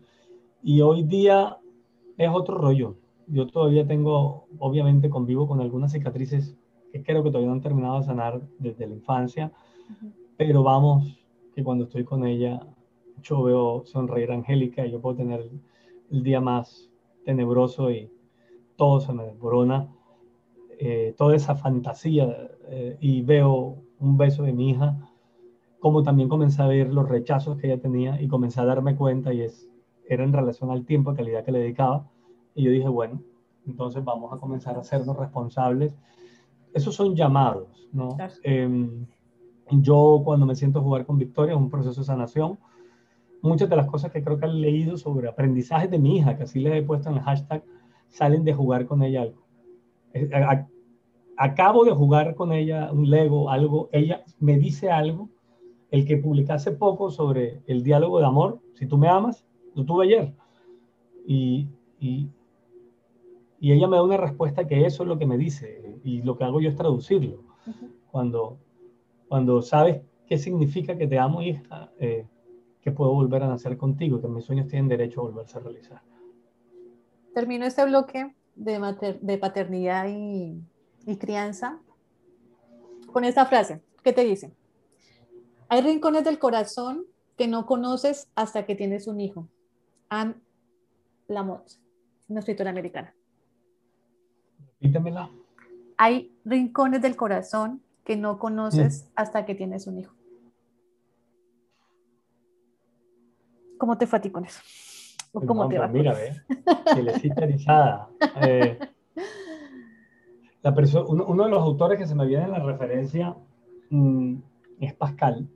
y 0.62 0.80
hoy 0.80 1.04
día 1.04 1.58
es 2.16 2.30
otro 2.32 2.58
rollo. 2.58 2.96
Yo 3.28 3.46
todavía 3.46 3.86
tengo, 3.86 4.46
obviamente 4.58 5.08
convivo 5.08 5.46
con 5.46 5.60
algunas 5.60 5.92
cicatrices 5.92 6.56
que 6.92 7.02
creo 7.02 7.22
que 7.22 7.30
todavía 7.30 7.48
no 7.48 7.54
han 7.54 7.60
terminado 7.60 7.98
de 7.98 8.06
sanar 8.06 8.40
desde 8.58 8.86
la 8.86 8.94
infancia, 8.94 9.52
pero 10.36 10.62
vamos, 10.62 11.18
que 11.54 11.62
cuando 11.62 11.84
estoy 11.84 12.04
con 12.04 12.26
ella, 12.26 12.60
yo 13.22 13.42
veo 13.42 13.82
sonreír 13.84 14.30
a 14.32 14.34
Angélica 14.34 14.86
y 14.86 14.90
yo 14.90 15.00
puedo 15.00 15.16
tener 15.16 15.48
el 16.10 16.22
día 16.22 16.40
más 16.40 16.90
tenebroso 17.24 17.90
y, 17.90 18.10
todo 18.78 19.00
se 19.00 19.12
me 19.12 19.24
desborona, 19.24 19.88
eh, 20.78 21.12
toda 21.18 21.34
esa 21.34 21.56
fantasía 21.56 22.28
eh, 22.68 22.96
y 23.00 23.22
veo 23.22 23.82
un 23.98 24.16
beso 24.16 24.44
de 24.44 24.52
mi 24.52 24.70
hija, 24.70 24.96
como 25.80 26.04
también 26.04 26.28
comencé 26.28 26.62
a 26.62 26.68
ver 26.68 26.92
los 26.94 27.08
rechazos 27.08 27.58
que 27.58 27.66
ella 27.66 27.82
tenía 27.82 28.22
y 28.22 28.28
comencé 28.28 28.60
a 28.60 28.64
darme 28.64 28.94
cuenta 28.94 29.34
y 29.34 29.42
es, 29.42 29.68
era 30.08 30.22
en 30.22 30.32
relación 30.32 30.70
al 30.70 30.84
tiempo, 30.84 31.12
calidad 31.12 31.44
que 31.44 31.50
le 31.50 31.58
dedicaba. 31.58 32.08
Y 32.54 32.62
yo 32.62 32.70
dije, 32.70 32.88
bueno, 32.88 33.20
entonces 33.66 34.04
vamos 34.04 34.32
a 34.32 34.36
comenzar 34.36 34.76
a 34.76 34.80
hacernos 34.80 35.16
responsables. 35.16 35.96
Esos 36.72 36.94
son 36.94 37.16
llamados, 37.16 37.88
¿no? 37.92 38.16
Em, 38.44 39.06
yo 39.72 40.22
cuando 40.24 40.46
me 40.46 40.54
siento 40.54 40.78
a 40.78 40.82
jugar 40.82 41.04
con 41.04 41.18
Victoria 41.18 41.54
es 41.54 41.58
un 41.58 41.68
proceso 41.68 42.00
de 42.00 42.06
sanación. 42.06 42.60
Muchas 43.42 43.68
de 43.68 43.74
las 43.74 43.86
cosas 43.86 44.12
que 44.12 44.22
creo 44.22 44.38
que 44.38 44.46
han 44.46 44.60
leído 44.60 44.96
sobre 44.96 45.28
aprendizaje 45.28 45.88
de 45.88 45.98
mi 45.98 46.18
hija, 46.18 46.36
que 46.36 46.44
así 46.44 46.60
les 46.60 46.74
he 46.74 46.82
puesto 46.82 47.10
en 47.10 47.16
el 47.16 47.22
hashtag, 47.22 47.64
salen 48.08 48.44
de 48.44 48.54
jugar 48.54 48.86
con 48.86 49.02
ella 49.02 49.22
algo. 49.22 49.46
Acabo 51.36 51.84
de 51.84 51.92
jugar 51.92 52.34
con 52.34 52.52
ella 52.52 52.90
un 52.92 53.08
Lego, 53.08 53.50
algo, 53.50 53.88
ella 53.92 54.24
me 54.40 54.58
dice 54.58 54.90
algo, 54.90 55.30
el 55.90 56.04
que 56.04 56.16
publicé 56.16 56.52
hace 56.52 56.72
poco 56.72 57.10
sobre 57.10 57.62
el 57.66 57.82
diálogo 57.82 58.18
de 58.18 58.26
amor, 58.26 58.60
si 58.74 58.86
tú 58.86 58.98
me 58.98 59.08
amas, 59.08 59.46
lo 59.74 59.84
tuve 59.84 60.06
ayer. 60.06 60.34
Y, 61.26 61.68
y, 62.00 62.28
y, 63.60 63.72
ella 63.72 63.86
me 63.86 63.96
da 63.96 64.02
una 64.02 64.16
respuesta 64.16 64.66
que 64.66 64.84
eso 64.84 65.04
es 65.04 65.08
lo 65.08 65.18
que 65.18 65.26
me 65.26 65.38
dice, 65.38 66.00
y 66.02 66.22
lo 66.22 66.36
que 66.36 66.44
hago 66.44 66.60
yo 66.60 66.70
es 66.70 66.76
traducirlo. 66.76 67.44
Cuando, 68.10 68.58
cuando 69.28 69.62
sabes 69.62 70.02
qué 70.26 70.38
significa 70.38 70.96
que 70.96 71.06
te 71.06 71.18
amo, 71.18 71.42
hija, 71.42 71.92
eh, 72.00 72.26
que 72.80 72.90
puedo 72.90 73.12
volver 73.12 73.44
a 73.44 73.48
nacer 73.48 73.76
contigo, 73.76 74.20
que 74.20 74.28
mis 74.28 74.44
sueños 74.44 74.66
tienen 74.66 74.88
derecho 74.88 75.20
a 75.20 75.24
volverse 75.24 75.58
a 75.58 75.60
realizar 75.60 76.02
termino 77.34 77.66
este 77.66 77.84
bloque 77.84 78.34
de, 78.54 79.18
de 79.20 79.38
paternidad 79.38 80.06
y, 80.08 80.62
crianza 81.18 81.78
con 83.12 83.24
esta 83.24 83.46
frase. 83.46 83.80
¿Qué 84.04 84.12
te 84.12 84.24
dice? 84.24 84.52
Hay 85.68 85.80
rincones 85.80 86.24
del 86.24 86.38
corazón 86.38 87.04
que 87.38 87.48
no 87.48 87.64
conoces 87.64 88.28
hasta 88.34 88.66
que 88.66 88.74
tienes 88.74 89.06
un 89.06 89.20
hijo. 89.20 89.48
Anne 90.10 90.34
Lamott, 91.28 91.78
una 92.28 92.40
escritora 92.40 92.70
americana. 92.70 93.14
Repítemela. 94.80 95.30
Hay 95.96 96.30
rincones 96.44 97.00
del 97.00 97.16
corazón 97.16 97.82
que 98.04 98.16
no 98.16 98.38
conoces 98.38 99.04
mm. 99.04 99.12
hasta 99.16 99.46
que 99.46 99.54
tienes 99.54 99.86
un 99.86 99.98
hijo. 100.00 100.14
¿Cómo 103.78 103.96
te 103.96 104.06
fue 104.06 104.20
con 104.30 104.44
eso? 104.44 104.60
Cómo 105.32 105.68
te 105.68 105.78
va? 105.78 105.88
Mira, 105.88 106.14
ve, 106.14 106.32
eh, 108.42 108.78
la 110.62 110.74
uno, 111.06 111.26
uno, 111.26 111.44
de 111.44 111.50
los 111.50 111.62
autores 111.62 111.98
que 111.98 112.06
se 112.06 112.14
me 112.14 112.26
viene 112.26 112.44
en 112.44 112.52
la 112.52 112.60
referencia 112.60 113.36
mm, 113.90 114.36
es 114.80 114.94
Pascal. 114.94 115.48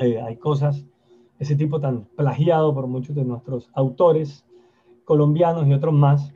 Eh, 0.00 0.20
hay 0.20 0.36
cosas, 0.36 0.84
ese 1.38 1.56
tipo 1.56 1.80
tan 1.80 2.04
plagiado 2.16 2.74
por 2.74 2.86
muchos 2.86 3.14
de 3.14 3.24
nuestros 3.24 3.70
autores 3.74 4.44
colombianos 5.04 5.66
y 5.66 5.72
otros 5.72 5.94
más, 5.94 6.32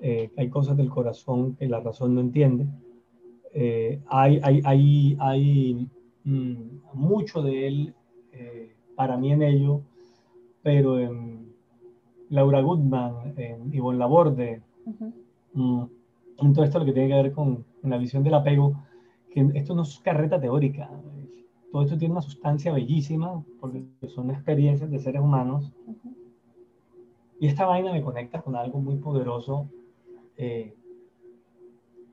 eh, 0.00 0.30
hay 0.36 0.48
cosas 0.48 0.76
del 0.76 0.88
corazón 0.88 1.56
que 1.56 1.66
la 1.68 1.80
razón 1.80 2.14
no 2.14 2.20
entiende. 2.20 2.66
hay 4.06 4.40
hay, 4.42 4.60
hay, 4.64 5.16
hay 5.20 5.88
mm, 6.24 6.54
mucho 6.94 7.42
de 7.42 7.66
él 7.66 7.94
para 8.94 9.16
mí 9.16 9.32
en 9.32 9.42
ello, 9.42 9.82
pero 10.62 10.98
en, 10.98 11.41
Laura 12.32 12.62
Goodman, 12.62 13.34
eh, 13.36 13.58
Ivonne 13.72 13.98
Laborde, 13.98 14.62
mm, 15.52 15.82
en 16.38 16.52
todo 16.54 16.64
esto 16.64 16.78
lo 16.78 16.86
que 16.86 16.92
tiene 16.92 17.08
que 17.08 17.22
ver 17.22 17.32
con, 17.32 17.64
la 17.82 17.98
visión 17.98 18.22
del 18.22 18.34
apego, 18.34 18.74
que 19.30 19.50
esto 19.54 19.74
no 19.74 19.82
es 19.82 19.98
carreta 19.98 20.40
teórica, 20.40 20.88
todo 21.70 21.82
esto 21.82 21.98
tiene 21.98 22.12
una 22.12 22.22
sustancia 22.22 22.72
bellísima, 22.72 23.44
porque 23.60 23.84
son 24.08 24.30
experiencias 24.30 24.90
de 24.90 24.98
seres 24.98 25.20
humanos, 25.20 25.72
y 27.38 27.48
esta 27.48 27.66
vaina 27.66 27.92
me 27.92 28.02
conecta 28.02 28.40
con 28.40 28.56
algo 28.56 28.80
muy 28.80 28.96
poderoso, 28.96 29.68
eh, 30.38 30.74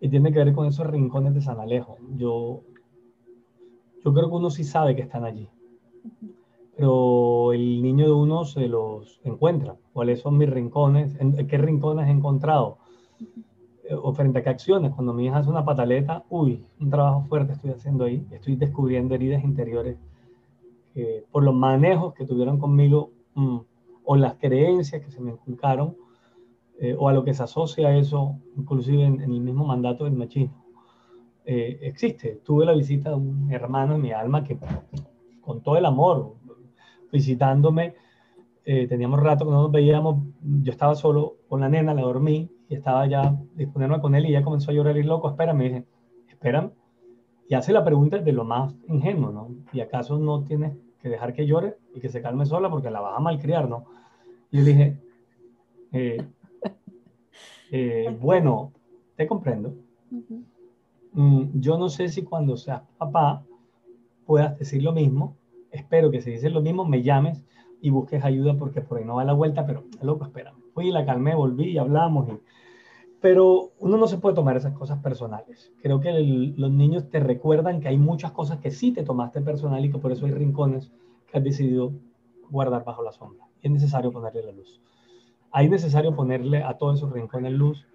y 0.01 0.09
tiene 0.09 0.33
que 0.33 0.39
ver 0.39 0.53
con 0.53 0.67
esos 0.67 0.85
rincones 0.87 1.33
de 1.33 1.41
San 1.41 1.59
Alejo. 1.59 1.97
Yo, 2.17 2.61
yo 4.03 4.13
creo 4.13 4.29
que 4.29 4.35
uno 4.35 4.49
sí 4.49 4.65
sabe 4.65 4.95
que 4.95 5.03
están 5.03 5.23
allí 5.23 5.47
pero 6.79 7.51
el 7.51 7.81
niño 7.81 8.05
de 8.05 8.13
uno 8.13 8.45
se 8.45 8.69
los 8.69 9.19
encuentra. 9.25 9.75
¿Cuáles 9.99 10.21
son 10.21 10.37
mis 10.37 10.49
rincones? 10.49 11.17
¿Qué 11.49 11.57
rincones 11.57 12.07
he 12.07 12.11
encontrado? 12.11 12.77
Eh, 13.83 13.93
o 14.01 14.13
frente 14.13 14.39
a 14.39 14.43
qué 14.43 14.49
acciones. 14.49 14.93
Cuando 14.93 15.11
mi 15.11 15.25
hija 15.25 15.39
hace 15.39 15.49
una 15.49 15.65
pataleta, 15.65 16.23
uy, 16.29 16.63
un 16.79 16.89
trabajo 16.89 17.25
fuerte 17.27 17.51
estoy 17.51 17.71
haciendo 17.71 18.05
ahí. 18.05 18.25
Estoy 18.31 18.55
descubriendo 18.55 19.13
heridas 19.13 19.43
interiores 19.43 19.97
por 21.33 21.43
los 21.43 21.53
manejos 21.53 22.13
que 22.13 22.25
tuvieron 22.25 22.59
conmigo 22.59 23.11
mm, 23.35 23.57
o 24.05 24.15
las 24.15 24.35
creencias 24.35 25.03
que 25.03 25.11
se 25.11 25.19
me 25.19 25.31
inculcaron. 25.31 25.97
eh, 26.79 26.95
o 26.97 27.09
a 27.09 27.11
lo 27.11 27.25
que 27.25 27.33
se 27.33 27.43
asocia 27.43 27.93
eso, 27.97 28.37
inclusive 28.55 29.03
en, 29.03 29.19
el 29.19 29.41
mismo 29.41 29.65
mandato 29.65 30.05
del 30.05 30.13
machismo, 30.13 30.63
eh, 31.43 31.77
existe. 31.81 32.39
Tuve 32.45 32.65
la 32.65 32.71
visita 32.71 33.09
de 33.09 33.17
un 33.17 33.51
hermano 33.51 33.95
en 33.95 34.01
mi 34.01 34.13
alma 34.13 34.45
que 34.45 34.57
con 35.41 35.59
todo 35.61 35.75
el 35.75 35.85
amor, 35.85 36.35
visitándome, 37.11 37.95
eh, 38.71 38.85
teníamos 38.85 39.19
rato 39.19 39.45
que 39.45 39.51
no 39.51 39.63
nos 39.63 39.71
veíamos, 39.71 40.23
yo 40.61 40.71
estaba 40.71 40.93
solo 40.93 41.37
con 41.47 41.59
la 41.59 41.69
nena, 41.69 41.95
la 41.95 42.03
dormí 42.03 42.51
y 42.67 42.75
estaba 42.75 43.07
ya 43.07 43.35
disponiéndome 43.55 43.99
con 43.99 44.13
él 44.13 44.27
y 44.27 44.29
ella 44.29 44.43
comenzó 44.43 44.69
a 44.69 44.75
llorar 44.75 44.95
y 44.95 45.01
loco, 45.01 45.27
espérame, 45.27 45.57
me 45.57 45.63
dije, 45.63 45.85
espérame, 46.27 46.69
y 47.47 47.55
hace 47.55 47.73
la 47.73 47.83
pregunta 47.83 48.19
de 48.19 48.31
lo 48.31 48.45
más 48.45 48.75
ingenuo, 48.87 49.31
¿no? 49.31 49.49
¿Y 49.73 49.79
acaso 49.79 50.19
no 50.19 50.43
tienes 50.43 50.77
que 51.01 51.09
dejar 51.09 51.33
que 51.33 51.47
llore 51.47 51.77
y 51.95 51.99
que 51.99 52.09
se 52.09 52.21
calme 52.21 52.45
sola 52.45 52.69
porque 52.69 52.91
la 52.91 53.01
vas 53.01 53.17
a 53.17 53.19
malcriar, 53.19 53.67
¿no? 53.67 53.85
Y 54.51 54.59
yo 54.59 54.63
dije, 54.65 54.97
eh, 55.91 56.27
eh, 57.71 58.17
bueno, 58.21 58.71
te 59.15 59.25
comprendo. 59.25 59.73
Mm, 61.13 61.59
yo 61.59 61.79
no 61.79 61.89
sé 61.89 62.07
si 62.09 62.21
cuando 62.21 62.55
seas 62.55 62.83
papá 62.99 63.43
puedas 64.27 64.59
decir 64.59 64.83
lo 64.83 64.93
mismo. 64.93 65.37
Espero 65.71 66.11
que 66.11 66.21
si 66.21 66.29
dices 66.29 66.51
lo 66.51 66.61
mismo 66.61 66.85
me 66.85 67.01
llames 67.01 67.43
y 67.81 67.89
busques 67.89 68.23
ayuda 68.23 68.55
porque 68.57 68.81
por 68.81 68.97
ahí 68.97 69.05
no 69.05 69.15
va 69.15 69.25
la 69.25 69.33
vuelta, 69.33 69.65
pero 69.65 69.83
loco, 70.01 70.25
espera. 70.25 70.53
Fui, 70.73 70.91
la 70.91 71.05
calmé, 71.05 71.35
volví 71.35 71.71
y 71.71 71.77
hablamos. 71.77 72.27
Pero 73.21 73.71
uno 73.79 73.97
no 73.97 74.07
se 74.07 74.17
puede 74.17 74.35
tomar 74.35 74.55
esas 74.55 74.73
cosas 74.73 74.99
personales. 74.99 75.71
Creo 75.81 75.99
que 75.99 76.11
los 76.55 76.71
niños 76.71 77.09
te 77.09 77.19
recuerdan 77.19 77.81
que 77.81 77.89
hay 77.89 77.97
muchas 77.97 78.31
cosas 78.31 78.59
que 78.59 78.71
sí 78.71 78.91
te 78.91 79.03
tomaste 79.03 79.41
personal 79.41 79.83
y 79.83 79.91
que 79.91 79.97
por 79.97 80.11
eso 80.11 80.25
hay 80.25 80.31
rincones 80.31 80.91
que 81.29 81.37
has 81.37 81.43
decidido 81.43 81.91
guardar 82.49 82.83
bajo 82.85 83.03
la 83.03 83.11
sombra. 83.11 83.45
Y 83.61 83.67
es 83.67 83.73
necesario 83.73 84.11
ponerle 84.11 84.43
la 84.43 84.51
luz 84.53 84.79
hay 85.51 85.69
necesario 85.69 86.15
ponerle 86.15 86.63
a 86.63 86.77
todos 86.77 86.97
esos 86.97 87.11
rincones 87.11 87.53
luz, 87.53 87.85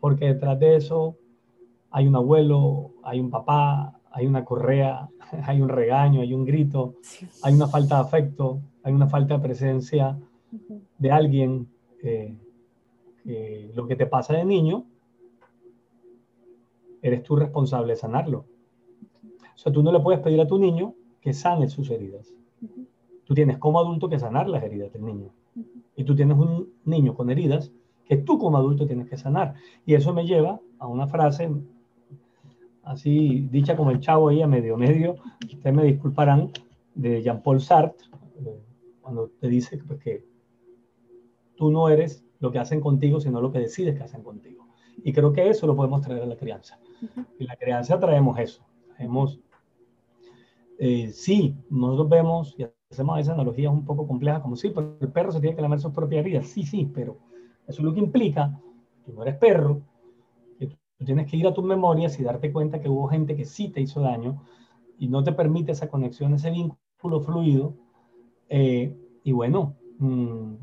porque 0.00 0.26
detrás 0.26 0.58
de 0.58 0.76
eso 0.76 1.16
hay 1.90 2.06
un 2.06 2.16
abuelo, 2.16 2.90
hay 3.02 3.20
un 3.20 3.30
papá, 3.30 4.00
hay 4.10 4.26
una 4.26 4.44
correa, 4.44 5.08
hay 5.44 5.60
un 5.60 5.68
regaño, 5.68 6.20
hay 6.20 6.34
un 6.34 6.44
grito, 6.44 6.94
hay 7.42 7.54
una 7.54 7.68
falta 7.68 7.96
de 7.96 8.00
afecto, 8.02 8.60
hay 8.88 8.94
una 8.94 9.08
falta 9.08 9.34
de 9.34 9.42
presencia 9.42 10.18
de 10.98 11.10
alguien. 11.10 11.68
Eh, 12.02 12.34
lo 13.74 13.86
que 13.86 13.94
te 13.94 14.06
pasa 14.06 14.32
de 14.32 14.44
niño, 14.44 14.86
eres 17.02 17.22
tú 17.22 17.36
responsable 17.36 17.92
de 17.92 17.98
sanarlo. 17.98 18.46
O 19.54 19.58
sea, 19.58 19.70
tú 19.70 19.82
no 19.82 19.92
le 19.92 20.00
puedes 20.00 20.20
pedir 20.20 20.40
a 20.40 20.46
tu 20.46 20.58
niño 20.58 20.94
que 21.20 21.34
sane 21.34 21.68
sus 21.68 21.90
heridas. 21.90 22.32
Tú 23.24 23.34
tienes 23.34 23.58
como 23.58 23.78
adulto 23.78 24.08
que 24.08 24.18
sanar 24.18 24.48
las 24.48 24.62
heridas 24.62 24.92
del 24.94 25.04
niño 25.04 25.30
y 25.94 26.04
tú 26.04 26.14
tienes 26.14 26.38
un 26.38 26.72
niño 26.84 27.14
con 27.14 27.28
heridas 27.28 27.70
que 28.06 28.16
tú 28.16 28.38
como 28.38 28.56
adulto 28.56 28.86
tienes 28.86 29.08
que 29.10 29.18
sanar. 29.18 29.54
Y 29.84 29.94
eso 29.94 30.14
me 30.14 30.24
lleva 30.24 30.60
a 30.78 30.86
una 30.86 31.06
frase 31.06 31.50
así 32.84 33.46
dicha 33.50 33.76
como 33.76 33.90
el 33.90 34.00
chavo 34.00 34.30
ahí 34.30 34.40
a 34.40 34.46
medio 34.46 34.78
medio, 34.78 35.16
ustedes 35.44 35.76
me 35.76 35.84
disculparán, 35.84 36.50
de 36.94 37.22
Jean-Paul 37.22 37.60
Sartre, 37.60 38.06
eh, 38.44 38.60
cuando 39.08 39.30
te 39.40 39.48
dice 39.48 39.78
pues, 39.78 39.98
que 40.00 40.22
tú 41.56 41.70
no 41.70 41.88
eres 41.88 42.26
lo 42.40 42.52
que 42.52 42.58
hacen 42.58 42.78
contigo, 42.78 43.20
sino 43.20 43.40
lo 43.40 43.50
que 43.50 43.58
decides 43.58 43.96
que 43.96 44.02
hacen 44.02 44.22
contigo. 44.22 44.66
Y 45.02 45.14
creo 45.14 45.32
que 45.32 45.48
eso 45.48 45.66
lo 45.66 45.74
podemos 45.74 46.02
traer 46.02 46.22
a 46.22 46.26
la 46.26 46.36
crianza. 46.36 46.78
Y 47.38 47.44
la 47.46 47.56
crianza 47.56 47.98
traemos 47.98 48.38
eso. 48.38 48.66
Traemos, 48.94 49.40
eh, 50.78 51.10
sí, 51.10 51.56
nosotros 51.70 52.10
vemos, 52.10 52.54
y 52.58 52.66
hacemos 52.90 53.18
esa 53.18 53.32
analogía 53.32 53.70
un 53.70 53.86
poco 53.86 54.06
compleja, 54.06 54.42
como 54.42 54.56
sí, 54.56 54.72
pero 54.74 54.98
el 55.00 55.08
perro 55.10 55.32
se 55.32 55.40
tiene 55.40 55.56
que 55.56 55.62
lamer 55.62 55.80
sus 55.80 55.92
propias 55.92 56.20
heridas. 56.20 56.46
Sí, 56.48 56.64
sí, 56.64 56.90
pero 56.92 57.16
eso 57.66 57.80
es 57.80 57.84
lo 57.84 57.94
que 57.94 58.00
implica 58.00 58.60
que 59.06 59.12
no 59.12 59.22
eres 59.22 59.36
perro, 59.36 59.80
que 60.58 60.66
tú 60.66 61.04
tienes 61.06 61.30
que 61.30 61.38
ir 61.38 61.46
a 61.46 61.54
tus 61.54 61.64
memorias 61.64 62.20
y 62.20 62.24
darte 62.24 62.52
cuenta 62.52 62.78
que 62.78 62.90
hubo 62.90 63.08
gente 63.08 63.34
que 63.34 63.46
sí 63.46 63.70
te 63.70 63.80
hizo 63.80 64.02
daño 64.02 64.42
y 64.98 65.08
no 65.08 65.24
te 65.24 65.32
permite 65.32 65.72
esa 65.72 65.88
conexión, 65.88 66.34
ese 66.34 66.50
vínculo 66.50 67.20
fluido. 67.20 67.74
Eh, 68.48 68.94
y 69.24 69.32
bueno, 69.32 69.76
mm, 69.98 70.54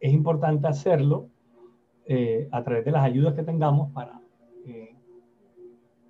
es 0.00 0.12
importante 0.12 0.68
hacerlo 0.68 1.28
eh, 2.06 2.48
a 2.52 2.62
través 2.62 2.84
de 2.84 2.92
las 2.92 3.04
ayudas 3.04 3.34
que 3.34 3.42
tengamos 3.42 3.92
para, 3.92 4.20
eh, 4.66 4.94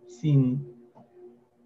sin 0.06 0.78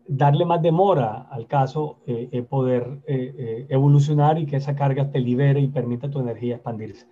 darle 0.06 0.44
más 0.44 0.60
demora 0.60 1.28
al 1.30 1.46
caso, 1.46 1.98
eh, 2.06 2.28
eh 2.32 2.42
poder 2.42 3.00
eh, 3.06 3.34
eh, 3.38 3.66
evolucionar 3.68 4.38
y 4.38 4.46
que 4.46 4.56
esa 4.56 4.74
carga 4.74 5.10
te 5.10 5.20
libere 5.20 5.60
y 5.60 5.68
permita 5.68 6.10
tu 6.10 6.20
energía 6.20 6.56
expandirse. 6.56 7.06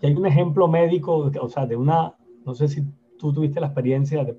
Y 0.00 0.06
hay 0.06 0.14
un 0.14 0.26
ejemplo 0.26 0.68
médico, 0.68 1.30
o 1.40 1.48
sea, 1.48 1.66
de 1.66 1.76
una, 1.76 2.14
no 2.44 2.54
sé 2.54 2.68
si 2.68 2.82
tú 3.18 3.32
tuviste 3.32 3.60
la 3.60 3.68
experiencia, 3.68 4.24
de, 4.24 4.38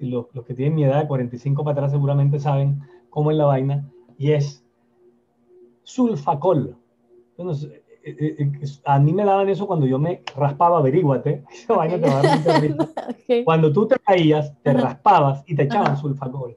los, 0.00 0.26
los, 0.32 0.44
que 0.46 0.54
tienen 0.54 0.74
mi 0.74 0.84
edad 0.84 1.02
de 1.02 1.08
45 1.08 1.62
para 1.62 1.72
atrás 1.72 1.92
seguramente 1.92 2.38
saben 2.38 2.80
cómo 3.10 3.30
es 3.30 3.36
la 3.36 3.44
vaina, 3.44 3.86
y 4.16 4.32
es 4.32 4.61
sulfacol. 5.82 6.76
a 8.84 8.98
mí 8.98 9.12
me 9.12 9.24
daban 9.24 9.48
eso 9.48 9.66
cuando 9.66 9.86
yo 9.86 9.98
me 9.98 10.22
raspaba, 10.36 10.78
averíguate, 10.78 11.44
esa 11.52 11.74
vaina 11.74 12.00
te 12.00 12.08
va 12.08 12.20
a 12.20 12.22
dar 12.22 13.44
Cuando 13.44 13.72
tú 13.72 13.86
te 13.86 13.96
caías, 13.98 14.54
te 14.62 14.72
raspabas 14.72 15.44
y 15.46 15.54
te 15.54 15.64
echaban 15.64 15.96
sulfacol. 15.96 16.56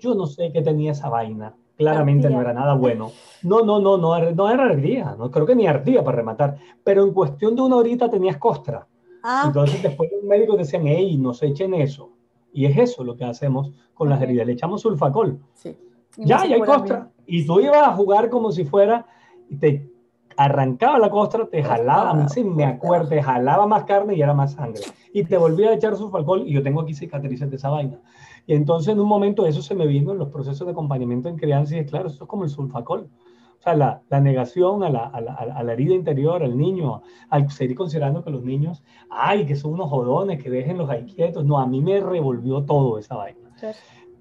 Yo 0.00 0.14
no 0.14 0.26
sé 0.26 0.50
qué 0.52 0.62
tenía 0.62 0.92
esa 0.92 1.08
vaina. 1.08 1.54
Claramente 1.76 2.28
no 2.28 2.40
era 2.40 2.52
nada 2.52 2.74
bueno. 2.74 3.12
No, 3.42 3.62
no, 3.64 3.80
no, 3.80 3.96
no, 3.96 4.32
no 4.32 4.50
era 4.50 4.64
ardía. 4.64 5.14
No 5.16 5.30
creo 5.30 5.46
que 5.46 5.54
ni 5.54 5.66
ardía 5.66 6.02
para 6.02 6.16
rematar. 6.16 6.56
Pero 6.82 7.04
en 7.04 7.12
cuestión 7.12 7.54
de 7.54 7.62
una 7.62 7.76
horita 7.76 8.10
tenías 8.10 8.36
costra. 8.38 8.86
Ah, 9.22 9.44
Entonces 9.46 9.82
después 9.82 10.10
los 10.10 10.24
médicos 10.24 10.58
decían, 10.58 10.86
hey, 10.86 11.16
no 11.18 11.34
se 11.34 11.46
echen 11.46 11.74
eso. 11.74 12.10
Y 12.52 12.64
es 12.64 12.76
eso 12.76 13.04
lo 13.04 13.14
que 13.14 13.24
hacemos 13.24 13.72
con 13.94 14.08
las 14.08 14.20
heridas. 14.20 14.46
Le 14.46 14.54
echamos 14.54 14.80
sulfacol. 14.80 15.38
Sí. 15.54 15.76
Ya, 16.16 16.44
ya 16.46 16.56
hay 16.56 16.60
costra. 16.60 17.10
Y 17.26 17.46
tú 17.46 17.60
ibas 17.60 17.86
a 17.86 17.92
jugar 17.92 18.30
como 18.30 18.52
si 18.52 18.64
fuera, 18.64 19.06
y 19.48 19.56
te 19.56 19.90
arrancaba 20.38 20.98
la 20.98 21.10
costra, 21.10 21.46
te 21.46 21.62
jalaba, 21.62 22.10
a 22.10 22.14
mí 22.14 22.24
sí 22.28 22.44
me 22.44 22.64
acuerdo, 22.64 23.08
te 23.08 23.22
jalaba 23.22 23.66
más 23.66 23.84
carne 23.84 24.14
y 24.14 24.22
era 24.22 24.34
más 24.34 24.52
sangre. 24.52 24.82
Y 25.12 25.24
te 25.24 25.36
volvía 25.36 25.70
a 25.70 25.74
echar 25.74 25.96
sulfacol 25.96 26.46
y 26.46 26.52
yo 26.52 26.62
tengo 26.62 26.80
aquí 26.80 26.94
cicatrices 26.94 27.50
de 27.50 27.56
esa 27.56 27.70
vaina. 27.70 28.00
Y 28.46 28.54
entonces 28.54 28.92
en 28.92 29.00
un 29.00 29.08
momento 29.08 29.46
eso 29.46 29.62
se 29.62 29.74
me 29.74 29.86
vino 29.86 30.12
en 30.12 30.18
los 30.18 30.28
procesos 30.28 30.64
de 30.64 30.70
acompañamiento 30.70 31.28
en 31.28 31.36
crianza 31.36 31.76
y 31.76 31.84
claro, 31.84 32.06
eso 32.06 32.22
es 32.24 32.28
como 32.28 32.44
el 32.44 32.50
sulfacol. 32.50 33.10
O 33.58 33.62
sea, 33.62 33.74
la, 33.74 34.00
la 34.08 34.20
negación 34.20 34.84
a 34.84 34.90
la, 34.90 35.06
a, 35.06 35.20
la, 35.20 35.34
a 35.34 35.62
la, 35.64 35.72
herida 35.72 35.92
interior, 35.92 36.44
al 36.44 36.56
niño, 36.56 37.02
al 37.28 37.50
seguir 37.50 37.76
considerando 37.76 38.22
que 38.22 38.30
los 38.30 38.44
niños, 38.44 38.84
ay, 39.10 39.44
que 39.44 39.56
son 39.56 39.72
unos 39.72 39.90
jodones, 39.90 40.40
que 40.40 40.48
déjenlos 40.48 40.88
ahí 40.88 41.04
quietos. 41.04 41.44
No, 41.44 41.58
a 41.58 41.66
mí 41.66 41.80
me 41.80 42.00
revolvió 42.00 42.62
todo 42.64 42.98
esa 42.98 43.16
vaina. 43.16 43.50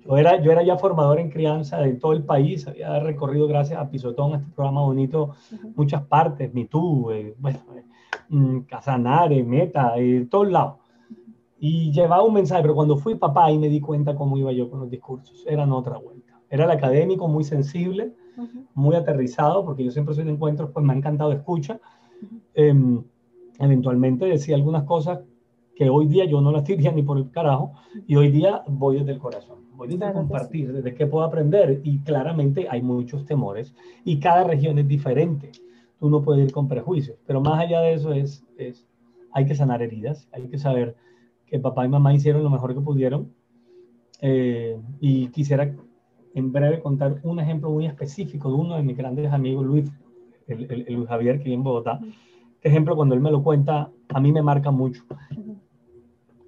Yo 0.08 0.18
era, 0.18 0.42
yo 0.42 0.52
era 0.52 0.64
ya 0.64 0.78
formador 0.78 1.20
en 1.20 1.30
crianza 1.30 1.80
de 1.80 1.94
todo 1.96 2.14
el 2.14 2.24
país, 2.24 2.66
había 2.66 2.98
recorrido 3.00 3.46
gracias 3.48 3.80
a 3.80 3.90
Pisotón, 3.90 4.36
este 4.36 4.52
programa 4.56 4.82
bonito, 4.82 5.36
muchas 5.76 6.04
partes, 6.04 6.54
MeToo, 6.54 7.12
eh, 7.12 7.36
bueno, 7.38 7.60
eh, 7.76 7.84
mm, 8.30 8.60
Casanare, 8.62 9.44
Meta, 9.44 9.98
eh, 9.98 10.26
todos 10.32 10.50
lados. 10.50 10.76
Y 11.60 11.92
llevaba 11.92 12.24
un 12.24 12.36
mensaje, 12.36 12.62
pero 12.62 12.76
cuando 12.76 12.96
fui 12.96 13.16
papá 13.16 13.52
y 13.52 13.58
me 13.58 13.68
di 13.68 13.82
cuenta 13.82 14.16
cómo 14.16 14.38
iba 14.38 14.54
yo 14.54 14.70
con 14.70 14.80
los 14.80 14.90
discursos, 14.90 15.44
eran 15.46 15.74
otra 15.74 15.98
vuelta. 15.98 16.40
Era 16.50 16.64
el 16.66 16.72
académico 16.72 17.28
muy 17.28 17.44
sensible, 17.44 18.14
muy 18.74 18.96
aterrizado, 18.96 19.66
porque 19.66 19.84
yo 19.84 19.92
siempre 19.92 20.16
soy 20.16 20.24
de 20.24 20.32
encuentros, 20.32 20.70
pues 20.72 20.86
me 20.86 20.94
ha 20.94 20.96
encantado 20.96 21.34
escucha. 21.34 21.82
Em, 22.54 23.04
eventualmente 23.60 24.26
decía 24.26 24.56
algunas 24.56 24.84
cosas 24.84 25.20
que 25.76 25.90
hoy 25.90 26.08
día 26.08 26.26
yo 26.26 26.42
no 26.42 26.52
las 26.52 26.64
diría 26.66 26.92
ni 26.92 27.04
por 27.04 27.18
el 27.18 27.30
carajo, 27.30 27.74
y 28.08 28.16
hoy 28.16 28.32
día 28.32 28.64
voy 28.68 29.00
desde 29.00 29.12
el 29.12 29.20
corazón, 29.20 29.60
desde 29.86 30.14
compartir, 30.14 30.74
desde 30.74 30.94
qué 30.94 31.06
puedo 31.08 31.26
aprender, 31.26 31.82
y 31.84 31.99
claramente 31.99 32.68
hay 32.70 32.82
muchos 32.82 33.26
temores, 33.26 33.74
y 34.04 34.20
cada 34.20 34.44
región 34.44 34.80
es 34.80 34.88
diferente. 34.88 35.52
Tú 35.99 36.10
no 36.10 36.22
puedes 36.22 36.45
ir 36.45 36.52
con 36.52 36.68
prejuicios, 36.68 37.18
pero 37.26 37.41
más 37.41 37.60
allá 37.60 37.82
de 37.82 37.94
eso 37.94 38.14
es, 38.14 38.45
es 38.58 38.88
hay 39.32 39.45
que 39.45 39.56
sanar 39.56 39.82
heridas, 39.82 40.28
hay 40.32 40.48
que 40.48 40.58
saber 40.58 40.95
que 41.45 41.60
papá 41.60 41.86
y 41.86 41.90
mamá 41.90 42.14
hicieron 42.14 42.44
lo 42.44 42.49
mejor 42.49 42.74
que 42.74 42.82
pudieron. 42.82 43.34
Eh, 44.22 44.80
y 44.99 45.28
quisiera 45.28 45.76
en 46.34 46.52
breve 46.52 46.82
contar 46.82 47.20
un 47.24 47.40
ejemplo 47.40 47.70
muy 47.70 47.86
específico 47.86 48.49
de 48.49 48.56
uno 48.56 48.76
de 48.76 48.84
mis 48.84 48.98
grandes 48.98 49.32
amigos, 49.32 49.66
Luis, 49.66 49.91
el, 50.48 50.72
el, 50.72 50.94
Luis 50.95 51.08
Javier, 51.08 51.38
que 51.38 51.45
vive 51.45 51.56
en 51.56 51.64
Bogotá. 51.64 51.99
Este 52.56 52.70
ejemplo, 52.70 52.95
cuando 52.95 53.16
él 53.16 53.22
me 53.22 53.32
lo 53.32 53.44
cuenta, 53.44 53.91
a 54.10 54.20
mí 54.20 54.32
me 54.32 54.41
marca 54.41 54.72
mucho. 54.72 55.04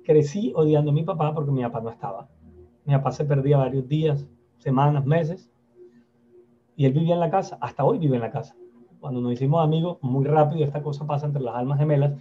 Crecí 0.03 0.51
odiando 0.55 0.91
a 0.91 0.93
mi 0.93 1.03
papá 1.03 1.33
porque 1.33 1.51
mi 1.51 1.61
papá 1.61 1.81
no 1.81 1.89
estaba. 1.89 2.27
Mi 2.89 2.95
papá 2.95 3.11
se 3.11 3.23
perdía 3.23 3.55
varios 3.57 3.87
días, 3.87 4.27
semanas, 4.57 5.05
meses, 5.05 5.51
y 6.75 6.85
él 6.85 6.93
vivía 6.93 7.13
en 7.13 7.19
la 7.19 7.29
casa, 7.29 7.59
hasta 7.61 7.83
hoy 7.83 7.99
vive 7.99 8.15
en 8.15 8.21
la 8.23 8.31
casa. 8.31 8.55
Cuando 8.99 9.21
nos 9.21 9.31
hicimos 9.33 9.63
amigos, 9.63 9.99
muy 10.01 10.25
rápido 10.25 10.65
esta 10.65 10.81
cosa 10.81 11.05
pasa 11.05 11.27
entre 11.27 11.43
las 11.43 11.53
almas 11.53 11.77
gemelas, 11.77 12.19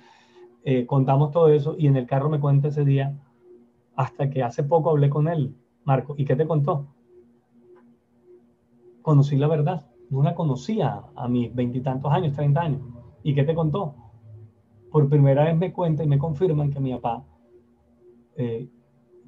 eh, 0.64 0.84
contamos 0.84 1.30
todo 1.30 1.48
eso 1.48 1.74
y 1.78 1.86
en 1.86 1.96
el 1.96 2.06
carro 2.06 2.28
me 2.28 2.38
cuenta 2.38 2.68
ese 2.68 2.84
día, 2.84 3.18
hasta 3.96 4.28
que 4.28 4.42
hace 4.42 4.62
poco 4.62 4.90
hablé 4.90 5.08
con 5.08 5.26
él, 5.26 5.56
Marco, 5.84 6.14
¿y 6.18 6.26
qué 6.26 6.36
te 6.36 6.46
contó? 6.46 6.88
Conocí 9.00 9.36
la 9.38 9.48
verdad, 9.48 9.90
no 10.10 10.22
la 10.22 10.34
conocía 10.34 11.02
a 11.16 11.28
mis 11.28 11.54
veintitantos 11.54 12.12
años, 12.12 12.34
treinta 12.34 12.60
años. 12.60 12.82
¿Y 13.22 13.34
qué 13.34 13.42
te 13.42 13.54
contó? 13.54 13.94
por 14.90 15.08
primera 15.08 15.44
vez 15.44 15.56
me 15.56 15.72
cuenta 15.72 16.02
y 16.02 16.06
me 16.06 16.18
confirman 16.18 16.70
que 16.70 16.80
mi 16.80 16.92
papá 16.94 17.24
eh, 18.36 18.68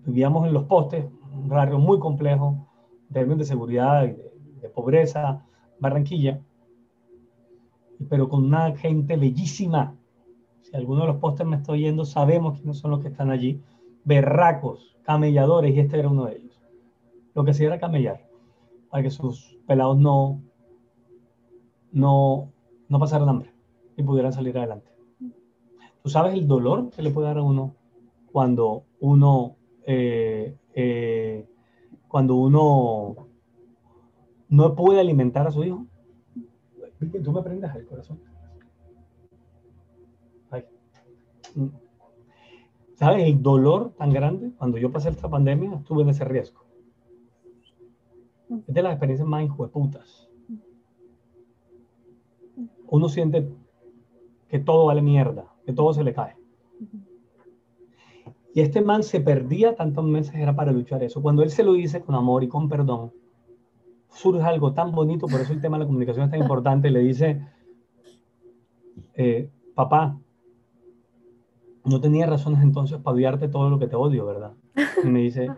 vivíamos 0.05 0.47
en 0.47 0.55
los 0.55 0.65
postes, 0.65 1.07
un 1.41 1.49
barrio 1.49 1.79
muy 1.79 1.99
complejo, 1.99 2.67
en 3.09 3.15
términos 3.15 3.39
de 3.39 3.45
seguridad 3.45 4.05
y 4.05 4.61
de, 4.61 4.69
pobreza, 4.69 5.45
Barranquilla, 5.79 6.41
pero 8.09 8.29
con 8.29 8.45
una 8.45 8.77
gente 8.77 9.17
bellísima. 9.17 9.97
Si 10.61 10.77
alguno 10.77 11.03
de 11.03 11.07
los 11.09 11.17
postes 11.17 11.47
me 11.47 11.57
está 11.57 11.73
oyendo, 11.73 12.05
sabemos 12.05 12.59
quiénes 12.59 12.79
son 12.79 12.91
los 12.91 13.01
que 13.01 13.09
están 13.09 13.31
allí. 13.31 13.63
Berracos, 14.05 14.99
camelladores, 15.03 15.75
y 15.75 15.81
este 15.81 15.99
era 15.99 16.09
uno 16.09 16.27
de 16.27 16.37
ellos. 16.37 16.61
Lo 17.35 17.45
que 17.45 17.53
hacía 17.53 17.69
era 17.69 17.81
camellar, 17.81 18.27
para 18.91 19.03
que 19.03 19.11
sus 19.11 19.59
pelados 19.67 19.99
no, 19.99 20.43
no, 21.93 22.53
no 22.89 22.99
pasaran 22.99 23.29
hambre 23.29 23.53
y 23.97 24.03
pudieran 24.03 24.33
salir 24.33 24.57
adelante. 24.59 24.91
Tú 26.03 26.09
sabes 26.09 26.35
el 26.35 26.47
dolor 26.47 26.91
que 26.91 27.03
le 27.03 27.11
puede 27.11 27.29
dar 27.29 27.39
a 27.39 27.43
uno 27.43 27.75
cuando 28.33 28.85
uno, 29.01 29.57
eh, 29.87 30.57
eh, 30.75 31.47
cuando 32.09 32.35
uno 32.37 33.29
no 34.49 34.75
puede 34.75 35.01
alimentar 35.01 35.47
a 35.47 35.51
su 35.51 35.65
hijo. 35.65 35.87
Tú 37.23 37.33
me 37.33 37.43
prendes 37.43 37.75
el 37.75 37.87
corazón. 37.87 38.21
¿Sabes 42.95 43.25
el 43.25 43.43
dolor 43.43 43.95
tan 43.97 44.13
grande? 44.13 44.53
Cuando 44.59 44.77
yo 44.77 44.93
pasé 44.93 45.09
esta 45.09 45.31
pandemia, 45.31 45.77
estuve 45.77 46.03
en 46.03 46.11
ese 46.11 46.23
riesgo. 46.27 46.61
Es 48.67 48.75
de 48.75 48.83
las 48.83 48.93
experiencias 48.93 49.27
más 49.27 49.43
injueputas. 49.43 50.29
Uno 52.89 53.09
siente 53.09 53.49
que 54.49 54.59
todo 54.59 54.85
vale 54.85 55.01
mierda, 55.01 55.47
que 55.65 55.73
todo 55.73 55.95
se 55.95 56.05
le 56.05 56.13
cae. 56.13 56.37
Y 58.55 58.61
este 58.61 58.81
man 58.81 59.03
se 59.03 59.21
perdía 59.21 59.77
tantos 59.77 60.05
meses, 60.05 60.35
era 60.35 60.55
para 60.55 60.73
luchar 60.73 61.03
eso. 61.03 61.23
Cuando 61.23 61.43
él 61.43 61.51
se 61.51 61.63
lo 61.63 61.75
dice 61.75 62.01
con 62.01 62.15
amor 62.15 62.43
y 62.43 62.49
con 62.49 62.69
perdón, 62.69 63.13
surge 64.09 64.43
algo 64.43 64.73
tan 64.73 64.93
bonito, 64.93 65.27
por 65.27 65.41
eso 65.41 65.53
el 65.53 65.61
tema 65.61 65.77
de 65.77 65.85
la 65.85 65.87
comunicación 65.87 66.25
es 66.25 66.31
tan 66.31 66.41
importante. 66.41 66.91
Le 66.91 67.01
dice, 67.01 67.41
eh, 69.15 69.51
papá, 69.75 70.19
no 71.85 72.01
tenía 72.01 72.27
razones 72.27 72.63
entonces 72.63 72.99
para 72.99 73.15
odiarte 73.15 73.49
todo 73.49 73.71
lo 73.71 73.79
que 73.79 73.87
te 73.87 73.97
odio, 73.97 74.27
¿verdad? 74.27 74.53
Y 75.05 75.07
me 75.07 75.21
dice, 75.21 75.49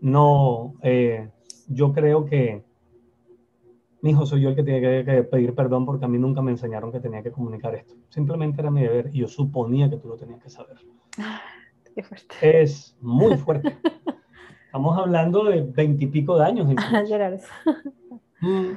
no, 0.00 0.74
eh, 0.82 1.30
yo 1.68 1.92
creo 1.92 2.26
que 2.26 2.64
mi 4.02 4.10
hijo 4.10 4.26
soy 4.26 4.42
yo 4.42 4.50
el 4.50 4.56
que 4.56 4.62
tiene 4.62 5.04
que, 5.04 5.22
pedir 5.24 5.54
perdón 5.54 5.84
porque 5.84 6.04
a 6.04 6.08
mí 6.08 6.18
nunca 6.18 6.42
me 6.42 6.52
enseñaron 6.52 6.92
que 6.92 7.00
tenía 7.00 7.22
que 7.22 7.32
comunicar 7.32 7.74
esto. 7.74 7.94
Simplemente 8.08 8.60
era 8.60 8.70
mi 8.70 8.82
deber 8.82 9.10
y 9.12 9.18
yo 9.18 9.28
suponía 9.28 9.90
que 9.90 9.96
tú 9.96 10.08
lo 10.08 10.16
tenías 10.16 10.40
que 10.40 10.50
saber. 10.50 10.76
Es 12.40 12.96
muy 13.00 13.36
fuerte. 13.44 13.76
Estamos 14.66 14.98
hablando 14.98 15.44
de 15.44 15.62
veintipico 15.62 16.36
de 16.36 16.44
años. 16.44 16.68
Mm. 18.40 18.72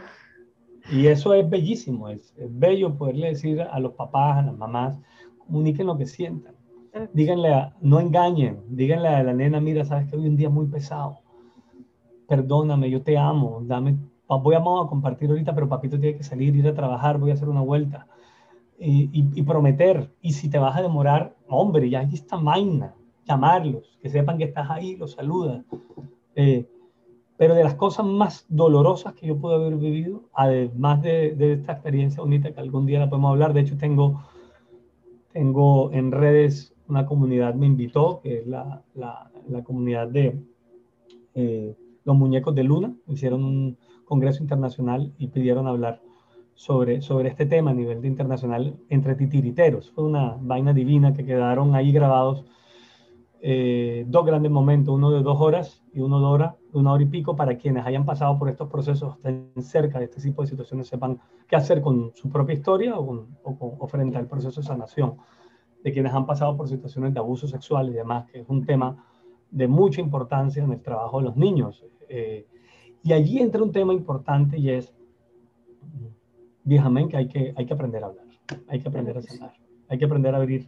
Y 0.92 1.08
eso 1.08 1.34
es 1.34 1.48
bellísimo, 1.48 2.10
es, 2.10 2.34
bello 2.38 2.96
poderle 2.98 3.28
decir 3.28 3.62
a 3.62 3.80
los 3.80 3.94
papás, 3.94 4.38
a 4.38 4.42
las 4.42 4.58
mamás, 4.58 4.98
comuniquen 5.38 5.86
lo 5.88 5.98
que 5.98 6.08
sientan. 6.08 6.56
Díganle, 7.14 7.74
no 7.82 8.00
engañen, 8.00 8.62
díganle 8.70 9.10
a 9.10 9.24
la 9.24 9.34
nena, 9.34 9.60
mira, 9.60 9.86
sabes 9.86 10.10
que 10.10 10.16
hoy 10.16 10.28
un 10.28 10.36
día 10.36 10.50
muy 10.50 10.66
pesado. 10.66 11.20
Perdóname, 12.28 12.90
yo 12.90 13.04
te 13.04 13.18
amo, 13.18 13.62
dame, 13.64 13.98
voy 14.28 14.56
a, 14.56 14.60
a 14.60 14.88
compartir 14.88 15.30
ahorita, 15.30 15.54
pero 15.54 15.70
papito 15.70 16.00
tiene 16.00 16.18
que 16.18 16.24
salir, 16.24 16.56
ir 16.56 16.68
a 16.68 16.74
trabajar, 16.74 17.20
voy 17.20 17.32
a 17.32 17.34
hacer 17.36 17.50
una 17.50 17.62
vuelta. 17.62 18.08
Y, 18.80 19.10
y, 19.12 19.44
prometer, 19.44 20.10
y 20.22 20.32
si 20.32 20.50
te 20.50 20.58
vas 20.58 20.78
a 20.78 20.82
demorar, 20.82 21.36
hombre, 21.50 21.90
ya 21.90 22.00
aquí 22.00 22.16
está 22.16 22.38
vaina, 22.38 22.96
llamarlos, 23.30 23.98
que 24.02 24.10
sepan 24.10 24.38
que 24.38 24.46
estás 24.46 24.70
ahí, 24.70 24.96
los 24.96 25.12
saludas. 25.14 25.64
Eh, 26.36 26.68
pero 27.38 27.54
de 27.56 27.64
las 27.64 27.76
cosas 27.76 28.06
más 28.06 28.46
dolorosas 28.50 29.14
que 29.14 29.28
yo 29.28 29.38
pude 29.38 29.56
haber 29.56 29.76
vivido, 29.78 30.24
además 30.34 31.02
de, 31.02 31.36
de, 31.36 31.54
esta 31.54 31.74
experiencia 31.74 32.22
bonita 32.22 32.52
que 32.52 32.60
algún 32.60 32.86
día 32.86 33.00
la 33.00 33.10
podemos 33.10 33.32
hablar, 33.32 33.54
de 33.54 33.62
hecho 33.62 33.78
tengo, 33.78 34.22
tengo 35.32 35.92
en 35.94 36.12
redes 36.12 36.74
una 36.90 37.06
comunidad, 37.06 37.54
me 37.54 37.68
invitó, 37.68 38.20
que 38.22 38.40
es 38.40 38.48
la, 38.48 38.82
la, 38.96 39.32
la 39.48 39.64
comunidad 39.64 40.08
de 40.08 40.42
eh, 41.36 41.76
los 42.04 42.16
muñecos 42.18 42.56
de 42.56 42.64
Luna, 42.64 42.94
hicieron 43.08 43.44
un 43.44 43.78
congreso 44.06 44.42
internacional 44.42 45.14
y 45.20 45.28
pidieron 45.28 45.68
hablar 45.68 46.02
sobre, 46.56 47.02
sobre 47.02 47.30
este 47.30 47.46
tema 47.46 47.72
a 47.72 47.74
nivel 47.74 48.02
de 48.02 48.08
internacional 48.08 48.76
entre 48.90 49.16
titiriteros. 49.16 49.92
Fue 49.92 50.04
una 50.04 50.36
vaina 50.42 50.74
divina 50.74 51.14
que 51.14 51.24
quedaron 51.24 51.76
ahí 51.76 51.92
grabados 51.92 52.44
eh, 53.42 54.04
dos 54.08 54.26
grandes 54.26 54.52
momentos, 54.52 54.94
uno 54.94 55.12
de 55.12 55.22
dos 55.22 55.40
horas 55.40 55.82
y 55.94 56.02
uno 56.02 56.20
de 56.20 56.26
hora, 56.26 56.56
una 56.74 56.92
hora 56.92 57.04
y 57.04 57.06
pico, 57.06 57.38
para 57.38 57.58
quienes 57.58 57.86
hayan 57.86 58.06
pasado 58.06 58.38
por 58.38 58.50
estos 58.50 58.70
procesos, 58.70 59.16
estén 59.16 59.50
cerca 59.62 59.98
de 60.00 60.06
este 60.06 60.22
tipo 60.22 60.42
de 60.42 60.50
situaciones, 60.50 60.88
sepan 60.88 61.20
qué 61.48 61.56
hacer 61.56 61.82
con 61.82 62.12
su 62.16 62.30
propia 62.30 62.56
historia 62.56 63.00
o, 63.00 63.28
o, 63.44 63.88
frente 63.88 64.18
al 64.18 64.28
proceso 64.28 64.60
de 64.60 64.68
sanación 64.68 65.16
de 65.82 65.94
quienes 65.94 66.14
han 66.14 66.26
pasado 66.26 66.58
por 66.58 66.68
situaciones 66.68 67.14
de 67.14 67.20
abuso 67.20 67.48
sexual 67.48 67.90
y 67.90 67.94
demás, 67.94 68.30
que 68.30 68.42
es 68.42 68.50
un 68.50 68.66
tema 68.66 69.06
de 69.50 69.68
mucha 69.70 70.02
importancia 70.02 70.62
en 70.62 70.74
el 70.74 70.82
trabajo 70.82 71.20
de 71.20 71.26
los 71.26 71.38
niños. 71.38 71.86
Eh, 72.10 72.46
y 73.04 73.14
allí 73.14 73.40
entra 73.40 73.64
un 73.64 73.72
tema 73.72 73.94
importante 73.94 74.58
y 74.58 74.70
es, 74.70 74.94
viejamente, 76.66 77.12
que 77.12 77.18
hay 77.18 77.28
que, 77.30 77.54
hay 77.56 77.66
que 77.66 77.74
aprender 77.74 78.04
a 78.04 78.08
hablar, 78.08 78.26
hay 78.68 78.82
que 78.82 78.90
aprender 78.90 79.18
a 79.18 79.22
sanar, 79.22 79.54
hay 79.88 79.98
que 79.98 80.04
aprender 80.04 80.36
a 80.36 80.40
abrir, 80.40 80.68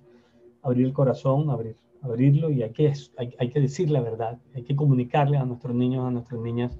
abrir 0.61 0.85
el 0.85 0.93
corazón, 0.93 1.49
abrir 1.49 1.75
abrirlo 2.01 2.49
y 2.49 2.63
hay 2.63 2.71
que, 2.71 2.93
hay, 3.17 3.35
hay, 3.37 3.49
que 3.49 3.59
decir 3.59 3.89
la 3.89 4.01
verdad, 4.01 4.39
hay 4.55 4.63
que 4.63 4.75
comunicarle 4.75 5.37
a 5.37 5.45
nuestros 5.45 5.75
niños, 5.75 6.05
a 6.05 6.11
nuestras 6.11 6.41
niñas 6.41 6.77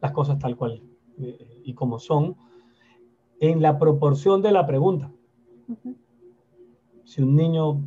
las 0.00 0.12
cosas 0.12 0.38
tal 0.38 0.56
cual 0.56 0.82
eh, 1.18 1.60
y 1.64 1.74
como 1.74 1.98
son, 1.98 2.36
en 3.40 3.62
la 3.62 3.78
proporción 3.78 4.42
de 4.42 4.52
la 4.52 4.66
pregunta. 4.66 5.10
Si 7.04 7.22
un 7.22 7.36
niño 7.36 7.82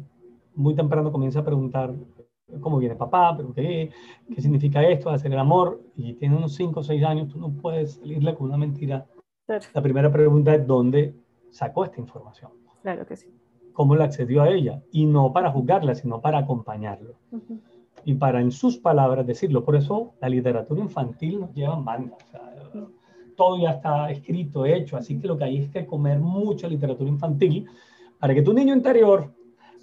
muy 0.56 0.76
temprano 0.76 1.12
comienza 1.12 1.40
a 1.40 1.46
preguntar 1.46 1.94
cómo 2.62 2.78
viene 2.78 2.96
papá, 2.96 3.36
pero 3.36 3.54
qué, 3.54 3.92
qué 4.34 4.42
significa 4.42 4.82
esto, 4.88 5.10
hacer 5.10 5.32
el 5.32 5.40
amor, 5.40 5.82
y 5.96 6.14
tiene 6.14 6.36
unos 6.36 6.56
5 6.56 6.80
o 6.80 6.84
6 6.84 7.04
años, 7.04 7.30
tú 7.30 7.40
no 7.40 7.52
puedes 7.52 7.96
salirle 7.96 8.36
con 8.36 8.48
una 8.48 8.58
mentira. 8.58 9.06
La 9.74 9.82
primera 9.82 10.12
pregunta 10.12 10.56
es 10.56 10.66
dónde 10.66 11.16
sacó 11.52 11.86
esta 11.86 12.00
información. 12.00 12.52
Claro 12.82 13.06
que 13.06 13.16
sí 13.16 13.37
cómo 13.78 13.96
le 13.96 14.06
accedió 14.06 14.42
a 14.42 14.50
ella, 14.50 14.82
y 14.92 15.06
no 15.06 15.32
para 15.32 15.52
juzgarla, 15.52 15.94
sino 15.94 16.20
para 16.20 16.40
acompañarlo. 16.40 17.14
Y 18.06 18.16
para, 18.16 18.42
en 18.42 18.52
sus 18.52 18.78
palabras, 18.78 19.28
decirlo. 19.28 19.64
Por 19.64 19.76
eso 19.76 20.16
la 20.20 20.30
literatura 20.30 20.82
infantil 20.82 21.42
nos 21.42 21.54
lleva 21.54 21.76
en 21.76 21.86
banda. 21.86 22.18
todo 23.36 23.60
ya 23.62 23.74
está 23.74 24.10
escrito, 24.10 24.66
hecho, 24.66 24.98
así 24.98 25.20
que 25.20 25.28
lo 25.28 25.38
que 25.38 25.44
hay 25.44 25.58
es 25.58 25.70
que 25.70 25.86
comer 25.86 26.20
mucha 26.20 26.68
literatura 26.68 27.08
infantil 27.08 27.68
para 28.20 28.34
que 28.34 28.42
tu 28.42 28.52
niño 28.52 28.74
interior 28.74 29.32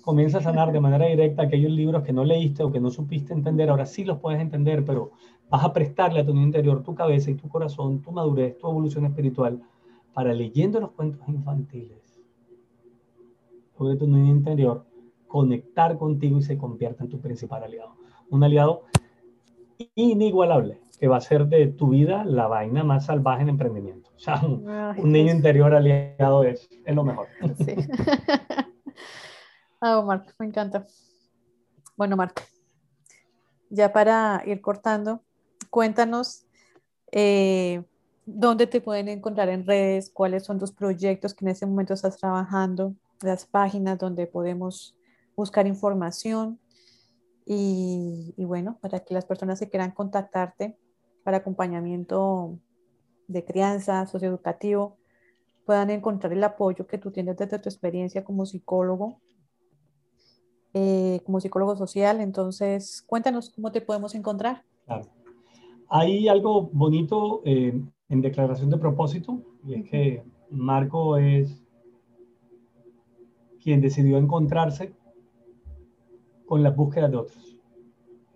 comience 0.02 0.38
a 0.38 0.40
sanar 0.40 0.72
de 0.72 0.80
manera 0.80 1.06
directa 1.06 1.44
aquellos 1.44 1.70
libros 1.70 2.02
que 2.02 2.12
no 2.12 2.24
leíste 2.24 2.64
o 2.64 2.72
que 2.72 2.80
no 2.80 2.90
supiste 2.90 3.32
entender. 3.32 3.70
Ahora 3.70 3.86
sí 3.86 4.04
los 4.04 4.18
puedes 4.18 4.40
entender, 4.40 4.84
pero 4.84 5.12
vas 5.48 5.64
a 5.64 5.72
prestarle 5.72 6.18
a 6.18 6.26
tu 6.26 6.34
niño 6.34 6.46
interior 6.46 6.82
tu 6.82 6.96
cabeza 6.96 7.30
y 7.30 7.36
tu 7.36 7.48
corazón, 7.48 8.02
tu 8.02 8.10
madurez, 8.10 8.58
tu 8.58 8.68
evolución 8.68 9.06
espiritual, 9.06 9.62
para 10.12 10.34
leyendo 10.34 10.80
los 10.80 10.90
cuentos 10.90 11.28
infantiles 11.28 12.03
sobre 13.76 13.96
tu 13.96 14.06
niño 14.06 14.30
interior, 14.30 14.84
conectar 15.26 15.98
contigo 15.98 16.38
y 16.38 16.42
se 16.42 16.56
convierta 16.56 17.04
en 17.04 17.10
tu 17.10 17.20
principal 17.20 17.64
aliado. 17.64 17.96
Un 18.30 18.44
aliado 18.44 18.84
inigualable, 19.94 20.80
que 20.98 21.08
va 21.08 21.16
a 21.16 21.20
ser 21.20 21.46
de 21.46 21.66
tu 21.66 21.88
vida 21.88 22.24
la 22.24 22.46
vaina 22.46 22.84
más 22.84 23.06
salvaje 23.06 23.42
en 23.42 23.50
emprendimiento. 23.50 24.10
O 24.14 24.18
sea, 24.24 24.40
un, 24.40 25.12
niño 25.12 25.32
interior 25.32 25.74
aliado 25.74 26.44
es, 26.44 26.70
es 26.86 26.94
lo 26.94 27.04
mejor. 27.04 27.26
Sí. 27.58 27.74
ah, 29.80 30.02
Marco, 30.06 30.30
me 30.38 30.46
encanta. 30.46 30.86
Bueno, 31.96 32.16
Marco, 32.16 32.42
ya 33.68 33.92
para 33.92 34.42
ir 34.46 34.62
cortando, 34.62 35.20
cuéntanos 35.68 36.46
eh, 37.12 37.82
dónde 38.24 38.66
te 38.66 38.80
pueden 38.80 39.08
encontrar 39.08 39.50
en 39.50 39.66
redes, 39.66 40.10
cuáles 40.10 40.44
son 40.44 40.58
tus 40.58 40.72
proyectos 40.72 41.34
que 41.34 41.44
en 41.44 41.50
ese 41.50 41.66
momento 41.66 41.92
estás 41.92 42.16
trabajando 42.16 42.94
las 43.24 43.46
páginas 43.46 43.98
donde 43.98 44.26
podemos 44.26 44.96
buscar 45.36 45.66
información 45.66 46.58
y, 47.46 48.32
bueno, 48.38 48.78
para 48.80 49.00
que 49.00 49.14
las 49.14 49.26
personas 49.26 49.60
que 49.60 49.68
quieran 49.68 49.90
contactarte 49.90 50.76
para 51.24 51.38
acompañamiento 51.38 52.58
de 53.28 53.44
crianza, 53.44 54.06
socioeducativo, 54.06 54.96
puedan 55.66 55.90
encontrar 55.90 56.32
el 56.32 56.44
apoyo 56.44 56.86
que 56.86 56.98
tú 56.98 57.10
tienes 57.10 57.36
desde 57.36 57.58
tu 57.58 57.68
experiencia 57.68 58.24
como 58.24 58.46
psicólogo, 58.46 59.20
eh, 60.72 61.20
como 61.24 61.40
psicólogo 61.40 61.76
social. 61.76 62.20
Entonces, 62.20 63.02
cuéntanos 63.06 63.50
cómo 63.50 63.72
te 63.72 63.80
podemos 63.80 64.14
encontrar. 64.14 64.62
Claro. 64.86 65.08
Hay 65.88 66.28
algo 66.28 66.70
bonito 66.72 67.42
eh, 67.44 67.78
en 68.08 68.20
declaración 68.22 68.70
de 68.70 68.78
propósito, 68.78 69.42
y 69.64 69.74
es 69.74 69.90
que 69.90 70.24
Marco 70.50 71.16
es 71.16 71.63
quien 73.64 73.80
decidió 73.80 74.18
encontrarse 74.18 74.94
con 76.44 76.62
las 76.62 76.76
búsquedas 76.76 77.10
de 77.10 77.16
otros. 77.16 77.56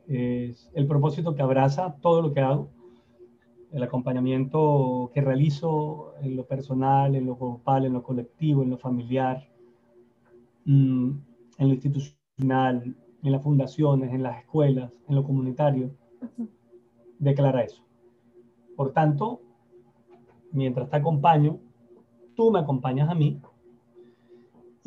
Es 0.07 0.71
el 0.73 0.87
propósito 0.87 1.35
que 1.35 1.43
abraza 1.43 1.97
todo 2.01 2.23
lo 2.23 2.33
que 2.33 2.41
hago, 2.41 2.71
el 3.71 3.83
acompañamiento 3.83 5.11
que 5.13 5.21
realizo 5.21 6.15
en 6.23 6.35
lo 6.35 6.47
personal, 6.47 7.15
en 7.15 7.27
lo 7.27 7.37
grupal, 7.37 7.85
en 7.85 7.93
lo 7.93 8.03
colectivo, 8.03 8.63
en 8.63 8.71
lo 8.71 8.79
familiar, 8.79 9.47
mm, 10.65 11.11
en 11.59 11.69
lo 11.69 11.75
institucional, 11.75 12.97
en 13.23 13.33
las 13.33 13.43
fundaciones, 13.43 14.15
en 14.15 14.23
las 14.23 14.39
escuelas, 14.39 14.91
en 15.07 15.15
lo 15.15 15.25
comunitario, 15.25 15.91
declara 17.19 17.65
eso. 17.65 17.85
Por 18.77 18.93
tanto, 18.93 19.43
mientras 20.53 20.89
te 20.89 20.97
acompaño, 20.97 21.59
tú 22.35 22.51
me 22.51 22.61
acompañas 22.61 23.11
a 23.11 23.15
mí 23.15 23.43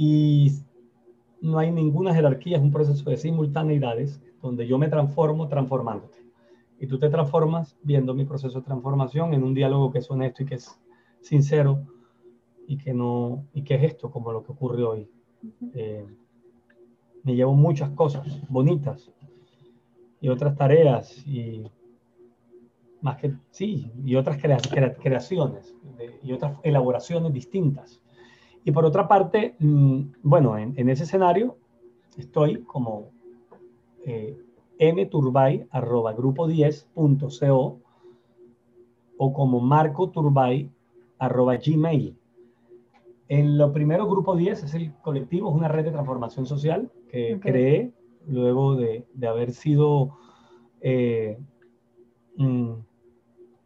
y 0.04 0.52
no 1.42 1.60
hay 1.60 1.70
ninguna 1.70 2.12
jerarquía, 2.12 2.58
es 2.58 2.64
un 2.64 2.72
proceso 2.72 3.08
de 3.08 3.18
simultaneidades 3.18 4.20
donde 4.42 4.66
yo 4.66 4.80
me 4.80 4.88
transformo 4.88 5.48
transformándote. 5.48 6.18
Y 6.80 6.88
tú 6.88 6.98
te 6.98 7.08
transformas 7.08 7.78
viendo 7.84 8.16
mi 8.16 8.26
proceso 8.26 8.62
de 8.62 8.66
transformación 8.66 9.36
en 9.36 9.44
un 9.44 9.54
diálogo 9.54 9.92
que 9.92 10.00
es 10.00 10.10
honesto 10.10 10.42
y 10.42 10.48
que 10.48 10.56
es 10.56 10.76
sincero 11.22 11.86
y 12.66 12.80
que 12.80 12.96
no 12.96 13.46
y 13.54 13.62
que 13.62 13.76
es 13.76 13.84
esto 13.84 14.10
como 14.10 14.32
lo 14.32 14.44
que 14.44 14.52
ocurre 14.54 14.84
hoy. 14.84 15.08
Eh, 15.76 16.08
me 17.22 17.36
llevo 17.36 17.54
muchas 17.54 17.92
cosas 17.92 18.26
bonitas 18.50 19.12
y 20.20 20.30
otras 20.30 20.56
tareas 20.56 21.28
y 21.28 21.62
más 23.02 23.18
que 23.18 23.36
sí 23.52 23.92
y 24.04 24.16
otras 24.16 24.40
creaciones 24.42 25.76
y 26.24 26.34
otras 26.34 26.58
elaboraciones 26.64 27.32
distintas 27.32 28.01
y 28.64 28.72
por 28.72 28.86
otra 28.86 29.08
parte, 29.08 29.56
mm, 29.60 30.02
bueno, 30.24 30.58
en, 30.58 30.90
ese 30.90 31.04
escenario 31.04 31.58
estoy 32.18 32.64
como 32.64 33.12
eh, 34.06 34.36
mturbay.grupo10.co 34.80 37.80
o 39.18 39.34
como 39.34 39.60
marcoturbay.gmail. 39.60 42.18
En 43.28 43.58
lo 43.58 43.72
primero, 43.72 44.08
Grupo 44.08 44.36
10 44.36 44.64
es 44.64 44.74
el 44.74 44.94
colectivo, 45.02 45.50
es 45.50 45.56
una 45.56 45.70
red 45.70 45.86
de 45.86 45.92
transformación 45.92 46.46
social 46.46 46.92
que 47.10 47.40
creé 47.40 47.92
luego 48.28 48.76
de, 48.76 49.06
haber 49.28 49.54
sido 49.54 50.18
eh, 50.82 51.40
mm, 52.38 52.74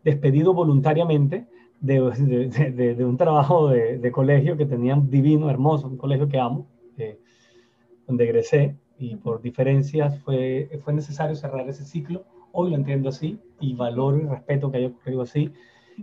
despedido 0.03 0.53
voluntariamente 0.53 1.47
de, 1.79 2.95
de, 2.95 3.05
un 3.05 3.17
trabajo 3.17 3.69
de, 3.69 4.11
colegio 4.11 4.57
que 4.57 4.65
tenía 4.65 4.95
divino, 4.95 5.49
hermoso, 5.49 5.87
un 5.87 5.97
colegio 5.97 6.27
que 6.27 6.39
amo, 6.39 6.67
eh, 6.97 7.19
donde 8.07 8.23
egresé 8.23 8.75
y 8.97 9.15
por 9.15 9.41
diferencias 9.41 10.19
fue, 10.19 10.69
fue 10.83 10.93
necesario 10.93 11.35
cerrar 11.35 11.67
ese 11.69 11.85
ciclo. 11.85 12.23
Hoy 12.51 12.69
lo 12.69 12.75
entiendo 12.77 13.09
así 13.09 13.39
y 13.59 13.73
valoro 13.75 14.17
y 14.17 14.25
respeto 14.25 14.71
que 14.71 14.77
haya 14.77 14.87
ocurrido 14.87 15.21
así. 15.21 15.51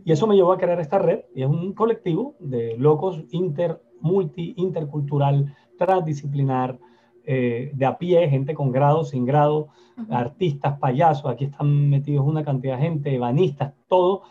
Y 0.04 0.12
eso 0.12 0.26
me 0.26 0.36
llevó 0.36 0.52
a 0.52 0.58
crear 0.58 0.80
esta 0.80 0.98
red 0.98 1.20
y 1.34 1.42
es 1.42 1.48
un 1.48 1.72
colectivo 1.72 2.34
de 2.38 2.76
locos 2.76 3.24
inter, 3.30 3.80
multi, 4.00 4.54
intercultural, 4.56 5.54
transdisciplinar, 5.78 6.78
eh, 7.24 7.70
de 7.74 7.86
a 7.86 7.98
pie, 7.98 8.28
gente 8.28 8.52
con 8.52 8.72
grado, 8.72 9.04
sin 9.04 9.24
grado, 9.24 9.68
artistas, 10.10 10.78
payasos, 10.78 11.30
aquí 11.30 11.44
están 11.44 11.88
metidos 11.88 12.26
una 12.26 12.44
cantidad 12.44 12.76
de 12.76 12.82
gente, 12.82 13.18
banistas, 13.18 13.74
todo 13.86 14.22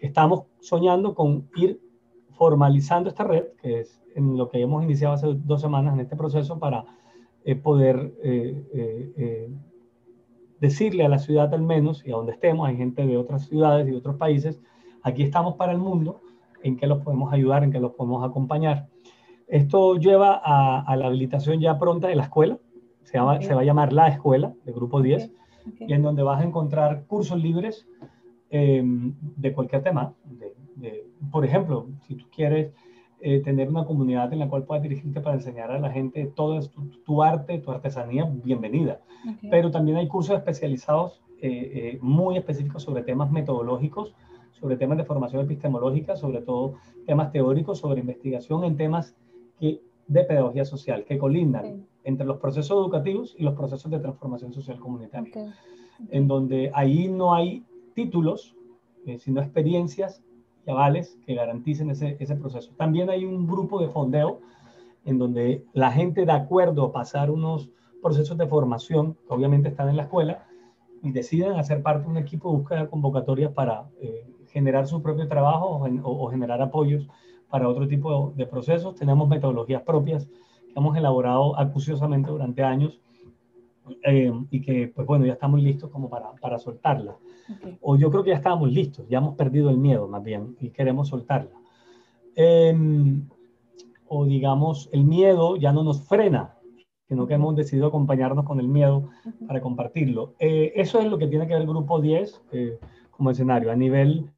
estamos 0.00 0.44
soñando 0.60 1.14
con 1.14 1.48
ir 1.56 1.80
formalizando 2.32 3.08
esta 3.08 3.24
red, 3.24 3.46
que 3.60 3.80
es 3.80 4.00
en 4.14 4.36
lo 4.36 4.48
que 4.48 4.60
hemos 4.60 4.82
iniciado 4.84 5.14
hace 5.14 5.26
dos 5.34 5.60
semanas 5.60 5.94
en 5.94 6.00
este 6.00 6.16
proceso 6.16 6.58
para 6.58 6.84
eh, 7.44 7.56
poder 7.56 8.14
eh, 8.22 8.64
eh, 9.16 9.50
decirle 10.60 11.04
a 11.04 11.08
la 11.08 11.18
ciudad 11.18 11.52
al 11.54 11.62
menos, 11.62 12.04
y 12.06 12.12
a 12.12 12.16
donde 12.16 12.32
estemos, 12.32 12.68
hay 12.68 12.76
gente 12.76 13.06
de 13.06 13.16
otras 13.16 13.46
ciudades 13.46 13.86
y 13.88 13.92
de 13.92 13.96
otros 13.96 14.16
países, 14.16 14.60
aquí 15.02 15.22
estamos 15.22 15.54
para 15.54 15.72
el 15.72 15.78
mundo, 15.78 16.20
en 16.62 16.76
qué 16.76 16.86
los 16.86 17.02
podemos 17.02 17.32
ayudar, 17.32 17.64
en 17.64 17.72
qué 17.72 17.80
los 17.80 17.92
podemos 17.92 18.28
acompañar. 18.28 18.88
Esto 19.46 19.96
lleva 19.96 20.40
a, 20.44 20.94
la 20.96 21.06
habilitación 21.06 21.60
ya 21.60 21.78
pronta 21.78 22.08
de 22.08 22.16
la 22.16 22.24
escuela, 22.24 22.58
se, 23.04 23.18
va 23.18 23.32
a 23.36 23.64
llamar 23.64 23.92
La 23.94 24.08
Escuela, 24.08 24.52
de 24.64 24.72
Grupo 24.72 25.00
10, 25.00 25.32
y 25.80 25.92
en 25.92 26.02
donde 26.02 26.22
vas 26.22 26.42
a 26.42 26.44
encontrar 26.44 27.06
cursos 27.06 27.42
libres 27.42 27.86
Em, 28.50 29.14
de 29.36 29.52
cualquier 29.52 29.82
tema. 29.82 30.14
por 31.30 31.44
ejemplo, 31.44 31.86
si 32.06 32.14
tú 32.14 32.24
quieres 32.34 32.72
eh, 33.20 33.42
tener 33.42 33.68
una 33.68 33.84
comunidad 33.84 34.32
en 34.32 34.38
la 34.38 34.48
cual 34.48 34.62
puedas 34.62 34.82
dirigirte 34.82 35.20
para 35.20 35.34
enseñar 35.34 35.70
a 35.70 35.78
la 35.78 35.90
gente 35.90 36.32
todo 36.34 36.60
tu, 37.04 37.22
arte, 37.22 37.58
tu 37.58 37.70
artesanía, 37.70 38.24
bienvenida. 38.24 39.00
Pero 39.50 39.70
también 39.70 39.98
hay 39.98 40.08
cursos 40.08 40.36
especializados 40.36 41.20
eh, 41.42 41.48
eh, 41.50 41.98
muy 42.00 42.38
específicos 42.38 42.84
sobre 42.84 43.02
temas 43.02 43.30
metodológicos, 43.30 44.14
sobre 44.52 44.76
temas 44.76 44.96
de 44.98 45.04
formación 45.04 45.42
epistemológica, 45.44 46.16
sobre 46.16 46.40
todo 46.40 46.74
temas 47.06 47.32
teóricos, 47.32 47.78
sobre 47.78 48.00
investigación 48.00 48.64
en 48.64 48.76
temas 48.76 49.14
que, 49.58 49.82
de 50.06 50.24
pedagogía 50.24 50.64
social, 50.64 51.04
que 51.04 51.18
colindan 51.18 51.86
entre 52.04 52.24
los 52.24 52.38
procesos 52.38 52.78
educativos 52.78 53.34
y 53.36 53.42
los 53.42 53.54
procesos 53.54 53.90
de 53.90 53.98
transformación 53.98 54.54
social 54.54 54.78
comunitaria. 54.78 55.54
En 56.10 56.28
donde 56.28 56.70
ahí 56.72 57.08
no 57.08 57.34
hay 57.34 57.64
títulos, 57.98 58.54
eh, 59.06 59.18
sino 59.18 59.40
experiencias 59.40 60.22
y 60.64 60.70
avales 60.70 61.18
que 61.26 61.34
garanticen 61.34 61.90
ese, 61.90 62.16
ese, 62.20 62.36
proceso. 62.36 62.70
También 62.76 63.10
hay 63.10 63.24
un 63.24 63.44
grupo 63.48 63.80
de 63.80 63.88
fondeo 63.88 64.38
en 65.04 65.18
donde 65.18 65.64
la 65.72 65.90
gente 65.90 66.24
de 66.24 66.30
acuerdo 66.30 66.84
a 66.84 66.92
pasar 66.92 67.28
unos 67.28 67.70
procesos 68.00 68.38
de 68.38 68.46
formación, 68.46 69.14
que 69.14 69.34
obviamente 69.34 69.68
están 69.68 69.88
en 69.88 69.96
la 69.96 70.04
escuela, 70.04 70.46
y 71.02 71.10
deciden 71.10 71.58
hacer 71.58 71.82
parte 71.82 72.04
de 72.04 72.10
un 72.10 72.18
equipo 72.18 72.50
de 72.50 72.58
búsqueda 72.58 72.82
de 72.82 72.88
convocatorias 72.88 73.52
para 73.52 73.88
eh, 74.00 74.24
generar 74.52 74.86
su 74.86 75.02
propio 75.02 75.26
trabajo 75.26 75.84
o, 76.04 76.30
generar 76.30 76.62
apoyos 76.62 77.08
para 77.50 77.68
otro 77.68 77.88
tipo 77.88 78.32
de, 78.36 78.46
procesos. 78.46 78.94
Tenemos 78.94 79.28
metodologías 79.28 79.82
propias 79.82 80.26
que 80.26 80.74
hemos 80.76 80.96
elaborado 80.96 81.58
acuciosamente 81.58 82.30
durante 82.30 82.62
años 82.62 83.00
eh, 84.04 84.32
y 84.50 84.60
que, 84.60 84.92
pues 84.94 85.04
bueno, 85.04 85.26
ya 85.26 85.32
estamos 85.32 85.60
listos 85.60 85.90
como 85.90 86.08
para, 86.08 86.32
para 86.40 86.58
soltarla. 86.60 87.16
O 87.80 87.96
yo 87.96 88.10
creo 88.10 88.22
que 88.22 88.30
ya 88.30 88.36
estábamos 88.36 88.70
listos, 88.70 89.06
ya 89.08 89.18
hemos 89.18 89.34
perdido 89.34 89.70
el 89.70 89.78
miedo 89.78 90.08
más 90.08 90.22
bien 90.22 90.56
y 90.60 90.70
queremos 90.70 91.08
soltarla. 91.08 91.50
Em, 92.34 93.26
o 94.06 94.24
digamos, 94.24 94.88
el 94.92 95.04
miedo 95.04 95.56
ya 95.56 95.72
no 95.72 95.82
nos 95.82 96.02
frena, 96.02 96.54
sino 97.08 97.26
que 97.26 97.34
hemos 97.34 97.56
decidido 97.56 97.88
acompañarnos 97.88 98.44
con 98.44 98.60
el 98.60 98.68
miedo 98.68 99.08
para 99.46 99.60
compartirlo. 99.60 100.34
Eh, 100.38 100.72
eso 100.76 101.00
es 101.00 101.06
lo 101.06 101.18
que 101.18 101.26
tiene 101.26 101.46
que 101.46 101.54
ver 101.54 101.62
el 101.62 101.68
grupo 101.68 102.00
10 102.00 102.42
eh, 102.52 102.78
como 103.10 103.30
escenario. 103.30 103.72
A 103.72 103.76
nivel 103.76 104.30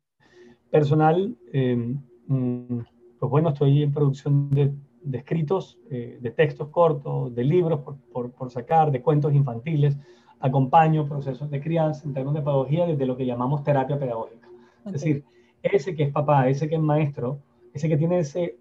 personal, 0.70 1.36
em, 1.52 2.00
mm, 2.28 2.78
pues 3.18 3.30
bueno, 3.30 3.50
estoy 3.50 3.82
en 3.82 3.92
producción 3.92 4.50
de, 4.50 4.72
de 5.02 5.18
escritos, 5.18 5.78
eh, 5.90 6.18
de 6.20 6.30
textos 6.30 6.68
cortos, 6.68 7.34
de 7.34 7.44
libros 7.44 7.80
por, 7.80 7.96
por, 8.12 8.30
por, 8.30 8.50
sacar, 8.50 8.90
de 8.90 9.02
cuentos 9.02 9.34
infantiles 9.34 9.98
acompaño 10.40 11.06
procesos 11.06 11.50
de 11.50 11.60
crianza 11.60 12.06
en 12.06 12.14
términos 12.14 12.34
de 12.34 12.42
pedagogía 12.42 12.86
desde 12.86 13.06
lo 13.06 13.16
que 13.16 13.26
llamamos 13.26 13.62
terapia 13.62 13.98
pedagógica. 13.98 14.48
Es 14.86 14.92
decir, 14.92 15.24
ese 15.62 15.94
que 15.94 16.04
es 16.04 16.10
papá, 16.10 16.48
ese 16.48 16.68
que 16.68 16.76
es 16.76 16.80
maestro, 16.80 17.40
ese 17.74 17.88
que 17.88 17.96
tiene 17.96 18.20
ese, 18.20 18.56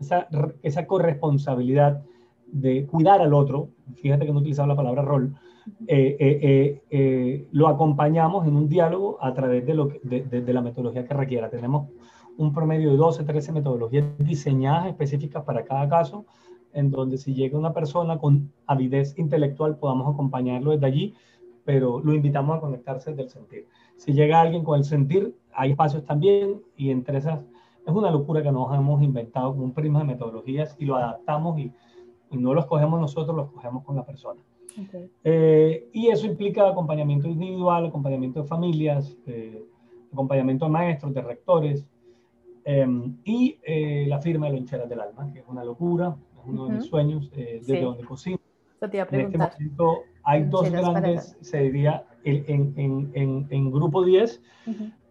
esa, 0.00 0.28
esa 0.62 0.86
corresponsabilidad 0.86 2.02
de 2.46 2.86
cuidar 2.86 3.20
al 3.20 3.34
otro, 3.34 3.70
fíjate 3.94 4.26
que 4.26 4.32
no 4.32 4.40
utilizaba 4.40 4.68
la 4.68 4.76
palabra 4.76 5.02
rol, 5.02 5.34
eh, 5.86 6.16
eh, 6.20 6.82
eh, 6.90 7.48
lo 7.52 7.66
acompañamos 7.68 8.46
en 8.46 8.56
un 8.56 8.68
diálogo 8.68 9.18
a 9.20 9.34
través 9.34 9.66
de, 9.66 9.74
lo 9.74 9.88
de, 10.02 10.22
de, 10.22 10.52
la 10.52 10.60
metodología 10.60 11.04
que 11.04 11.14
requiera. 11.14 11.50
Tenemos 11.50 11.88
un 12.36 12.52
promedio 12.52 12.90
de 12.90 12.96
12, 12.96 13.24
13 13.24 13.52
metodologías 13.52 14.04
diseñadas 14.18 14.86
específicas 14.86 15.42
para 15.42 15.64
cada 15.64 15.88
caso, 15.88 16.24
en 16.76 16.90
donde 16.90 17.18
si 17.18 17.34
llega 17.34 17.58
una 17.58 17.72
persona 17.72 18.18
con 18.18 18.52
avidez 18.66 19.18
intelectual 19.18 19.78
podamos 19.78 20.12
acompañarlo 20.12 20.70
desde 20.72 20.86
allí, 20.86 21.14
pero 21.64 22.00
lo 22.00 22.14
invitamos 22.14 22.56
a 22.56 22.60
conectarse 22.60 23.10
desde 23.10 23.22
el 23.22 23.28
sentir. 23.30 23.66
Si 23.96 24.12
llega 24.12 24.40
alguien 24.40 24.62
con 24.62 24.78
el 24.78 24.84
sentir, 24.84 25.34
hay 25.52 25.72
espacios 25.72 26.04
también 26.04 26.62
y 26.76 26.90
entre 26.90 27.18
esas 27.18 27.40
es 27.86 27.94
una 27.94 28.10
locura 28.10 28.42
que 28.42 28.50
nos 28.50 28.74
hemos 28.74 29.00
inventado 29.02 29.52
como 29.52 29.64
un 29.64 29.72
primo 29.72 30.00
de 30.00 30.04
metodologías 30.04 30.74
y 30.78 30.86
lo 30.86 30.96
adaptamos 30.96 31.58
y, 31.58 31.72
no 32.32 32.52
los 32.52 32.66
cogemos 32.66 33.00
nosotros, 33.00 33.36
los 33.36 33.50
cogemos 33.52 33.84
con 33.84 33.94
la 33.96 34.04
persona. 34.04 34.40
Eh, 35.22 35.88
y 35.92 36.08
eso 36.08 36.26
implica 36.26 36.68
acompañamiento 36.68 37.28
individual, 37.28 37.86
acompañamiento 37.86 38.42
de 38.42 38.48
familias, 38.48 39.16
eh, 39.26 39.64
acompañamiento 40.12 40.66
de 40.66 40.70
maestros, 40.70 41.14
de 41.14 41.22
rectores, 41.22 41.86
em, 42.64 43.16
y 43.24 43.58
eh, 43.62 44.04
la 44.08 44.20
firma 44.20 44.46
de 44.46 44.54
loncheras 44.54 44.88
del 44.88 45.00
alma, 45.00 45.32
que 45.32 45.38
es 45.38 45.44
una 45.48 45.64
locura, 45.64 46.16
uno 46.46 46.66
de 46.66 46.74
mis 46.74 46.84
sueños, 46.86 47.30
eh, 47.34 47.60
desde 47.60 47.82
donde 47.82 48.04
cocino. 48.04 48.38
en 48.80 49.20
este 49.20 49.38
momento 49.38 50.02
hay 50.22 50.44
dos 50.44 50.70
grandes, 50.70 51.36
se 51.40 51.58
diría, 51.60 52.04
en, 52.24 52.74
en, 52.76 53.10
en, 53.14 53.46
en 53.50 53.70
Grupo 53.70 54.04
10 54.04 54.42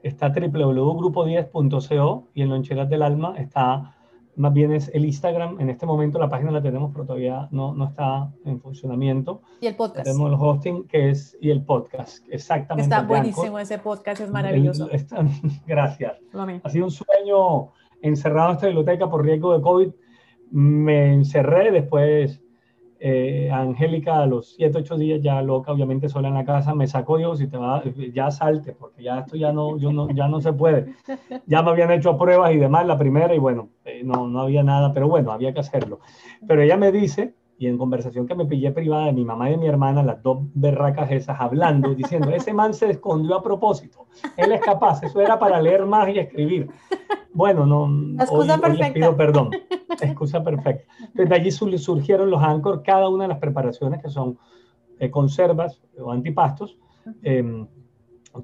está 0.04 0.30
www.grupo10.co 0.30 2.28
y 2.34 2.42
en 2.42 2.50
Loncheras 2.50 2.90
del 2.90 3.02
Alma 3.02 3.36
está 3.38 3.96
más 4.36 4.54
bien 4.54 4.74
es 4.74 4.92
el 4.94 5.06
Instagram. 5.06 5.60
En 5.60 5.70
este 5.70 5.86
momento 5.86 6.20
la 6.20 6.30
página 6.30 6.52
la 6.52 6.62
tenemos, 6.62 6.92
pero 6.92 7.06
todavía 7.06 7.48
no, 7.52 7.74
no 7.74 7.86
está 7.86 8.32
en 8.46 8.60
funcionamiento. 8.60 9.42
Y 9.62 9.68
el 9.68 9.76
podcast. 9.76 10.06
Tenemos 10.06 10.32
el 10.32 10.38
hosting, 10.40 10.88
que 10.88 11.10
es, 11.10 11.38
y 11.42 11.50
el 11.50 11.64
podcast, 11.64 12.26
exactamente. 12.30 12.94
Está 12.94 13.06
buenísimo 13.06 13.60
ese 13.60 13.78
podcast, 13.80 14.22
es 14.22 14.30
maravilloso. 14.30 14.90
gracias. 15.68 16.18
Ha 16.64 16.70
sido 16.70 16.86
un 16.86 16.92
sueño 16.92 17.72
encerrado 18.02 18.50
en 18.50 18.56
esta 18.56 18.68
biblioteca 18.68 19.10
por 19.10 19.24
riesgo 19.24 19.54
de 19.54 19.62
COVID. 19.62 19.90
Me 20.52 21.14
encerré, 21.14 21.72
después 21.72 22.42
eh, 23.00 23.52
Angélica 23.52 24.20
a 24.20 24.26
los 24.26 24.56
7, 24.56 24.80
8 24.80 24.98
días 24.98 25.22
ya 25.22 25.42
loca, 25.42 25.72
obviamente 25.72 26.10
sola 26.10 26.30
en 26.30 26.34
la 26.34 26.46
casa, 26.46 26.74
me 26.74 26.88
sacó, 26.88 27.20
yo 27.20 27.36
si 27.36 27.48
te 27.48 27.58
va, 27.58 27.84
ya 28.14 28.32
salte, 28.32 28.74
porque 28.74 29.04
ya 29.04 29.20
esto 29.20 29.36
ya 29.36 29.52
no, 29.52 29.78
yo 29.78 29.92
no, 29.92 30.10
ya 30.12 30.28
no 30.28 30.42
se 30.42 30.54
puede. 30.54 30.94
Ya 31.46 31.62
me 31.62 31.72
habían 31.72 31.92
hecho 31.92 32.18
pruebas 32.18 32.54
y 32.54 32.58
demás 32.58 32.86
la 32.88 32.98
primera 32.98 33.36
y 33.36 33.40
bueno, 33.40 33.70
eh, 33.84 34.02
no, 34.04 34.28
no 34.28 34.42
había 34.42 34.64
nada, 34.64 34.94
pero 34.94 35.08
bueno, 35.08 35.32
había 35.32 35.54
que 35.54 35.60
hacerlo. 35.60 36.00
Pero 36.48 36.62
ella 36.62 36.78
me 36.78 36.92
dice, 36.92 37.34
y 37.58 37.68
en 37.68 37.78
conversación 37.78 38.28
que 38.28 38.36
me 38.36 38.46
pillé 38.46 38.72
privada 38.72 39.06
de 39.06 39.14
mi 39.14 39.24
mamá 39.24 39.50
y 39.50 39.54
de 39.54 39.58
mi 39.58 39.68
hermana, 39.68 40.04
las 40.04 40.22
dos 40.22 40.40
berracas 40.54 41.10
esas, 41.12 41.40
hablando, 41.40 41.96
diciendo, 41.96 42.30
ese 42.32 42.54
man 42.54 42.74
se 42.74 42.90
escondió 42.90 43.36
a 43.36 43.44
propósito, 43.44 44.08
él 44.36 44.52
es 44.52 44.62
capaz, 44.62 45.02
eso 45.04 45.22
era 45.22 45.40
para 45.40 45.62
leer 45.62 45.86
más 45.86 46.10
y 46.10 46.20
escribir. 46.20 46.70
Bueno, 47.34 47.66
no, 47.66 48.22
excusa 48.22 48.60
hoy, 48.62 48.78
les 48.78 48.92
pido 48.92 49.16
perdón, 49.16 49.52
excusa 50.02 50.44
perfecta. 50.44 50.86
Entonces 51.00 51.30
de 51.30 51.36
allí 51.36 51.52
surgieron 51.52 52.30
los 52.30 52.42
Anchor, 52.42 52.82
cada 52.84 53.10
una 53.10 53.26
de 53.26 53.28
las 53.30 53.40
preparaciones 53.40 54.02
que 54.02 54.10
son 54.10 54.38
eh, 55.00 55.12
conservas 55.12 55.82
o 55.98 56.12
antipastos, 56.12 56.78
em, 57.24 57.68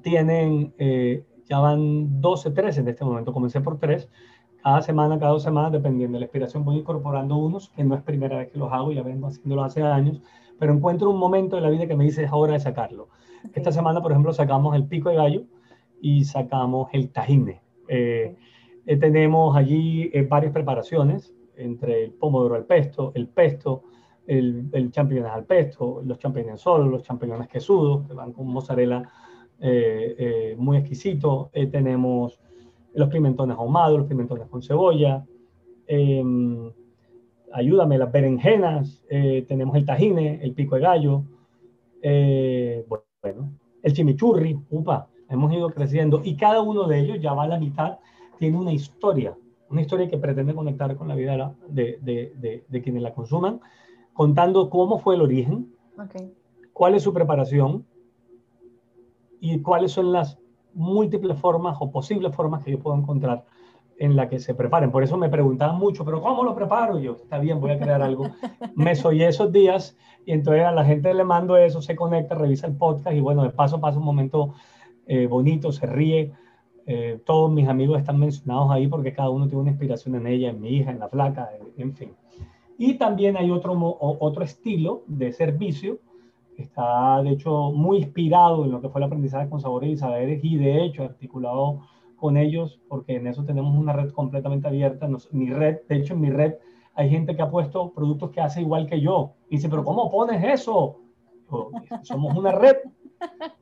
tienen, 0.02 0.74
eh, 0.78 1.24
ya 1.48 1.58
van 1.58 2.20
12, 2.20 2.50
13 2.50 2.80
en 2.80 2.88
este 2.88 3.04
momento, 3.04 3.32
comencé 3.32 3.60
por 3.60 3.78
3, 3.78 4.08
cada 4.62 4.80
semana, 4.82 5.18
cada 5.18 5.32
dos 5.32 5.42
semanas, 5.42 5.72
dependiendo 5.72 6.16
de 6.16 6.20
la 6.20 6.26
inspiración, 6.26 6.64
voy 6.64 6.76
incorporando 6.76 7.36
unos, 7.36 7.68
que 7.70 7.82
no 7.84 7.94
es 7.94 8.02
primera 8.02 8.38
vez 8.38 8.50
que 8.50 8.58
los 8.58 8.72
hago, 8.72 8.92
ya 8.92 9.02
vengo 9.02 9.26
haciéndolo 9.26 9.64
hace 9.64 9.82
años, 9.82 10.22
pero 10.58 10.72
encuentro 10.72 11.10
un 11.10 11.18
momento 11.18 11.56
de 11.56 11.62
la 11.62 11.70
vida 11.70 11.86
que 11.86 11.96
me 11.96 12.04
dice 12.04 12.22
es 12.24 12.30
hora 12.32 12.52
de 12.52 12.60
sacarlo. 12.60 13.08
Esta 13.52 13.72
semana, 13.72 14.00
por 14.00 14.12
ejemplo, 14.12 14.32
sacamos 14.32 14.76
el 14.76 14.86
pico 14.86 15.08
de 15.08 15.16
gallo 15.16 15.44
y 16.00 16.24
sacamos 16.24 16.88
el 16.92 17.10
tajine. 17.10 17.60
Eh, 17.88 18.36
eh, 18.86 18.96
tenemos 18.96 19.56
allí 19.56 20.10
eh, 20.12 20.22
varias 20.22 20.52
preparaciones, 20.52 21.34
entre 21.56 22.04
el 22.04 22.12
pomodoro 22.12 22.54
al 22.54 22.64
pesto, 22.64 23.10
el 23.14 23.28
pesto, 23.28 23.82
el, 24.26 24.68
el 24.72 24.90
champiñones 24.92 25.32
al 25.32 25.44
pesto, 25.44 26.02
los 26.04 26.18
champiñones 26.18 26.60
solos, 26.60 26.88
los 26.88 27.02
champiñones 27.02 27.48
quesudos, 27.48 28.06
que 28.06 28.14
van 28.14 28.32
con 28.32 28.46
mozzarella 28.46 29.02
muy 30.56 30.76
exquisito. 30.76 31.50
tenemos 31.70 32.40
los 32.94 33.08
pimentones 33.08 33.56
ahumados, 33.56 33.98
los 33.98 34.08
pimentones 34.08 34.48
con 34.48 34.62
cebolla, 34.62 35.24
em, 35.86 36.70
ayúdame, 37.52 37.98
las 37.98 38.10
berenjenas, 38.10 39.02
eh, 39.08 39.44
tenemos 39.48 39.76
el 39.76 39.84
tajine, 39.84 40.40
el 40.42 40.52
pico 40.52 40.76
de 40.76 40.80
gallo, 40.80 41.24
eh, 42.02 42.84
bueno, 42.88 43.52
el 43.82 43.92
chimichurri, 43.92 44.58
upa, 44.70 45.08
hemos 45.28 45.52
ido 45.52 45.70
creciendo 45.70 46.20
y 46.24 46.36
cada 46.36 46.60
uno 46.60 46.86
de 46.86 47.00
ellos 47.00 47.18
ya 47.20 47.32
va 47.32 47.44
a 47.44 47.48
la 47.48 47.58
mitad, 47.58 47.98
tiene 48.38 48.58
una 48.58 48.72
historia, 48.72 49.36
una 49.70 49.80
historia 49.80 50.08
que 50.08 50.18
pretende 50.18 50.54
conectar 50.54 50.94
con 50.96 51.08
la 51.08 51.14
vida 51.14 51.54
de, 51.68 51.98
de, 52.02 52.64
de, 52.68 52.82
quienes 52.82 53.02
la 53.02 53.14
consuman, 53.14 53.60
contando 54.12 54.68
cómo 54.68 54.98
fue 54.98 55.14
el 55.14 55.22
origen, 55.22 55.72
cuál 56.72 56.94
es 56.94 57.02
su 57.02 57.12
preparación 57.12 57.86
y 59.40 59.60
cuáles 59.60 59.92
son 59.92 60.12
las 60.12 60.38
múltiples 60.74 61.38
formas 61.38 61.76
o 61.80 61.90
posibles 61.90 62.34
formas 62.34 62.64
que 62.64 62.70
yo 62.70 62.78
puedo 62.78 62.96
encontrar 62.96 63.44
en 63.98 64.16
la 64.16 64.28
que 64.28 64.38
se 64.38 64.54
preparen. 64.54 64.90
Por 64.90 65.02
eso 65.02 65.16
me 65.16 65.28
preguntaban 65.28 65.78
mucho, 65.78 66.04
pero 66.04 66.20
¿cómo 66.20 66.42
lo 66.42 66.54
preparo? 66.54 66.98
yo, 66.98 67.12
está 67.12 67.38
bien, 67.38 67.60
voy 67.60 67.70
a 67.70 67.78
crear 67.78 68.02
algo. 68.02 68.24
Me 68.74 68.94
soy 68.94 69.22
esos 69.22 69.52
días 69.52 69.96
y 70.26 70.32
entonces 70.32 70.64
a 70.64 70.72
la 70.72 70.84
gente 70.84 71.12
le 71.14 71.24
mando 71.24 71.56
eso, 71.56 71.80
se 71.82 71.94
conecta, 71.94 72.34
revisa 72.34 72.66
el 72.66 72.76
podcast 72.76 73.16
y 73.16 73.20
bueno, 73.20 73.42
de 73.42 73.50
paso 73.50 73.80
pasa 73.80 73.98
un 73.98 74.04
momento 74.04 74.54
eh, 75.06 75.26
bonito, 75.26 75.72
se 75.72 75.86
ríe. 75.86 76.32
Eh, 76.86 77.20
todos 77.24 77.52
mis 77.52 77.68
amigos 77.68 78.00
están 78.00 78.18
mencionados 78.18 78.70
ahí 78.72 78.88
porque 78.88 79.12
cada 79.12 79.30
uno 79.30 79.46
tiene 79.46 79.60
una 79.60 79.70
inspiración 79.70 80.16
en 80.16 80.26
ella, 80.26 80.50
en 80.50 80.60
mi 80.60 80.70
hija, 80.70 80.90
en 80.90 80.98
la 80.98 81.08
flaca, 81.08 81.50
en 81.76 81.94
fin. 81.94 82.12
Y 82.78 82.94
también 82.94 83.36
hay 83.36 83.50
otro, 83.50 83.74
otro 84.00 84.42
estilo 84.42 85.04
de 85.06 85.32
servicio 85.32 86.00
está 86.62 87.22
de 87.22 87.30
hecho 87.30 87.70
muy 87.72 87.98
inspirado 87.98 88.64
en 88.64 88.72
lo 88.72 88.80
que 88.80 88.88
fue 88.88 89.00
el 89.00 89.06
aprendizaje 89.06 89.48
con 89.48 89.60
sabores 89.60 89.90
y 89.90 89.96
saberes 89.96 90.40
y 90.42 90.56
de 90.56 90.84
hecho 90.84 91.04
articulado 91.04 91.80
con 92.16 92.36
ellos 92.36 92.80
porque 92.88 93.16
en 93.16 93.26
eso 93.26 93.44
tenemos 93.44 93.76
una 93.76 93.92
red 93.92 94.10
completamente 94.10 94.68
abierta. 94.68 95.08
mi 95.32 95.50
red, 95.50 95.78
de 95.88 95.96
hecho 95.96 96.14
en 96.14 96.20
mi 96.20 96.30
red 96.30 96.54
hay 96.94 97.10
gente 97.10 97.34
que 97.34 97.42
ha 97.42 97.50
puesto 97.50 97.92
productos 97.92 98.30
que 98.30 98.40
hace 98.40 98.60
igual 98.60 98.86
que 98.86 99.00
yo. 99.00 99.32
Y 99.48 99.56
dice, 99.56 99.68
pero 99.68 99.84
¿cómo 99.84 100.10
pones 100.10 100.42
eso? 100.44 100.98
somos 102.02 102.36
una 102.36 102.52
red. 102.52 102.76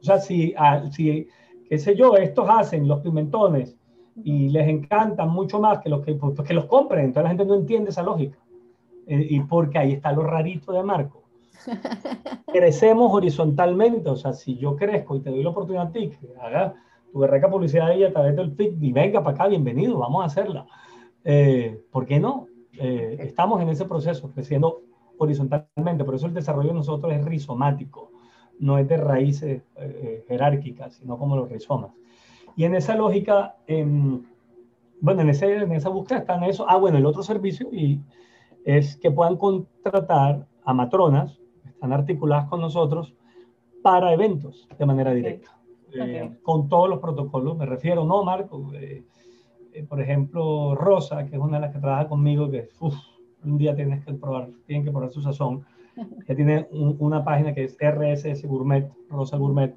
O 0.00 0.02
sea, 0.02 0.18
si, 0.18 0.54
si, 0.90 1.26
qué 1.68 1.78
sé 1.78 1.94
yo, 1.94 2.16
estos 2.16 2.48
hacen 2.48 2.88
los 2.88 3.00
pimentones 3.00 3.76
y 4.24 4.48
les 4.48 4.68
encantan 4.68 5.30
mucho 5.30 5.60
más 5.60 5.78
que 5.80 5.88
los 5.88 6.04
que, 6.04 6.14
pues, 6.14 6.40
que 6.40 6.54
los 6.54 6.66
compren, 6.66 7.06
entonces 7.06 7.24
la 7.24 7.28
gente 7.30 7.44
no 7.44 7.54
entiende 7.54 7.90
esa 7.90 8.02
lógica. 8.02 8.38
Eh, 9.06 9.26
y 9.30 9.40
porque 9.40 9.78
ahí 9.78 9.92
está 9.92 10.12
lo 10.12 10.22
rarito 10.22 10.72
de 10.72 10.82
Marco 10.82 11.19
Crecemos 12.52 13.12
horizontalmente, 13.12 14.08
o 14.08 14.16
sea, 14.16 14.32
si 14.32 14.56
yo 14.56 14.76
crezco 14.76 15.16
y 15.16 15.20
te 15.20 15.30
doy 15.30 15.42
la 15.42 15.50
oportunidad 15.50 15.88
a 15.88 15.92
ti 15.92 16.10
que 16.10 16.28
haga 16.40 16.74
tu 17.12 17.18
berreca 17.18 17.50
publicidad 17.50 17.88
ahí 17.88 18.04
a 18.04 18.12
través 18.12 18.36
del 18.36 18.52
feed 18.52 18.80
y 18.80 18.92
venga 18.92 19.22
para 19.22 19.34
acá, 19.34 19.48
bienvenido, 19.48 19.98
vamos 19.98 20.22
a 20.22 20.26
hacerla. 20.26 20.66
Eh, 21.24 21.82
¿Por 21.90 22.06
qué 22.06 22.20
no? 22.20 22.46
Eh, 22.78 23.16
estamos 23.20 23.60
en 23.60 23.68
ese 23.68 23.84
proceso, 23.84 24.30
creciendo 24.30 24.82
horizontalmente, 25.18 26.04
por 26.04 26.14
eso 26.14 26.26
el 26.26 26.34
desarrollo 26.34 26.68
de 26.68 26.74
nosotros 26.74 27.12
es 27.12 27.24
rizomático, 27.24 28.10
no 28.58 28.78
es 28.78 28.88
de 28.88 28.96
raíces 28.96 29.62
eh, 29.76 30.24
jerárquicas, 30.28 30.94
sino 30.94 31.18
como 31.18 31.36
los 31.36 31.48
rizomas. 31.48 31.92
Y 32.56 32.64
en 32.64 32.74
esa 32.74 32.94
lógica, 32.94 33.56
em, 33.66 34.22
bueno, 35.00 35.22
en, 35.22 35.30
ese, 35.30 35.56
en 35.56 35.72
esa 35.72 35.88
búsqueda 35.88 36.20
están 36.20 36.42
eso. 36.44 36.66
Ah, 36.68 36.76
bueno, 36.76 36.98
el 36.98 37.06
otro 37.06 37.22
servicio 37.22 37.68
y 37.72 38.00
es 38.64 38.96
que 38.96 39.10
puedan 39.10 39.36
contratar 39.36 40.46
a 40.64 40.74
matronas 40.74 41.39
están 41.80 41.94
articuladas 41.94 42.46
con 42.50 42.60
nosotros 42.60 43.14
para 43.82 44.12
eventos 44.12 44.68
de 44.78 44.84
manera 44.84 45.14
directa, 45.14 45.58
eh, 45.94 46.30
con 46.42 46.68
todos 46.68 46.90
los 46.90 46.98
protocolos. 46.98 47.56
Me 47.56 47.64
refiero, 47.64 48.04
no, 48.04 48.22
Marco, 48.22 48.70
eh, 48.74 49.02
eh, 49.72 49.84
por 49.84 49.98
ejemplo, 49.98 50.74
Rosa, 50.74 51.24
que 51.24 51.36
es 51.36 51.40
una 51.40 51.56
de 51.56 51.62
las 51.62 51.72
que 51.72 51.80
trabaja 51.80 52.06
conmigo, 52.06 52.50
que 52.50 52.68
un 53.44 53.56
día 53.56 53.74
tienes 53.74 54.04
que 54.04 54.12
probar, 54.12 54.50
tienen 54.66 54.84
que 54.84 54.90
probar 54.90 55.08
su 55.08 55.22
sazón, 55.22 55.64
que 56.26 56.34
tiene 56.34 56.68
una 56.70 57.24
página 57.24 57.54
que 57.54 57.64
es 57.64 57.78
RSS 57.80 58.46
Gourmet, 58.46 58.86
Rosa 59.08 59.38
Gourmet, 59.38 59.74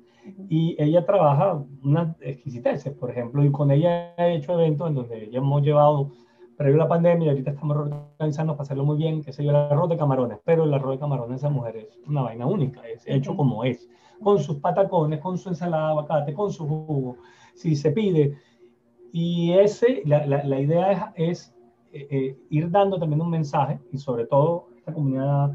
y 0.49 0.75
ella 0.77 1.05
trabaja 1.05 1.63
unas 1.85 2.17
exquisiteces, 2.19 2.93
por 2.97 3.11
ejemplo, 3.11 3.45
y 3.45 3.49
con 3.49 3.71
ella 3.71 4.13
he 4.17 4.35
hecho 4.35 4.59
eventos 4.59 4.89
en 4.89 4.95
donde 4.95 5.29
ya 5.31 5.37
hemos 5.37 5.61
llevado 5.61 6.11
previo 6.57 6.75
a 6.75 6.83
la 6.85 6.89
pandemia, 6.89 7.31
ahorita 7.31 7.51
estamos 7.51 7.77
organizando 7.77 8.53
para 8.53 8.63
hacerlo 8.63 8.85
muy 8.85 8.97
bien, 8.97 9.23
que 9.23 9.33
se 9.33 9.43
yo, 9.43 9.49
el 9.49 9.55
arroz 9.55 9.89
de 9.89 9.97
camarones, 9.97 10.39
pero 10.43 10.63
el 10.63 10.73
arroz 10.73 10.93
de 10.93 10.99
camarones 10.99 11.29
de 11.29 11.35
esa 11.47 11.49
mujer 11.49 11.77
es 11.77 11.99
una 12.07 12.21
vaina 12.21 12.45
única, 12.45 12.81
es 12.87 13.03
hecho 13.07 13.35
como 13.35 13.63
es, 13.63 13.89
con 14.21 14.39
sus 14.39 14.57
patacones, 14.57 15.19
con 15.19 15.37
su 15.37 15.49
ensalada 15.49 15.85
de 15.85 15.89
aguacate, 15.91 16.33
con 16.33 16.51
su 16.51 16.67
jugo, 16.67 17.17
si 17.55 17.75
se 17.75 17.91
pide. 17.91 18.37
Y 19.11 19.53
ese, 19.53 20.01
la, 20.05 20.25
la, 20.25 20.59
idea 20.59 21.13
es, 21.15 21.55
eh, 21.91 22.07
eh, 22.09 22.37
ir 22.49 22.71
dando 22.71 22.99
también 22.99 23.21
un 23.21 23.29
mensaje, 23.29 23.79
y 23.91 23.97
sobre 23.97 24.25
todo 24.25 24.67
esta 24.77 24.93
comunidad 24.93 25.51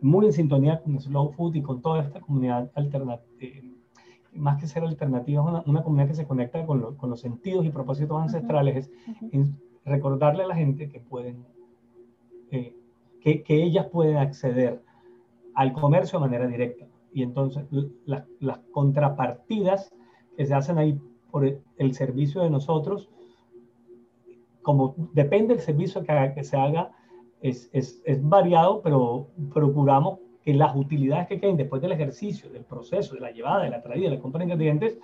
muy 0.00 0.26
en 0.26 0.32
sintonía 0.32 0.80
con 0.80 0.94
el 0.94 1.00
slow 1.00 1.32
food 1.32 1.54
y 1.56 1.62
con 1.62 1.82
toda 1.82 2.02
esta 2.02 2.20
comunidad 2.20 2.70
alternativa, 2.74 3.26
eh, 3.40 3.62
más 4.32 4.60
que 4.60 4.66
ser 4.66 4.84
alternativa, 4.84 5.42
es 5.42 5.48
una, 5.48 5.62
una 5.66 5.82
comunidad 5.82 6.08
que 6.08 6.14
se 6.14 6.26
conecta 6.26 6.64
con, 6.64 6.96
con, 6.96 7.10
los 7.10 7.20
sentidos 7.20 7.64
y 7.64 7.70
propósitos 7.70 8.20
ancestrales, 8.20 8.90
es 9.32 9.50
recordarle 9.88 10.44
a 10.44 10.48
la 10.48 10.54
gente 10.54 10.88
que 10.88 11.00
pueden, 11.00 11.44
eh, 12.50 12.74
que, 13.20 13.42
que, 13.42 13.62
ellas 13.62 13.86
pueden 13.86 14.16
acceder 14.16 14.82
al 15.54 15.72
comercio 15.72 16.18
de 16.18 16.26
manera 16.26 16.46
directa. 16.46 16.86
Y 17.12 17.22
entonces 17.22 17.64
las 18.06 18.58
contrapartidas 18.70 19.90
que 20.36 20.46
se 20.46 20.54
hacen 20.54 20.78
ahí 20.78 21.00
por 21.30 21.44
el, 21.44 21.94
servicio 21.94 22.42
de 22.42 22.50
nosotros, 22.50 23.08
como 24.62 24.94
depende 25.12 25.54
del 25.54 25.62
servicio 25.62 26.04
que, 26.04 26.44
se 26.44 26.56
haga, 26.56 26.92
es, 27.40 27.70
es, 27.72 28.02
es, 28.04 28.26
variado, 28.26 28.82
pero 28.82 29.28
procuramos 29.52 30.20
que 30.42 30.54
las 30.54 30.74
utilidades 30.76 31.26
que 31.28 31.40
queden 31.40 31.56
después 31.56 31.82
del 31.82 31.92
ejercicio, 31.92 32.50
del 32.50 32.64
proceso, 32.64 33.14
de 33.14 33.20
la 33.20 33.30
llevada, 33.30 33.64
de 33.64 33.70
la 33.70 33.82
traída, 33.82 34.10
de 34.10 34.16
la 34.16 34.22
compra 34.22 34.38
de 34.38 34.44
ingredientes, 34.44 34.98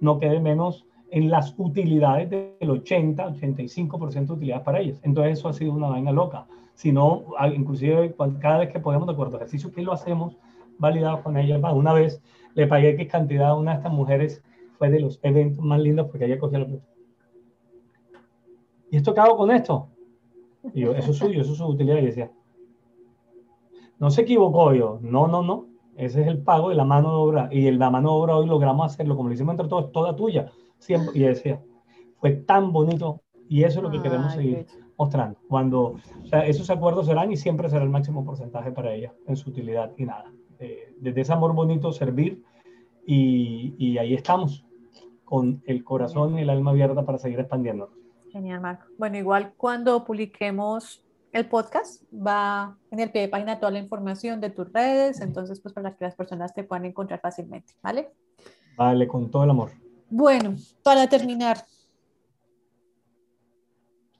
no 0.00 0.18
quede 0.18 0.40
menos 0.40 0.86
en 1.14 1.30
las 1.30 1.54
utilidades 1.58 2.28
del 2.28 2.70
80-85% 2.70 4.26
de 4.26 4.32
utilidades 4.32 4.64
para 4.64 4.80
ellos. 4.80 4.98
Entonces 5.04 5.38
eso 5.38 5.48
ha 5.48 5.52
sido 5.52 5.72
una 5.72 5.86
vaina 5.86 6.10
loca. 6.10 6.44
Si 6.74 6.90
no, 6.90 7.22
inclusive 7.54 8.16
cada 8.40 8.58
vez 8.58 8.72
que 8.72 8.80
podemos, 8.80 9.06
de 9.06 9.12
acuerdo 9.12 9.36
ejercicio 9.36 9.70
que 9.70 9.82
lo 9.82 9.92
hacemos, 9.92 10.36
validado 10.76 11.22
con 11.22 11.36
ellas. 11.36 11.60
Una 11.72 11.92
vez 11.92 12.20
le 12.54 12.66
pagué 12.66 12.96
qué 12.96 13.06
cantidad 13.06 13.50
a 13.50 13.54
una 13.54 13.70
de 13.70 13.76
estas 13.76 13.92
mujeres 13.92 14.42
fue 14.76 14.90
de 14.90 14.98
los 14.98 15.20
eventos 15.22 15.64
más 15.64 15.78
lindos 15.78 16.08
porque 16.08 16.24
ella 16.24 16.36
cogía 16.36 16.58
la 16.58 16.66
Y 18.90 18.96
esto 18.96 19.12
acabo 19.12 19.36
con 19.36 19.52
esto. 19.52 19.86
Y 20.72 20.80
yo, 20.80 20.96
eso 20.96 21.12
es 21.12 21.16
suyo, 21.16 21.42
eso 21.42 21.52
es 21.52 21.58
su 21.58 21.64
utilidad. 21.64 21.98
Y 21.98 22.06
decía, 22.06 22.32
no 24.00 24.10
se 24.10 24.22
equivocó 24.22 24.74
yo, 24.74 24.98
no, 25.00 25.28
no, 25.28 25.44
no, 25.44 25.66
ese 25.94 26.22
es 26.22 26.26
el 26.26 26.38
pago 26.38 26.70
de 26.70 26.74
la 26.74 26.84
mano 26.84 27.10
de 27.10 27.16
obra. 27.18 27.48
Y 27.52 27.70
la 27.70 27.88
mano 27.88 28.08
de 28.08 28.16
obra 28.16 28.36
hoy 28.36 28.48
logramos 28.48 28.92
hacerlo, 28.92 29.14
como 29.14 29.28
lo 29.28 29.34
hicimos 29.36 29.52
entre 29.52 29.68
todos, 29.68 29.92
toda 29.92 30.16
tuya. 30.16 30.50
Siempre, 30.84 31.18
y 31.18 31.22
decía, 31.22 31.60
fue 32.20 32.32
tan 32.32 32.72
bonito 32.72 33.22
y 33.48 33.64
eso 33.64 33.78
es 33.78 33.82
lo 33.82 33.90
que 33.90 34.02
queremos 34.02 34.34
seguir 34.34 34.66
mostrando. 34.98 35.38
Cuando, 35.48 35.96
o 36.22 36.26
sea, 36.26 36.46
esos 36.46 36.68
acuerdos 36.68 37.06
serán 37.06 37.32
y 37.32 37.36
siempre 37.38 37.70
será 37.70 37.84
el 37.84 37.90
máximo 37.90 38.22
porcentaje 38.22 38.70
para 38.70 38.92
ella 38.92 39.14
en 39.26 39.36
su 39.36 39.48
utilidad 39.48 39.92
y 39.96 40.04
nada. 40.04 40.30
Eh, 40.58 40.94
desde 40.98 41.22
ese 41.22 41.32
amor 41.32 41.54
bonito, 41.54 41.90
servir 41.90 42.42
y, 43.06 43.74
y, 43.78 43.98
ahí 43.98 44.14
estamos 44.14 44.66
con 45.24 45.62
el 45.66 45.84
corazón 45.84 46.38
y 46.38 46.42
el 46.42 46.50
alma 46.50 46.72
abierta 46.72 47.04
para 47.04 47.18
seguir 47.18 47.40
expandiendo. 47.40 47.90
Genial, 48.30 48.60
Marco. 48.60 48.86
Bueno, 48.98 49.16
igual 49.16 49.54
cuando 49.56 50.04
publiquemos 50.04 51.02
el 51.32 51.48
podcast 51.48 52.02
va 52.14 52.76
en 52.90 53.00
el 53.00 53.10
pie 53.10 53.22
de 53.22 53.28
página 53.28 53.58
toda 53.58 53.72
la 53.72 53.80
información 53.80 54.40
de 54.40 54.50
tus 54.50 54.72
redes, 54.72 55.20
entonces 55.20 55.60
pues 55.60 55.74
para 55.74 55.96
que 55.96 56.04
las 56.04 56.14
personas 56.14 56.54
te 56.54 56.62
puedan 56.62 56.84
encontrar 56.84 57.20
fácilmente, 57.20 57.72
¿vale? 57.82 58.10
Vale, 58.76 59.08
con 59.08 59.30
todo 59.30 59.44
el 59.44 59.50
amor. 59.50 59.83
Bueno, 60.10 60.56
para 60.82 61.08
terminar, 61.08 61.66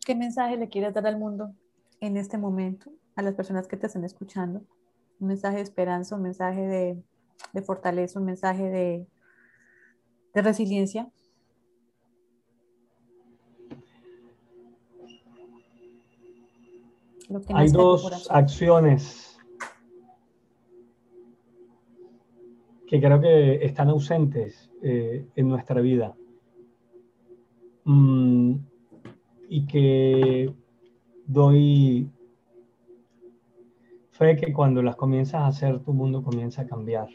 ¿qué 0.05 0.15
mensaje 0.15 0.57
le 0.57 0.69
quieres 0.69 0.93
dar 0.93 1.07
al 1.07 1.19
mundo 1.19 1.55
en 2.01 2.17
este 2.17 2.37
momento, 2.37 2.91
a 3.15 3.23
las 3.23 3.35
personas 3.35 3.69
que 3.69 3.77
te 3.77 3.87
están 3.87 4.05
escuchando? 4.05 4.63
Un 5.21 5.29
mensaje 5.29 5.57
de 5.57 5.63
esperanza, 5.63 6.17
un 6.17 6.23
mensaje 6.23 6.63
de, 6.63 7.03
de 7.53 7.63
fortaleza, 7.63 8.19
un 8.19 8.27
mensaje 8.27 8.65
de, 8.65 9.07
de 10.35 10.43
resiliencia. 10.43 11.09
Hay 17.55 17.69
dos 17.71 18.29
acciones 18.31 19.24
que 22.95 23.01
creo 23.01 23.21
que 23.21 23.55
están 23.65 23.89
ausentes 23.89 24.71
eh, 24.81 25.27
en 25.35 25.49
nuestra 25.49 25.81
vida 25.81 26.15
mm, 27.83 28.55
y 29.49 29.67
que 29.67 30.55
doy 31.27 32.09
fe 34.11 34.37
que 34.37 34.53
cuando 34.53 34.81
las 34.81 34.95
comienzas 34.95 35.41
a 35.41 35.49
hacer 35.49 35.81
tu 35.81 35.93
mundo 35.93 36.23
comienza 36.23 36.63
a 36.63 36.67
cambiar. 36.69 37.09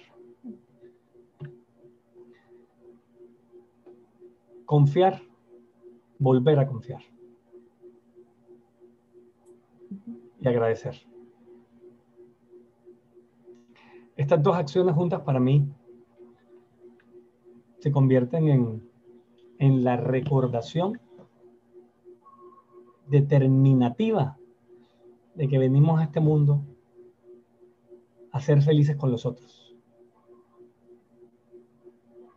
Confiar, 4.66 5.22
volver 6.18 6.60
a 6.60 6.68
confiar. 6.68 7.04
y 10.42 10.48
agradecer. 10.50 10.96
Estas 14.20 14.44
dos 14.44 14.58
acciones 14.58 14.96
juntas 14.96 15.22
para 15.22 15.40
mí 15.40 15.66
se 17.80 17.90
convierten 17.90 18.50
en, 18.50 18.90
en 19.60 19.86
la 19.86 19.96
recordación 19.96 21.00
determinativa 23.08 24.38
de 25.36 25.48
que 25.48 25.58
venimos 25.58 26.02
a 26.02 26.04
este 26.04 26.20
mundo 26.20 26.62
a 28.34 28.42
ser 28.42 28.62
felices 28.62 28.98
con 28.98 29.10
los 29.10 29.26
otros. 29.26 29.74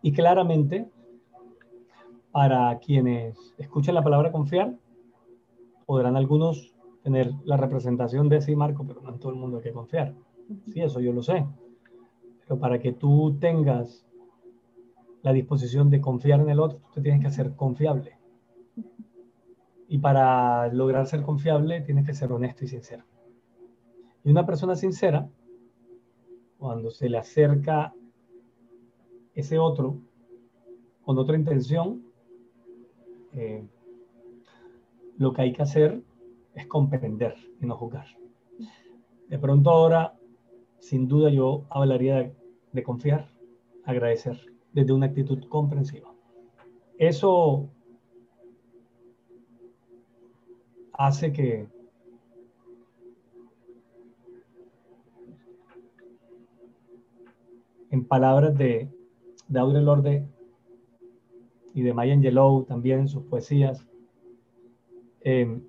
Y 0.02 0.12
claramente, 0.12 0.88
para 2.30 2.78
quienes 2.78 3.54
escuchen 3.58 3.96
la 3.96 4.04
palabra 4.04 4.30
confiar, 4.30 4.72
podrán 5.84 6.14
algunos 6.14 6.76
tener 7.02 7.32
la 7.44 7.56
representación 7.56 8.28
de 8.28 8.40
sí, 8.40 8.54
Marco, 8.54 8.84
pero 8.86 9.00
no 9.00 9.08
en 9.08 9.18
todo 9.18 9.32
el 9.32 9.38
mundo 9.38 9.56
hay 9.56 9.64
que 9.64 9.72
confiar. 9.72 10.14
Sí, 10.72 10.80
eso 10.80 11.00
yo 11.00 11.12
lo 11.12 11.24
sé. 11.24 11.44
Para 12.58 12.78
que 12.78 12.92
tú 12.92 13.38
tengas 13.40 14.06
la 15.22 15.32
disposición 15.32 15.90
de 15.90 16.00
confiar 16.00 16.40
en 16.40 16.48
el 16.48 16.60
otro, 16.60 16.80
tú 16.92 17.00
tienes 17.00 17.20
que 17.20 17.28
hacer 17.28 17.54
confiable. 17.54 18.18
Y 19.88 19.98
para 19.98 20.72
lograr 20.72 21.06
ser 21.06 21.22
confiable, 21.22 21.80
tienes 21.82 22.06
que 22.06 22.14
ser 22.14 22.32
honesto 22.32 22.64
y 22.64 22.68
sincero. 22.68 23.04
Y 24.24 24.30
una 24.30 24.46
persona 24.46 24.74
sincera, 24.74 25.28
cuando 26.58 26.90
se 26.90 27.08
le 27.08 27.18
acerca 27.18 27.94
ese 29.34 29.58
otro 29.58 29.98
con 31.04 31.18
otra 31.18 31.36
intención, 31.36 32.04
eh, 33.32 33.66
lo 35.18 35.32
que 35.32 35.42
hay 35.42 35.52
que 35.52 35.62
hacer 35.62 36.02
es 36.54 36.66
comprender 36.66 37.34
y 37.60 37.66
no 37.66 37.76
juzgar. 37.76 38.06
De 39.28 39.38
pronto 39.38 39.70
ahora, 39.70 40.14
sin 40.78 41.08
duda 41.08 41.30
yo 41.30 41.64
hablaría 41.70 42.16
de, 42.16 42.41
confiar, 42.80 43.28
agradecer, 43.84 44.40
desde 44.72 44.92
una 44.92 45.06
actitud 45.06 45.44
comprensiva. 45.48 46.10
Eso 46.96 47.68
hace 50.92 51.32
que 51.32 51.68
en 57.90 58.04
palabras 58.06 58.56
de, 58.56 58.88
de 59.48 59.58
Audre 59.58 59.82
Lorde 59.82 60.26
y 61.74 61.82
de 61.82 61.92
Maya 61.92 62.14
Angelou 62.14 62.64
también 62.64 63.00
en 63.00 63.08
sus 63.08 63.24
poesías, 63.24 63.86
eh, 65.20 65.60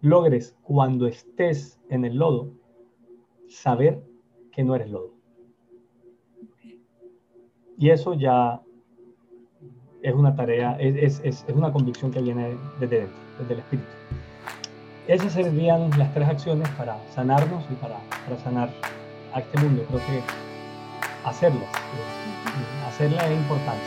logres 0.00 0.56
cuando 0.62 1.06
estés 1.06 1.80
en 1.88 2.04
el 2.04 2.16
lodo 2.16 2.52
saber 3.48 4.02
que 4.56 4.64
no 4.64 4.74
eres 4.74 4.90
lodo. 4.90 5.12
Y 7.78 7.90
eso 7.90 8.14
ya 8.14 8.62
es 10.02 10.14
una 10.14 10.34
tarea, 10.34 10.78
es, 10.80 11.20
es, 11.22 11.44
es 11.46 11.54
una 11.54 11.70
convicción 11.70 12.10
que 12.10 12.22
viene 12.22 12.56
desde 12.80 13.00
dentro, 13.00 13.18
desde 13.38 13.52
el 13.52 13.60
espíritu. 13.60 13.88
Esas 15.08 15.34
serían 15.34 15.90
las 15.98 16.12
tres 16.14 16.26
acciones 16.26 16.68
para 16.70 16.96
sanarnos 17.10 17.64
y 17.70 17.74
para, 17.74 17.98
para 18.24 18.38
sanar 18.38 18.70
a 19.34 19.40
este 19.40 19.60
mundo. 19.60 19.84
Creo 19.88 20.00
que 20.00 20.22
hacerlas, 21.26 21.68
hacerlas 22.88 23.26
es 23.26 23.36
importante. 23.36 23.84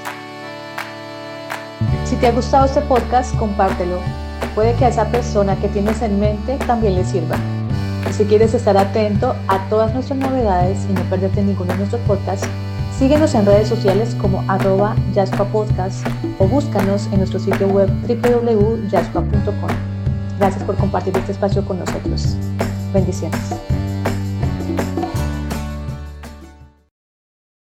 Si 2.05 2.15
te 2.15 2.27
ha 2.27 2.31
gustado 2.31 2.65
este 2.65 2.81
podcast, 2.81 3.35
compártelo 3.37 3.97
puede 4.53 4.75
que 4.75 4.85
a 4.85 4.89
esa 4.89 5.09
persona 5.09 5.55
que 5.55 5.67
tienes 5.69 6.01
en 6.01 6.19
mente 6.19 6.57
también 6.67 6.95
le 6.95 7.03
sirva. 7.05 7.37
Si 8.11 8.25
quieres 8.25 8.53
estar 8.53 8.77
atento 8.77 9.35
a 9.47 9.69
todas 9.69 9.93
nuestras 9.93 10.19
novedades 10.19 10.85
y 10.89 10.93
no 10.93 11.01
perderte 11.03 11.41
ninguno 11.41 11.71
de 11.71 11.77
nuestros 11.79 12.01
podcasts, 12.01 12.47
síguenos 12.97 13.33
en 13.35 13.45
redes 13.45 13.69
sociales 13.69 14.15
como 14.19 14.43
arroba 14.47 14.95
Podcast 15.51 16.05
o 16.37 16.47
búscanos 16.47 17.07
en 17.11 17.19
nuestro 17.19 17.39
sitio 17.39 17.67
web 17.67 17.89
www.jaspa.com. 18.07 19.69
Gracias 20.37 20.63
por 20.63 20.75
compartir 20.75 21.15
este 21.17 21.31
espacio 21.31 21.63
con 21.65 21.79
nosotros. 21.79 22.35
Bendiciones. 22.93 23.53